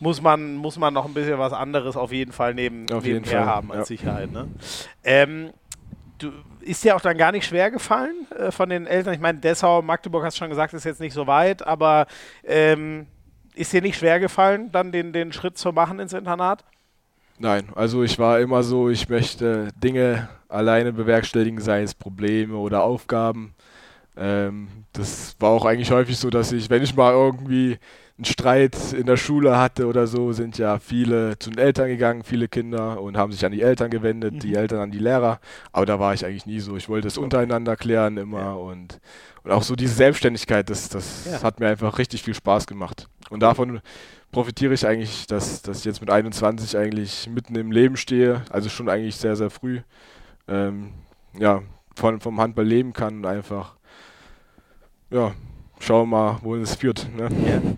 Muss 0.00 0.22
man, 0.22 0.54
muss 0.54 0.78
man 0.78 0.94
noch 0.94 1.04
ein 1.04 1.12
bisschen 1.12 1.38
was 1.38 1.52
anderes 1.52 1.96
auf 1.98 2.12
jeden 2.12 2.32
Fall 2.32 2.54
neben, 2.54 2.90
Auf 2.90 3.04
nebenher 3.04 3.40
Fall, 3.42 3.46
haben 3.46 3.70
als 3.72 3.80
ja. 3.80 3.84
Sicherheit. 3.96 4.32
Ne? 4.32 4.48
Ähm, 5.04 5.50
du, 6.18 6.32
ist 6.60 6.84
dir 6.84 6.96
auch 6.96 7.00
dann 7.00 7.16
gar 7.16 7.32
nicht 7.32 7.46
schwer 7.46 7.70
gefallen 7.70 8.26
äh, 8.36 8.50
von 8.50 8.68
den 8.68 8.86
Eltern? 8.86 9.14
Ich 9.14 9.20
meine, 9.20 9.38
Dessau, 9.38 9.82
Magdeburg 9.82 10.24
hast 10.24 10.36
du 10.36 10.38
schon 10.38 10.50
gesagt, 10.50 10.74
ist 10.74 10.84
jetzt 10.84 11.00
nicht 11.00 11.14
so 11.14 11.26
weit, 11.26 11.66
aber 11.66 12.06
ähm, 12.44 13.06
ist 13.54 13.72
dir 13.72 13.82
nicht 13.82 13.98
schwer 13.98 14.20
gefallen, 14.20 14.70
dann 14.72 14.92
den, 14.92 15.12
den 15.12 15.32
Schritt 15.32 15.58
zu 15.58 15.72
machen 15.72 15.98
ins 15.98 16.12
Internat? 16.12 16.64
Nein, 17.38 17.68
also 17.74 18.02
ich 18.02 18.18
war 18.18 18.40
immer 18.40 18.62
so, 18.62 18.88
ich 18.88 19.08
möchte 19.08 19.68
Dinge 19.76 20.28
alleine 20.48 20.92
bewerkstelligen, 20.92 21.60
sei 21.60 21.82
es 21.82 21.94
Probleme 21.94 22.56
oder 22.56 22.82
Aufgaben. 22.82 23.54
Ähm, 24.16 24.68
das 24.92 25.36
war 25.38 25.50
auch 25.50 25.66
eigentlich 25.66 25.90
häufig 25.90 26.16
so, 26.16 26.30
dass 26.30 26.52
ich, 26.52 26.70
wenn 26.70 26.82
ich 26.82 26.96
mal 26.96 27.12
irgendwie 27.12 27.78
einen 28.18 28.24
Streit 28.24 28.94
in 28.94 29.06
der 29.06 29.18
Schule 29.18 29.58
hatte 29.58 29.86
oder 29.86 30.06
so, 30.06 30.32
sind 30.32 30.56
ja 30.56 30.78
viele 30.78 31.38
zu 31.38 31.50
den 31.50 31.58
Eltern 31.58 31.88
gegangen, 31.88 32.22
viele 32.22 32.48
Kinder 32.48 33.00
und 33.00 33.16
haben 33.16 33.30
sich 33.30 33.44
an 33.44 33.52
die 33.52 33.60
Eltern 33.60 33.90
gewendet, 33.90 34.34
mhm. 34.34 34.38
die 34.38 34.54
Eltern 34.54 34.80
an 34.80 34.90
die 34.90 34.98
Lehrer. 34.98 35.38
Aber 35.72 35.84
da 35.84 36.00
war 36.00 36.14
ich 36.14 36.24
eigentlich 36.24 36.46
nie 36.46 36.60
so. 36.60 36.76
Ich 36.76 36.88
wollte 36.88 37.08
es 37.08 37.18
untereinander 37.18 37.76
klären 37.76 38.16
immer 38.16 38.40
ja. 38.40 38.52
und, 38.54 39.00
und 39.44 39.50
auch 39.50 39.62
so 39.62 39.76
diese 39.76 39.94
Selbstständigkeit, 39.94 40.70
das, 40.70 40.88
das 40.88 41.26
ja. 41.30 41.42
hat 41.42 41.60
mir 41.60 41.68
einfach 41.68 41.98
richtig 41.98 42.22
viel 42.22 42.34
Spaß 42.34 42.66
gemacht. 42.66 43.08
Und 43.28 43.40
davon 43.40 43.80
profitiere 44.32 44.72
ich 44.72 44.86
eigentlich, 44.86 45.26
dass, 45.26 45.60
dass 45.60 45.80
ich 45.80 45.84
jetzt 45.84 46.00
mit 46.00 46.10
21 46.10 46.76
eigentlich 46.78 47.28
mitten 47.28 47.54
im 47.54 47.70
Leben 47.70 47.96
stehe, 47.96 48.42
also 48.50 48.70
schon 48.70 48.88
eigentlich 48.88 49.16
sehr, 49.16 49.36
sehr 49.36 49.50
früh, 49.50 49.80
ähm, 50.48 50.92
ja, 51.38 51.62
von, 51.94 52.20
vom 52.20 52.40
Handball 52.40 52.66
leben 52.66 52.92
kann 52.94 53.18
und 53.18 53.26
einfach, 53.26 53.76
ja, 55.10 55.34
schauen 55.78 56.08
wir 56.08 56.16
mal, 56.16 56.38
wohin 56.42 56.62
es 56.62 56.74
führt. 56.74 57.08
Ne? 57.16 57.28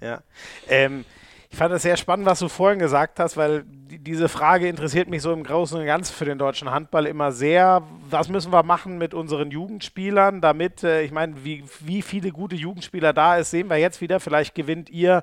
Ja, 0.00 0.08
ja. 0.08 0.22
Ähm, 0.68 1.04
ich 1.50 1.56
fand 1.56 1.72
das 1.72 1.82
sehr 1.82 1.96
spannend, 1.96 2.26
was 2.26 2.40
du 2.40 2.48
vorhin 2.48 2.78
gesagt 2.78 3.18
hast, 3.18 3.36
weil 3.36 3.64
diese 3.66 4.28
Frage 4.28 4.68
interessiert 4.68 5.08
mich 5.08 5.22
so 5.22 5.32
im 5.32 5.44
Großen 5.44 5.78
und 5.78 5.86
Ganzen 5.86 6.12
für 6.14 6.26
den 6.26 6.38
deutschen 6.38 6.70
Handball 6.70 7.06
immer 7.06 7.32
sehr. 7.32 7.82
Was 8.10 8.28
müssen 8.28 8.52
wir 8.52 8.62
machen 8.62 8.98
mit 8.98 9.14
unseren 9.14 9.50
Jugendspielern, 9.50 10.42
damit, 10.42 10.84
äh, 10.84 11.02
ich 11.02 11.10
meine, 11.10 11.44
wie, 11.44 11.64
wie 11.80 12.02
viele 12.02 12.32
gute 12.32 12.54
Jugendspieler 12.54 13.14
da 13.14 13.36
ist, 13.38 13.50
sehen 13.50 13.70
wir 13.70 13.78
jetzt 13.78 14.02
wieder. 14.02 14.20
Vielleicht 14.20 14.54
gewinnt 14.54 14.90
ihr 14.90 15.22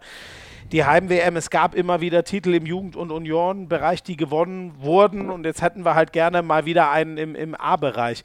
die 0.71 0.83
Heim-WM. 0.83 1.35
Es 1.35 1.51
gab 1.51 1.75
immer 1.75 2.01
wieder 2.01 2.23
Titel 2.23 2.55
im 2.55 2.65
Jugend- 2.65 2.95
und 2.95 3.11
Union-Bereich, 3.11 4.01
die 4.01 4.17
gewonnen 4.17 4.73
wurden. 4.79 5.29
Und 5.29 5.45
jetzt 5.45 5.61
hätten 5.61 5.85
wir 5.85 5.93
halt 5.93 6.11
gerne 6.11 6.41
mal 6.41 6.65
wieder 6.65 6.89
einen 6.89 7.17
im, 7.17 7.35
im 7.35 7.53
A-Bereich. 7.53 8.23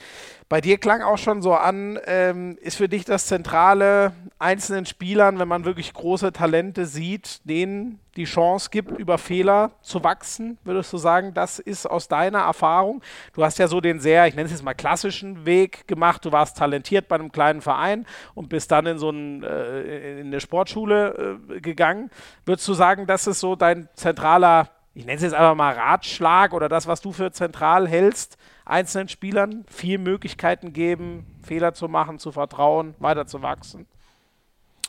Bei 0.50 0.60
dir 0.60 0.78
klang 0.78 1.00
auch 1.02 1.16
schon 1.16 1.42
so 1.42 1.54
an, 1.54 1.96
ähm, 2.06 2.58
ist 2.60 2.78
für 2.78 2.88
dich 2.88 3.04
das 3.04 3.26
Zentrale 3.26 4.10
einzelnen 4.40 4.84
Spielern, 4.84 5.38
wenn 5.38 5.46
man 5.46 5.64
wirklich 5.64 5.94
große 5.94 6.32
Talente 6.32 6.86
sieht, 6.86 7.48
denen 7.48 8.00
die 8.16 8.24
Chance 8.24 8.70
gibt, 8.72 8.90
über 8.98 9.16
Fehler 9.16 9.70
zu 9.80 10.02
wachsen? 10.02 10.58
Würdest 10.64 10.92
du 10.92 10.98
sagen, 10.98 11.34
das 11.34 11.60
ist 11.60 11.86
aus 11.86 12.08
deiner 12.08 12.40
Erfahrung? 12.40 13.00
Du 13.32 13.44
hast 13.44 13.60
ja 13.60 13.68
so 13.68 13.80
den 13.80 14.00
sehr, 14.00 14.26
ich 14.26 14.34
nenne 14.34 14.46
es 14.46 14.50
jetzt 14.50 14.64
mal 14.64 14.74
klassischen 14.74 15.46
Weg 15.46 15.86
gemacht. 15.86 16.24
Du 16.24 16.32
warst 16.32 16.56
talentiert 16.56 17.06
bei 17.06 17.14
einem 17.14 17.30
kleinen 17.30 17.60
Verein 17.60 18.04
und 18.34 18.48
bist 18.48 18.72
dann 18.72 18.86
in 18.86 18.98
so 18.98 19.10
ein, 19.10 19.44
äh, 19.44 20.18
in 20.18 20.26
eine 20.26 20.40
Sportschule 20.40 21.38
äh, 21.48 21.60
gegangen. 21.60 22.10
Würdest 22.44 22.66
du 22.66 22.74
sagen, 22.74 23.06
das 23.06 23.28
ist 23.28 23.38
so 23.38 23.54
dein 23.54 23.88
zentraler, 23.94 24.70
ich 24.94 25.04
nenne 25.04 25.14
es 25.14 25.22
jetzt 25.22 25.34
einfach 25.34 25.54
mal 25.54 25.74
Ratschlag 25.74 26.52
oder 26.52 26.68
das, 26.68 26.88
was 26.88 27.00
du 27.00 27.12
für 27.12 27.30
zentral 27.30 27.86
hältst, 27.86 28.36
einzelnen 28.70 29.08
Spielern 29.08 29.64
viel 29.68 29.98
Möglichkeiten 29.98 30.72
geben, 30.72 31.26
Fehler 31.42 31.74
zu 31.74 31.88
machen, 31.88 32.18
zu 32.18 32.32
vertrauen, 32.32 32.94
weiter 32.98 33.26
zu 33.26 33.42
wachsen? 33.42 33.86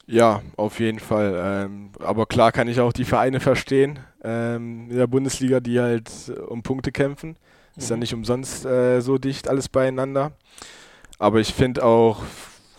Ja, 0.07 0.41
auf 0.57 0.79
jeden 0.79 0.99
Fall. 0.99 1.65
Ähm, 1.65 1.91
aber 1.99 2.25
klar 2.25 2.51
kann 2.51 2.67
ich 2.67 2.79
auch 2.79 2.93
die 2.93 3.05
Vereine 3.05 3.39
verstehen 3.39 3.99
ähm, 4.23 4.89
in 4.89 4.97
der 4.97 5.07
Bundesliga, 5.07 5.59
die 5.59 5.79
halt 5.79 6.09
äh, 6.27 6.33
um 6.33 6.63
Punkte 6.63 6.91
kämpfen. 6.91 7.37
Ist 7.77 7.89
ja 7.89 7.95
mhm. 7.95 8.01
nicht 8.01 8.13
umsonst 8.13 8.65
äh, 8.65 9.01
so 9.01 9.17
dicht 9.17 9.47
alles 9.47 9.69
beieinander. 9.69 10.33
Aber 11.17 11.39
ich 11.39 11.53
finde 11.53 11.85
auch, 11.85 12.23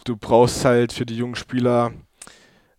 du 0.04 0.16
brauchst 0.16 0.64
halt 0.64 0.92
für 0.92 1.06
die 1.06 1.16
jungen 1.16 1.36
Spieler 1.36 1.92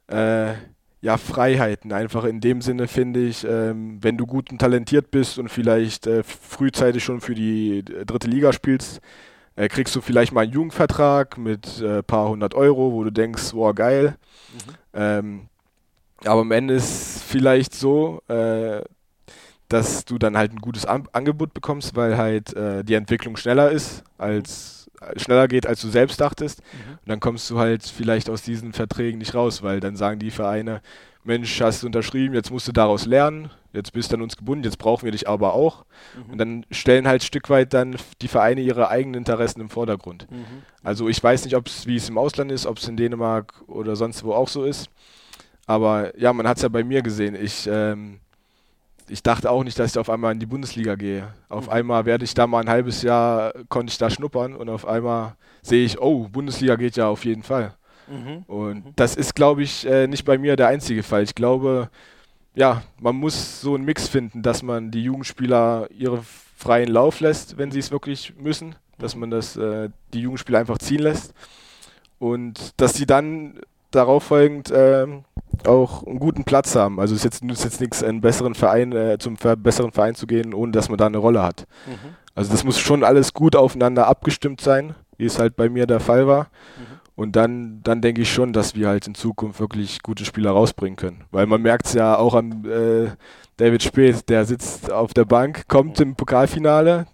äh, 0.07 0.53
ja, 1.03 1.17
Freiheiten. 1.17 1.91
Einfach 1.91 2.23
in 2.23 2.39
dem 2.39 2.61
Sinne 2.61 2.87
finde 2.87 3.19
ich, 3.19 3.43
ähm, 3.43 3.97
wenn 4.01 4.17
du 4.17 4.25
gut 4.25 4.51
und 4.51 4.59
talentiert 4.59 5.11
bist 5.11 5.37
und 5.37 5.49
vielleicht 5.49 6.07
äh, 6.07 6.23
frühzeitig 6.23 7.03
schon 7.03 7.19
für 7.19 7.35
die 7.35 7.79
äh, 7.79 8.05
dritte 8.05 8.29
Liga 8.29 8.53
spielst, 8.53 9.01
äh, 9.57 9.67
kriegst 9.67 9.93
du 9.97 9.99
vielleicht 9.99 10.31
mal 10.31 10.45
einen 10.45 10.53
Jugendvertrag 10.53 11.37
mit 11.37 11.81
ein 11.81 11.85
äh, 11.85 12.03
paar 12.03 12.29
hundert 12.29 12.55
Euro, 12.55 12.93
wo 12.93 13.03
du 13.03 13.11
denkst, 13.11 13.53
wow, 13.53 13.75
geil. 13.75 14.15
Mhm. 14.53 14.73
Ähm, 14.93 15.41
aber 16.23 16.39
am 16.39 16.51
Ende 16.51 16.75
ist 16.75 17.21
vielleicht 17.21 17.75
so, 17.75 18.21
äh, 18.29 18.81
dass 19.67 20.05
du 20.05 20.17
dann 20.17 20.37
halt 20.37 20.53
ein 20.53 20.61
gutes 20.61 20.85
An 20.85 21.09
Angebot 21.11 21.53
bekommst, 21.53 21.97
weil 21.97 22.15
halt 22.15 22.55
äh, 22.55 22.85
die 22.85 22.93
Entwicklung 22.93 23.35
schneller 23.35 23.71
ist 23.71 24.05
als 24.17 24.72
schneller 25.17 25.47
geht, 25.47 25.65
als 25.65 25.81
du 25.81 25.89
selbst 25.89 26.19
dachtest. 26.21 26.61
Mhm. 26.61 26.93
Und 26.93 27.09
dann 27.09 27.19
kommst 27.19 27.49
du 27.49 27.59
halt 27.59 27.83
vielleicht 27.83 28.29
aus 28.29 28.41
diesen 28.41 28.73
Verträgen 28.73 29.19
nicht 29.19 29.35
raus, 29.35 29.63
weil 29.63 29.79
dann 29.79 29.95
sagen 29.95 30.19
die 30.19 30.31
Vereine, 30.31 30.81
Mensch, 31.23 31.61
hast 31.61 31.83
du 31.83 31.87
unterschrieben, 31.87 32.35
jetzt 32.35 32.51
musst 32.51 32.67
du 32.67 32.71
daraus 32.73 33.05
lernen, 33.05 33.49
jetzt 33.71 33.93
bist 33.93 34.11
du 34.11 34.17
an 34.17 34.21
uns 34.21 34.35
gebunden, 34.35 34.65
jetzt 34.65 34.77
brauchen 34.77 35.05
wir 35.05 35.11
dich 35.11 35.27
aber 35.27 35.53
auch. 35.53 35.85
Mhm. 36.15 36.31
Und 36.31 36.37
dann 36.37 36.65
stellen 36.69 37.07
halt 37.07 37.21
ein 37.21 37.25
Stück 37.25 37.49
weit 37.49 37.73
dann 37.73 37.95
die 38.21 38.27
Vereine 38.27 38.61
ihre 38.61 38.89
eigenen 38.89 39.19
Interessen 39.19 39.61
im 39.61 39.69
Vordergrund. 39.69 40.27
Mhm. 40.29 40.63
Also 40.83 41.07
ich 41.07 41.23
weiß 41.23 41.45
nicht, 41.45 41.55
ob 41.55 41.67
es 41.67 41.87
wie 41.87 41.95
es 41.95 42.09
im 42.09 42.17
Ausland 42.17 42.51
ist, 42.51 42.65
ob 42.65 42.77
es 42.77 42.87
in 42.87 42.97
Dänemark 42.97 43.53
oder 43.67 43.95
sonst 43.95 44.23
wo 44.23 44.33
auch 44.33 44.49
so 44.49 44.65
ist. 44.65 44.89
Aber 45.65 46.17
ja, 46.19 46.33
man 46.33 46.47
hat 46.47 46.57
es 46.57 46.63
ja 46.63 46.69
bei 46.69 46.83
mir 46.83 47.01
gesehen. 47.01 47.35
Ich 47.35 47.67
ähm, 47.71 48.19
ich 49.09 49.23
dachte 49.23 49.49
auch 49.51 49.63
nicht, 49.63 49.77
dass 49.79 49.91
ich 49.91 49.97
auf 49.97 50.09
einmal 50.09 50.33
in 50.33 50.39
die 50.39 50.45
Bundesliga 50.45 50.95
gehe. 50.95 51.33
Auf 51.49 51.67
mhm. 51.67 51.73
einmal 51.73 52.05
werde 52.05 52.25
ich 52.25 52.33
da 52.33 52.47
mal 52.47 52.61
ein 52.61 52.69
halbes 52.69 53.01
Jahr, 53.01 53.53
konnte 53.69 53.91
ich 53.91 53.97
da 53.97 54.09
schnuppern 54.09 54.55
und 54.55 54.69
auf 54.69 54.87
einmal 54.87 55.35
sehe 55.61 55.85
ich, 55.85 55.99
oh, 55.99 56.27
Bundesliga 56.27 56.75
geht 56.75 56.95
ja 56.95 57.07
auf 57.07 57.25
jeden 57.25 57.43
Fall. 57.43 57.73
Mhm. 58.07 58.43
Und 58.47 58.85
mhm. 58.85 58.93
das 58.95 59.15
ist, 59.15 59.35
glaube 59.35 59.63
ich, 59.63 59.85
äh, 59.85 60.07
nicht 60.07 60.25
bei 60.25 60.37
mir 60.37 60.55
der 60.55 60.67
einzige 60.67 61.03
Fall. 61.03 61.23
Ich 61.23 61.35
glaube, 61.35 61.89
ja, 62.55 62.83
man 62.99 63.15
muss 63.15 63.61
so 63.61 63.75
einen 63.75 63.85
Mix 63.85 64.07
finden, 64.07 64.41
dass 64.41 64.63
man 64.63 64.91
die 64.91 65.03
Jugendspieler 65.03 65.87
ihre 65.91 66.23
freien 66.55 66.89
Lauf 66.89 67.19
lässt, 67.19 67.57
wenn 67.57 67.71
sie 67.71 67.79
es 67.79 67.91
wirklich 67.91 68.33
müssen, 68.37 68.75
dass 68.97 69.15
mhm. 69.15 69.21
man 69.21 69.31
das, 69.31 69.57
äh, 69.57 69.89
die 70.13 70.21
Jugendspieler 70.21 70.59
einfach 70.59 70.77
ziehen 70.77 71.01
lässt 71.01 71.33
und 72.19 72.79
dass 72.79 72.93
sie 72.93 73.05
dann 73.05 73.59
darauf 73.91 74.23
folgend 74.23 74.71
äh, 74.71 75.07
auch 75.65 76.05
einen 76.05 76.19
guten 76.19 76.43
Platz 76.43 76.75
haben. 76.75 76.99
Also 76.99 77.15
es 77.15 77.23
jetzt, 77.23 77.43
nützt 77.43 77.63
jetzt 77.63 77.81
nichts, 77.81 78.03
einen 78.03 78.21
besseren 78.21 78.55
Verein, 78.55 78.91
äh, 78.91 79.17
zum 79.19 79.37
besseren 79.57 79.91
Verein 79.91 80.15
zu 80.15 80.27
gehen, 80.27 80.53
ohne 80.53 80.71
dass 80.71 80.89
man 80.89 80.97
da 80.97 81.05
eine 81.05 81.17
Rolle 81.17 81.43
hat. 81.43 81.65
Mhm. 81.87 82.15
Also 82.35 82.51
das 82.51 82.63
muss 82.63 82.79
schon 82.79 83.03
alles 83.03 83.33
gut 83.33 83.55
aufeinander 83.55 84.07
abgestimmt 84.07 84.61
sein, 84.61 84.95
wie 85.17 85.25
es 85.25 85.39
halt 85.39 85.55
bei 85.55 85.69
mir 85.69 85.85
der 85.85 85.99
Fall 85.99 86.27
war. 86.27 86.43
Mhm. 86.77 86.93
Und 87.15 87.35
dann, 87.35 87.81
dann 87.83 88.01
denke 88.01 88.21
ich 88.21 88.33
schon, 88.33 88.53
dass 88.53 88.75
wir 88.75 88.87
halt 88.87 89.07
in 89.07 89.13
Zukunft 89.13 89.59
wirklich 89.59 90.01
gute 90.01 90.25
Spieler 90.25 90.51
rausbringen 90.51 90.95
können. 90.95 91.25
Weil 91.31 91.45
man 91.45 91.61
merkt 91.61 91.85
es 91.85 91.93
ja 91.93 92.17
auch 92.17 92.33
an 92.33 92.65
äh, 92.65 93.11
David 93.57 93.83
Speth, 93.83 94.29
der 94.29 94.45
sitzt 94.45 94.91
auf 94.91 95.13
der 95.13 95.25
Bank, 95.25 95.67
kommt 95.67 95.99
im 95.99 96.15
Pokalfinale 96.15 97.05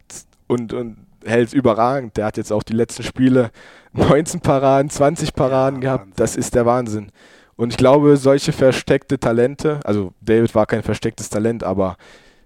und, 0.47 0.71
und 0.71 0.97
hält 1.25 1.53
überragend. 1.53 2.15
Der 2.15 2.25
hat 2.25 2.37
jetzt 2.37 2.53
auch 2.53 2.63
die 2.63 2.73
letzten 2.73 3.03
Spiele 3.03 3.51
19 3.93 4.39
Paraden, 4.39 4.89
20 4.89 5.33
Paraden 5.33 5.81
ja, 5.81 5.97
gehabt. 5.97 6.13
Das 6.17 6.37
ist 6.37 6.55
der 6.55 6.65
Wahnsinn. 6.65 7.11
Und 7.59 7.71
ich 7.73 7.77
glaube, 7.77 8.15
solche 8.15 8.53
versteckte 8.53 9.19
Talente, 9.19 9.81
also 9.83 10.13
David 10.21 10.55
war 10.55 10.65
kein 10.65 10.81
verstecktes 10.81 11.29
Talent, 11.29 11.61
aber 11.61 11.97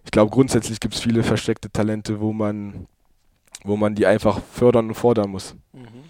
ich 0.03 0.09
glaube 0.09 0.31
grundsätzlich 0.31 0.79
gibt 0.79 0.95
es 0.95 1.01
viele 1.01 1.21
versteckte 1.21 1.69
Talente, 1.69 2.19
wo 2.19 2.33
man, 2.33 2.87
wo 3.63 3.77
man 3.77 3.93
die 3.93 4.07
einfach 4.07 4.41
fördern 4.41 4.87
und 4.87 4.95
fordern 4.95 5.29
muss. 5.29 5.55
Mhm. 5.71 6.09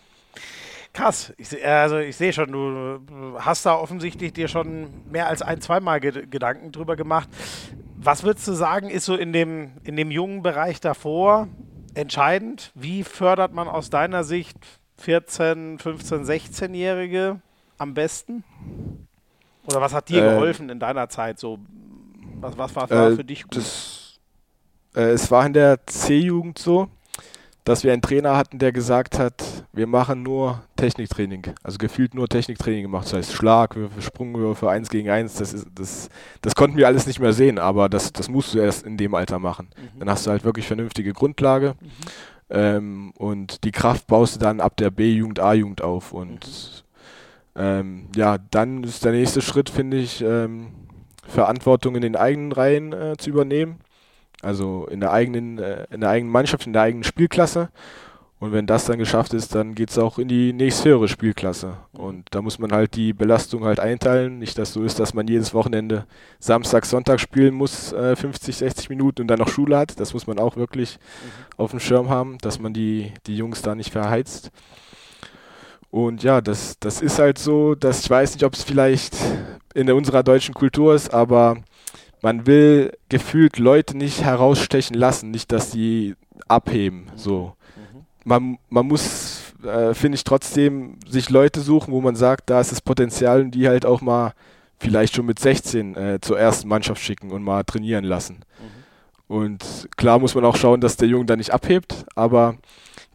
Krass. 0.94 1.34
Ich, 1.36 1.68
also 1.68 1.98
ich 1.98 2.16
sehe 2.16 2.32
schon, 2.32 2.54
du 2.54 3.38
hast 3.40 3.66
da 3.66 3.76
offensichtlich 3.76 4.32
dir 4.32 4.48
schon 4.48 4.88
mehr 5.12 5.28
als 5.28 5.42
ein, 5.42 5.60
zweimal 5.60 6.00
Ge 6.00 6.26
Gedanken 6.26 6.72
drüber 6.72 6.96
gemacht. 6.96 7.28
Was 7.98 8.24
würdest 8.24 8.48
du 8.48 8.54
sagen, 8.54 8.90
ist 8.90 9.04
so 9.04 9.18
in 9.18 9.34
dem, 9.34 9.72
in 9.84 9.98
dem 9.98 10.12
jungen 10.12 10.44
Bereich 10.44 10.80
davor 10.80 11.50
entscheidend? 11.94 12.72
Wie 12.74 13.04
fördert 13.04 13.52
man 13.52 13.68
aus 13.68 13.90
deiner 13.90 14.24
Sicht 14.24 14.58
14, 14.96 15.78
15, 15.78 16.24
16-Jährige 16.24 17.42
am 17.84 17.94
besten? 17.94 18.44
Oder 19.68 19.80
was 19.80 19.94
hat 19.94 20.10
dir 20.10 20.26
äh, 20.26 20.30
geholfen 20.32 20.70
in 20.70 20.80
deiner 20.80 21.08
Zeit? 21.10 21.40
So, 21.40 21.60
was, 22.42 22.58
was 22.58 22.76
war, 22.76 22.90
war 22.90 23.12
äh, 23.12 23.16
für 23.16 23.24
dich 23.24 23.44
gut? 23.44 23.56
Das, 23.56 24.20
äh, 24.96 25.12
es 25.12 25.30
war 25.30 25.46
in 25.46 25.54
der 25.54 25.86
C-Jugend 25.86 26.58
so, 26.58 26.90
dass 27.64 27.84
wir 27.84 27.94
einen 27.94 28.02
Trainer 28.02 28.36
hatten, 28.36 28.60
der 28.60 28.74
gesagt 28.74 29.18
hat, 29.18 29.66
wir 29.72 29.88
machen 29.88 30.22
nur 30.22 30.64
Techniktraining. 30.76 31.54
Also 31.64 31.78
gefühlt 31.78 32.14
nur 32.14 32.28
Techniktraining 32.28 32.84
gemacht. 32.84 33.06
Das 33.06 33.14
heißt 33.14 33.34
Schlagwürfe, 33.34 34.02
Sprungwürfe, 34.02 34.70
eins 34.70 34.90
gegen 34.90 35.10
eins. 35.10 35.36
Das, 35.36 35.54
ist, 35.54 35.68
das, 35.74 36.10
das 36.42 36.56
konnten 36.56 36.76
wir 36.76 36.88
alles 36.88 37.08
nicht 37.08 37.20
mehr 37.20 37.32
sehen, 37.32 37.60
aber 37.60 37.88
das, 37.88 38.12
das 38.12 38.28
musst 38.28 38.54
du 38.54 38.60
erst 38.60 38.86
in 38.86 38.98
dem 38.98 39.16
Alter 39.16 39.40
machen. 39.40 39.70
Mhm. 39.78 40.00
Dann 40.00 40.10
hast 40.10 40.28
du 40.28 40.32
halt 40.32 40.44
wirklich 40.44 40.68
vernünftige 40.68 41.14
Grundlage. 41.14 41.76
Mhm. 41.80 41.90
Ähm, 42.50 43.14
und 43.18 43.64
die 43.64 43.72
Kraft 43.72 44.08
baust 44.08 44.36
du 44.36 44.40
dann 44.40 44.60
ab 44.60 44.76
der 44.76 44.92
B-Jugend, 44.92 45.40
A-Jugend 45.40 45.82
auf. 45.82 46.12
Und 46.12 46.46
mhm. 46.46 46.83
Ähm, 47.56 48.08
ja, 48.16 48.38
dann 48.52 48.84
ist 48.84 49.06
der 49.06 49.12
nächste 49.12 49.42
Schritt, 49.42 49.70
finde 49.70 49.98
ich, 49.98 50.22
ähm, 50.22 50.70
Verantwortung 51.28 51.96
in 51.96 52.02
den 52.02 52.16
eigenen 52.16 52.52
Reihen 52.52 52.94
äh, 52.94 53.16
zu 53.18 53.30
übernehmen. 53.30 53.80
Also 54.42 54.88
in 54.88 55.00
der 55.00 55.12
eigenen, 55.12 55.58
äh, 55.58 55.86
in 55.92 56.02
der 56.02 56.10
eigenen 56.10 56.32
Mannschaft, 56.32 56.68
in 56.68 56.74
der 56.74 56.82
eigenen 56.82 57.04
Spielklasse. 57.04 57.70
Und 58.40 58.52
wenn 58.52 58.68
das 58.68 58.84
dann 58.84 58.98
geschafft 59.00 59.34
ist, 59.34 59.56
dann 59.56 59.74
geht 59.74 59.90
es 59.90 59.98
auch 59.98 60.20
in 60.20 60.28
die 60.28 60.52
nächsthöhere 60.52 61.08
Spielklasse. 61.08 61.78
Und 61.94 62.28
da 62.32 62.42
muss 62.42 62.60
man 62.60 62.74
halt 62.74 62.94
die 62.98 63.14
Belastung 63.14 63.64
halt 63.64 63.80
einteilen. 63.80 64.40
Nicht, 64.40 64.58
dass 64.58 64.74
so 64.74 64.84
ist, 64.84 65.00
dass 65.00 65.14
man 65.14 65.28
jedes 65.28 65.54
Wochenende 65.54 66.06
Samstag, 66.40 66.86
Sonntag 66.86 67.22
spielen 67.22 67.54
muss, 67.54 67.94
äh, 67.94 68.18
50, 68.18 68.58
60 68.58 68.90
Minuten 68.90 69.22
und 69.22 69.28
dann 69.30 69.40
noch 69.40 69.48
Schule 69.48 69.78
hat. 69.78 69.98
Das 69.98 70.14
muss 70.14 70.28
man 70.28 70.40
auch 70.40 70.58
wirklich 70.58 71.00
mhm. 71.00 71.30
auf 71.56 71.72
dem 71.72 71.80
Schirm 71.80 72.10
haben, 72.10 72.38
dass 72.40 72.60
man 72.60 72.74
die, 72.74 73.14
die 73.28 73.38
Jungs 73.38 73.62
da 73.62 73.76
nicht 73.76 73.94
verheizt. 73.94 74.52
Und 75.94 76.24
ja, 76.24 76.42
das, 76.42 76.80
das 76.80 77.04
ist 77.04 77.20
halt 77.20 77.38
so, 77.38 77.76
dass 77.76 78.00
ich 78.00 78.10
weiß 78.10 78.34
nicht, 78.34 78.44
ob 78.44 78.56
es 78.56 78.64
vielleicht 78.64 79.16
in 79.76 79.92
unserer 79.92 80.24
deutschen 80.24 80.56
Kultur 80.56 80.96
ist, 80.96 81.14
aber 81.14 81.58
man 82.24 82.48
will 82.48 82.98
gefühlt 83.10 83.60
Leute 83.60 83.96
nicht 83.96 84.24
herausstechen 84.24 84.96
lassen, 84.96 85.30
nicht, 85.30 85.52
dass 85.52 85.72
sie 85.72 86.16
abheben. 86.48 87.12
So. 87.16 87.54
Man, 88.24 88.58
man 88.72 88.88
muss, 88.88 89.54
äh, 89.64 89.94
finde 89.94 90.16
ich, 90.16 90.24
trotzdem 90.24 90.98
sich 91.08 91.30
Leute 91.30 91.62
suchen, 91.62 91.94
wo 91.94 92.02
man 92.02 92.16
sagt, 92.16 92.50
da 92.50 92.60
ist 92.60 92.72
das 92.72 92.82
Potenzial 92.82 93.42
und 93.42 93.52
die 93.52 93.68
halt 93.68 93.86
auch 93.86 94.02
mal 94.02 94.34
vielleicht 94.80 95.16
schon 95.16 95.28
mit 95.28 95.38
16 95.38 95.96
äh, 95.96 96.20
zur 96.22 96.40
ersten 96.40 96.70
Mannschaft 96.70 97.04
schicken 97.04 97.30
und 97.30 97.44
mal 97.44 97.66
trainieren 97.66 98.04
lassen. 98.04 98.40
Mhm. 99.30 99.36
Und 99.36 99.90
klar 99.96 100.18
muss 100.18 100.34
man 100.34 100.44
auch 100.44 100.56
schauen, 100.56 100.82
dass 100.82 100.98
der 100.98 101.08
Junge 101.08 101.26
da 101.26 101.36
nicht 101.36 101.54
abhebt, 101.54 102.08
aber 102.16 102.56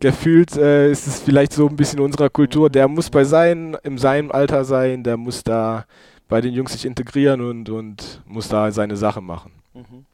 gefühlt 0.01 0.57
äh, 0.57 0.91
ist 0.91 1.07
es 1.07 1.21
vielleicht 1.21 1.53
so 1.53 1.69
ein 1.69 1.77
bisschen 1.77 2.01
unserer 2.01 2.31
Kultur, 2.31 2.71
der 2.71 2.89
muss 2.89 3.11
bei 3.11 3.25
sein, 3.25 3.77
in 3.83 3.99
seinem 3.99 4.31
Alter 4.31 4.65
sein, 4.65 5.03
der 5.03 5.17
muss 5.17 5.43
da 5.43 5.85
bei 6.29 6.41
den 6.41 6.53
Jungs 6.53 6.73
sich 6.73 6.85
integrieren 6.85 7.41
und, 7.41 7.69
und 7.71 8.23
muss 8.27 8.49
da 8.49 8.71
seine 8.71 8.97
Sache 8.97 9.21
machen. 9.21 9.53
Mhm. 9.75 10.05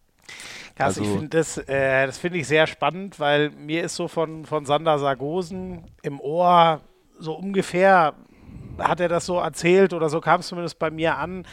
Krass, 0.77 0.99
also, 0.99 1.03
ich 1.03 1.09
finde 1.09 1.29
das, 1.29 1.59
äh, 1.59 2.07
das 2.07 2.19
finde 2.19 2.39
ich 2.39 2.49
sehr 2.49 2.67
spannend, 2.67 3.21
weil 3.21 3.51
mir 3.51 3.85
ist 3.85 3.95
so 3.95 4.09
von, 4.09 4.45
von 4.45 4.65
Sander 4.65 4.99
Sargosen 4.99 5.85
im 6.03 6.21
Ohr 6.21 6.81
so 7.19 7.35
ungefähr, 7.35 8.15
hat 8.79 8.99
er 8.99 9.09
das 9.09 9.27
so 9.27 9.39
erzählt 9.39 9.93
oder 9.93 10.09
so 10.09 10.21
kam 10.21 10.41
es 10.41 10.49
zumindest 10.49 10.81
bei 10.81 10.91
mir 10.91 11.17
an, 11.17 11.47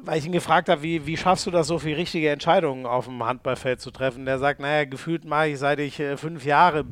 weil 0.00 0.18
ich 0.18 0.26
ihn 0.26 0.32
gefragt 0.32 0.70
habe, 0.70 0.82
wie, 0.82 1.06
wie 1.06 1.16
schaffst 1.16 1.46
du 1.46 1.50
das, 1.50 1.66
so 1.66 1.78
viele 1.78 1.98
richtige 1.98 2.30
Entscheidungen 2.30 2.86
auf 2.86 3.04
dem 3.04 3.22
Handballfeld 3.24 3.80
zu 3.80 3.90
treffen? 3.90 4.24
Der 4.24 4.38
sagt, 4.38 4.60
naja, 4.60 4.84
gefühlt 4.84 5.26
mache 5.26 5.48
ich, 5.48 5.58
seit 5.58 5.78
ich 5.78 6.00
äh, 6.00 6.16
fünf 6.16 6.44
Jahre 6.44 6.84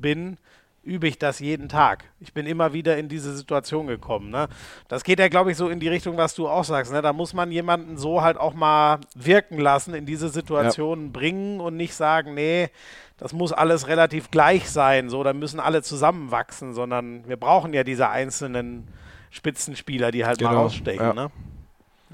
bin, 0.00 0.38
übe 0.82 1.06
ich 1.06 1.18
das 1.18 1.38
jeden 1.38 1.68
Tag. 1.68 2.04
Ich 2.18 2.32
bin 2.32 2.46
immer 2.46 2.72
wieder 2.72 2.96
in 2.96 3.08
diese 3.08 3.36
Situation 3.36 3.86
gekommen. 3.86 4.30
Ne? 4.30 4.48
Das 4.88 5.04
geht 5.04 5.18
ja, 5.18 5.28
glaube 5.28 5.50
ich, 5.50 5.56
so 5.56 5.68
in 5.68 5.80
die 5.80 5.88
Richtung, 5.88 6.16
was 6.16 6.34
du 6.34 6.48
auch 6.48 6.64
sagst. 6.64 6.92
Ne? 6.92 7.02
Da 7.02 7.12
muss 7.12 7.34
man 7.34 7.52
jemanden 7.52 7.98
so 7.98 8.22
halt 8.22 8.38
auch 8.38 8.54
mal 8.54 9.00
wirken 9.14 9.58
lassen, 9.58 9.94
in 9.94 10.06
diese 10.06 10.30
Situation 10.30 11.06
ja. 11.06 11.10
bringen 11.12 11.60
und 11.60 11.76
nicht 11.76 11.94
sagen, 11.94 12.34
nee, 12.34 12.70
das 13.18 13.32
muss 13.32 13.52
alles 13.52 13.88
relativ 13.88 14.30
gleich 14.30 14.70
sein, 14.70 15.10
so, 15.10 15.24
da 15.24 15.32
müssen 15.32 15.58
alle 15.58 15.82
zusammenwachsen, 15.82 16.72
sondern 16.72 17.26
wir 17.28 17.36
brauchen 17.36 17.74
ja 17.74 17.82
diese 17.82 18.08
einzelnen 18.08 18.86
Spitzenspieler, 19.30 20.12
die 20.12 20.24
halt 20.24 20.38
genau. 20.38 20.52
mal 20.52 20.56
rausstechen. 20.58 21.04
Ja. 21.04 21.12
Ne? 21.12 21.30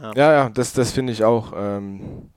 Ja. 0.00 0.12
ja, 0.14 0.32
ja, 0.32 0.48
das, 0.48 0.72
das 0.72 0.90
finde 0.92 1.12
ich 1.12 1.22
auch. 1.22 1.52
Ähm, 1.54 2.30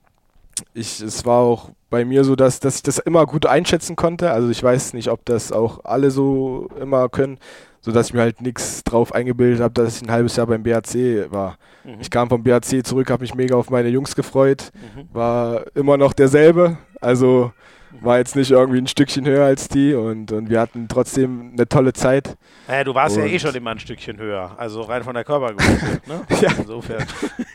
ich, 0.74 1.00
es 1.00 1.24
war 1.24 1.40
auch 1.40 1.70
bei 1.90 2.04
mir 2.04 2.24
so, 2.24 2.36
dass, 2.36 2.60
dass 2.60 2.76
ich 2.76 2.82
das 2.82 2.98
immer 2.98 3.26
gut 3.26 3.46
einschätzen 3.46 3.96
konnte. 3.96 4.30
Also 4.30 4.48
ich 4.50 4.62
weiß 4.62 4.92
nicht, 4.94 5.08
ob 5.08 5.24
das 5.24 5.52
auch 5.52 5.84
alle 5.84 6.10
so 6.10 6.68
immer 6.80 7.08
können, 7.08 7.38
sodass 7.80 8.08
ich 8.08 8.14
mir 8.14 8.20
halt 8.20 8.40
nichts 8.42 8.84
drauf 8.84 9.14
eingebildet 9.14 9.60
habe, 9.60 9.74
dass 9.74 9.96
ich 9.96 10.02
ein 10.02 10.10
halbes 10.10 10.36
Jahr 10.36 10.46
beim 10.46 10.62
BAC 10.62 10.94
war. 11.30 11.56
Mhm. 11.84 11.96
Ich 12.00 12.10
kam 12.10 12.28
vom 12.28 12.42
BAC 12.42 12.84
zurück, 12.84 13.10
habe 13.10 13.22
mich 13.22 13.34
mega 13.34 13.56
auf 13.56 13.70
meine 13.70 13.88
Jungs 13.88 14.14
gefreut, 14.14 14.70
mhm. 14.74 15.08
war 15.12 15.64
immer 15.74 15.96
noch 15.96 16.12
derselbe. 16.12 16.78
Also 17.00 17.52
war 18.00 18.18
jetzt 18.18 18.36
nicht 18.36 18.50
irgendwie 18.50 18.78
ein 18.78 18.86
Stückchen 18.86 19.26
höher 19.26 19.46
als 19.46 19.68
die 19.68 19.94
und, 19.94 20.30
und 20.32 20.50
wir 20.50 20.60
hatten 20.60 20.88
trotzdem 20.88 21.52
eine 21.52 21.68
tolle 21.68 21.92
Zeit. 21.92 22.36
Naja, 22.66 22.84
du 22.84 22.94
warst 22.94 23.16
und 23.16 23.22
ja 23.22 23.28
eh 23.28 23.38
schon 23.38 23.54
immer 23.54 23.70
ein 23.70 23.78
Stückchen 23.78 24.18
höher, 24.18 24.54
also 24.58 24.82
rein 24.82 25.02
von 25.02 25.14
der 25.14 25.24
Körpergröße. 25.24 26.00
ne? 26.06 26.20
ja, 26.40 26.50
insofern. 26.58 27.04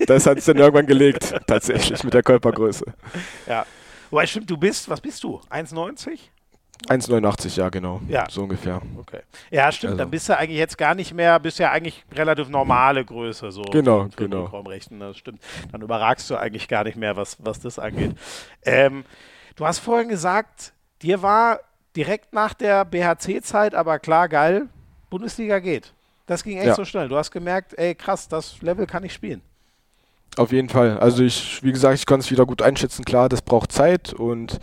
Das 0.08 0.26
hat 0.26 0.40
es 0.40 0.46
dann 0.46 0.58
irgendwann 0.58 0.88
gelegt, 0.88 1.36
tatsächlich 1.46 2.04
mit 2.04 2.14
der 2.14 2.24
Körpergröße. 2.24 2.86
Ja. 3.48 3.66
Wobei, 4.14 4.28
stimmt, 4.28 4.50
du 4.50 4.58
bist, 4.58 4.88
was 4.90 5.02
bist 5.02 5.24
du? 5.24 5.42
1,90? 5.50 6.20
1,89, 6.88 7.58
ja, 7.58 7.70
genau. 7.70 8.02
Ja. 8.08 8.28
So 8.30 8.44
ungefähr. 8.44 8.82
Okay. 8.98 9.22
Ja, 9.50 9.72
stimmt. 9.72 9.92
Also. 9.92 9.98
Dann 9.98 10.12
bist 10.12 10.30
du 10.30 10.38
eigentlich 10.38 10.58
jetzt 10.58 10.78
gar 10.78 10.94
nicht 10.96 11.14
mehr, 11.14 11.40
bist 11.40 11.58
ja 11.58 11.72
eigentlich 11.72 12.04
relativ 12.12 12.50
normale 12.50 13.04
Größe. 13.06 13.52
So 13.52 13.64
genau, 13.64 14.10
für 14.10 14.28
genau. 14.28 14.46
Raumrechten, 14.46 15.00
das 15.00 15.18
stimmt. 15.18 15.42
Dann 15.72 15.82
überragst 15.82 16.30
du 16.30 16.36
eigentlich 16.36 16.68
gar 16.68 16.84
nicht 16.84 16.98
mehr, 16.98 17.16
was, 17.16 17.38
was 17.40 17.60
das 17.60 17.80
angeht. 17.80 18.16
Ähm, 18.64 19.04
Du 19.56 19.68
hast 19.68 19.80
vorhin 19.80 20.10
gesagt, 20.10 20.74
dir 21.02 21.22
war 21.22 21.60
direkt 21.96 22.34
nach 22.34 22.54
der 22.54 22.86
BHC-Zeit 22.86 23.76
aber 23.76 24.00
klar, 24.00 24.28
geil, 24.28 24.68
Bundesliga 25.10 25.60
geht. 25.60 25.94
Das 26.26 26.44
ging 26.44 26.58
echt 26.58 26.68
ja. 26.68 26.76
so 26.76 26.86
schnell. 26.86 27.08
Du 27.08 27.18
hast 27.18 27.30
gemerkt, 27.30 27.78
ey, 27.78 27.94
krass, 27.94 28.28
das 28.28 28.62
Level 28.62 28.88
kann 28.88 29.04
ich 29.04 29.14
spielen. 29.14 29.42
Auf 30.38 30.52
jeden 30.52 30.70
Fall. 30.70 30.98
Also 31.00 31.24
ich, 31.24 31.62
wie 31.64 31.72
gesagt, 31.72 31.96
ich 31.96 32.06
konnte 32.06 32.26
es 32.26 32.32
wieder 32.32 32.46
gut 32.46 32.62
einschätzen. 32.62 33.06
Klar, 33.06 33.30
das 33.30 33.42
braucht 33.42 33.72
Zeit 33.72 34.14
und 34.14 34.60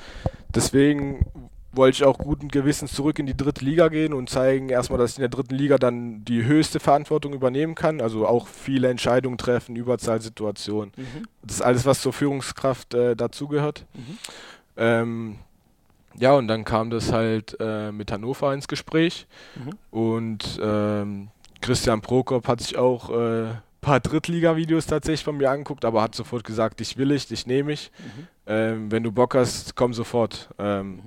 deswegen 0.55 1.25
wollte 1.73 1.97
ich 1.97 2.05
auch 2.05 2.19
guten 2.19 2.49
Gewissens 2.49 2.93
zurück 2.93 3.19
in 3.19 3.27
die 3.27 3.37
dritte 3.37 3.65
Liga 3.65 3.89
gehen 3.89 4.13
und 4.13 4.29
zeigen 4.29 4.71
erstmal, 4.71 4.99
dass 4.99 5.13
ich 5.13 5.19
in 5.19 5.23
der 5.23 5.29
dritten 5.29 5.55
Liga 5.55 5.79
dann 5.79 6.25
die 6.25 6.45
höchste 6.45 6.81
Verantwortung 6.81 7.33
übernehmen 7.33 7.75
kann. 7.77 8.01
Also 8.01 8.27
auch 8.27 8.49
viele 8.49 8.89
Entscheidungen 8.89 9.39
treffen, 9.39 9.77
Überzahlsituationen. 9.77 10.93
Mhm. 10.97 11.27
Das 11.43 11.57
ist 11.57 11.63
alles, 11.63 11.87
was 11.87 12.01
zur 12.01 12.13
Führungskraft 12.13 12.95
äh, 12.95 13.15
dazugehört. 13.15 13.87
Mhm. 13.95 14.19
Ähm, 14.77 15.37
ja, 16.19 16.35
und 16.35 16.49
dann 16.49 16.65
kam 16.65 16.91
das 16.91 17.13
halt 17.13 17.57
äh, 17.61 17.93
mit 17.93 18.11
Hannover 18.11 18.53
ins 18.53 18.67
Gespräch. 18.67 19.29
Mhm. 19.55 19.71
Und 19.91 20.61
ähm, 20.61 21.29
Christian 21.61 22.01
Prokop 22.01 22.49
hat 22.49 22.61
sich 22.61 22.77
auch 22.77 23.11
äh, 23.11 23.55
paar 23.81 24.01
Drittliga-Videos 24.01 24.87
tatsächlich 24.87 25.25
von 25.25 25.37
mir 25.37 25.51
angeguckt, 25.51 25.85
aber 25.85 26.03
hat 26.03 26.15
sofort 26.15 26.45
gesagt, 26.45 26.81
ich 26.81 26.97
will 26.97 27.09
dich, 27.09 27.27
dich 27.27 27.47
nehme 27.47 27.73
ich. 27.73 27.91
Mhm. 27.99 28.29
Ähm, 28.47 28.93
wenn 28.93 29.03
du 29.03 29.13
Bock 29.13 29.35
hast, 29.35 29.77
komm 29.77 29.95
sofort. 29.95 30.51
Ähm, 30.59 30.97
mhm. 30.97 31.03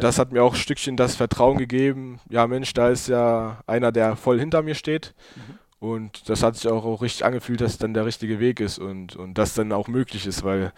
Das 0.00 0.18
hat 0.18 0.32
mir 0.32 0.42
auch 0.42 0.54
ein 0.54 0.60
Stückchen 0.60 0.96
das 0.96 1.16
Vertrauen 1.16 1.58
gegeben. 1.58 2.20
Ja, 2.28 2.46
Mensch, 2.46 2.72
da 2.74 2.88
ist 2.88 3.08
ja 3.08 3.62
einer, 3.66 3.92
der 3.92 4.16
voll 4.16 4.38
hinter 4.38 4.62
mir 4.62 4.74
steht. 4.74 5.14
Mhm. 5.36 5.58
Und 5.78 6.28
das 6.28 6.42
hat 6.42 6.56
sich 6.56 6.68
auch, 6.68 6.84
auch 6.84 7.02
richtig 7.02 7.24
angefühlt, 7.24 7.60
dass 7.60 7.72
es 7.72 7.78
dann 7.78 7.94
der 7.94 8.06
richtige 8.06 8.40
Weg 8.40 8.60
ist 8.60 8.78
und, 8.78 9.14
und 9.16 9.34
das 9.34 9.54
dann 9.54 9.72
auch 9.72 9.88
möglich 9.88 10.26
ist, 10.26 10.42
weil 10.42 10.72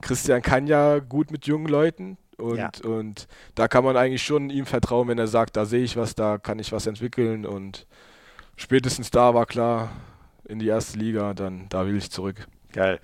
Christian 0.00 0.42
kann 0.42 0.66
ja 0.66 1.00
gut 1.00 1.30
mit 1.30 1.46
jungen 1.46 1.66
Leuten 1.66 2.16
und, 2.38 2.56
ja. 2.56 2.70
und 2.84 3.26
da 3.54 3.68
kann 3.68 3.84
man 3.84 3.96
eigentlich 3.96 4.22
schon 4.22 4.48
ihm 4.48 4.64
vertrauen, 4.64 5.08
wenn 5.08 5.18
er 5.18 5.26
sagt, 5.26 5.56
da 5.56 5.64
sehe 5.64 5.82
ich 5.82 5.96
was, 5.96 6.14
da 6.14 6.38
kann 6.38 6.58
ich 6.58 6.72
was 6.72 6.86
entwickeln 6.86 7.44
und 7.44 7.86
spätestens 8.56 9.10
da 9.10 9.34
war 9.34 9.44
klar, 9.44 9.90
in 10.48 10.58
die 10.58 10.66
erste 10.66 10.98
Liga, 10.98 11.34
dann 11.34 11.66
da 11.68 11.86
will 11.86 11.96
ich 11.96 12.10
zurück. 12.10 12.48
Geil. 12.72 12.98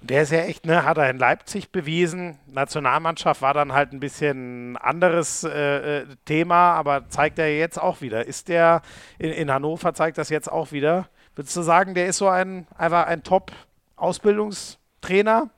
Und 0.00 0.10
der 0.10 0.22
ist 0.22 0.30
ja 0.32 0.40
echt, 0.40 0.66
ne, 0.66 0.84
hat 0.84 0.98
er 0.98 1.08
in 1.10 1.18
Leipzig 1.18 1.70
bewiesen. 1.70 2.38
Nationalmannschaft 2.46 3.40
war 3.40 3.54
dann 3.54 3.72
halt 3.72 3.92
ein 3.92 4.00
bisschen 4.00 4.76
anderes 4.76 5.44
äh, 5.44 6.00
äh 6.00 6.06
Thema, 6.24 6.74
aber 6.74 7.08
zeigt 7.08 7.38
er 7.38 7.56
jetzt 7.56 7.80
auch 7.80 8.00
wieder. 8.00 8.26
Ist 8.26 8.48
der 8.48 8.82
in, 9.18 9.30
in 9.30 9.48
Hannover 9.50 9.94
zeigt 9.94 10.18
das 10.18 10.28
jetzt 10.28 10.50
auch 10.50 10.72
wieder? 10.72 11.08
Würdest 11.34 11.56
du 11.56 11.62
sagen, 11.62 11.94
der 11.94 12.08
ist 12.08 12.18
so 12.18 12.28
ein 12.28 12.66
einfach 12.76 13.06
ein 13.06 13.22
Top-Ausbildungstrainer? 13.22 15.48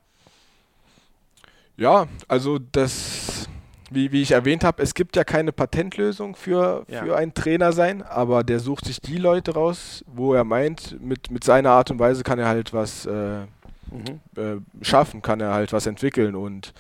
Ja, 1.77 2.07
also 2.29 2.61
das, 2.61 3.34
wie, 3.95 4.13
wie 4.13 4.23
ich 4.23 4.33
erwähnt 4.33 4.65
habe, 4.65 4.83
es 4.83 4.95
gibt 4.95 5.17
ja 5.17 5.25
keine 5.25 5.53
Patentlösung 5.53 6.37
für, 6.37 6.85
ja. 6.89 7.05
für 7.05 7.17
einen 7.17 7.35
Trainer 7.35 7.73
sein, 7.73 8.03
aber 8.03 8.43
der 8.45 8.61
sucht 8.61 8.87
sich 8.87 9.01
die 9.01 9.19
Leute 9.19 9.55
raus, 9.55 10.05
wo 10.07 10.35
er 10.35 10.45
meint, 10.45 11.01
mit, 11.01 11.31
mit 11.31 11.45
seiner 11.45 11.71
Art 11.71 11.91
und 11.91 11.99
Weise 11.99 12.23
kann 12.23 12.39
er 12.39 12.49
halt 12.49 12.73
was 12.73 13.07
äh, 13.07 13.41
mhm. 13.91 14.21
äh, 14.37 14.85
schaffen, 14.85 15.23
kann 15.23 15.41
er 15.41 15.53
halt 15.55 15.73
was 15.73 15.87
entwickeln 15.87 16.35
und 16.35 16.75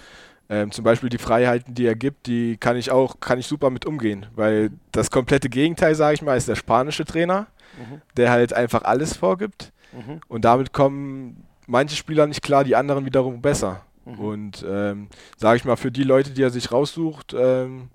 ähm, 0.49 0.70
zum 0.70 0.85
Beispiel 0.85 1.09
die 1.09 1.19
Freiheiten, 1.19 1.74
die 1.74 1.86
er 1.86 1.95
gibt, 1.95 2.27
die 2.27 2.57
kann 2.59 2.77
ich 2.77 2.91
auch, 2.91 3.20
kann 3.20 3.39
ich 3.39 3.47
super 3.47 3.70
mit 3.70 3.86
umgehen, 3.86 4.27
weil 4.35 4.70
das 4.93 5.11
komplette 5.11 5.49
Gegenteil, 5.49 5.95
sage 5.95 6.15
ich 6.15 6.23
mal, 6.23 6.36
ist 6.36 6.49
der 6.49 6.57
spanische 6.57 7.05
Trainer, 7.05 7.47
mhm. 7.78 8.03
der 8.16 8.31
halt 8.31 8.53
einfach 8.53 8.85
alles 8.85 9.16
vorgibt 9.16 9.73
mhm. 9.93 10.20
und 10.28 10.45
damit 10.45 10.73
kommen 10.73 11.47
manche 11.66 11.97
Spieler 11.97 12.27
nicht 12.27 12.43
klar, 12.43 12.65
die 12.65 12.77
anderen 12.77 13.07
wiederum 13.07 13.41
besser. 13.41 13.82
Mhm. 14.05 14.18
Und 14.18 14.66
ähm, 14.68 15.09
sage 15.36 15.56
ich 15.56 15.64
mal, 15.64 15.76
für 15.76 15.90
die 15.90 16.05
Leute, 16.05 16.31
die 16.31 16.43
er 16.43 16.51
sich 16.51 16.72
raussucht, 16.72 17.35
ähm, 17.39 17.89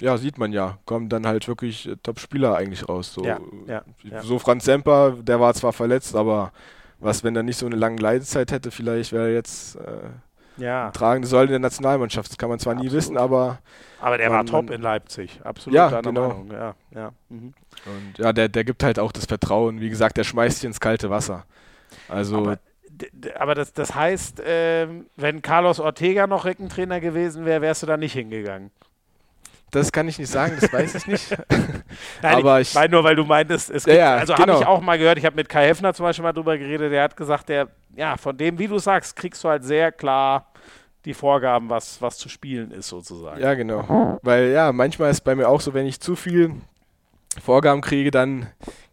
ja, 0.00 0.18
sieht 0.18 0.38
man 0.38 0.52
ja, 0.52 0.78
kommen 0.84 1.08
dann 1.08 1.26
halt 1.26 1.48
wirklich 1.48 1.88
äh, 1.88 1.96
Top-Spieler 2.02 2.56
eigentlich 2.56 2.88
raus. 2.88 3.12
So, 3.14 3.24
ja, 3.24 3.40
ja, 3.66 3.82
ja. 4.02 4.22
so 4.22 4.38
Franz 4.38 4.64
Semper, 4.64 5.12
der 5.22 5.40
war 5.40 5.54
zwar 5.54 5.72
verletzt, 5.72 6.14
aber 6.14 6.52
was, 6.98 7.24
wenn 7.24 7.36
er 7.36 7.42
nicht 7.42 7.58
so 7.58 7.66
eine 7.66 7.76
lange 7.76 8.00
Leidezeit 8.00 8.52
hätte, 8.52 8.70
vielleicht 8.70 9.12
wäre 9.12 9.28
er 9.28 9.34
jetzt 9.34 9.76
äh, 9.76 10.10
ja. 10.56 10.90
tragende 10.90 11.28
Säule 11.28 11.48
der 11.48 11.58
Nationalmannschaft. 11.58 12.30
Das 12.30 12.38
kann 12.38 12.48
man 12.48 12.58
zwar 12.58 12.72
Absolut. 12.74 12.92
nie 12.92 12.96
wissen, 12.96 13.16
aber. 13.16 13.58
Aber 14.00 14.18
der 14.18 14.30
man, 14.30 14.38
war 14.38 14.46
top 14.46 14.70
in 14.70 14.82
Leipzig. 14.82 15.40
Absolut. 15.44 15.74
Ja, 15.74 16.00
genau. 16.00 16.28
Meinung. 16.28 16.50
Ja, 16.50 16.74
ja. 16.94 17.12
Mhm. 17.28 17.54
Und 17.84 18.18
ja, 18.18 18.32
der, 18.32 18.48
der 18.48 18.64
gibt 18.64 18.82
halt 18.82 18.98
auch 18.98 19.12
das 19.12 19.26
Vertrauen. 19.26 19.80
Wie 19.80 19.90
gesagt, 19.90 20.16
der 20.16 20.24
schmeißt 20.24 20.58
sich 20.58 20.66
ins 20.66 20.80
kalte 20.80 21.10
Wasser. 21.10 21.44
Also. 22.08 22.38
Aber 22.38 22.58
aber 23.38 23.54
das, 23.54 23.72
das 23.72 23.94
heißt, 23.94 24.40
äh, 24.40 24.88
wenn 25.16 25.42
Carlos 25.42 25.80
Ortega 25.80 26.26
noch 26.26 26.44
Reckentrainer 26.44 27.00
gewesen 27.00 27.44
wäre, 27.44 27.60
wärst 27.60 27.82
du 27.82 27.86
da 27.86 27.96
nicht 27.96 28.12
hingegangen. 28.12 28.70
Das 29.72 29.92
kann 29.92 30.08
ich 30.08 30.18
nicht 30.18 30.30
sagen, 30.30 30.56
das 30.60 30.72
weiß 30.72 30.94
ich 30.94 31.06
nicht. 31.06 31.36
Nein, 32.22 32.34
aber 32.36 32.60
ich 32.60 32.68
ich, 32.68 32.74
meine 32.74 32.90
nur, 32.90 33.04
weil 33.04 33.16
du 33.16 33.24
meintest, 33.24 33.70
es 33.70 33.84
gibt, 33.84 33.96
ja, 33.96 34.16
also 34.16 34.34
habe 34.34 34.44
genau. 34.44 34.60
ich 34.60 34.66
auch 34.66 34.80
mal 34.80 34.96
gehört, 34.96 35.18
ich 35.18 35.26
habe 35.26 35.36
mit 35.36 35.48
Kai 35.48 35.66
Heffner 35.66 35.92
zum 35.92 36.04
Beispiel 36.04 36.22
mal 36.22 36.32
drüber 36.32 36.56
geredet, 36.56 36.92
der 36.92 37.02
hat 37.02 37.16
gesagt, 37.16 37.48
der, 37.48 37.68
ja, 37.94 38.16
von 38.16 38.36
dem, 38.36 38.58
wie 38.58 38.68
du 38.68 38.78
sagst, 38.78 39.16
kriegst 39.16 39.42
du 39.42 39.48
halt 39.48 39.64
sehr 39.64 39.92
klar 39.92 40.52
die 41.04 41.14
Vorgaben, 41.14 41.68
was, 41.68 42.00
was 42.00 42.18
zu 42.18 42.28
spielen 42.28 42.70
ist, 42.70 42.88
sozusagen. 42.88 43.40
Ja, 43.40 43.54
genau. 43.54 44.18
Weil 44.22 44.50
ja, 44.50 44.72
manchmal 44.72 45.10
ist 45.10 45.22
bei 45.22 45.34
mir 45.34 45.48
auch 45.48 45.60
so, 45.60 45.74
wenn 45.74 45.86
ich 45.86 46.00
zu 46.00 46.16
viel 46.16 46.52
Vorgaben 47.40 47.80
kriege, 47.80 48.10
dann 48.10 48.46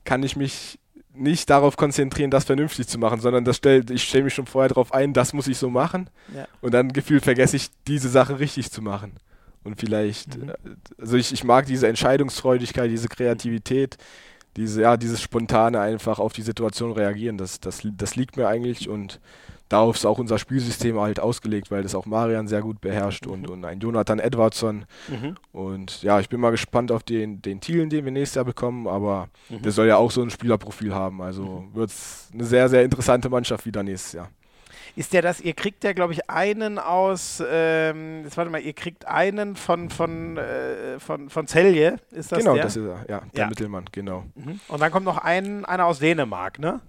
kann 0.03 0.21
ich 0.21 0.35
mich 0.35 0.79
nicht 1.15 1.49
darauf 1.49 1.77
konzentrieren, 1.77 2.31
das 2.31 2.45
vernünftig 2.45 2.87
zu 2.87 2.97
machen, 2.97 3.19
sondern 3.19 3.45
das 3.45 3.57
stellt, 3.57 3.91
ich 3.91 4.03
stelle 4.03 4.25
mich 4.25 4.33
schon 4.33 4.45
vorher 4.47 4.69
darauf 4.69 4.93
ein, 4.93 5.13
das 5.13 5.33
muss 5.33 5.47
ich 5.47 5.57
so 5.57 5.69
machen. 5.69 6.09
Ja. 6.35 6.47
Und 6.61 6.73
dann 6.73 6.91
gefühlt 6.91 7.23
vergesse 7.23 7.55
ich, 7.55 7.69
diese 7.87 8.09
Sache 8.09 8.39
richtig 8.39 8.71
zu 8.71 8.81
machen. 8.81 9.13
Und 9.63 9.79
vielleicht, 9.79 10.37
Mhm. 10.37 10.49
äh, 10.49 10.53
also 10.99 11.17
ich, 11.17 11.31
ich 11.31 11.43
mag 11.43 11.65
diese 11.65 11.87
Entscheidungsfreudigkeit, 11.87 12.89
diese 12.89 13.07
Kreativität, 13.09 13.97
diese, 14.55 14.81
ja, 14.81 14.97
dieses 14.97 15.21
spontane 15.21 15.79
einfach 15.79 16.19
auf 16.19 16.33
die 16.33 16.41
Situation 16.41 16.91
reagieren. 16.91 17.37
Das, 17.37 17.59
das, 17.59 17.81
das 17.83 18.15
liegt 18.15 18.37
mir 18.37 18.47
eigentlich 18.47 18.89
und 18.89 19.19
darauf 19.73 19.95
ist 19.95 20.05
auch 20.05 20.19
unser 20.19 20.37
Spielsystem 20.37 20.99
halt 20.99 21.19
ausgelegt, 21.19 21.71
weil 21.71 21.83
das 21.83 21.95
auch 21.95 22.05
Marian 22.05 22.47
sehr 22.47 22.61
gut 22.61 22.79
beherrscht 22.79 23.27
und, 23.27 23.49
und 23.49 23.65
ein 23.65 23.79
Jonathan 23.79 24.19
Edwardson. 24.19 24.85
Mhm. 25.09 25.35
Und 25.51 26.01
ja, 26.03 26.19
ich 26.19 26.29
bin 26.29 26.39
mal 26.39 26.51
gespannt 26.51 26.91
auf 26.91 27.03
den, 27.03 27.41
den 27.41 27.59
Thielen, 27.59 27.89
den 27.89 28.05
wir 28.05 28.11
nächstes 28.11 28.35
Jahr 28.35 28.45
bekommen, 28.45 28.87
aber 28.87 29.27
Mhm. 29.49 29.61
der 29.63 29.71
soll 29.71 29.87
ja 29.87 29.97
auch 29.97 30.11
so 30.11 30.21
ein 30.21 30.29
Spielerprofil 30.29 30.93
haben. 30.93 31.21
Also 31.21 31.65
wird 31.73 31.89
es 31.89 32.29
eine 32.33 32.45
sehr, 32.45 32.69
sehr 32.69 32.83
interessante 32.83 33.29
Mannschaft 33.29 33.65
wieder 33.65 33.83
nächstes 33.83 34.13
Jahr. 34.13 34.29
Ist 34.95 35.11
der 35.11 35.23
das, 35.23 35.41
ihr 35.41 35.53
kriegt 35.53 35.83
ja, 35.83 35.91
glaube 35.93 36.13
ich, 36.13 36.29
einen 36.29 36.77
aus, 36.77 37.41
ähm, 37.49 38.21
jetzt 38.25 38.37
warte 38.37 38.51
mal, 38.51 38.61
ihr 38.61 38.73
kriegt 38.73 39.07
einen 39.07 39.55
von, 39.55 39.89
von, 39.89 40.37
äh, 40.37 40.99
von, 40.99 41.29
von 41.31 41.47
Celje, 41.47 41.95
ist 42.11 42.31
das 42.31 42.39
genau, 42.39 42.53
der? 42.53 42.63
das 42.65 42.75
ist 42.77 42.85
er, 42.85 43.05
ja, 43.09 43.21
der 43.33 43.41
Ja. 43.41 43.47
Mittelmann, 43.49 43.85
genau. 43.91 44.23
Mhm. 44.35 44.59
Und 44.67 44.81
dann 44.81 44.91
kommt 44.91 45.05
noch 45.05 45.17
ein, 45.17 45.65
einer 45.65 45.87
aus 45.87 45.97
Dänemark, 45.97 46.59
ne? 46.59 46.79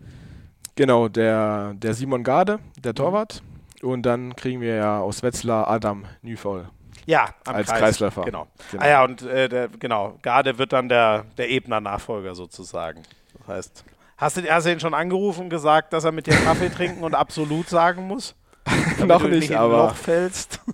Genau, 0.76 1.09
der, 1.09 1.74
der 1.74 1.94
Simon 1.94 2.24
Garde, 2.24 2.59
der 2.82 2.92
Mhm. 2.92 2.96
Torwart. 2.96 3.42
Und 3.82 4.02
dann 4.02 4.34
kriegen 4.34 4.60
wir 4.60 4.76
ja 4.76 5.01
aus 5.01 5.22
Wetzlar 5.22 5.68
Adam 5.68 6.05
Nüfaul. 6.22 6.68
Ja, 7.06 7.28
Als 7.44 7.68
Kreis. 7.68 7.78
Kreisläufer. 7.80 8.22
Genau. 8.22 8.46
Genau. 8.70 8.82
Ah 8.82 8.88
ja, 8.88 9.05
und 9.05 9.22
äh, 9.22 9.48
der, 9.48 9.68
genau, 9.68 10.18
Garde 10.22 10.56
wird 10.56 10.72
dann 10.72 10.88
der, 10.88 11.26
der 11.36 11.51
Ebner-Nachfolger 11.51 12.34
sozusagen. 12.34 13.02
Das 13.40 13.48
heißt, 13.56 13.84
hast 14.16 14.36
du, 14.38 14.42
hast 14.51 14.64
du 14.66 14.72
ihn 14.72 14.80
schon 14.80 14.94
angerufen 14.94 15.42
und 15.44 15.51
gesagt, 15.51 15.92
dass 15.92 16.05
er 16.05 16.12
mit 16.12 16.26
dir 16.26 16.32
Kaffee 16.34 16.68
trinken 16.74 17.05
und 17.05 17.14
absolut 17.14 17.68
sagen 17.68 18.06
muss? 18.06 18.34
Noch 19.06 19.20
du 19.20 19.28
nicht, 19.28 19.51
ein 19.51 19.59
aber- 19.59 19.88
Loch 19.88 19.96
fällst. 19.96 20.60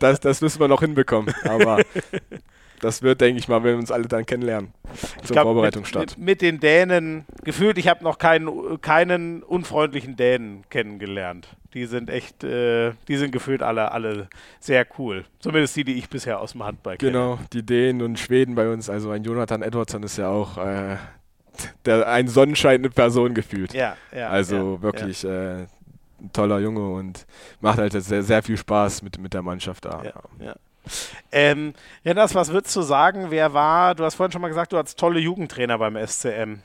Das, 0.00 0.20
das 0.20 0.40
müssen 0.40 0.60
wir 0.60 0.68
noch 0.68 0.80
hinbekommen. 0.80 1.34
Aber 1.48 1.80
das 2.84 3.02
wird, 3.02 3.20
denke 3.20 3.38
ich 3.38 3.48
mal, 3.48 3.64
wenn 3.64 3.72
wir 3.72 3.78
uns 3.78 3.90
alle 3.90 4.06
dann 4.06 4.26
kennenlernen. 4.26 4.72
Zur 5.22 5.34
glaub, 5.34 5.44
Vorbereitung 5.44 5.82
mit, 5.82 5.88
statt. 5.88 6.16
Mit, 6.18 6.26
mit 6.26 6.42
den 6.42 6.60
Dänen, 6.60 7.24
gefühlt, 7.42 7.78
ich 7.78 7.88
habe 7.88 8.04
noch 8.04 8.18
keinen, 8.18 8.80
keinen 8.80 9.42
unfreundlichen 9.42 10.16
Dänen 10.16 10.64
kennengelernt. 10.68 11.48
Die 11.72 11.86
sind 11.86 12.10
echt, 12.10 12.44
äh, 12.44 12.92
die 13.08 13.16
sind 13.16 13.32
gefühlt 13.32 13.62
alle, 13.62 13.90
alle 13.92 14.28
sehr 14.60 14.86
cool. 14.98 15.24
Zumindest 15.40 15.74
die, 15.76 15.84
die 15.84 15.94
ich 15.94 16.08
bisher 16.08 16.40
aus 16.40 16.52
dem 16.52 16.62
Handball 16.62 16.98
kenne. 16.98 17.10
Genau, 17.10 17.38
die 17.52 17.64
Dänen 17.64 18.02
und 18.02 18.18
Schweden 18.18 18.54
bei 18.54 18.68
uns. 18.68 18.90
Also 18.90 19.10
ein 19.10 19.24
Jonathan 19.24 19.62
Edwardson 19.62 20.02
ist 20.02 20.18
ja 20.18 20.28
auch 20.28 20.58
äh, 20.58 20.96
der, 21.86 22.06
ein 22.08 22.28
Sonnenschein 22.28 22.80
eine 22.80 22.90
Person 22.90 23.34
gefühlt. 23.34 23.72
Ja, 23.72 23.96
ja. 24.14 24.28
also 24.28 24.74
ja, 24.74 24.82
wirklich 24.82 25.24
äh, 25.24 25.62
ein 26.20 26.32
toller 26.32 26.58
Junge 26.58 26.88
und 26.90 27.26
macht 27.60 27.78
halt 27.78 27.92
sehr, 27.92 28.22
sehr 28.22 28.42
viel 28.42 28.56
Spaß 28.56 29.02
mit, 29.02 29.18
mit 29.18 29.34
der 29.34 29.42
Mannschaft 29.42 29.86
da. 29.86 30.02
Ja, 30.04 30.44
ja. 30.44 30.54
Ähm, 31.32 31.74
Rennas, 32.04 32.34
was 32.34 32.52
würdest 32.52 32.74
du 32.76 32.82
sagen? 32.82 33.26
Wer 33.30 33.52
war, 33.54 33.94
du 33.94 34.04
hast 34.04 34.14
vorhin 34.16 34.32
schon 34.32 34.42
mal 34.42 34.48
gesagt, 34.48 34.72
du 34.72 34.78
hattest 34.78 34.98
tolle 34.98 35.20
Jugendtrainer 35.20 35.78
beim 35.78 35.96
SCM. 35.96 36.60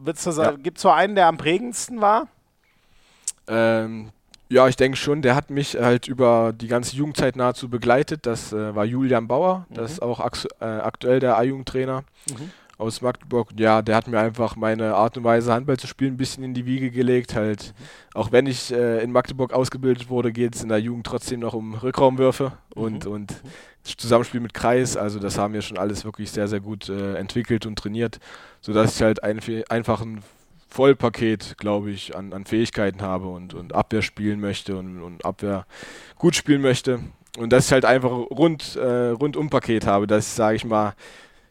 Würdest 0.00 0.26
du 0.26 0.30
sagen, 0.30 0.56
Ja. 0.56 0.62
gibt 0.62 0.78
es 0.78 0.82
so 0.82 0.90
einen, 0.90 1.14
der 1.14 1.26
am 1.26 1.36
prägendsten 1.36 2.00
war? 2.00 2.28
Ähm, 3.48 4.10
ja, 4.48 4.66
ich 4.68 4.76
denke 4.76 4.96
schon, 4.96 5.22
der 5.22 5.34
hat 5.34 5.50
mich 5.50 5.74
halt 5.76 6.08
über 6.08 6.52
die 6.54 6.68
ganze 6.68 6.96
Jugendzeit 6.96 7.36
nahezu 7.36 7.68
begleitet. 7.68 8.24
Das 8.26 8.52
äh, 8.52 8.74
war 8.74 8.84
Julian 8.84 9.28
Bauer, 9.28 9.66
das 9.70 9.92
ist 9.92 10.02
auch 10.02 10.20
äh, 10.20 10.64
aktuell 10.64 11.20
der 11.20 11.36
A-Jugendtrainer 11.38 12.04
Mhm. 12.30 12.50
Aus 12.78 13.02
Magdeburg. 13.02 13.50
Ja, 13.58 13.82
der 13.82 13.96
hat 13.96 14.08
mir 14.08 14.20
einfach 14.20 14.56
meine 14.56 14.94
Art 14.94 15.16
und 15.16 15.24
Weise, 15.24 15.52
Handball 15.52 15.76
zu 15.76 15.88
spielen, 15.88 16.14
ein 16.14 16.16
bisschen 16.16 16.44
in 16.44 16.54
die 16.54 16.64
Wiege 16.64 16.90
gelegt. 16.90 17.34
Halt, 17.34 17.74
auch 18.14 18.32
wenn 18.32 18.46
ich 18.46 18.72
äh, 18.72 19.02
in 19.02 19.12
Magdeburg 19.12 19.52
ausgebildet 19.52 20.08
wurde, 20.08 20.32
geht 20.32 20.54
es 20.54 20.62
in 20.62 20.68
der 20.68 20.78
Jugend 20.78 21.04
trotzdem 21.04 21.40
noch 21.40 21.54
um 21.54 21.74
Rückraumwürfe 21.74 22.52
und, 22.74 23.06
und 23.06 23.34
das 23.82 23.96
Zusammenspiel 23.96 24.40
mit 24.40 24.54
Kreis. 24.54 24.96
Also 24.96 25.18
das 25.18 25.36
haben 25.36 25.54
wir 25.54 25.62
schon 25.62 25.76
alles 25.76 26.04
wirklich 26.04 26.30
sehr, 26.30 26.46
sehr 26.46 26.60
gut 26.60 26.88
äh, 26.88 27.14
entwickelt 27.16 27.66
und 27.66 27.76
trainiert, 27.76 28.20
sodass 28.60 28.96
ich 28.96 29.02
halt 29.02 29.22
ein, 29.24 29.40
einfach 29.68 30.00
ein 30.00 30.22
Vollpaket, 30.68 31.56
glaube 31.58 31.90
ich, 31.90 32.14
an, 32.14 32.32
an 32.32 32.44
Fähigkeiten 32.44 33.02
habe 33.02 33.26
und, 33.26 33.54
und 33.54 33.74
Abwehr 33.74 34.02
spielen 34.02 34.38
möchte 34.38 34.76
und, 34.76 35.02
und 35.02 35.24
Abwehr 35.24 35.66
gut 36.16 36.36
spielen 36.36 36.62
möchte. 36.62 37.00
Und 37.38 37.52
dass 37.52 37.66
ich 37.66 37.72
halt 37.72 37.84
einfach 37.84 38.10
rund, 38.10 38.76
äh, 38.76 39.10
rundum 39.10 39.50
Paket 39.50 39.86
habe, 39.86 40.06
dass 40.06 40.28
ich, 40.28 40.32
sage 40.34 40.56
ich 40.56 40.64
mal, 40.64 40.94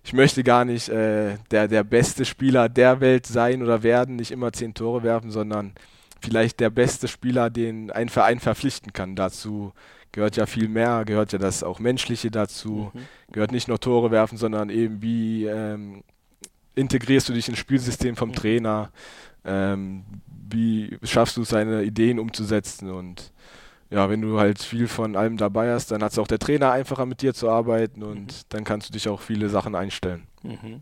ich 0.07 0.13
möchte 0.13 0.41
gar 0.41 0.63
nicht 0.63 0.87
äh, 0.87 1.35
der, 1.51 1.67
der 1.67 1.83
beste 1.83 2.23
Spieler 2.23 2.69
der 2.69 3.01
Welt 3.01 3.25
sein 3.25 3.61
oder 3.61 3.83
werden, 3.83 4.15
nicht 4.15 4.31
immer 4.31 4.53
zehn 4.53 4.73
Tore 4.73 5.03
werfen, 5.03 5.31
sondern 5.31 5.73
vielleicht 6.21 6.61
der 6.61 6.69
beste 6.69 7.09
Spieler, 7.09 7.49
den 7.49 7.91
ein 7.91 8.07
Verein 8.07 8.39
verpflichten 8.39 8.93
kann. 8.93 9.17
Dazu 9.17 9.73
gehört 10.13 10.37
ja 10.37 10.45
viel 10.45 10.69
mehr, 10.69 11.03
gehört 11.03 11.33
ja 11.33 11.39
das 11.39 11.61
auch 11.61 11.79
Menschliche 11.79 12.31
dazu, 12.31 12.93
gehört 13.33 13.51
nicht 13.51 13.67
nur 13.67 13.81
Tore 13.81 14.09
werfen, 14.09 14.37
sondern 14.37 14.69
eben 14.69 15.01
wie 15.01 15.43
ähm, 15.43 16.05
integrierst 16.75 17.27
du 17.27 17.33
dich 17.33 17.49
ins 17.49 17.57
Spielsystem 17.57 18.15
vom 18.15 18.31
Trainer, 18.31 18.91
ähm, 19.43 20.05
wie 20.25 20.97
schaffst 21.03 21.35
du 21.35 21.41
es, 21.41 21.49
seine 21.49 21.83
Ideen 21.83 22.17
umzusetzen? 22.17 22.91
Und 22.91 23.33
ja, 23.89 24.09
wenn 24.09 24.21
du 24.21 24.39
halt 24.39 24.59
viel 24.59 24.87
von 24.87 25.15
allem 25.15 25.37
dabei 25.37 25.71
hast, 25.71 25.91
dann 25.91 26.03
hat 26.03 26.11
es 26.11 26.19
auch 26.19 26.27
der 26.27 26.39
Trainer 26.39 26.71
einfacher 26.71 27.05
mit 27.05 27.21
dir 27.21 27.33
zu 27.33 27.49
arbeiten 27.49 28.03
und 28.03 28.53
dann 28.53 28.63
kannst 28.63 28.89
du 28.89 28.93
dich 28.93 29.07
auch 29.07 29.21
viele 29.21 29.49
Sachen 29.49 29.75
einstellen. 29.75 30.27
Mhm. 30.43 30.81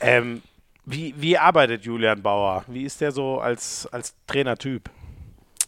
Ähm, 0.00 0.42
wie, 0.84 1.14
wie 1.16 1.38
arbeitet 1.38 1.84
Julian 1.84 2.22
Bauer? 2.22 2.64
Wie 2.68 2.84
ist 2.84 3.00
der 3.00 3.12
so 3.12 3.40
als, 3.40 3.88
als 3.92 4.14
Trainertyp? 4.26 4.90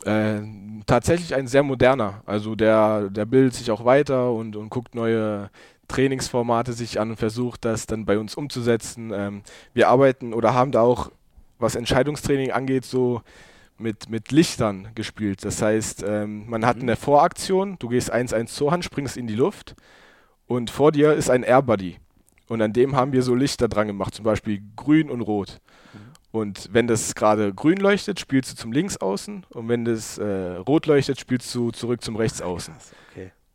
Äh, 0.05 0.41
tatsächlich 0.87 1.35
ein 1.35 1.49
sehr 1.49 1.63
moderner. 1.63 2.23
Also 2.27 2.55
der, 2.55 3.11
der 3.11 3.25
bildet 3.25 3.55
sich 3.55 3.71
auch 3.71 3.85
weiter 3.85 4.33
und, 4.33 4.55
und 4.55 4.69
guckt 4.69 4.95
neue 4.95 5.51
Trainingsformate 5.89 6.73
sich 6.73 7.01
an 7.01 7.11
und 7.11 7.17
versucht 7.17 7.65
das 7.65 7.87
dann 7.87 8.05
bei 8.05 8.19
uns 8.19 8.35
umzusetzen. 8.35 9.13
Ähm, 9.13 9.43
wir 9.75 9.89
arbeiten 9.89 10.35
oder 10.35 10.55
haben 10.55 10.71
da 10.71 10.83
auch, 10.83 11.11
was 11.59 11.75
Entscheidungstraining 11.75 12.53
angeht, 12.53 12.85
so 12.85 13.23
mit, 13.79 14.09
mit 14.09 14.33
Lichtern 14.33 14.89
gespielt. 14.95 15.45
Das 15.45 15.63
heißt, 15.63 16.05
ähm, 16.07 16.49
man 16.49 16.65
hat 16.67 16.81
eine 16.81 16.97
Voraktion, 16.97 17.77
du 17.79 17.89
gehst 17.89 18.13
1-1 18.13 18.47
zur 18.47 18.71
Hand, 18.73 18.85
springst 18.85 19.17
in 19.17 19.27
die 19.27 19.35
Luft 19.35 19.75
und 20.47 20.71
vor 20.71 20.93
dir 20.93 21.13
ist 21.15 21.31
ein 21.31 21.43
Airbuddy. 21.43 21.99
Und 22.49 22.63
an 22.63 22.73
dem 22.73 22.97
haben 22.97 23.13
wir 23.13 23.23
so 23.23 23.35
Lichter 23.35 23.69
dran 23.69 23.87
gemacht, 23.87 24.15
zum 24.15 24.25
Beispiel 24.25 24.63
grün 24.75 25.11
und 25.11 25.21
rot. 25.21 25.61
Und 26.31 26.69
wenn 26.73 26.87
das 26.87 27.15
gerade 27.15 27.55
grün 27.55 27.79
leuchtet, 27.79 28.21
spielst 28.21 28.53
du 28.53 28.57
zum 28.57 28.73
Linksaußen 28.73 29.47
und 29.49 29.69
wenn 29.69 29.85
das 29.85 30.19
äh, 30.19 30.57
rot 30.57 30.87
leuchtet, 30.87 31.19
spielst 31.19 31.55
du 31.55 31.71
zurück 31.71 32.03
zum 32.03 32.17
Rechtsaußen. 32.17 32.75
Okay. 32.75 32.95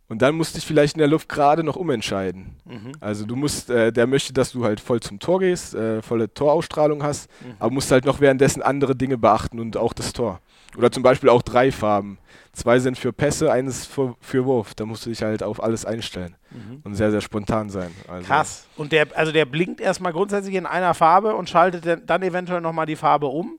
Und 0.10 0.22
dann 0.22 0.36
musst 0.36 0.54
du 0.54 0.58
dich 0.60 0.68
vielleicht 0.68 0.96
in 0.96 1.00
der 1.00 1.08
Luft 1.08 1.30
gerade 1.30 1.64
noch 1.64 1.76
umentscheiden. 1.76 2.58
Mhm. 2.66 2.92
Also 3.00 3.26
du 3.26 3.36
musst, 3.36 3.70
äh, 3.70 3.92
der 3.92 4.06
möchte, 4.06 4.34
dass 4.34 4.52
du 4.52 4.64
halt 4.64 4.80
voll 4.80 5.00
zum 5.00 5.18
Tor 5.20 5.40
gehst, 5.40 5.74
äh, 5.74 6.02
volle 6.02 6.32
Torausstrahlung 6.34 7.02
hast, 7.04 7.30
Mhm. 7.42 7.54
aber 7.60 7.72
musst 7.74 7.90
halt 7.92 8.06
noch 8.06 8.20
währenddessen 8.20 8.62
andere 8.62 8.96
Dinge 8.96 9.18
beachten 9.18 9.60
und 9.60 9.78
auch 9.78 9.94
das 9.94 10.14
Tor. 10.14 10.40
Oder 10.78 10.92
zum 10.92 11.04
Beispiel 11.04 11.30
auch 11.30 11.42
drei 11.42 11.72
Farben. 11.72 12.18
Zwei 12.52 12.80
sind 12.80 12.98
für 12.98 13.14
Pässe, 13.14 13.52
eines 13.52 13.86
für, 13.86 14.16
für 14.20 14.46
Wurf. 14.46 14.74
Da 14.76 14.86
musst 14.86 15.06
du 15.06 15.10
dich 15.10 15.22
halt 15.24 15.42
auf 15.42 15.62
alles 15.64 15.86
einstellen 15.86 16.36
und 16.84 16.94
sehr, 16.96 17.10
sehr 17.10 17.22
spontan 17.22 17.70
sein. 17.70 17.92
Also, 18.08 18.22
Mhm. 18.24 18.28
Krass. 18.28 18.68
Und 18.76 18.92
der, 18.92 19.08
also 19.16 19.32
der 19.32 19.46
blinkt 19.46 19.80
erstmal 19.82 20.14
grundsätzlich 20.14 20.54
in 20.56 20.66
einer 20.68 20.94
Farbe 20.94 21.36
und 21.36 21.50
schaltet 21.50 21.86
dann- 21.86 22.06
dann 22.06 22.22
eventuell 22.24 22.62
nochmal 22.62 22.86
die 22.86 22.96
Farbe 22.96 23.28
um? 23.28 23.58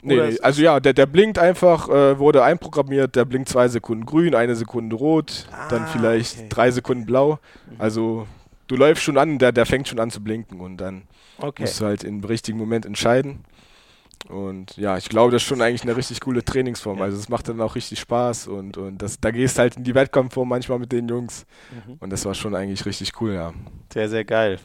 Nee, 0.00 0.16
nee, 0.16 0.38
also 0.40 0.62
ja, 0.62 0.78
der, 0.78 0.92
der 0.92 1.06
blinkt 1.06 1.38
einfach, 1.38 1.88
äh, 1.88 2.18
wurde 2.18 2.44
einprogrammiert, 2.44 3.16
der 3.16 3.24
blinkt 3.24 3.48
zwei 3.48 3.66
Sekunden 3.68 4.06
grün, 4.06 4.34
eine 4.34 4.54
Sekunde 4.54 4.94
rot, 4.94 5.48
dann 5.70 5.82
Ah, 5.82 5.86
vielleicht 5.86 6.38
okay. 6.38 6.46
drei 6.48 6.70
Sekunden 6.70 7.04
blau. 7.04 7.40
Also 7.78 8.28
du 8.68 8.76
läufst 8.76 9.02
schon 9.02 9.18
an, 9.18 9.38
der, 9.38 9.50
der 9.50 9.66
fängt 9.66 9.88
schon 9.88 9.98
an 9.98 10.10
zu 10.10 10.22
blinken 10.22 10.60
und 10.60 10.76
dann 10.76 11.02
Okay. 11.40 11.62
musst 11.62 11.80
du 11.80 11.84
halt 11.86 12.04
im 12.04 12.22
richtigen 12.22 12.58
Moment 12.58 12.86
entscheiden. 12.86 13.44
Und 14.28 14.76
ja, 14.76 14.98
ich 14.98 15.08
glaube, 15.08 15.30
das 15.32 15.42
ist 15.42 15.48
schon 15.48 15.62
eigentlich 15.62 15.82
eine 15.82 15.96
richtig 15.96 16.20
coole 16.20 16.44
Trainingsform. 16.44 16.98
Ja. 16.98 17.04
Also 17.04 17.16
es 17.16 17.28
macht 17.28 17.48
dann 17.48 17.60
auch 17.60 17.76
richtig 17.76 18.00
Spaß 18.00 18.48
und, 18.48 18.76
und 18.76 19.00
das, 19.00 19.20
da 19.20 19.30
gehst 19.30 19.58
halt 19.58 19.76
in 19.76 19.84
die 19.84 19.94
Wettkampfform 19.94 20.48
manchmal 20.48 20.78
mit 20.80 20.90
den 20.92 21.08
Jungs. 21.08 21.46
Mhm. 21.86 21.94
Und 22.00 22.10
das 22.10 22.24
war 22.24 22.34
schon 22.34 22.54
eigentlich 22.54 22.84
richtig 22.84 23.12
cool, 23.20 23.34
ja. 23.34 23.52
Sehr, 23.92 24.08
sehr 24.08 24.24
geil. 24.24 24.58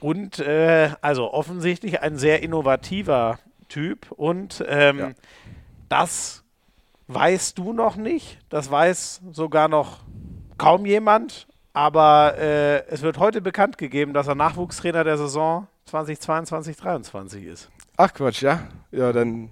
Und 0.00 0.38
äh, 0.40 0.90
also 1.02 1.32
offensichtlich 1.32 2.00
ein 2.00 2.16
sehr 2.16 2.42
innovativer 2.42 3.38
Typ 3.68 4.10
und 4.12 4.64
ähm, 4.66 4.98
Ja. 4.98 5.10
das 5.88 6.42
weißt 7.08 7.56
du 7.58 7.72
noch 7.72 7.96
nicht, 7.96 8.38
das 8.48 8.70
weiß 8.70 9.22
sogar 9.32 9.68
noch 9.68 10.00
kaum 10.58 10.84
jemand, 10.86 11.46
aber 11.72 12.36
äh, 12.38 12.86
es 12.88 13.02
wird 13.02 13.18
heute 13.18 13.40
bekannt 13.40 13.78
gegeben, 13.78 14.12
dass 14.12 14.26
er 14.26 14.34
Nachwuchstrainer 14.34 15.04
der 15.04 15.16
Saison 15.16 15.66
2022-23 15.90 17.44
ist. 17.44 17.70
Ach 17.96 18.12
Quatsch, 18.12 18.42
ja. 18.42 18.60
Ja, 18.92 19.12
dann 19.12 19.50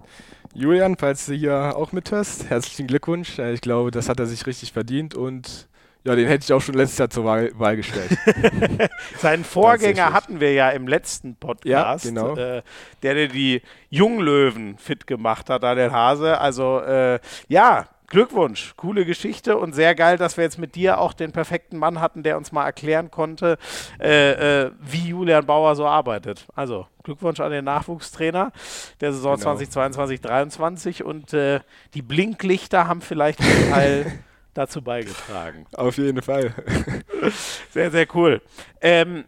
Julian, 0.55 0.97
falls 0.97 1.27
du 1.27 1.35
hier 1.35 1.77
auch 1.77 1.93
mithörst, 1.93 2.49
herzlichen 2.49 2.87
Glückwunsch. 2.87 3.39
Ich 3.39 3.61
glaube, 3.61 3.91
das 3.91 4.09
hat 4.09 4.19
er 4.21 4.27
sich 4.27 4.47
richtig 4.47 4.73
verdient 4.73 5.15
und 5.15 5.69
ja, 6.07 6.15
den 6.15 6.29
hätte 6.29 6.45
ich 6.45 6.53
auch 6.53 6.61
schon 6.61 6.77
letztes 6.77 6.99
Jahr 6.99 7.11
zur 7.11 7.25
Wahl, 7.25 7.51
Wahl 7.59 7.77
gestellt. 7.77 8.17
Seinen 9.19 9.43
Vorgänger 9.45 10.13
hatten 10.13 10.39
wir 10.39 10.53
ja 10.53 10.71
im 10.71 10.87
letzten 10.87 11.35
Podcast, 11.35 12.05
ja, 12.05 12.11
genau. 12.11 12.37
äh, 12.37 12.63
der, 13.03 13.15
der 13.15 13.27
die 13.27 13.61
Junglöwen 13.91 14.79
fit 14.79 15.09
gemacht 15.09 15.51
hat, 15.51 15.65
Daniel 15.65 15.91
Hase. 15.91 16.39
Also 16.39 16.79
äh, 16.79 17.19
ja, 17.49 17.89
Glückwunsch, 18.07 18.75
coole 18.77 19.05
Geschichte 19.05 19.57
und 19.57 19.75
sehr 19.75 19.97
geil, 19.97 20.17
dass 20.17 20.37
wir 20.37 20.45
jetzt 20.45 20.59
mit 20.59 20.77
dir 20.77 21.01
auch 21.01 21.13
den 21.13 21.33
perfekten 21.33 21.77
Mann 21.77 22.01
hatten, 22.01 22.23
der 22.23 22.37
uns 22.37 22.53
mal 22.53 22.65
erklären 22.65 23.11
konnte, 23.11 23.59
äh, 24.01 24.67
äh, 24.67 24.71
wie 24.81 25.09
Julian 25.09 25.45
Bauer 25.45 25.75
so 25.75 25.87
arbeitet. 25.87 26.47
Also 26.55 26.87
Glückwunsch 27.03 27.41
an 27.41 27.51
den 27.51 27.65
Nachwuchstrainer 27.65 28.53
der 29.01 29.13
Saison 29.13 29.35
genau. 29.35 29.57
2022 29.57 30.23
2023 30.23 31.05
und 31.05 31.33
äh, 31.33 31.61
die 31.95 32.03
Blinklichter 32.03 32.87
haben 32.87 33.01
vielleicht 33.01 33.41
einen 33.41 33.71
Teil 33.73 34.13
dazu 34.57 34.83
beigetragen. 34.83 35.67
Auf 35.75 35.97
jeden 35.99 36.23
Fall. 36.23 36.55
sehr, 37.71 37.91
sehr 37.91 38.07
cool. 38.15 38.41
Ähm, 38.81 39.25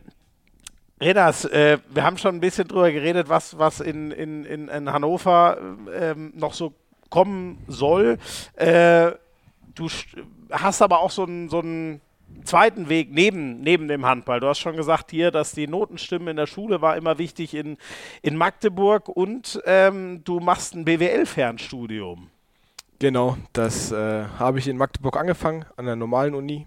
Renas, 1.00 1.44
äh, 1.44 1.78
wir 1.90 2.02
haben 2.02 2.18
schon 2.18 2.36
ein 2.36 2.40
bisschen 2.40 2.66
drüber 2.66 2.90
geredet, 2.90 3.28
was, 3.28 3.59
was 3.59 3.80
in, 3.80 4.10
in, 4.10 4.44
in, 4.44 4.68
in 4.68 4.92
Hannover 4.92 5.59
ähm, 5.94 6.32
noch 6.34 6.55
so 6.55 6.74
kommen 7.09 7.64
soll. 7.68 8.18
Äh, 8.55 9.12
du 9.74 9.88
hast 10.50 10.82
aber 10.82 11.00
auch 11.00 11.10
so 11.10 11.24
einen 11.24 11.48
so 11.48 11.62
zweiten 12.44 12.88
Weg 12.88 13.12
neben, 13.12 13.60
neben 13.60 13.88
dem 13.88 14.05
Handball. 14.05 14.40
Du 14.40 14.48
hast 14.48 14.59
schon 14.59 14.76
gesagt 14.76 15.10
hier, 15.10 15.30
dass 15.30 15.52
die 15.52 15.68
Notenstimmen 15.68 16.28
in 16.28 16.36
der 16.36 16.46
Schule 16.46 16.82
war 16.82 16.96
immer 16.96 17.18
wichtig 17.18 17.55
in, 17.55 17.78
in 18.22 18.36
Magdeburg 18.36 19.09
und 19.09 19.60
ähm, 19.66 20.22
du 20.24 20.40
machst 20.40 20.74
ein 20.74 20.84
BWL-Fernstudium. 20.84 22.30
Genau, 22.98 23.36
das 23.52 23.92
äh, 23.92 24.24
habe 24.24 24.58
ich 24.58 24.66
in 24.66 24.76
Magdeburg 24.76 25.16
angefangen, 25.16 25.64
an 25.76 25.86
der 25.86 25.94
normalen 25.94 26.34
Uni. 26.34 26.66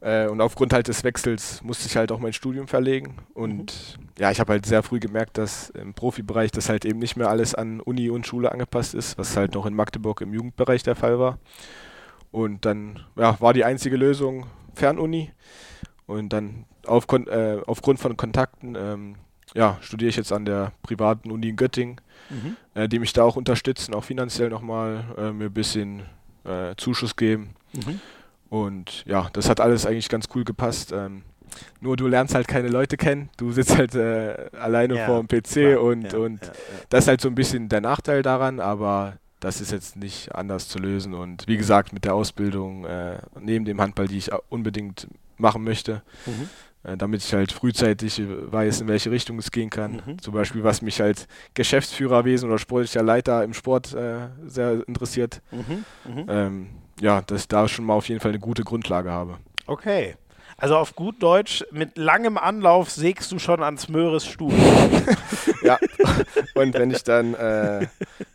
Äh, 0.00 0.28
und 0.28 0.40
aufgrund 0.40 0.72
halt 0.72 0.88
des 0.88 1.02
Wechsels 1.04 1.62
musste 1.62 1.86
ich 1.86 1.96
halt 1.96 2.12
auch 2.12 2.18
mein 2.18 2.34
Studium 2.34 2.68
verlegen. 2.68 3.16
Und 3.32 3.96
mhm. 3.98 4.08
ja, 4.18 4.30
ich 4.30 4.40
habe 4.40 4.52
halt 4.52 4.66
sehr 4.66 4.82
früh 4.82 5.00
gemerkt, 5.00 5.38
dass 5.38 5.70
im 5.70 5.94
Profibereich 5.94 6.50
das 6.50 6.68
halt 6.68 6.84
eben 6.84 6.98
nicht 6.98 7.16
mehr 7.16 7.30
alles 7.30 7.54
an 7.54 7.80
Uni 7.80 8.10
und 8.10 8.26
Schule 8.26 8.52
angepasst 8.52 8.94
ist, 8.94 9.16
was 9.16 9.36
halt 9.36 9.54
noch 9.54 9.64
in 9.64 9.74
Magdeburg 9.74 10.20
im 10.20 10.34
Jugendbereich 10.34 10.82
der 10.82 10.96
Fall 10.96 11.18
war. 11.18 11.38
Und 12.30 12.66
dann 12.66 13.00
ja, 13.16 13.40
war 13.40 13.54
die 13.54 13.64
einzige 13.64 13.96
Lösung 13.96 14.46
Fernuni. 14.74 15.32
Und 16.06 16.32
dann 16.32 16.66
auf, 16.86 17.06
äh, 17.10 17.58
aufgrund 17.66 18.00
von 18.00 18.16
Kontakten 18.16 18.76
ähm, 18.78 19.16
ja, 19.54 19.78
studiere 19.80 20.08
ich 20.08 20.16
jetzt 20.16 20.32
an 20.32 20.44
der 20.44 20.72
privaten 20.82 21.30
Uni 21.30 21.48
in 21.48 21.56
Göttingen, 21.56 22.00
mhm. 22.30 22.56
äh, 22.74 22.88
die 22.88 22.98
mich 22.98 23.12
da 23.12 23.22
auch 23.22 23.36
unterstützen, 23.36 23.94
auch 23.94 24.04
finanziell 24.04 24.50
nochmal 24.50 25.04
äh, 25.16 25.32
mir 25.32 25.46
ein 25.46 25.54
bisschen 25.54 26.02
äh, 26.44 26.74
Zuschuss 26.76 27.16
geben. 27.16 27.50
Mhm. 27.72 28.00
Und 28.50 29.04
ja, 29.06 29.28
das 29.32 29.48
hat 29.48 29.60
alles 29.60 29.86
eigentlich 29.86 30.08
ganz 30.08 30.26
cool 30.34 30.44
gepasst. 30.44 30.92
Ähm, 30.92 31.22
nur 31.80 31.96
du 31.96 32.06
lernst 32.06 32.34
halt 32.34 32.48
keine 32.48 32.68
Leute 32.68 32.96
kennen, 32.96 33.30
du 33.36 33.52
sitzt 33.52 33.76
halt 33.76 33.94
äh, 33.94 34.50
alleine 34.58 34.96
ja, 34.96 35.06
vor 35.06 35.22
dem 35.22 35.28
PC 35.28 35.52
klar, 35.52 35.82
und, 35.82 36.12
ja, 36.12 36.18
und 36.18 36.44
ja, 36.44 36.52
das 36.90 37.04
ist 37.04 37.08
halt 37.08 37.20
so 37.20 37.28
ein 37.28 37.34
bisschen 37.34 37.68
der 37.68 37.80
Nachteil 37.80 38.22
daran, 38.22 38.60
aber 38.60 39.18
das 39.40 39.60
ist 39.60 39.72
jetzt 39.72 39.96
nicht 39.96 40.34
anders 40.34 40.68
zu 40.68 40.78
lösen. 40.78 41.14
Und 41.14 41.46
wie 41.46 41.56
gesagt, 41.56 41.92
mit 41.92 42.04
der 42.04 42.14
Ausbildung 42.14 42.84
äh, 42.84 43.18
neben 43.40 43.64
dem 43.64 43.80
Handball, 43.80 44.08
die 44.08 44.18
ich 44.18 44.30
unbedingt 44.48 45.08
machen 45.36 45.62
möchte, 45.62 46.02
mhm. 46.26 46.48
Äh, 46.84 46.96
damit 46.96 47.22
ich 47.22 47.32
halt 47.32 47.52
frühzeitig 47.52 48.20
weiß, 48.26 48.82
in 48.82 48.88
welche 48.88 49.10
Richtung 49.10 49.38
es 49.38 49.50
gehen 49.50 49.70
kann. 49.70 50.02
Mhm. 50.06 50.22
Zum 50.22 50.34
Beispiel, 50.34 50.64
was 50.64 50.82
mich 50.82 51.00
halt 51.00 51.26
Geschäftsführerwesen 51.54 52.48
oder 52.48 52.58
sportlicher 52.58 53.02
Leiter 53.02 53.44
im 53.44 53.54
Sport 53.54 53.94
äh, 53.94 54.28
sehr 54.46 54.86
interessiert. 54.86 55.42
Mhm. 55.50 55.84
mhm. 56.04 56.24
Ähm, 56.28 56.68
ja, 57.00 57.20
dass 57.22 57.42
ich 57.42 57.48
da 57.48 57.68
schon 57.68 57.84
mal 57.84 57.94
auf 57.94 58.08
jeden 58.08 58.20
Fall 58.20 58.32
eine 58.32 58.40
gute 58.40 58.64
Grundlage 58.64 59.10
habe. 59.10 59.38
Okay. 59.66 60.16
Also 60.60 60.76
auf 60.76 60.96
gut 60.96 61.22
Deutsch, 61.22 61.64
mit 61.70 61.96
langem 61.96 62.36
Anlauf 62.36 62.90
sägst 62.90 63.30
du 63.30 63.38
schon 63.38 63.62
ans 63.62 63.88
Möhres 63.88 64.26
Stuhl. 64.26 64.52
ja, 65.62 65.78
und 66.54 66.74
wenn 66.74 66.90
ich 66.90 67.04
dann 67.04 67.34
äh, 67.34 67.86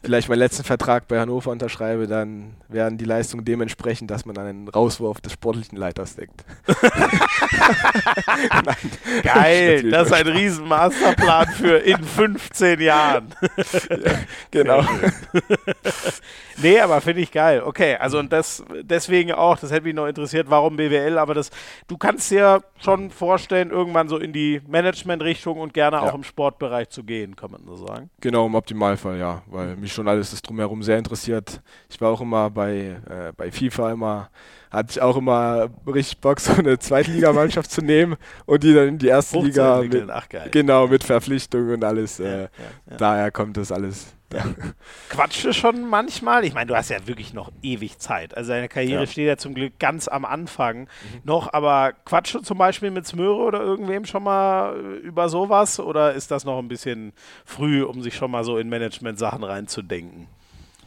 vielleicht 0.02 0.30
meinen 0.30 0.40
letzten 0.40 0.64
Vertrag 0.64 1.10
bei 1.10 1.20
Hannover 1.20 1.52
unterschreibe, 1.52 2.08
dann 2.08 2.56
werden 2.70 2.98
die 2.98 3.04
Leistungen 3.04 3.44
dementsprechend, 3.44 4.10
dass 4.10 4.26
man 4.26 4.38
einen 4.38 4.70
Rauswurf 4.70 5.20
des 5.20 5.34
sportlichen 5.34 5.78
Leiters 5.78 6.16
deckt. 6.16 6.46
Nein, 8.66 8.92
Geil, 9.24 9.92
das 9.92 10.08
ist 10.08 10.14
ein 10.14 10.28
riesen 10.28 10.66
Masterplan 10.66 11.48
für 11.48 11.78
in 11.80 12.02
15 12.02 12.80
Jahren. 12.80 13.36
ja, 13.90 14.20
genau. 14.50 14.86
nee, 16.62 16.80
aber 16.80 17.02
finde 17.02 17.22
ich 17.22 17.32
geil. 17.32 17.64
Okay, 17.64 17.98
also 17.98 18.18
und 18.18 18.32
das 18.32 18.64
deswegen 18.82 19.34
auch, 19.34 19.60
das 19.60 19.72
hätte 19.72 19.84
mich 19.84 19.96
noch 19.96 20.08
interessiert, 20.08 20.50
warum 20.50 20.78
BWL, 20.78 21.18
aber 21.18 21.34
das, 21.34 21.52
du 21.90 21.98
kannst 21.98 22.13
kannst 22.14 22.30
dir 22.30 22.62
schon 22.80 23.10
vorstellen, 23.10 23.72
irgendwann 23.72 24.08
so 24.08 24.18
in 24.18 24.34
die 24.34 24.62
Management-Richtung 24.68 25.60
und 25.60 25.74
gerne 25.74 25.98
ja. 25.98 26.04
auch 26.04 26.14
im 26.14 26.24
Sportbereich 26.24 26.90
zu 26.90 27.04
gehen, 27.04 27.36
kann 27.36 27.50
man 27.50 27.66
so 27.66 27.76
sagen. 27.76 28.12
Genau, 28.22 28.46
im 28.46 28.54
Optimalfall, 28.54 29.18
ja, 29.18 29.42
weil 29.48 29.76
mich 29.78 29.94
schon 29.94 30.08
alles 30.08 30.30
das 30.30 30.44
drumherum 30.44 30.84
sehr 30.84 31.00
interessiert. 31.00 31.62
Ich 31.90 32.00
war 32.00 32.12
auch 32.12 32.22
immer 32.22 32.52
bei, 32.52 33.02
äh, 33.10 33.32
bei 33.36 33.52
FIFA 33.52 33.94
immer, 33.94 34.30
hatte 34.70 34.92
ich 34.92 35.02
auch 35.02 35.18
immer 35.18 35.70
richtig 35.88 36.20
Bock, 36.20 36.40
so 36.40 36.54
eine 36.54 36.78
Zweitligamannschaft 36.78 37.72
zu 37.72 37.82
nehmen 37.82 38.16
und 38.46 38.62
die 38.62 38.76
dann 38.76 38.90
in 38.90 38.98
die 39.00 39.08
erste 39.08 39.40
Liga 39.40 39.82
mit, 39.82 40.08
Ach, 40.12 40.28
genau 40.52 40.88
mit 40.88 41.04
Verpflichtungen 41.04 41.74
und 41.74 41.84
alles. 41.84 42.20
Äh, 42.20 42.42
ja, 42.42 42.42
ja, 42.42 42.98
daher 42.98 43.32
kommt 43.32 43.58
das 43.58 43.72
alles. 43.72 44.14
Quatsche 45.10 45.54
schon 45.54 45.90
manchmal. 45.90 46.46
Ich 46.46 46.54
meine, 46.54 46.68
du 46.68 46.76
hast 46.76 46.90
ja 46.90 47.08
wirklich 47.08 47.34
noch 47.34 47.52
ewig 47.62 48.00
Zeit. 48.00 48.36
Also 48.36 48.52
deine 48.52 48.70
Karriere 48.70 49.02
ja. 49.02 49.08
steht 49.08 49.28
ja 49.28 49.38
zum 49.38 49.54
Glück 49.54 49.80
ganz 49.80 50.08
am 50.08 50.26
Anfang 50.26 50.82
mhm. 50.82 50.88
noch, 51.24 51.54
aber 51.54 51.94
quatsche 52.06 52.42
zum 52.42 52.58
Beispiel 52.58 52.92
mit 52.92 53.06
Smöre 53.08 53.42
oder 53.42 53.62
irgendwem 53.62 54.06
schon 54.06 54.24
mal 54.24 54.76
äh, 54.76 54.98
über 54.98 55.30
sowas 55.30 55.80
oder 55.80 56.14
ist 56.14 56.32
das 56.32 56.46
noch 56.46 56.60
ein 56.60 56.68
bisschen 56.68 57.14
früh, 57.46 57.84
um 57.84 58.02
sich 58.02 58.16
schon 58.16 58.32
mal 58.32 58.44
so 58.44 58.58
in 58.58 58.70
Management-Sachen 58.70 59.44
reinzudenken? 59.44 60.28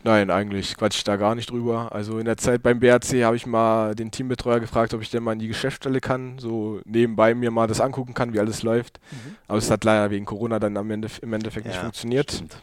Nein, 0.06 0.30
eigentlich 0.30 0.76
quatsch 0.76 0.98
ich 0.98 1.04
da 1.04 1.16
gar 1.16 1.34
nicht 1.34 1.50
drüber. 1.50 1.88
Also 1.90 2.20
in 2.20 2.26
der 2.26 2.36
Zeit 2.36 2.62
beim 2.62 2.78
BRC 2.78 3.24
habe 3.24 3.34
ich 3.34 3.44
mal 3.44 3.96
den 3.96 4.12
Teambetreuer 4.12 4.60
gefragt, 4.60 4.94
ob 4.94 5.02
ich 5.02 5.10
denn 5.10 5.24
mal 5.24 5.32
in 5.32 5.40
die 5.40 5.48
Geschäftsstelle 5.48 6.00
kann, 6.00 6.38
so 6.38 6.80
nebenbei 6.84 7.34
mir 7.34 7.50
mal 7.50 7.66
das 7.66 7.80
angucken 7.80 8.14
kann, 8.14 8.32
wie 8.32 8.38
alles 8.38 8.62
läuft. 8.62 9.00
Mhm. 9.10 9.36
Aber 9.48 9.58
es 9.58 9.68
hat 9.68 9.82
leider 9.82 10.10
wegen 10.12 10.24
Corona 10.24 10.60
dann 10.60 10.76
am 10.76 10.88
Ende, 10.92 11.08
im 11.22 11.32
Endeffekt 11.32 11.66
ja, 11.66 11.72
nicht 11.72 11.80
funktioniert. 11.80 12.30
Stimmt. 12.30 12.56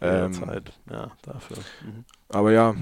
Ähm, 0.00 0.32
Zeit, 0.32 0.72
ja, 0.90 1.10
dafür. 1.22 1.58
Mhm. 1.84 2.04
Aber 2.28 2.52
ja, 2.52 2.74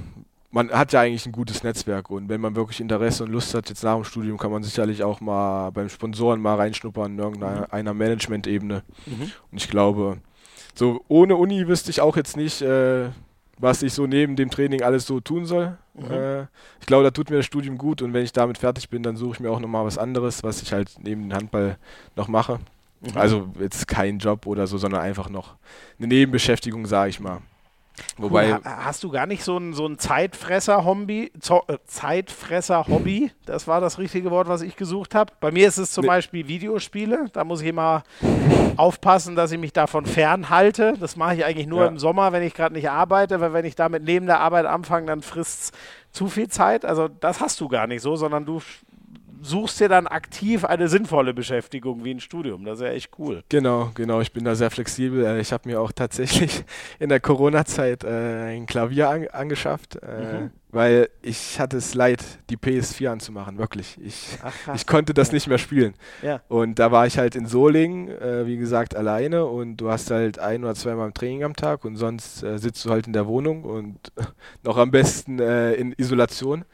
man 0.54 0.70
hat 0.70 0.92
ja 0.92 1.00
eigentlich 1.00 1.26
ein 1.26 1.32
gutes 1.32 1.64
Netzwerk 1.64 2.10
und 2.10 2.28
wenn 2.28 2.40
man 2.40 2.54
wirklich 2.54 2.80
Interesse 2.80 3.24
und 3.24 3.30
Lust 3.30 3.54
hat, 3.54 3.68
jetzt 3.68 3.82
nach 3.82 3.96
dem 3.96 4.04
Studium, 4.04 4.38
kann 4.38 4.52
man 4.52 4.62
sicherlich 4.62 5.02
auch 5.02 5.20
mal 5.20 5.70
beim 5.70 5.88
Sponsoren 5.88 6.40
mal 6.40 6.54
reinschnuppern 6.54 7.12
in 7.12 7.18
irgendeiner 7.18 7.92
mhm. 7.92 7.98
Management-Ebene. 7.98 8.82
Mhm. 9.06 9.32
Und 9.50 9.58
ich 9.60 9.68
glaube, 9.68 10.18
so 10.74 11.00
ohne 11.08 11.34
Uni 11.36 11.66
wüsste 11.66 11.90
ich 11.90 12.00
auch 12.00 12.16
jetzt 12.16 12.36
nicht, 12.36 12.62
äh, 12.62 13.08
was 13.58 13.82
ich 13.82 13.92
so 13.92 14.06
neben 14.06 14.36
dem 14.36 14.48
Training 14.48 14.82
alles 14.82 15.06
so 15.06 15.18
tun 15.18 15.44
soll. 15.44 15.76
Mhm. 15.94 16.10
Äh, 16.10 16.42
ich 16.80 16.86
glaube, 16.86 17.02
da 17.02 17.10
tut 17.10 17.30
mir 17.30 17.38
das 17.38 17.46
Studium 17.46 17.76
gut 17.76 18.00
und 18.00 18.12
wenn 18.12 18.24
ich 18.24 18.32
damit 18.32 18.58
fertig 18.58 18.88
bin, 18.88 19.02
dann 19.02 19.16
suche 19.16 19.34
ich 19.34 19.40
mir 19.40 19.50
auch 19.50 19.60
nochmal 19.60 19.84
was 19.84 19.98
anderes, 19.98 20.44
was 20.44 20.62
ich 20.62 20.72
halt 20.72 20.92
neben 21.02 21.22
dem 21.22 21.34
Handball 21.34 21.78
noch 22.14 22.28
mache. 22.28 22.60
Mhm. 23.00 23.16
Also 23.16 23.48
jetzt 23.60 23.86
kein 23.86 24.18
Job 24.18 24.46
oder 24.46 24.66
so, 24.66 24.78
sondern 24.78 25.00
einfach 25.00 25.28
noch 25.28 25.56
eine 25.98 26.08
Nebenbeschäftigung, 26.08 26.86
sage 26.86 27.10
ich 27.10 27.20
mal. 27.20 27.40
Wobei 28.16 28.54
cool. 28.54 28.60
hast 28.64 29.04
du 29.04 29.10
gar 29.10 29.26
nicht 29.26 29.44
so 29.44 29.56
ein, 29.56 29.72
so 29.72 29.86
ein 29.86 29.98
Zeitfresser-Hobby? 29.98 31.30
Äh, 31.68 31.78
Zeitfresser-Hobby, 31.86 33.30
das 33.46 33.68
war 33.68 33.80
das 33.80 33.98
richtige 33.98 34.30
Wort, 34.30 34.48
was 34.48 34.62
ich 34.62 34.76
gesucht 34.76 35.14
habe. 35.14 35.32
Bei 35.40 35.52
mir 35.52 35.68
ist 35.68 35.78
es 35.78 35.92
zum 35.92 36.02
nee. 36.02 36.08
Beispiel 36.08 36.48
Videospiele. 36.48 37.26
Da 37.32 37.44
muss 37.44 37.60
ich 37.60 37.68
immer 37.68 38.02
aufpassen, 38.76 39.36
dass 39.36 39.52
ich 39.52 39.58
mich 39.58 39.72
davon 39.72 40.06
fernhalte. 40.06 40.94
Das 40.98 41.16
mache 41.16 41.36
ich 41.36 41.44
eigentlich 41.44 41.68
nur 41.68 41.82
ja. 41.82 41.86
im 41.88 41.98
Sommer, 41.98 42.32
wenn 42.32 42.42
ich 42.42 42.54
gerade 42.54 42.74
nicht 42.74 42.90
arbeite, 42.90 43.40
weil 43.40 43.52
wenn 43.52 43.64
ich 43.64 43.76
damit 43.76 44.02
neben 44.02 44.26
der 44.26 44.40
Arbeit 44.40 44.66
anfange, 44.66 45.06
dann 45.06 45.22
frisst 45.22 45.62
es 45.62 45.72
zu 46.10 46.26
viel 46.26 46.48
Zeit. 46.48 46.84
Also 46.84 47.08
das 47.08 47.40
hast 47.40 47.60
du 47.60 47.68
gar 47.68 47.86
nicht 47.86 48.02
so, 48.02 48.16
sondern 48.16 48.44
du 48.44 48.60
suchst 49.42 49.80
dir 49.80 49.88
dann 49.88 50.06
aktiv 50.06 50.64
eine 50.64 50.88
sinnvolle 50.88 51.34
Beschäftigung 51.34 52.04
wie 52.04 52.12
ein 52.12 52.20
Studium. 52.20 52.64
Das 52.64 52.78
ist 52.78 52.84
ja 52.84 52.90
echt 52.90 53.10
cool. 53.18 53.42
Genau, 53.48 53.90
genau. 53.94 54.20
Ich 54.20 54.32
bin 54.32 54.44
da 54.44 54.54
sehr 54.54 54.70
flexibel. 54.70 55.24
Äh, 55.24 55.40
ich 55.40 55.52
habe 55.52 55.68
mir 55.68 55.80
auch 55.80 55.92
tatsächlich 55.92 56.64
in 56.98 57.08
der 57.08 57.20
Corona-Zeit 57.20 58.04
äh, 58.04 58.54
ein 58.54 58.66
Klavier 58.66 59.10
an 59.10 59.28
angeschafft, 59.28 59.96
äh, 59.96 60.42
mhm. 60.42 60.50
weil 60.70 61.08
ich 61.22 61.60
hatte 61.60 61.76
es 61.76 61.94
leid, 61.94 62.22
die 62.50 62.56
PS4 62.56 63.08
anzumachen, 63.08 63.58
wirklich. 63.58 63.98
Ich, 64.02 64.38
Ach, 64.42 64.74
ich 64.74 64.86
konnte 64.86 65.14
das 65.14 65.28
ja. 65.28 65.34
nicht 65.34 65.46
mehr 65.46 65.58
spielen. 65.58 65.94
Ja. 66.22 66.40
Und 66.48 66.78
da 66.78 66.90
war 66.90 67.06
ich 67.06 67.18
halt 67.18 67.36
in 67.36 67.46
Solingen, 67.46 68.08
äh, 68.08 68.46
wie 68.46 68.56
gesagt, 68.56 68.96
alleine 68.96 69.46
und 69.46 69.76
du 69.76 69.90
hast 69.90 70.10
halt 70.10 70.38
ein 70.38 70.64
oder 70.64 70.74
zweimal 70.74 71.12
Training 71.12 71.44
am 71.44 71.54
Tag 71.54 71.84
und 71.84 71.96
sonst 71.96 72.42
äh, 72.42 72.58
sitzt 72.58 72.84
du 72.84 72.90
halt 72.90 73.06
in 73.06 73.12
der 73.12 73.26
Wohnung 73.26 73.64
und 73.64 73.98
noch 74.62 74.76
am 74.76 74.90
besten 74.90 75.38
äh, 75.38 75.74
in 75.74 75.92
Isolation. 75.96 76.64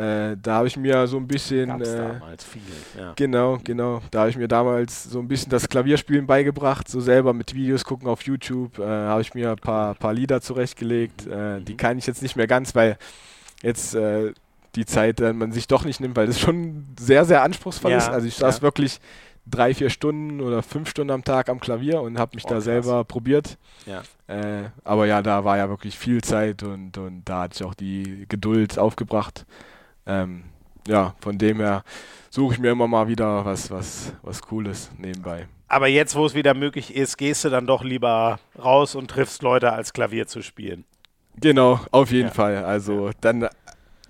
Äh, 0.00 0.36
da 0.42 0.54
habe 0.56 0.66
ich 0.68 0.76
mir 0.76 1.06
so 1.06 1.16
ein 1.18 1.26
bisschen. 1.26 1.80
Äh, 1.80 1.84
damals 2.18 2.44
viel. 2.44 2.62
Ja. 2.98 3.12
Genau, 3.16 3.58
genau. 3.62 4.00
Da 4.10 4.20
habe 4.20 4.30
ich 4.30 4.36
mir 4.36 4.48
damals 4.48 5.04
so 5.04 5.18
ein 5.18 5.28
bisschen 5.28 5.50
das 5.50 5.68
Klavierspielen 5.68 6.26
beigebracht, 6.26 6.88
so 6.88 7.00
selber 7.00 7.32
mit 7.32 7.54
Videos 7.54 7.84
gucken 7.84 8.08
auf 8.08 8.22
YouTube. 8.22 8.78
Äh, 8.78 8.84
habe 8.86 9.20
ich 9.20 9.34
mir 9.34 9.50
ein 9.50 9.56
paar, 9.56 9.94
paar 9.94 10.14
Lieder 10.14 10.40
zurechtgelegt. 10.40 11.26
Äh, 11.26 11.60
die 11.60 11.76
kann 11.76 11.98
ich 11.98 12.06
jetzt 12.06 12.22
nicht 12.22 12.36
mehr 12.36 12.46
ganz, 12.46 12.74
weil 12.74 12.96
jetzt 13.62 13.94
äh, 13.94 14.32
die 14.74 14.86
Zeit 14.86 15.20
äh, 15.20 15.32
man 15.32 15.52
sich 15.52 15.66
doch 15.68 15.84
nicht 15.84 16.00
nimmt, 16.00 16.16
weil 16.16 16.26
das 16.28 16.40
schon 16.40 16.86
sehr, 16.98 17.24
sehr 17.24 17.42
anspruchsvoll 17.42 17.90
Ja, 17.90 17.98
ist. 17.98 18.08
Also 18.08 18.26
ich 18.26 18.36
saß 18.36 18.58
ja. 18.58 18.62
wirklich 18.62 19.00
drei, 19.46 19.74
vier 19.74 19.90
Stunden 19.90 20.40
oder 20.40 20.62
fünf 20.62 20.88
Stunden 20.88 21.10
am 21.10 21.24
Tag 21.24 21.48
am 21.48 21.60
Klavier 21.60 22.00
und 22.02 22.18
habe 22.18 22.36
mich 22.36 22.44
Oh, 22.44 22.48
da 22.48 22.54
krass. 22.56 22.64
selber 22.64 23.04
probiert. 23.04 23.58
Ja. 23.84 24.02
Äh, 24.28 24.70
aber 24.84 25.06
ja, 25.06 25.22
da 25.22 25.44
war 25.44 25.56
ja 25.56 25.68
wirklich 25.68 25.98
viel 25.98 26.22
Zeit 26.22 26.62
und, 26.62 26.96
und 26.96 27.22
da 27.24 27.42
hatte 27.42 27.56
ich 27.56 27.64
auch 27.68 27.74
die 27.74 28.26
Geduld 28.28 28.78
aufgebracht. 28.78 29.44
Ähm, 30.10 30.42
ja, 30.88 31.14
von 31.20 31.38
dem 31.38 31.58
her 31.58 31.84
suche 32.30 32.54
ich 32.54 32.60
mir 32.60 32.70
immer 32.72 32.88
mal 32.88 33.06
wieder 33.08 33.44
was, 33.44 33.70
was, 33.70 34.12
was 34.22 34.42
Cooles 34.42 34.90
nebenbei. 34.98 35.46
Aber 35.68 35.86
jetzt, 35.86 36.16
wo 36.16 36.26
es 36.26 36.34
wieder 36.34 36.54
möglich 36.54 36.96
ist, 36.96 37.16
gehst 37.16 37.44
du 37.44 37.48
dann 37.48 37.66
doch 37.66 37.84
lieber 37.84 38.40
raus 38.58 38.94
und 38.96 39.08
triffst 39.08 39.42
Leute, 39.42 39.72
als 39.72 39.92
Klavier 39.92 40.26
zu 40.26 40.42
spielen. 40.42 40.84
Genau, 41.36 41.78
auf 41.92 42.10
jeden 42.10 42.28
Ja. 42.28 42.34
Fall. 42.34 42.64
Also 42.64 43.10
dann 43.20 43.48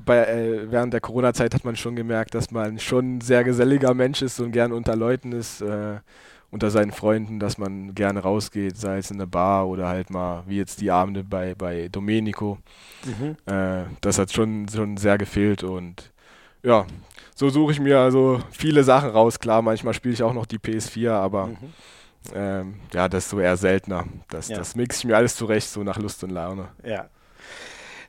bei, 0.05 0.25
äh, 0.25 0.71
während 0.71 0.95
der 0.95 1.01
Corona-Zeit 1.03 1.55
hat 1.55 1.65
man 1.65 1.77
schon 1.77 1.97
gemerkt, 1.97 2.35
dass 2.35 2.51
man 2.51 2.79
schon 2.79 3.17
ein 3.17 3.21
sehr 3.21 3.45
geselliger 3.45 3.93
Mensch 3.93 4.23
ist 4.23 4.41
und 4.41 4.53
gern 4.53 4.73
unter 4.73 4.97
Leuten 4.97 5.33
ist, 5.33 5.61
äh, 5.61 5.99
unter 6.51 6.71
seinen 6.71 6.91
Freunden, 6.93 7.39
dass 7.39 7.59
man 7.59 7.95
gerne 7.95 8.21
rausgeht, 8.21 8.77
sei 8.77 8.99
es 8.99 9.11
in 9.11 9.19
eine 9.19 9.27
Bar 9.27 9.69
oder 9.69 9.89
halt 9.89 10.11
mal, 10.11 10.43
wie 10.47 10.57
jetzt 10.57 10.81
die 10.81 10.91
Abende 10.91 11.23
bei, 11.25 11.55
bei 11.55 11.89
Domenico. 11.89 12.59
Äh, 13.47 13.85
das 14.01 14.19
hat 14.19 14.33
schon, 14.33 14.69
schon 14.69 14.97
sehr 14.97 15.17
gefehlt 15.19 15.63
und 15.63 16.11
ja, 16.63 16.87
so 17.35 17.49
suche 17.49 17.73
ich 17.73 17.81
mir 17.81 17.99
also 18.01 18.41
viele 18.51 18.85
Sachen 18.85 19.11
raus. 19.11 19.39
Klar, 19.39 19.63
manchmal 19.63 19.95
spiele 19.95 20.13
ich 20.15 20.23
auch 20.23 20.35
noch 20.35 20.47
die 20.47 20.59
PS4, 20.59 21.11
aber 21.13 21.47
Mhm. 21.47 21.57
ähm, 22.35 22.75
ja, 22.93 23.09
das 23.09 23.25
ist 23.25 23.31
so 23.31 23.41
eher 23.41 23.57
seltener. 23.57 24.05
Das, 24.29 24.49
Ja. 24.49 24.59
das 24.59 24.77
mixe 24.77 24.99
ich 25.01 25.05
mir 25.07 25.17
alles 25.17 25.37
zurecht, 25.37 25.69
so 25.69 25.83
nach 25.83 25.97
Lust 25.99 26.23
und 26.25 26.31
Laune. 26.31 26.69
Ja. 26.85 27.09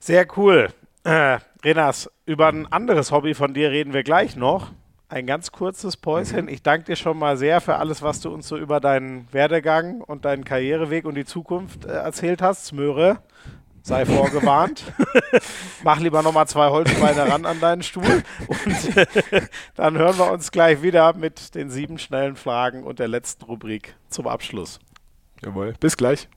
Sehr 0.01 0.25
cool. 0.37 0.69
Äh, 1.03 1.37
Renas, 1.63 2.09
über 2.25 2.47
ein 2.49 2.69
anderes 2.71 3.11
Hobby 3.11 3.33
von 3.35 3.53
dir 3.53 3.71
reden 3.71 3.93
wir 3.93 4.03
gleich 4.03 4.35
noch. 4.35 4.71
Ein 5.11 5.27
ganz 5.27 5.51
kurzes 5.51 5.97
Päuschen. 5.97 6.47
Ich 6.47 6.63
danke 6.63 6.85
dir 6.85 6.95
schon 6.95 7.19
mal 7.19 7.35
sehr 7.35 7.59
für 7.59 7.75
alles, 7.75 8.01
was 8.01 8.21
du 8.21 8.33
uns 8.33 8.47
so 8.47 8.55
über 8.55 8.79
deinen 8.79 9.27
Werdegang 9.33 9.99
und 9.99 10.23
deinen 10.23 10.45
Karriereweg 10.45 11.03
und 11.03 11.15
die 11.15 11.25
Zukunft 11.25 11.83
äh, 11.83 11.89
erzählt 11.89 12.41
hast. 12.41 12.67
Smöre, 12.67 13.17
sei 13.81 14.05
vorgewarnt. 14.05 14.85
Mach 15.83 15.99
lieber 15.99 16.21
nochmal 16.21 16.47
zwei 16.47 16.69
Holzbeine 16.69 17.29
ran 17.29 17.45
an 17.45 17.59
deinen 17.59 17.83
Stuhl. 17.83 18.23
Und 18.47 18.97
äh, 18.97 19.41
dann 19.75 19.97
hören 19.97 20.17
wir 20.17 20.31
uns 20.31 20.49
gleich 20.49 20.81
wieder 20.81 21.11
mit 21.11 21.55
den 21.55 21.69
sieben 21.69 21.97
schnellen 21.97 22.37
Fragen 22.37 22.85
und 22.85 22.99
der 22.99 23.09
letzten 23.09 23.43
Rubrik 23.43 23.95
zum 24.07 24.27
Abschluss. 24.27 24.79
Jawohl, 25.43 25.73
bis 25.77 25.97
gleich. 25.97 26.29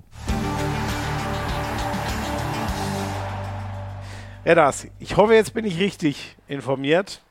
Renas, 4.44 4.88
ich 4.98 5.16
hoffe, 5.16 5.34
jetzt 5.34 5.55
bin 5.55 5.64
ich 5.64 5.78
richtig 5.78 6.36
informiert. 6.48 7.23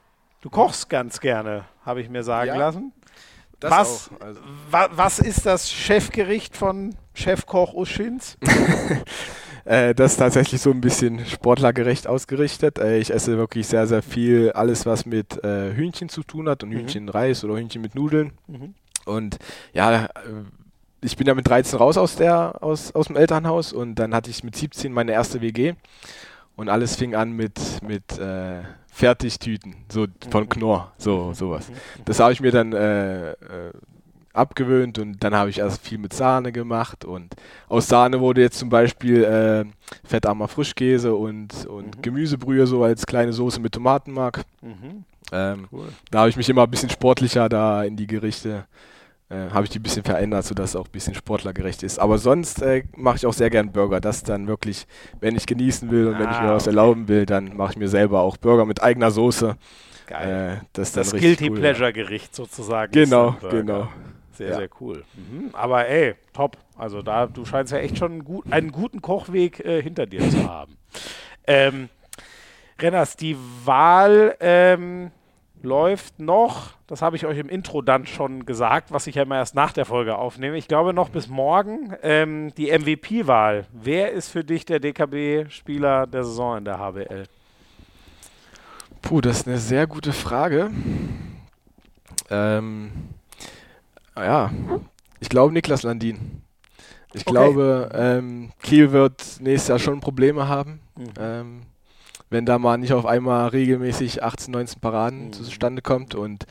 Du 0.43 0.49
kochst 0.49 0.89
ganz 0.89 1.21
gerne, 1.21 1.63
habe 1.85 2.01
ich 2.01 2.09
mir 2.09 2.21
sagen 2.21 2.49
Ja, 2.49 2.57
lassen. 2.57 2.91
Was? 3.61 4.11
auch. 4.13 4.21
Also, 4.25 4.41
Wa 4.69 4.89
was 4.91 5.19
ist 5.19 5.45
das 5.45 5.71
Chefgericht 5.71 6.57
von 6.57 6.95
Chefkoch 7.13 7.73
Uschins? 7.73 8.37
äh, 9.63 9.95
das 9.95 10.11
ist 10.11 10.17
tatsächlich 10.17 10.59
so 10.59 10.71
ein 10.71 10.81
bisschen 10.81 11.25
sportlergerecht 11.25 12.07
ausgerichtet. 12.07 12.77
Äh, 12.77 12.97
ich 12.97 13.13
esse 13.13 13.37
wirklich 13.37 13.67
sehr, 13.67 13.87
sehr 13.87 14.01
viel, 14.01 14.51
alles 14.51 14.85
was 14.85 15.05
mit 15.05 15.41
äh, 15.45 15.73
Hühnchen 15.73 16.09
zu 16.09 16.23
tun 16.23 16.49
hat 16.49 16.61
und 16.63 16.71
Mhm. 16.71 16.79
Hühnchenreis 16.79 17.45
oder 17.45 17.55
Hühnchen 17.55 17.81
mit 17.81 17.95
Nudeln. 17.95 18.33
Mhm. 18.47 18.73
Und 19.05 19.39
ja, 19.71 20.09
ich 20.99 21.15
bin 21.15 21.25
ja 21.25 21.33
mit 21.35 21.47
13 21.47 21.79
raus 21.79 21.97
aus, 21.97 22.17
der, 22.17 22.61
aus, 22.61 22.93
aus 22.93 23.07
dem 23.07 23.15
Elternhaus 23.15 23.71
und 23.71 23.95
dann 23.95 24.13
hatte 24.13 24.29
ich 24.29 24.43
mit 24.43 24.57
17 24.57 24.91
meine 24.91 25.13
erste 25.13 25.39
WG. 25.39 25.75
Und 26.57 26.67
alles 26.67 26.97
fing 26.97 27.15
an 27.15 27.31
mit, 27.31 27.81
mit 27.81 28.19
äh, 28.19 28.63
Fertigtüten, 28.93 29.75
so 29.91 30.05
von 30.29 30.47
Knorr, 30.47 30.93
so 30.97 31.33
sowas. 31.33 31.67
Das 32.05 32.19
habe 32.19 32.31
ich 32.31 32.41
mir 32.41 32.51
dann 32.51 32.73
äh, 32.73 33.31
äh, 33.31 33.35
abgewöhnt 34.33 34.99
und 34.99 35.23
dann 35.23 35.33
habe 35.35 35.49
ich 35.49 35.57
erst 35.59 35.83
viel 35.85 35.97
mit 35.97 36.13
Sahne 36.13 36.51
gemacht 36.51 37.03
und 37.03 37.35
aus 37.69 37.87
Sahne 37.87 38.19
wurde 38.19 38.41
jetzt 38.41 38.59
zum 38.59 38.69
Beispiel 38.69 39.23
äh, 39.23 39.65
fettarmer 40.07 40.47
Frischkäse 40.47 41.15
und, 41.15 41.65
und 41.65 41.97
Mhm. 41.97 42.01
Gemüsebrühe 42.03 42.67
so 42.67 42.83
als 42.83 43.05
kleine 43.07 43.33
Soße 43.33 43.59
mit 43.59 43.73
Tomatenmark. 43.73 44.43
Mhm. 44.61 45.05
Ähm, 45.31 45.67
Cool. 45.71 45.87
da 46.11 46.19
habe 46.19 46.29
ich 46.29 46.37
mich 46.37 46.47
immer 46.49 46.63
ein 46.63 46.69
bisschen 46.71 46.89
sportlicher 46.91 47.49
da 47.49 47.83
in 47.83 47.95
die 47.95 48.05
Gerichte, 48.07 48.65
äh, 49.34 49.51
habe 49.51 49.64
ich 49.65 49.69
die 49.72 49.80
ein 49.80 49.84
bisschen 49.84 50.03
verändert, 50.03 50.45
sodass 50.45 50.72
es 50.72 50.76
auch 50.76 50.85
ein 50.85 50.91
bisschen 50.91 51.15
sportlergerecht 51.15 51.84
ist. 51.84 51.99
Aber 51.99 52.18
sonst 52.18 52.61
äh, 52.61 52.84
mache 52.95 53.18
ich 53.18 53.26
auch 53.26 53.34
sehr 53.34 53.49
gern 53.49 53.72
Burger. 53.72 53.99
Das 53.99 54.23
dann 54.23 54.47
wirklich, 54.47 54.85
wenn 55.19 55.35
ich 55.35 55.45
genießen 55.45 55.89
will 55.91 56.07
und 56.07 56.19
wenn 56.19 56.30
ich 56.31 56.39
mir 56.39 56.49
Ah, 56.49 56.55
was 56.55 56.64
okay. 56.64 56.72
erlauben 56.76 57.07
will, 57.07 57.26
dann 57.26 57.55
mache 57.57 57.72
ich 57.72 57.77
mir 57.77 57.88
selber 57.89 58.22
auch 58.22 58.38
Burger 58.38 58.65
mit 58.65 58.81
eigener 58.84 59.11
Soße. 59.11 59.55
Geil. 60.07 60.60
Äh, 60.61 60.65
das 60.73 60.91
das 60.91 61.14
richtig 61.14 61.38
Guilty 61.39 61.49
cool. 61.51 61.60
Pleasure 61.60 61.93
Gericht 61.93 62.35
sozusagen. 62.35 62.91
Genau, 62.91 63.35
genau. 63.49 63.88
Sehr, 64.34 64.49
Ja. 64.49 64.55
sehr 64.57 64.69
cool. 64.81 65.03
Mhm. 65.15 65.49
Aber 65.53 65.88
ey, 65.88 66.15
top. 66.34 66.57
Also 66.77 67.01
da, 67.01 67.27
du 67.27 67.45
scheinst 67.45 67.72
ja 67.72 67.77
echt 67.80 67.97
schon 67.99 68.11
einen, 68.14 68.23
gut, 68.26 68.45
einen 68.51 68.72
guten 68.72 69.01
Kochweg 69.01 69.60
äh, 69.64 69.81
hinter 69.81 70.05
dir 70.05 70.27
zu 70.30 70.47
haben. 70.49 70.77
Ähm, 71.45 71.89
Renners, 72.81 73.18
die 73.18 73.35
Wahl 73.65 74.35
ähm, 74.39 75.11
läuft 75.64 76.19
noch, 76.19 76.72
das 76.88 77.02
habe 77.02 77.15
ich 77.15 77.26
euch 77.26 77.38
im 77.40 77.49
Intro 77.49 77.81
dann 77.81 78.06
schon 78.06 78.45
gesagt, 78.45 78.91
was 78.91 79.07
ich 79.07 79.15
ja 79.15 79.23
immer 79.23 79.38
erst 79.38 79.56
nach 79.56 79.72
der 79.72 79.85
Folge 79.85 80.18
aufnehme. 80.18 80.57
Ich 80.57 80.68
glaube 80.68 80.94
noch 80.94 81.10
bis 81.10 81.27
morgen 81.27 81.94
ähm, 82.03 82.53
die 82.56 82.72
MVP-Wahl. 82.77 83.65
Wer 83.72 84.11
ist 84.11 84.30
für 84.30 84.44
dich 84.44 84.65
der 84.65 84.80
DKB-Spieler 84.80 86.06
der 86.06 86.23
Saison 86.23 86.57
in 86.57 86.65
der 86.65 86.80
HBL? 86.80 87.23
Puh, 89.02 89.22
das 89.22 89.40
ist 89.40 89.48
eine 89.48 89.57
sehr 89.57 89.88
gute 89.88 90.14
Frage. 90.14 90.69
Ähm, 92.30 92.91
ja, 94.15 94.52
ich 95.19 95.30
glaube 95.30 95.53
Niklas 95.53 95.84
Landin. 95.84 96.41
Ich 97.14 97.22
Okay. 97.27 97.31
glaube, 97.31 97.90
ähm, 97.94 98.52
Kiel 98.64 98.91
wird 98.91 99.22
nächstes 99.40 99.68
Jahr 99.68 99.80
schon 99.80 99.99
Probleme 99.99 100.48
haben, 100.48 100.80
ähm, 101.19 101.61
wenn 102.34 102.45
da 102.45 102.60
mal 102.60 102.77
nicht 102.77 102.91
auf 102.93 103.05
einmal 103.05 103.47
regelmäßig 103.49 104.23
18, 104.23 104.51
19 104.51 104.81
Paraden 104.81 105.27
Mhm. 105.27 105.34
zustande 105.34 105.81
kommt. 105.81 106.15
Und 106.15 106.45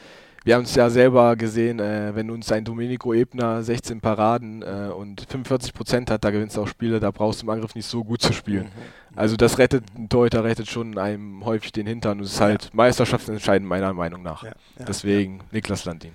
wir 0.44 0.56
haben 0.56 0.62
es 0.64 0.74
ja 0.74 0.90
selber 0.90 1.36
gesehen, 1.36 1.78
äh, 1.78 2.16
wenn 2.16 2.30
uns 2.30 2.50
ein 2.50 2.64
Domenico 2.64 3.12
Ebner 3.14 3.62
16 3.62 4.00
Paraden 4.00 4.62
äh, 4.62 4.90
und 4.92 5.24
45 5.28 5.72
Prozent 5.74 6.10
hat, 6.10 6.24
da 6.24 6.30
gewinnst 6.30 6.56
du 6.56 6.62
auch 6.62 6.66
Spiele, 6.68 6.98
da 6.98 7.10
brauchst 7.12 7.42
du 7.42 7.46
im 7.46 7.50
Angriff 7.50 7.74
nicht 7.76 7.86
so 7.86 8.02
gut 8.02 8.22
zu 8.22 8.32
spielen. 8.32 8.68
Also 9.14 9.36
das 9.36 9.58
rettet, 9.58 9.84
ein 9.96 10.08
Torhüter 10.08 10.42
rettet 10.42 10.68
schon 10.68 10.98
einem 10.98 11.44
häufig 11.44 11.70
den 11.70 11.86
Hintern. 11.86 12.18
Und 12.18 12.24
es 12.24 12.32
ist 12.34 12.40
halt 12.40 12.70
meisterschaftsentscheidend 12.72 13.68
meiner 13.68 13.92
Meinung 13.92 14.22
nach. 14.22 14.42
Ja, 14.42 14.50
ja, 14.78 14.84
Deswegen 14.86 15.40
Niklas 15.52 15.84
Landin. 15.84 16.12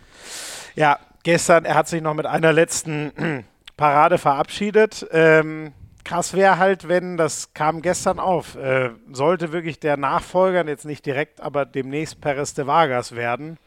Ja, 0.75 0.99
gestern, 1.23 1.63
er 1.65 1.75
hat 1.75 1.87
sich 1.87 2.01
noch 2.01 2.13
mit 2.13 2.25
einer 2.25 2.51
letzten 2.53 3.11
Parade 3.77 4.17
verabschiedet. 4.17 5.07
Ähm, 5.11 5.71
krass 6.07 6.33
wäre 6.33 6.57
halt, 6.57 6.87
wenn, 6.87 7.17
das 7.17 7.53
kam 7.53 7.81
gestern 7.81 8.19
auf, 8.19 8.55
äh, 8.55 8.91
sollte 9.11 9.51
wirklich 9.51 9.79
der 9.79 9.97
Nachfolger, 9.97 10.65
jetzt 10.65 10.85
nicht 10.85 11.05
direkt, 11.05 11.41
aber 11.41 11.65
demnächst 11.65 12.21
Perez 12.21 12.53
de 12.53 12.65
Vargas 12.65 13.15
werden, 13.15 13.57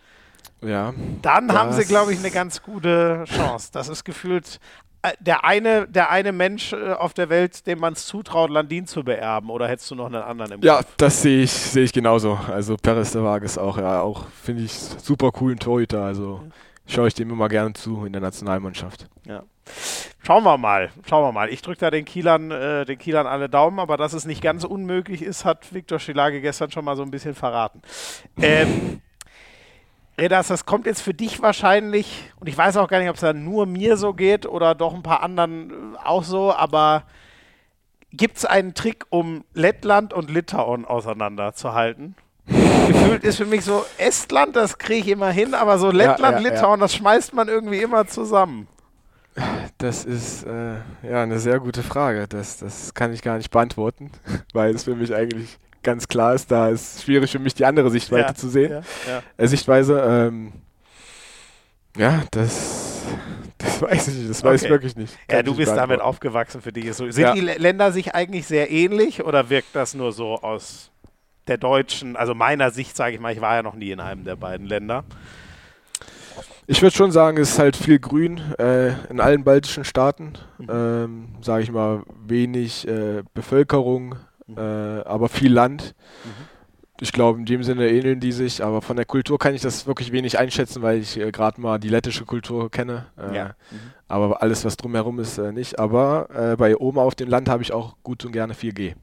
Ja, 0.62 0.92
dann 1.22 1.52
haben 1.52 1.72
sie, 1.72 1.84
glaube 1.84 2.12
ich, 2.12 2.18
eine 2.18 2.30
ganz 2.30 2.62
gute 2.62 3.24
Chance. 3.26 3.70
Das 3.72 3.88
ist 3.88 4.04
gefühlt 4.04 4.58
äh, 5.02 5.12
der 5.20 5.44
eine, 5.44 5.86
der 5.88 6.10
eine 6.10 6.32
Mensch 6.32 6.72
äh, 6.72 6.92
auf 6.92 7.14
der 7.14 7.28
Welt, 7.30 7.66
dem 7.66 7.78
man 7.78 7.94
es 7.94 8.06
zutraut, 8.06 8.50
Landin 8.50 8.86
zu 8.86 9.02
beerben. 9.04 9.50
Oder 9.50 9.68
hättest 9.68 9.90
du 9.90 9.94
noch 9.94 10.06
einen 10.06 10.16
anderen 10.22 10.52
im 10.52 10.62
ja 10.62 10.78
Kopf? 10.78 10.94
das 10.98 11.22
sehe 11.22 11.42
ich, 11.42 11.52
sehe 11.52 11.84
ich 11.84 11.92
genauso. 11.92 12.38
Also 12.48 12.76
Perez 12.76 13.12
de 13.12 13.22
Vargas 13.22 13.56
auch, 13.58 13.78
ja, 13.78 14.00
auch 14.02 14.26
finde 14.42 14.62
ich 14.64 14.72
super 14.72 15.30
coolen 15.32 15.58
Torhüter. 15.58 16.04
Also 16.04 16.42
schaue 16.90 17.08
ich 17.08 17.14
dem 17.14 17.30
immer 17.30 17.48
gerne 17.48 17.72
zu 17.72 18.04
in 18.04 18.12
der 18.12 18.22
Nationalmannschaft. 18.22 19.08
Ja. 19.26 19.44
Schauen 20.22 20.44
wir 20.44 20.58
mal, 20.58 20.90
schauen 21.08 21.24
wir 21.24 21.32
mal. 21.32 21.48
Ich 21.48 21.62
drücke 21.62 21.80
da 21.80 21.90
den 21.90 22.04
Kielern, 22.04 22.50
äh, 22.50 22.84
den 22.84 22.98
Kielern 22.98 23.26
alle 23.26 23.48
Daumen, 23.48 23.78
aber 23.78 23.96
dass 23.96 24.12
es 24.12 24.26
nicht 24.26 24.42
ganz 24.42 24.64
unmöglich 24.64 25.22
ist, 25.22 25.44
hat 25.44 25.72
Viktor 25.72 25.98
Schilage 25.98 26.40
gestern 26.40 26.70
schon 26.70 26.84
mal 26.84 26.96
so 26.96 27.02
ein 27.02 27.10
bisschen 27.10 27.34
verraten. 27.34 27.80
Ähm, 28.40 29.00
Redas, 30.18 30.48
das 30.48 30.66
kommt 30.66 30.84
jetzt 30.86 31.00
für 31.00 31.14
dich 31.14 31.40
wahrscheinlich, 31.40 32.30
und 32.38 32.48
ich 32.48 32.58
weiß 32.58 32.76
auch 32.76 32.88
gar 32.88 32.98
nicht, 33.00 33.08
ob 33.08 33.14
es 33.14 33.22
da 33.22 33.32
nur 33.32 33.64
mir 33.64 33.96
so 33.96 34.12
geht 34.12 34.44
oder 34.44 34.74
doch 34.74 34.92
ein 34.94 35.02
paar 35.02 35.22
anderen 35.22 35.70
äh, 35.70 35.96
auch 36.04 36.24
so, 36.24 36.52
aber 36.52 37.04
gibt 38.12 38.36
es 38.36 38.44
einen 38.44 38.74
Trick, 38.74 39.06
um 39.08 39.44
Lettland 39.54 40.12
und 40.12 40.30
Litauen 40.30 40.84
auseinanderzuhalten? 40.84 42.16
Gefühlt 42.89 43.24
ist 43.24 43.36
für 43.36 43.47
mich 43.47 43.64
so, 43.64 43.85
Estland, 43.98 44.56
das 44.56 44.78
kriege 44.78 45.01
ich 45.01 45.09
immer 45.09 45.31
hin, 45.31 45.55
aber 45.55 45.78
so 45.78 45.90
Lettland, 45.90 46.40
ja, 46.40 46.48
ja. 46.48 46.55
Litauen, 46.55 46.81
das 46.81 46.94
schmeißt 46.94 47.32
man 47.35 47.48
irgendwie 47.48 47.78
immer 47.81 48.06
zusammen. 48.06 48.66
Das 49.78 50.05
ist 50.05 50.43
äh, 50.44 50.74
ja 51.09 51.22
eine 51.22 51.39
sehr 51.39 51.60
gute 51.60 51.82
Frage. 51.82 52.27
Das, 52.28 52.59
das 52.59 52.93
kann 52.94 53.12
ich 53.12 53.22
gar 53.22 53.36
nicht 53.36 53.51
beantworten, 53.51 54.10
weil 54.52 54.74
es 54.74 54.85
für 54.85 54.97
mich 54.97 55.14
eigentlich 55.14 55.56
ganz 55.82 56.09
klar 56.09 56.35
ist. 56.35 56.51
Da 56.51 56.68
ist 56.68 57.02
schwierig 57.05 57.31
für 57.31 57.39
mich 57.39 57.55
die 57.55 57.64
andere 57.64 57.90
Sichtweise 57.90 58.22
Ja, 58.28 58.35
zu 58.35 58.48
sehen. 58.48 58.70
Ja, 58.72 58.78
ja. 59.09 59.22
Äh, 59.36 59.47
Sichtweise. 59.47 60.01
Ähm, 60.01 60.52
ja, 61.97 62.22
das, 62.32 63.02
das 63.59 63.81
weiß 63.82 64.09
ich 64.09 64.14
nicht. 64.14 64.31
Das 64.31 64.43
weiß 64.43 64.62
ich 64.62 64.66
Okay. 64.66 64.70
wirklich 64.74 64.97
nicht. 64.97 65.14
Ja, 65.31 65.36
Kann 65.36 65.44
du 65.47 65.52
ich 65.52 65.59
bist 65.59 65.72
damit 65.77 66.01
aufgewachsen, 66.01 66.60
für 66.60 66.72
dich 66.72 66.86
ist 66.86 66.97
so. 66.97 67.09
Sind 67.10 67.22
Ja. 67.22 67.32
die 67.32 67.40
Lä- 67.43 67.59
Länder 67.59 67.93
sich 67.93 68.14
eigentlich 68.14 68.47
sehr 68.47 68.70
ähnlich 68.70 69.24
oder 69.24 69.48
wirkt 69.48 69.74
das 69.74 69.94
nur 69.94 70.12
so 70.12 70.35
aus 70.43 70.90
der 71.46 71.58
deutschen, 71.58 72.16
also 72.16 72.34
meiner 72.34 72.70
Sicht, 72.70 72.96
sage 72.96 73.14
ich 73.14 73.20
mal, 73.20 73.32
ich 73.32 73.40
war 73.40 73.56
ja 73.56 73.62
noch 73.62 73.74
nie 73.74 73.90
in 73.90 74.00
einem 74.00 74.24
der 74.24 74.36
beiden 74.36 74.66
Länder. 74.66 75.04
Ich 76.66 76.82
würde 76.82 76.94
schon 76.94 77.10
sagen, 77.10 77.36
es 77.38 77.50
ist 77.52 77.58
halt 77.58 77.76
viel 77.76 77.98
Grün 77.98 78.38
äh, 78.58 78.90
in 79.10 79.18
allen 79.20 79.42
baltischen 79.42 79.84
Staaten. 79.84 80.34
Mhm. 80.58 80.68
Ähm, 80.70 81.28
Sage 81.42 81.64
ich 81.64 81.72
mal, 81.72 82.02
wenig 82.26 82.86
äh, 82.86 83.22
Bevölkerung, 83.34 84.14
Mhm. 84.46 84.56
äh, 84.58 84.60
aber 85.04 85.28
viel 85.28 85.52
Land. 85.52 85.94
Ich 87.00 87.12
glaube, 87.12 87.38
in 87.38 87.46
dem 87.46 87.62
Sinne 87.62 87.88
ähneln 87.88 88.20
die 88.20 88.32
sich, 88.32 88.62
aber 88.64 88.82
von 88.82 88.96
der 88.96 89.04
Kultur 89.06 89.38
kann 89.38 89.54
ich 89.54 89.62
das 89.62 89.86
wirklich 89.86 90.12
wenig 90.12 90.38
einschätzen, 90.38 90.82
weil 90.82 90.98
ich 90.98 91.18
äh, 91.18 91.30
gerade 91.32 91.60
mal 91.60 91.78
die 91.78 91.88
lettische 91.88 92.24
Kultur 92.24 92.70
kenne. 92.70 93.06
Äh, 93.16 93.36
Ja. 93.36 93.50
Aber 94.08 94.42
alles, 94.42 94.64
was 94.64 94.76
drumherum 94.76 95.18
ist, 95.20 95.38
äh, 95.38 95.52
nicht. 95.52 95.78
Aber 95.78 96.56
bei 96.58 96.76
oben 96.76 96.98
auf 96.98 97.14
dem 97.14 97.28
Land 97.28 97.48
habe 97.48 97.62
ich 97.62 97.72
auch 97.72 97.94
gut 98.02 98.24
und 98.24 98.32
gerne 98.32 98.54
4G. 98.54 98.94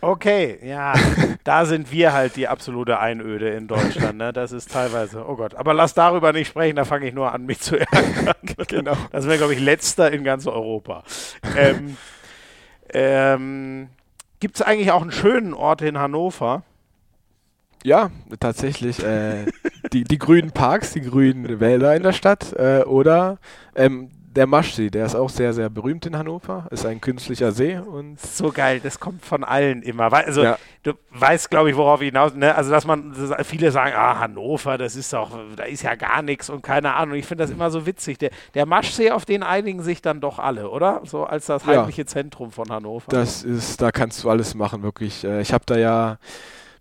Okay, 0.00 0.58
ja, 0.62 0.94
da 1.44 1.64
sind 1.64 1.90
wir 1.90 2.12
halt 2.12 2.36
die 2.36 2.48
absolute 2.48 3.00
Einöde 3.00 3.50
in 3.50 3.66
Deutschland. 3.66 4.18
Ne? 4.18 4.32
Das 4.32 4.52
ist 4.52 4.70
teilweise, 4.70 5.26
oh 5.26 5.36
Gott. 5.36 5.54
Aber 5.54 5.74
lass 5.74 5.94
darüber 5.94 6.32
nicht 6.32 6.48
sprechen, 6.48 6.76
da 6.76 6.84
fange 6.84 7.08
ich 7.08 7.14
nur 7.14 7.32
an, 7.32 7.46
mich 7.46 7.60
zu 7.60 7.78
ärgern. 7.78 8.34
Genau. 8.68 8.96
Das 9.12 9.26
wäre, 9.26 9.38
glaube 9.38 9.54
ich, 9.54 9.60
letzter 9.60 10.10
in 10.12 10.24
ganz 10.24 10.46
Europa. 10.46 11.04
ähm, 11.56 11.96
ähm, 12.92 13.88
Gibt 14.40 14.56
es 14.56 14.62
eigentlich 14.62 14.90
auch 14.90 15.02
einen 15.02 15.12
schönen 15.12 15.54
Ort 15.54 15.82
in 15.82 15.98
Hannover? 15.98 16.62
Ja, 17.84 18.10
tatsächlich. 18.40 19.02
Äh, 19.02 19.46
die, 19.92 20.04
die 20.04 20.18
grünen 20.18 20.50
Parks, 20.50 20.92
die 20.92 21.00
grünen 21.00 21.60
Wälder 21.60 21.94
in 21.94 22.02
der 22.02 22.12
Stadt 22.12 22.52
äh, 22.54 22.82
oder 22.84 23.38
ähm, 23.74 24.10
der 24.36 24.46
Maschsee, 24.46 24.90
der 24.90 25.06
ist 25.06 25.14
auch 25.14 25.30
sehr, 25.30 25.52
sehr 25.52 25.68
berühmt 25.68 26.06
in 26.06 26.16
Hannover. 26.16 26.66
Ist 26.70 26.86
ein 26.86 27.00
künstlicher 27.00 27.50
See 27.52 27.78
und 27.78 28.20
So 28.20 28.52
geil, 28.52 28.80
das 28.80 29.00
kommt 29.00 29.24
von 29.24 29.42
allen 29.42 29.82
immer. 29.82 30.12
Also, 30.12 30.42
Ja. 30.44 30.58
du 30.82 30.92
weißt, 31.10 31.50
glaube 31.50 31.70
ich, 31.70 31.76
worauf 31.76 32.00
ich 32.02 32.08
hinaus, 32.10 32.34
ne? 32.34 32.54
Also, 32.54 32.70
dass 32.70 32.86
man, 32.86 33.14
viele 33.42 33.70
sagen, 33.72 33.92
ah, 33.96 34.20
Hannover, 34.20 34.78
das 34.78 34.94
ist 34.94 35.12
doch, 35.12 35.30
da 35.56 35.64
ist 35.64 35.82
ja 35.82 35.94
gar 35.96 36.22
nichts 36.22 36.48
und 36.50 36.62
keine 36.62 36.94
Ahnung. 36.94 37.16
Ich 37.16 37.26
finde 37.26 37.44
das 37.44 37.50
immer 37.50 37.70
so 37.70 37.86
witzig. 37.86 38.18
Der, 38.18 38.30
der 38.54 38.66
Maschsee, 38.66 39.10
auf 39.10 39.24
den 39.24 39.42
einigen 39.42 39.82
sich 39.82 40.02
dann 40.02 40.20
doch 40.20 40.38
alle, 40.38 40.70
oder? 40.70 41.00
So 41.04 41.24
als 41.24 41.46
das 41.46 41.64
Ja. 41.64 41.80
heimliche 41.80 42.04
Zentrum 42.06 42.52
von 42.52 42.68
Hannover. 42.70 43.10
das 43.10 43.42
ist, 43.42 43.80
da 43.80 43.90
kannst 43.90 44.22
du 44.22 44.30
alles 44.30 44.54
machen, 44.54 44.82
wirklich. 44.82 45.24
Äh, 45.24 45.40
ich 45.40 45.52
habe 45.52 45.64
da 45.66 45.76
ja 45.76 46.18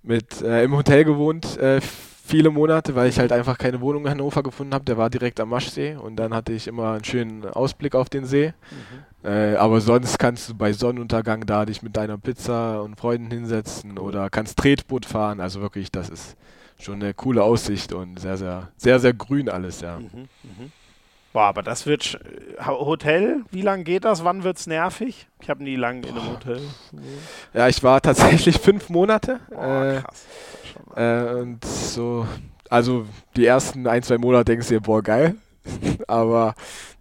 mit 0.04 0.42
äh, 0.42 0.64
im 0.64 0.76
Hotel 0.76 1.04
gewohnt, 1.06 1.58
äh, 1.58 1.80
viele 2.26 2.50
Monate, 2.50 2.96
weil 2.96 3.08
ich 3.08 3.20
halt 3.20 3.32
einfach 3.32 3.58
keine 3.58 3.80
Wohnung 3.82 4.06
in 4.06 4.12
Hannover 4.12 4.44
gefunden 4.44 4.74
habe. 4.74 4.86
Der 4.86 4.98
war 4.98 5.10
direkt 5.10 5.40
am 5.40 5.50
Maschsee 5.50 5.96
und 5.96 6.16
dann 6.16 6.34
hatte 6.34 6.54
ich 6.54 6.68
immer 6.68 6.94
einen 6.94 7.04
schönen 7.04 7.46
Ausblick 7.46 7.96
auf 7.96 8.10
den 8.10 8.26
See. 8.26 8.54
Äh, 9.24 9.56
aber 9.56 9.80
sonst 9.82 10.18
kannst 10.20 10.50
du 10.50 10.56
bei 10.56 10.74
Sonnenuntergang 10.74 11.46
da 11.46 11.66
dich 11.66 11.82
mit 11.82 11.96
deiner 11.96 12.18
Pizza 12.18 12.82
und 12.82 13.00
Freunden 13.00 13.32
hinsetzen 13.32 13.98
oder 13.98 14.30
kannst 14.30 14.58
Tretboot 14.58 15.06
fahren. 15.06 15.40
Also 15.40 15.62
wirklich, 15.62 15.92
das 15.92 16.10
ist 16.10 16.36
schon 16.80 16.96
eine 16.96 17.14
coole 17.14 17.44
Aussicht 17.44 17.94
und 17.94 18.20
sehr, 18.20 18.38
sehr, 18.38 18.70
sehr, 18.78 19.00
sehr 19.00 19.14
grün 19.14 19.48
alles, 19.48 19.82
ja. 19.82 20.00
Mhm, 20.00 20.28
mhm. 20.44 20.72
Boah, 21.36 21.48
aber 21.48 21.64
das 21.64 21.86
wird. 21.86 22.18
äh, 22.60 22.66
Hotel, 22.66 23.42
wie 23.52 23.62
lange 23.62 23.84
geht 23.84 24.06
das? 24.06 24.24
Wann 24.24 24.44
wird 24.44 24.58
es 24.58 24.68
nervig? 24.68 25.28
Ich 25.42 25.50
habe 25.50 25.64
nie 25.64 25.76
lange 25.76 26.08
in 26.08 26.18
einem 26.18 26.30
Hotel. 26.30 26.62
Ja, 27.54 27.68
ich 27.68 27.84
war 27.84 28.02
tatsächlich 28.02 28.58
fünf 28.58 28.90
Monate. 28.90 29.42
Boah, 29.50 29.86
äh, 29.86 30.02
krass. 30.02 30.26
Äh, 30.64 30.65
und 30.96 31.64
so, 31.66 32.26
also 32.70 33.06
die 33.36 33.46
ersten 33.46 33.86
ein, 33.88 34.04
zwei 34.04 34.18
Monate 34.18 34.46
denkst 34.46 34.68
du 34.70 34.76
dir, 34.76 34.82
boah, 34.82 35.02
geil. 35.02 35.36
Aber 36.08 36.56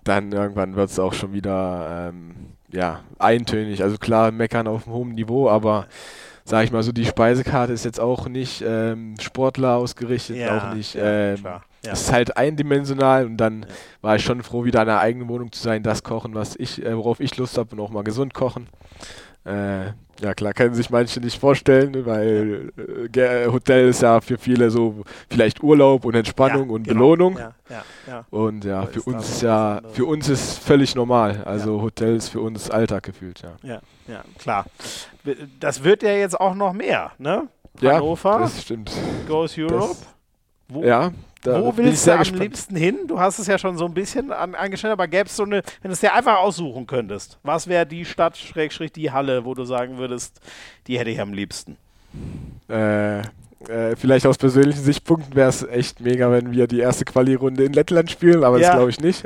dann 0.05 0.33
irgendwann 0.33 0.75
wird 0.77 0.91
es 0.91 0.99
auch 0.99 1.13
schon 1.15 1.33
wieder, 1.33 2.09
ähm, 2.11 2.35
ja, 2.73 3.01
eintönig. 3.19 3.83
Also 3.83 3.97
klar, 3.99 4.31
meckern 4.33 4.67
auf 4.67 4.87
einem 4.87 4.97
hohen 4.97 5.15
Niveau, 5.15 5.49
aber 5.49 5.87
sag 6.45 6.65
ich 6.65 6.73
mal 6.73 6.83
so, 6.83 6.93
die 6.93 7.05
Speisekarte 7.07 7.73
ist 7.73 7.85
jetzt 7.85 8.01
auch 8.01 8.29
nicht 8.29 8.63
ähm, 8.67 9.15
Sportler 9.21 9.77
ausgerichtet, 9.77 10.51
auch 10.51 10.75
nicht, 10.75 10.97
ähm, 11.01 11.37
klar. 11.37 11.63
Ja. 11.85 11.93
es 11.93 12.03
ist 12.03 12.13
halt 12.13 12.37
eindimensional 12.37 13.27
und 13.27 13.37
dann 13.37 13.63
Ja. 13.63 13.69
war 14.03 14.17
ich 14.17 14.25
schon 14.25 14.43
froh, 14.43 14.65
wieder 14.65 14.83
in 14.83 14.89
einer 14.89 14.99
eigenen 15.01 15.29
Wohnung 15.29 15.53
zu 15.53 15.63
sein, 15.63 15.83
das 15.83 16.03
kochen, 16.03 16.35
was 16.35 16.57
ich, 16.57 16.85
äh, 16.85 16.97
worauf 16.97 17.21
ich 17.21 17.37
Lust 17.37 17.57
habe 17.59 17.75
und 17.77 17.81
auch 17.81 17.91
mal 17.91 18.03
gesund 18.05 18.35
kochen. 18.35 18.67
Äh, 19.45 19.93
ja 20.21 20.35
klar, 20.35 20.53
können 20.53 20.75
sich 20.75 20.91
manche 20.91 21.21
nicht 21.21 21.39
vorstellen, 21.41 22.07
weil 22.07 22.73
äh, 22.77 23.09
Ge- 23.09 23.47
Hotel 23.49 23.89
ist 23.89 24.03
ja 24.03 24.21
für 24.21 24.39
viele 24.39 24.71
so 24.71 25.03
vielleicht 25.31 25.63
Urlaub 25.63 26.05
und 26.05 26.15
Entspannung 26.15 26.69
Ja, 26.69 26.75
und 26.75 26.83
genau. 26.85 27.01
Belohnung. 27.01 27.39
Ja, 27.39 27.53
ja, 27.71 27.83
ja. 28.07 28.25
Und 28.31 28.65
ja, 28.65 28.87
für 28.87 29.03
uns 29.03 29.29
ist 29.29 29.43
ja, 29.43 29.81
für 29.93 30.07
uns 30.07 30.29
ist 30.29 30.59
völlig 30.59 30.95
normal. 30.95 31.43
Also 31.45 31.81
Hotel 31.83 32.17
ist 32.17 32.29
für 32.29 32.41
uns 32.41 32.71
Alltag 32.71 33.03
gefühlt, 33.05 33.43
ja. 33.43 33.53
Ja, 33.63 33.81
ja, 34.07 34.25
klar. 34.39 34.67
Das 35.61 35.83
wird 35.85 36.03
ja 36.03 36.13
jetzt 36.13 36.39
auch 36.39 36.55
noch 36.55 36.73
mehr, 36.73 37.13
ne? 37.19 37.49
Ja, 37.81 37.95
Hannover, 37.95 38.39
das 38.41 38.63
stimmt. 38.63 38.93
Goes 39.27 39.57
Europe. 39.59 39.97
Wo, 40.69 40.83
Ja, 40.85 41.11
da 41.45 41.63
wo 41.63 41.77
willst 41.77 42.07
du 42.07 42.13
am 42.13 42.19
gespannt. 42.19 42.43
liebsten 42.43 42.77
hin? 42.77 42.99
Du 43.07 43.21
hast 43.21 43.39
es 43.39 43.47
ja 43.47 43.59
schon 43.59 43.77
so 43.79 43.85
ein 43.85 43.95
bisschen 43.95 44.33
an, 44.33 44.55
angestellt, 44.55 44.93
aber 44.93 45.07
gäbe 45.07 45.27
es 45.27 45.37
so 45.37 45.45
eine, 45.45 45.63
wenn 45.83 45.91
du 45.91 45.93
es 45.93 46.01
dir 46.01 46.13
einfach 46.15 46.39
aussuchen 46.39 46.87
könntest, 46.87 47.39
was 47.43 47.69
wäre 47.69 47.87
die 47.87 48.05
Stadt, 48.05 48.37
Schrägstrich, 48.37 48.93
die 48.93 49.11
Halle, 49.13 49.45
wo 49.45 49.55
du 49.55 49.65
sagen 49.65 49.99
würdest, 49.99 50.41
die 50.87 50.99
hätte 50.99 51.11
ich 51.11 51.21
am 51.21 51.33
liebsten? 51.33 51.77
Äh, 52.69 53.21
äh, 53.21 53.97
vielleicht 53.97 54.27
aus 54.27 54.39
persönlichen 54.39 54.83
Sichtpunkten 54.83 55.35
wäre 55.35 55.49
es 55.49 55.63
echt 55.63 56.01
mega, 56.01 56.31
wenn 56.31 56.53
wir 56.53 56.67
die 56.67 56.81
erste 56.81 57.05
Quali-Runde 57.05 57.65
in 57.65 57.73
Lettland 57.73 58.11
spielen, 58.11 58.45
aber 58.45 58.59
Ja. 58.59 58.69
das 58.69 58.77
glaube 58.77 58.91
ich 58.91 59.01
nicht. 59.01 59.25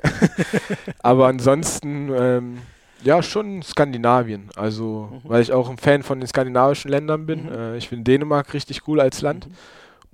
aber 1.03 1.27
ansonsten, 1.29 2.11
ähm, 2.15 2.59
ja, 3.03 3.23
schon 3.23 3.63
Skandinavien. 3.63 4.49
Also, 4.57 5.21
weil 5.25 5.43
ich 5.43 5.53
auch 5.53 5.71
ein 5.71 5.79
Fan 5.79 6.03
von 6.03 6.19
den 6.21 6.27
skandinavischen 6.27 6.91
Ländern 6.91 7.27
bin. 7.27 7.45
Mhm. 7.45 7.53
Äh, 7.53 7.77
ich 7.77 7.89
finde 7.89 8.05
Dänemark 8.05 8.53
richtig 8.55 8.89
cool 8.89 9.01
als 9.01 9.21
Land. 9.21 9.49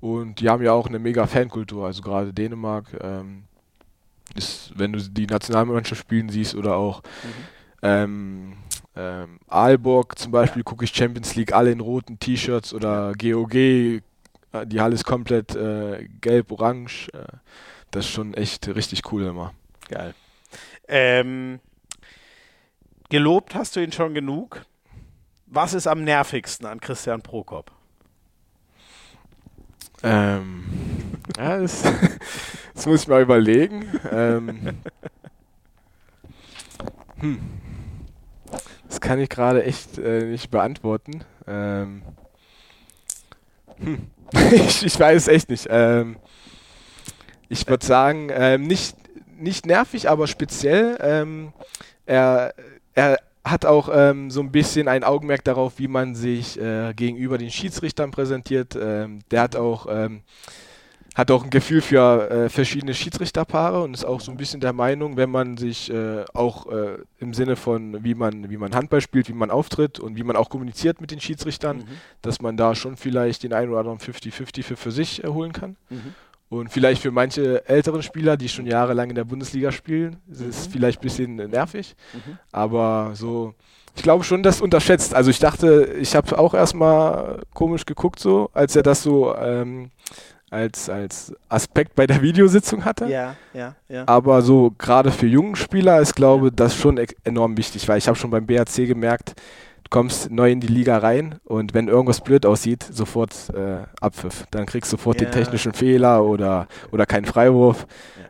Und 0.05 0.39
die 0.39 0.49
haben 0.49 0.61
ja 0.61 0.71
auch 0.71 0.85
eine 0.85 0.99
mega 0.99 1.25
Fankultur. 1.25 1.87
Also 1.87 2.03
gerade 2.03 2.31
Dänemark, 2.31 2.85
ähm, 3.01 3.45
ist, 4.35 4.71
wenn 4.77 4.93
du 4.93 4.99
die 4.99 5.25
Nationalmannschaft 5.25 5.99
spielen 5.99 6.29
siehst 6.29 6.53
oder 6.53 6.75
auch 6.75 7.01
ähm, 7.81 8.53
ähm, 8.95 9.39
Aalborg 9.47 10.19
zum 10.19 10.31
Beispiel, 10.31 10.61
gucke 10.61 10.85
ich 10.85 10.93
Champions 10.93 11.33
League 11.33 11.53
alle 11.53 11.71
in 11.71 11.79
roten 11.79 12.19
T-Shirts 12.19 12.71
oder 12.75 13.13
GOG, 13.13 13.55
äh, 13.55 14.01
die 14.67 14.79
Halle 14.79 14.93
ist 14.93 15.05
komplett 15.05 15.55
äh, 15.55 16.07
gelb-orange. 16.21 17.09
Äh, 17.11 17.25
das 17.89 18.05
ist 18.05 18.11
schon 18.11 18.35
echt 18.35 18.67
richtig 18.67 19.11
cool 19.11 19.23
immer. 19.23 19.55
Geil. 19.89 20.13
Ähm, 20.87 21.59
gelobt 23.09 23.55
hast 23.55 23.75
du 23.75 23.79
ihn 23.79 23.91
schon 23.91 24.13
genug. 24.13 24.61
Was 25.47 25.73
ist 25.73 25.87
am 25.87 26.03
nervigsten 26.03 26.67
an 26.67 26.79
Christian 26.79 27.23
Prokop? 27.23 27.71
Ähm, 30.05 30.63
ja, 31.37 31.57
das, 31.57 31.83
das 32.73 32.85
muss 32.85 33.01
ich 33.01 33.07
mal 33.07 33.23
überlegen. 33.23 33.85
Ähm, 34.11 34.77
hm. 37.19 37.39
Das 38.87 39.01
kann 39.01 39.19
ich 39.19 39.29
gerade 39.29 39.63
echt 39.63 39.97
äh, 39.97 40.25
nicht 40.25 40.51
beantworten. 40.51 41.23
Ähm, 41.47 42.03
hm. 43.79 44.07
ich, 44.51 44.85
ich 44.85 44.99
weiß 44.99 45.23
es 45.23 45.27
echt 45.27 45.49
nicht. 45.49 45.67
Ähm, 45.69 46.17
ich 47.49 47.67
würde 47.67 47.85
sagen, 47.85 48.29
ähm, 48.31 48.67
nicht, 48.67 48.95
nicht 49.39 49.65
nervig, 49.65 50.09
aber 50.09 50.27
speziell. 50.27 50.97
Ähm, 51.01 51.51
er, 52.05 52.53
er 52.93 53.19
hat 53.45 53.65
auch 53.65 53.89
ähm, 53.93 54.31
so 54.31 54.41
ein 54.41 54.51
bisschen 54.51 54.87
ein 54.87 55.03
Augenmerk 55.03 55.43
darauf, 55.43 55.77
wie 55.77 55.87
man 55.87 56.15
sich 56.15 56.59
äh, 56.59 56.93
gegenüber 56.95 57.37
den 57.37 57.51
Schiedsrichtern 57.51 58.09
präsentiert. 58.09 58.75
Ähm, 58.75 59.19
der 59.29 59.41
hat 59.41 59.55
auch, 59.55 59.85
ähm, 59.87 60.21
hat 61.13 61.29
auch 61.29 61.43
ein 61.43 61.51
Gefühl 61.51 61.81
für 61.81 62.29
äh, 62.29 62.49
verschiedene 62.49 62.95
Schiedsrichterpaare 62.95 63.83
und 63.83 63.93
ist 63.93 64.03
auch 64.03 64.19
so 64.19 64.31
ein 64.31 64.37
bisschen 64.37 64.61
der 64.61 64.73
Meinung, 64.73 65.15
wenn 65.15 65.29
man 65.29 65.57
sich 65.57 65.91
äh, 65.91 66.25
auch 66.33 66.65
äh, 66.71 66.97
im 67.19 67.35
Sinne 67.35 67.55
von, 67.55 68.03
wie 68.03 68.15
man, 68.15 68.49
wie 68.49 68.57
man 68.57 68.73
Handball 68.73 68.99
spielt, 68.99 69.29
wie 69.29 69.33
man 69.33 69.51
auftritt 69.51 69.99
und 69.99 70.17
wie 70.17 70.23
man 70.23 70.35
auch 70.35 70.49
kommuniziert 70.49 70.99
mit 70.99 71.11
den 71.11 71.21
Schiedsrichtern, 71.21 71.83
dass 72.23 72.41
man 72.41 72.57
da 72.57 72.73
schon 72.73 72.97
vielleicht 72.97 73.43
den 73.43 73.53
einen 73.53 73.69
oder 73.69 73.81
anderen 73.81 73.99
50-50 73.99 74.63
für, 74.63 74.75
für 74.75 74.91
sich 74.91 75.23
äh, 75.23 75.27
holen 75.27 75.53
kann. 75.53 75.77
Und 76.49 76.69
vielleicht 76.71 77.01
für 77.01 77.11
manche 77.11 77.67
älteren 77.67 78.03
Spieler, 78.03 78.37
die 78.37 78.47
schon 78.49 78.67
jahrelang 78.67 79.09
in 79.09 79.15
der 79.15 79.23
Bundesliga 79.23 79.71
spielen, 79.71 80.17
ist 80.29 80.41
es 80.41 80.67
vielleicht 80.67 80.99
ein 80.99 81.03
bisschen 81.03 81.39
äh, 81.39 81.47
nervig. 81.47 81.95
Aber 82.51 83.11
so, 83.15 83.55
ich 83.95 84.03
glaube 84.03 84.23
schon, 84.23 84.43
das 84.43 84.61
unterschätzt. 84.61 85.13
Also 85.15 85.31
ich 85.31 85.39
dachte, 85.39 85.95
ich 85.99 86.15
habe 86.15 86.37
auch 86.37 86.53
erstmal 86.53 87.41
komisch 87.53 87.85
geguckt, 87.85 88.19
so, 88.19 88.49
als 88.53 88.75
er 88.75 88.83
das 88.83 89.01
so 89.01 89.35
ähm, 89.35 89.89
als, 90.51 90.89
als 90.89 91.33
Aspekt 91.49 91.95
bei 91.95 92.05
der 92.05 92.21
Videositzung 92.21 92.85
hatte. 92.85 93.07
Ja, 93.07 93.35
ja, 93.53 93.75
ja. 93.89 94.03
Aber 94.07 94.41
so 94.43 94.71
gerade 94.77 95.11
für 95.11 95.25
jungen 95.27 95.55
Spieler 95.55 95.99
ist, 95.99 96.15
glaube 96.15 96.47
ich, 96.47 96.53
das 96.55 96.75
schon 96.75 96.97
ex- 96.99 97.15
enorm 97.23 97.57
wichtig, 97.57 97.87
weil 97.89 97.97
ich 97.97 98.07
habe 98.07 98.17
schon 98.17 98.29
beim 98.29 98.45
BRC 98.45 98.85
gemerkt, 98.87 99.33
kommst 99.95 100.29
neu 100.29 100.51
in 100.51 100.59
die 100.59 100.67
Liga 100.67 100.97
rein 100.97 101.39
und 101.45 101.73
wenn 101.73 101.87
irgendwas 101.87 102.19
blöd 102.19 102.45
aussieht, 102.45 102.83
sofort 102.83 103.49
äh, 103.55 103.83
Abpfiff. 104.01 104.45
Dann 104.51 104.65
kriegst 104.65 104.91
du 104.91 104.97
sofort 104.97 105.21
Ja. 105.21 105.27
den 105.29 105.31
technischen 105.31 105.71
Fehler 105.71 106.21
oder, 106.25 106.67
oder 106.91 107.05
keinen 107.05 107.23
Freiwurf. 107.23 107.87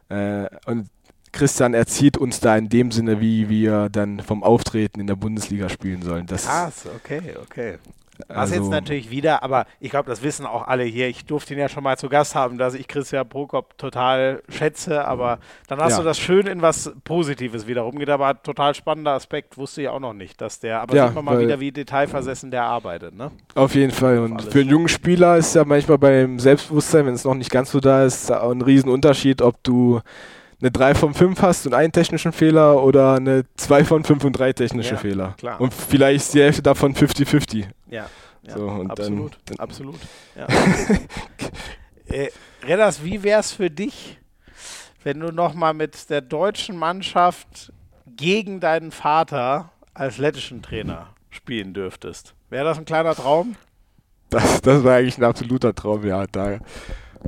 Äh, 0.09 0.45
und 0.67 0.89
Christian 1.31 1.73
erzieht 1.73 2.17
uns 2.19 2.39
da 2.39 2.55
in 2.55 2.69
dem 2.69 2.91
Sinne, 2.91 3.19
wie 3.19 3.49
wir 3.49 3.89
dann 3.89 4.19
vom 4.19 4.43
Auftreten 4.43 4.99
in 4.99 5.07
der 5.07 5.15
Bundesliga 5.15 5.67
spielen 5.69 6.03
sollen. 6.03 6.27
Das, 6.27 6.45
Krass, 6.45 6.85
okay, 6.97 7.33
okay. 7.41 7.79
Was 8.27 8.37
also, 8.37 8.55
jetzt 8.55 8.69
natürlich 8.69 9.09
wieder, 9.09 9.43
aber 9.43 9.65
ich 9.79 9.89
glaube, 9.91 10.09
das 10.09 10.23
wissen 10.23 10.45
auch 10.45 10.67
alle 10.67 10.83
hier. 10.83 11.07
Ich 11.07 11.25
durfte 11.25 11.53
ihn 11.53 11.59
ja 11.59 11.69
schon 11.69 11.83
mal 11.83 11.97
zu 11.97 12.09
Gast 12.09 12.35
haben, 12.35 12.57
dass 12.57 12.73
ich 12.73 12.87
Christian 12.87 13.27
Prokop 13.27 13.77
total 13.77 14.41
schätze, 14.49 15.05
aber 15.05 15.39
dann 15.67 15.79
hast 15.79 15.93
Ja. 15.93 15.97
du 15.99 16.03
das 16.03 16.17
schön 16.17 16.47
in 16.47 16.61
was 16.61 16.93
Positives 17.03 17.67
wieder 17.67 17.81
rumgeht. 17.81 18.09
Aber 18.09 18.41
total 18.41 18.73
spannender 18.75 19.11
Aspekt, 19.11 19.57
wusste 19.57 19.81
ich 19.81 19.89
auch 19.89 19.99
noch 19.99 20.13
nicht, 20.13 20.39
dass 20.41 20.59
der, 20.59 20.81
aber 20.81 20.95
Ja, 20.95 21.07
sieht 21.07 21.15
man 21.15 21.25
mal 21.25 21.39
wieder, 21.39 21.59
wie 21.59 21.71
detailversessen 21.71 22.51
der 22.51 22.63
arbeitet, 22.63 23.15
ne? 23.15 23.31
Auf 23.55 23.75
jeden 23.75 23.91
Fall. 23.91 24.19
Und 24.19 24.41
für 24.41 24.59
einen 24.61 24.69
jungen 24.69 24.87
Spieler 24.89 25.37
ist 25.37 25.55
ja 25.55 25.65
manchmal 25.65 25.97
beim 25.97 26.39
Selbstbewusstsein, 26.39 27.05
wenn 27.05 27.13
es 27.13 27.23
noch 27.23 27.35
nicht 27.35 27.51
ganz 27.51 27.71
so 27.71 27.79
da 27.79 28.05
ist, 28.05 28.31
ein 28.31 28.61
Riesenunterschied, 28.61 29.41
ob 29.41 29.61
du 29.63 30.01
eine 30.61 30.71
3 30.71 30.95
von 30.95 31.13
5 31.13 31.41
hast 31.41 31.65
und 31.67 31.73
einen 31.73 31.91
technischen 31.91 32.31
Fehler 32.31 32.81
oder 32.83 33.15
eine 33.15 33.43
2 33.57 33.83
von 33.85 34.03
5 34.03 34.23
und 34.23 34.33
drei 34.33 34.53
technische 34.53 34.93
Ja, 34.95 34.97
Fehler. 34.99 35.33
klar. 35.37 35.59
Und 35.59 35.73
vielleicht 35.73 36.25
ist 36.25 36.33
die 36.33 36.41
Hälfte 36.41 36.61
davon 36.63 36.95
50-50. 36.95 37.65
Ja. 37.89 38.07
ja 38.43 38.53
So, 38.53 38.61
und 38.67 38.79
dann- 38.87 38.91
absolut, 38.91 39.37
dann- 39.45 39.59
absolut. 39.59 39.95
Ja. 40.35 40.47
äh, 42.07 42.29
Redders, 42.63 43.03
wie 43.03 43.21
wäre 43.23 43.39
es 43.41 43.51
für 43.51 43.69
dich, 43.69 44.17
wenn 45.03 45.19
du 45.19 45.31
nochmal 45.31 45.73
mit 45.73 46.09
der 46.09 46.21
deutschen 46.21 46.77
Mannschaft 46.77 47.71
gegen 48.07 48.59
deinen 48.59 48.91
Vater 48.91 49.71
als 49.93 50.17
lettischen 50.17 50.61
Trainer 50.61 51.07
spielen 51.29 51.73
dürftest? 51.73 52.33
Wäre 52.49 52.65
das 52.65 52.77
ein 52.77 52.85
kleiner 52.85 53.13
Traum? 53.13 53.55
Das, 54.29 54.61
das 54.61 54.83
war 54.83 54.95
eigentlich 54.95 55.17
ein 55.17 55.23
absoluter 55.23 55.75
Traum, 55.75 56.05
ja. 56.05 56.25
Da, 56.27 56.59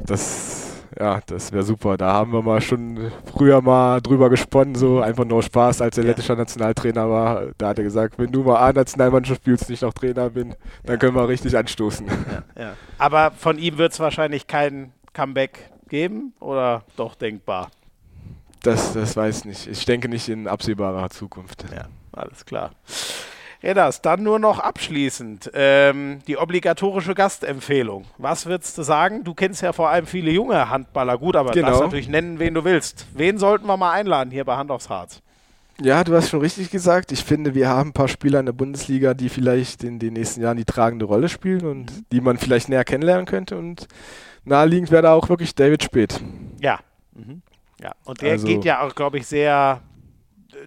das 0.06 0.67
ja, 1.00 1.20
das 1.26 1.52
wäre 1.52 1.64
super. 1.64 1.98
Da 1.98 2.14
haben 2.14 2.32
wir 2.34 2.42
mal 2.42 2.62
schon 2.62 3.12
früher 3.34 3.62
mal 3.62 4.02
drüber 4.02 4.30
gesponnen, 4.30 4.76
so 4.76 5.02
einfach 5.02 5.26
nur 5.26 5.44
Spaß, 5.44 5.82
als 5.82 5.98
er 5.98 6.04
Ja. 6.04 6.10
lettischer 6.10 6.36
Nationaltrainer 6.36 7.10
war. 7.10 7.48
Da 7.58 7.70
hat 7.70 7.78
er 7.78 7.84
gesagt, 7.84 8.18
wenn 8.18 8.32
du 8.32 8.44
mal 8.44 8.58
A-Nationalmannschaft 8.58 9.42
spielst, 9.42 9.70
nicht 9.70 9.82
noch 9.82 9.94
Trainer 9.94 10.30
bin, 10.30 10.56
dann 10.84 10.94
Ja. 10.96 10.98
können 10.98 11.16
wir 11.16 11.28
richtig 11.28 11.58
anstoßen. 11.58 12.08
Ja. 12.58 12.74
Aber 12.98 13.32
von 13.32 13.58
ihm 13.60 13.78
wird 13.78 13.94
es 13.94 14.00
wahrscheinlich 14.00 14.48
kein 14.48 14.92
Comeback 15.14 15.70
geben 15.90 16.34
oder 16.40 16.84
doch 16.96 17.16
denkbar? 17.16 17.70
Das, 18.64 18.94
das 18.94 19.16
weiß 19.16 19.40
ich 19.40 19.46
nicht. 19.46 19.68
Ich 19.68 19.86
denke 19.86 20.10
nicht 20.10 20.28
in 20.30 20.48
absehbarer 20.48 21.10
Zukunft. 21.10 21.64
Ja, 21.74 21.86
alles 22.12 22.46
klar. 22.46 22.72
Redas, 23.64 24.02
dann 24.02 24.24
nur 24.24 24.38
noch 24.40 24.60
abschließend 24.60 25.52
ähm, 25.54 26.20
die 26.28 26.38
obligatorische 26.38 27.16
Gastempfehlung. 27.16 28.06
Was 28.18 28.46
würdest 28.46 28.78
du 28.78 28.84
sagen? 28.84 29.24
Du 29.24 29.34
kennst 29.34 29.62
ja 29.62 29.74
vor 29.74 29.90
allem 29.90 30.06
viele 30.06 30.32
junge 30.32 30.70
Handballer 30.70 31.18
gut, 31.18 31.36
aber 31.36 31.52
Genau. 31.52 31.68
darfst 31.70 31.82
natürlich 31.84 32.08
nennen, 32.10 32.38
wen 32.40 32.54
du 32.54 32.64
willst. 32.64 33.08
Wen 33.14 33.38
sollten 33.38 33.66
wir 33.68 33.78
mal 33.78 33.92
einladen 33.94 34.30
hier 34.32 34.46
bei 34.46 34.56
Hand 34.56 34.70
aufs 34.72 34.90
Harz? 34.90 35.22
Ja, 35.82 36.04
du 36.04 36.16
hast 36.16 36.30
schon 36.30 36.40
richtig 36.42 36.72
gesagt. 36.72 37.12
Ich 37.12 37.24
finde, 37.24 37.54
wir 37.54 37.70
haben 37.70 37.90
ein 37.90 37.94
paar 37.94 38.08
Spieler 38.08 38.40
in 38.40 38.48
der 38.48 38.54
Bundesliga, 38.54 39.14
die 39.14 39.30
vielleicht 39.30 39.84
in 39.84 40.00
den 40.00 40.14
nächsten 40.14 40.42
Jahren 40.42 40.58
die 40.58 40.66
tragende 40.66 41.06
Rolle 41.06 41.30
spielen 41.30 41.66
und 41.68 41.92
die 42.12 42.20
man 42.22 42.38
vielleicht 42.38 42.70
näher 42.70 42.84
kennenlernen 42.84 43.26
könnte. 43.28 43.58
Und 43.58 43.88
naheliegend 44.44 44.90
wäre 44.92 45.04
da 45.04 45.14
auch 45.14 45.30
wirklich 45.30 45.54
David 45.54 45.84
Speth. 45.84 46.20
Ja. 46.62 46.80
Mhm. 47.14 47.42
Ja, 47.80 47.92
und 48.06 48.22
der 48.22 48.32
Also- 48.34 48.48
geht 48.48 48.66
ja 48.66 48.82
auch, 48.82 48.96
glaube 48.96 49.18
ich, 49.20 49.28
sehr. 49.28 49.82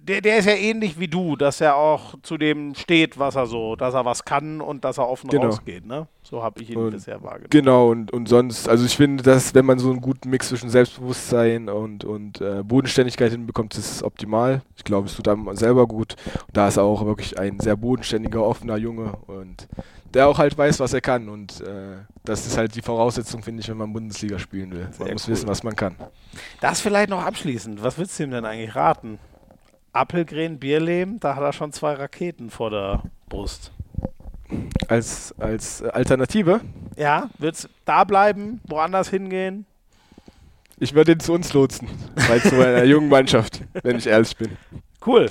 Der, 0.03 0.21
der 0.21 0.37
ist 0.37 0.45
ja 0.45 0.53
ähnlich 0.53 0.99
wie 0.99 1.07
du, 1.07 1.35
dass 1.35 1.59
er 1.61 1.75
auch 1.75 2.15
zu 2.21 2.37
dem 2.37 2.75
steht, 2.75 3.17
was 3.17 3.35
er 3.35 3.47
so, 3.47 3.75
dass 3.75 3.93
er 3.93 4.05
was 4.05 4.25
kann 4.25 4.61
und 4.61 4.83
dass 4.85 4.97
er 4.97 5.07
offen 5.09 5.29
Genau. 5.29 5.45
rausgeht. 5.47 5.85
Ne? 5.85 6.07
So 6.23 6.43
habe 6.43 6.61
ich 6.61 6.69
ihn 6.69 6.77
Und 6.77 6.91
bisher 6.91 7.21
wahrgenommen. 7.23 7.49
Genau, 7.49 7.89
und, 7.89 8.11
und 8.11 8.29
sonst, 8.29 8.69
also 8.69 8.85
ich 8.85 8.95
finde, 8.95 9.23
dass 9.23 9.53
wenn 9.55 9.65
man 9.65 9.79
so 9.79 9.89
einen 9.89 10.01
guten 10.01 10.29
Mix 10.29 10.49
zwischen 10.49 10.69
Selbstbewusstsein 10.69 11.67
und, 11.69 12.03
und 12.03 12.41
äh, 12.41 12.63
Bodenständigkeit 12.63 13.31
hinbekommt, 13.31 13.75
ist 13.75 13.91
es 13.91 14.03
optimal. 14.03 14.61
Ich 14.77 14.83
glaube, 14.83 15.07
es 15.07 15.15
tut 15.15 15.27
einem 15.27 15.53
selber 15.55 15.87
gut. 15.87 16.15
Und 16.47 16.55
da 16.57 16.67
ist 16.67 16.77
er 16.77 16.83
auch 16.83 17.05
wirklich 17.05 17.39
ein 17.39 17.59
sehr 17.59 17.75
bodenständiger, 17.75 18.43
offener 18.43 18.77
Junge 18.77 19.13
und 19.27 19.67
der 20.13 20.27
auch 20.27 20.37
halt 20.37 20.57
weiß, 20.57 20.79
was 20.79 20.93
er 20.93 21.01
kann. 21.01 21.27
Und 21.29 21.61
äh, 21.61 21.95
das 22.23 22.45
ist 22.45 22.57
halt 22.57 22.75
die 22.75 22.81
Voraussetzung, 22.81 23.41
finde 23.41 23.61
ich, 23.61 23.69
wenn 23.69 23.77
man 23.77 23.93
Bundesliga 23.93 24.37
spielen 24.37 24.71
will. 24.71 24.83
Man 24.83 24.93
Sehr 24.93 25.13
muss 25.13 25.27
cool. 25.27 25.33
wissen, 25.33 25.47
was 25.47 25.63
man 25.63 25.75
kann. 25.75 25.95
Das 26.59 26.81
vielleicht 26.81 27.09
noch 27.09 27.23
abschließend. 27.25 27.81
Was 27.81 27.97
würdest 27.97 28.19
du 28.19 28.23
ihm 28.23 28.31
denn 28.31 28.45
eigentlich 28.45 28.75
raten? 28.75 29.17
Appelgren, 29.93 30.59
Bierlehm, 30.59 31.19
da 31.19 31.35
hat 31.35 31.43
er 31.43 31.53
schon 31.53 31.71
zwei 31.73 31.93
Raketen 31.93 32.49
vor 32.49 32.69
der 32.69 33.03
Brust. 33.29 33.71
Als, 34.87 35.33
als 35.39 35.81
Alternative, 35.83 36.61
Ja, 36.97 37.29
wird's 37.37 37.69
da 37.85 38.03
bleiben, 38.03 38.59
woanders 38.67 39.09
hingehen? 39.09 39.65
ich 40.77 40.93
würde 40.95 41.11
ihn 41.13 41.19
zu 41.19 41.33
uns 41.33 41.53
lotsen, 41.53 41.87
bei 42.27 42.39
zu 42.39 42.55
einer 42.55 42.83
jungen 42.85 43.07
Mannschaft, 43.09 43.61
wenn 43.83 43.97
ich 43.97 44.07
ehrlich 44.07 44.35
bin. 44.35 44.57
Cool. 45.05 45.29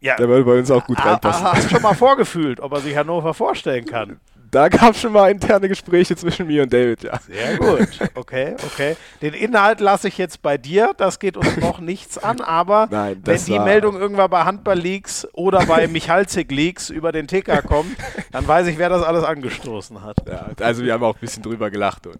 Ja, 0.00 0.16
Der 0.16 0.28
würde 0.28 0.44
bei 0.44 0.58
uns 0.58 0.70
auch 0.70 0.86
gut 0.86 0.98
Ah, 1.00 1.10
reinpassen. 1.12 1.46
ah, 1.46 1.52
hast 1.54 1.64
du 1.66 1.68
schon 1.70 1.82
mal 1.82 1.94
vorgefühlt, 1.94 2.60
ob 2.60 2.72
er 2.72 2.80
sich 2.80 2.96
Hannover 2.96 3.34
vorstellen 3.34 3.84
kann? 3.84 4.20
Da 4.52 4.68
gab 4.68 4.90
es 4.90 5.00
schon 5.00 5.12
mal 5.12 5.30
interne 5.30 5.66
Gespräche 5.66 6.14
zwischen 6.14 6.46
mir 6.46 6.64
und 6.64 6.72
David, 6.72 7.04
ja. 7.04 7.18
Sehr 7.20 7.56
gut. 7.56 7.88
Okay, 8.14 8.54
okay. 8.66 8.96
Den 9.22 9.32
Inhalt 9.32 9.80
lasse 9.80 10.08
ich 10.08 10.18
jetzt 10.18 10.42
bei 10.42 10.58
dir. 10.58 10.92
Das 10.98 11.18
geht 11.18 11.38
uns 11.38 11.56
noch 11.56 11.80
nichts 11.80 12.18
an, 12.18 12.42
aber 12.42 12.86
Nein, 12.90 13.22
wenn 13.24 13.42
die 13.42 13.58
Meldung 13.58 13.96
irgendwann 13.96 14.28
bei 14.28 14.44
Handball 14.44 14.78
Leaks 14.78 15.26
oder 15.32 15.64
bei 15.64 15.88
Michalzik 15.88 16.52
Leaks 16.52 16.90
über 16.90 17.12
den 17.12 17.28
TK 17.28 17.62
kommt, 17.66 17.96
dann 18.30 18.46
weiß 18.46 18.66
ich, 18.66 18.76
wer 18.76 18.90
das 18.90 19.02
alles 19.02 19.24
angestoßen 19.24 20.02
hat. 20.02 20.18
Ja, 20.28 20.50
also 20.60 20.84
wir 20.84 20.92
haben 20.92 21.02
auch 21.02 21.14
ein 21.14 21.20
bisschen 21.20 21.42
drüber 21.42 21.70
gelacht. 21.70 22.06
Und, 22.06 22.18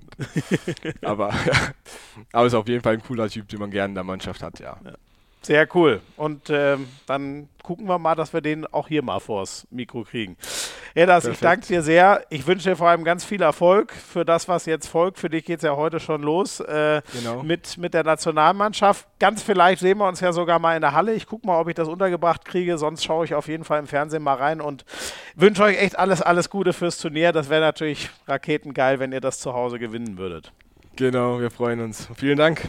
aber 1.03 1.35
ja, 1.45 1.53
aber 2.33 2.47
ist 2.47 2.55
auf 2.55 2.67
jeden 2.67 2.83
Fall 2.83 2.95
ein 2.95 3.03
cooler 3.03 3.29
Typ, 3.29 3.47
den 3.49 3.61
man 3.61 3.71
gerne 3.71 3.91
in 3.91 3.95
der 3.95 4.05
Mannschaft 4.05 4.43
hat, 4.43 4.59
ja. 4.59 4.79
Sehr 5.43 5.67
cool. 5.75 6.01
Und 6.17 6.51
ähm, 6.51 6.87
dann 7.07 7.49
gucken 7.65 7.87
wir 7.89 7.99
mal, 7.99 8.15
dass 8.15 8.33
wir 8.33 8.41
den 8.41 8.65
auch 8.67 8.87
hier 8.89 9.03
mal 9.03 9.19
vors 9.19 9.67
Mikro 9.71 10.05
kriegen. 10.05 10.37
Edas, 10.95 11.25
ich 11.25 11.39
danke 11.41 11.67
dir 11.67 11.83
sehr. 11.83 12.25
Ich 12.29 12.47
wünsche 12.47 12.71
dir 12.71 12.77
vor 12.77 12.89
allem 12.89 13.03
ganz 13.03 13.25
viel 13.25 13.41
Erfolg 13.43 13.93
für 13.93 14.25
das, 14.25 14.47
was 14.47 14.67
jetzt 14.67 14.87
folgt. 14.89 15.19
Für 15.19 15.31
dich 15.31 15.45
geht 15.45 15.57
es 15.59 15.63
ja 15.65 15.75
heute 15.75 15.99
schon 16.01 16.23
los 16.23 16.61
äh, 16.61 17.03
Genau. 17.13 17.43
mit, 17.43 17.79
mit 17.79 17.95
der 17.95 18.05
Nationalmannschaft. 18.05 19.07
Ganz 19.19 19.43
vielleicht 19.43 19.81
sehen 19.81 19.99
wir 19.99 20.07
uns 20.07 20.21
ja 20.21 20.33
sogar 20.33 20.59
mal 20.59 20.77
in 20.77 20.81
der 20.83 20.93
Halle. 20.93 21.13
Ich 21.15 21.27
gucke 21.27 21.47
mal, 21.47 21.59
ob 21.59 21.69
ich 21.69 21.75
das 21.75 21.89
untergebracht 21.89 22.45
kriege. 22.45 22.79
Sonst 22.79 23.03
schaue 23.05 23.25
ich 23.25 23.35
auf 23.35 23.49
jeden 23.49 23.65
Fall 23.65 23.79
im 23.81 23.87
Fernsehen 23.87 24.23
mal 24.23 24.35
rein 24.35 24.61
und 24.61 24.85
wünsche 25.35 25.65
euch 25.65 25.79
echt 25.81 25.99
alles, 25.99 26.23
alles 26.23 26.51
Gute 26.51 26.73
fürs 26.73 26.99
Turnier. 26.99 27.33
Das 27.33 27.49
wäre 27.49 27.63
natürlich 27.63 28.11
raketengeil, 28.29 29.01
wenn 29.01 29.13
ihr 29.13 29.21
das 29.21 29.41
zu 29.41 29.55
Hause 29.55 29.79
gewinnen 29.79 30.19
würdet. 30.19 30.53
Genau, 30.97 31.41
wir 31.41 31.51
freuen 31.51 31.81
uns. 31.81 32.09
Vielen 32.17 32.37
Dank. 32.39 32.69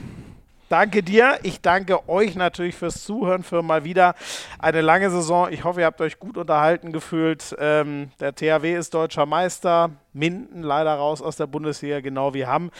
Danke 0.69 1.03
dir. 1.03 1.39
Ich 1.43 1.61
danke 1.61 2.09
euch 2.09 2.35
natürlich 2.35 2.75
fürs 2.75 3.03
Zuhören, 3.03 3.43
für 3.43 3.61
mal 3.61 3.83
wieder 3.83 4.15
eine 4.59 4.81
lange 4.81 5.09
Saison. 5.11 5.51
Ich 5.51 5.63
hoffe, 5.63 5.81
ihr 5.81 5.85
habt 5.85 6.01
euch 6.01 6.19
gut 6.19 6.37
unterhalten 6.37 6.91
gefühlt. 6.91 7.55
Ähm, 7.59 8.11
der 8.19 8.33
THW 8.33 8.75
ist 8.75 8.93
deutscher 8.93 9.25
Meister. 9.25 9.91
Minden 10.13 10.61
leider 10.61 10.93
raus 10.93 11.21
aus 11.21 11.35
der 11.35 11.47
Bundesliga, 11.47 11.99
genau 11.99 12.33
wie 12.33 12.45
Hamm. 12.45 12.71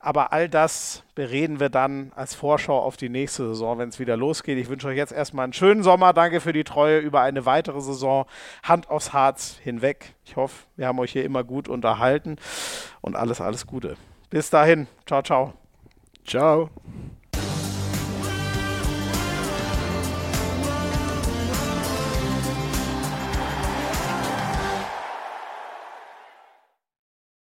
Aber 0.00 0.32
all 0.32 0.48
das 0.48 1.02
bereden 1.14 1.60
wir 1.60 1.68
dann 1.68 2.12
als 2.14 2.34
Vorschau 2.34 2.78
auf 2.78 2.96
die 2.96 3.08
nächste 3.08 3.48
Saison, 3.48 3.78
wenn 3.78 3.88
es 3.88 3.98
wieder 3.98 4.16
losgeht. 4.16 4.58
Ich 4.58 4.68
wünsche 4.68 4.88
euch 4.88 4.96
jetzt 4.96 5.12
erstmal 5.12 5.44
einen 5.44 5.52
schönen 5.52 5.82
Sommer. 5.82 6.12
Danke 6.12 6.40
für 6.40 6.52
die 6.52 6.64
Treue 6.64 6.98
über 6.98 7.20
eine 7.20 7.46
weitere 7.46 7.80
Saison. 7.80 8.26
Hand 8.62 8.90
aufs 8.90 9.12
Harz 9.12 9.56
hinweg. 9.62 10.14
Ich 10.24 10.36
hoffe, 10.36 10.66
wir 10.76 10.86
haben 10.86 10.98
euch 10.98 11.12
hier 11.12 11.24
immer 11.24 11.44
gut 11.44 11.68
unterhalten 11.68 12.36
und 13.00 13.16
alles, 13.16 13.40
alles 13.40 13.66
Gute. 13.66 13.96
Bis 14.30 14.50
dahin. 14.50 14.86
Ciao, 15.06 15.22
ciao. 15.22 15.54
Ciao. 16.24 16.70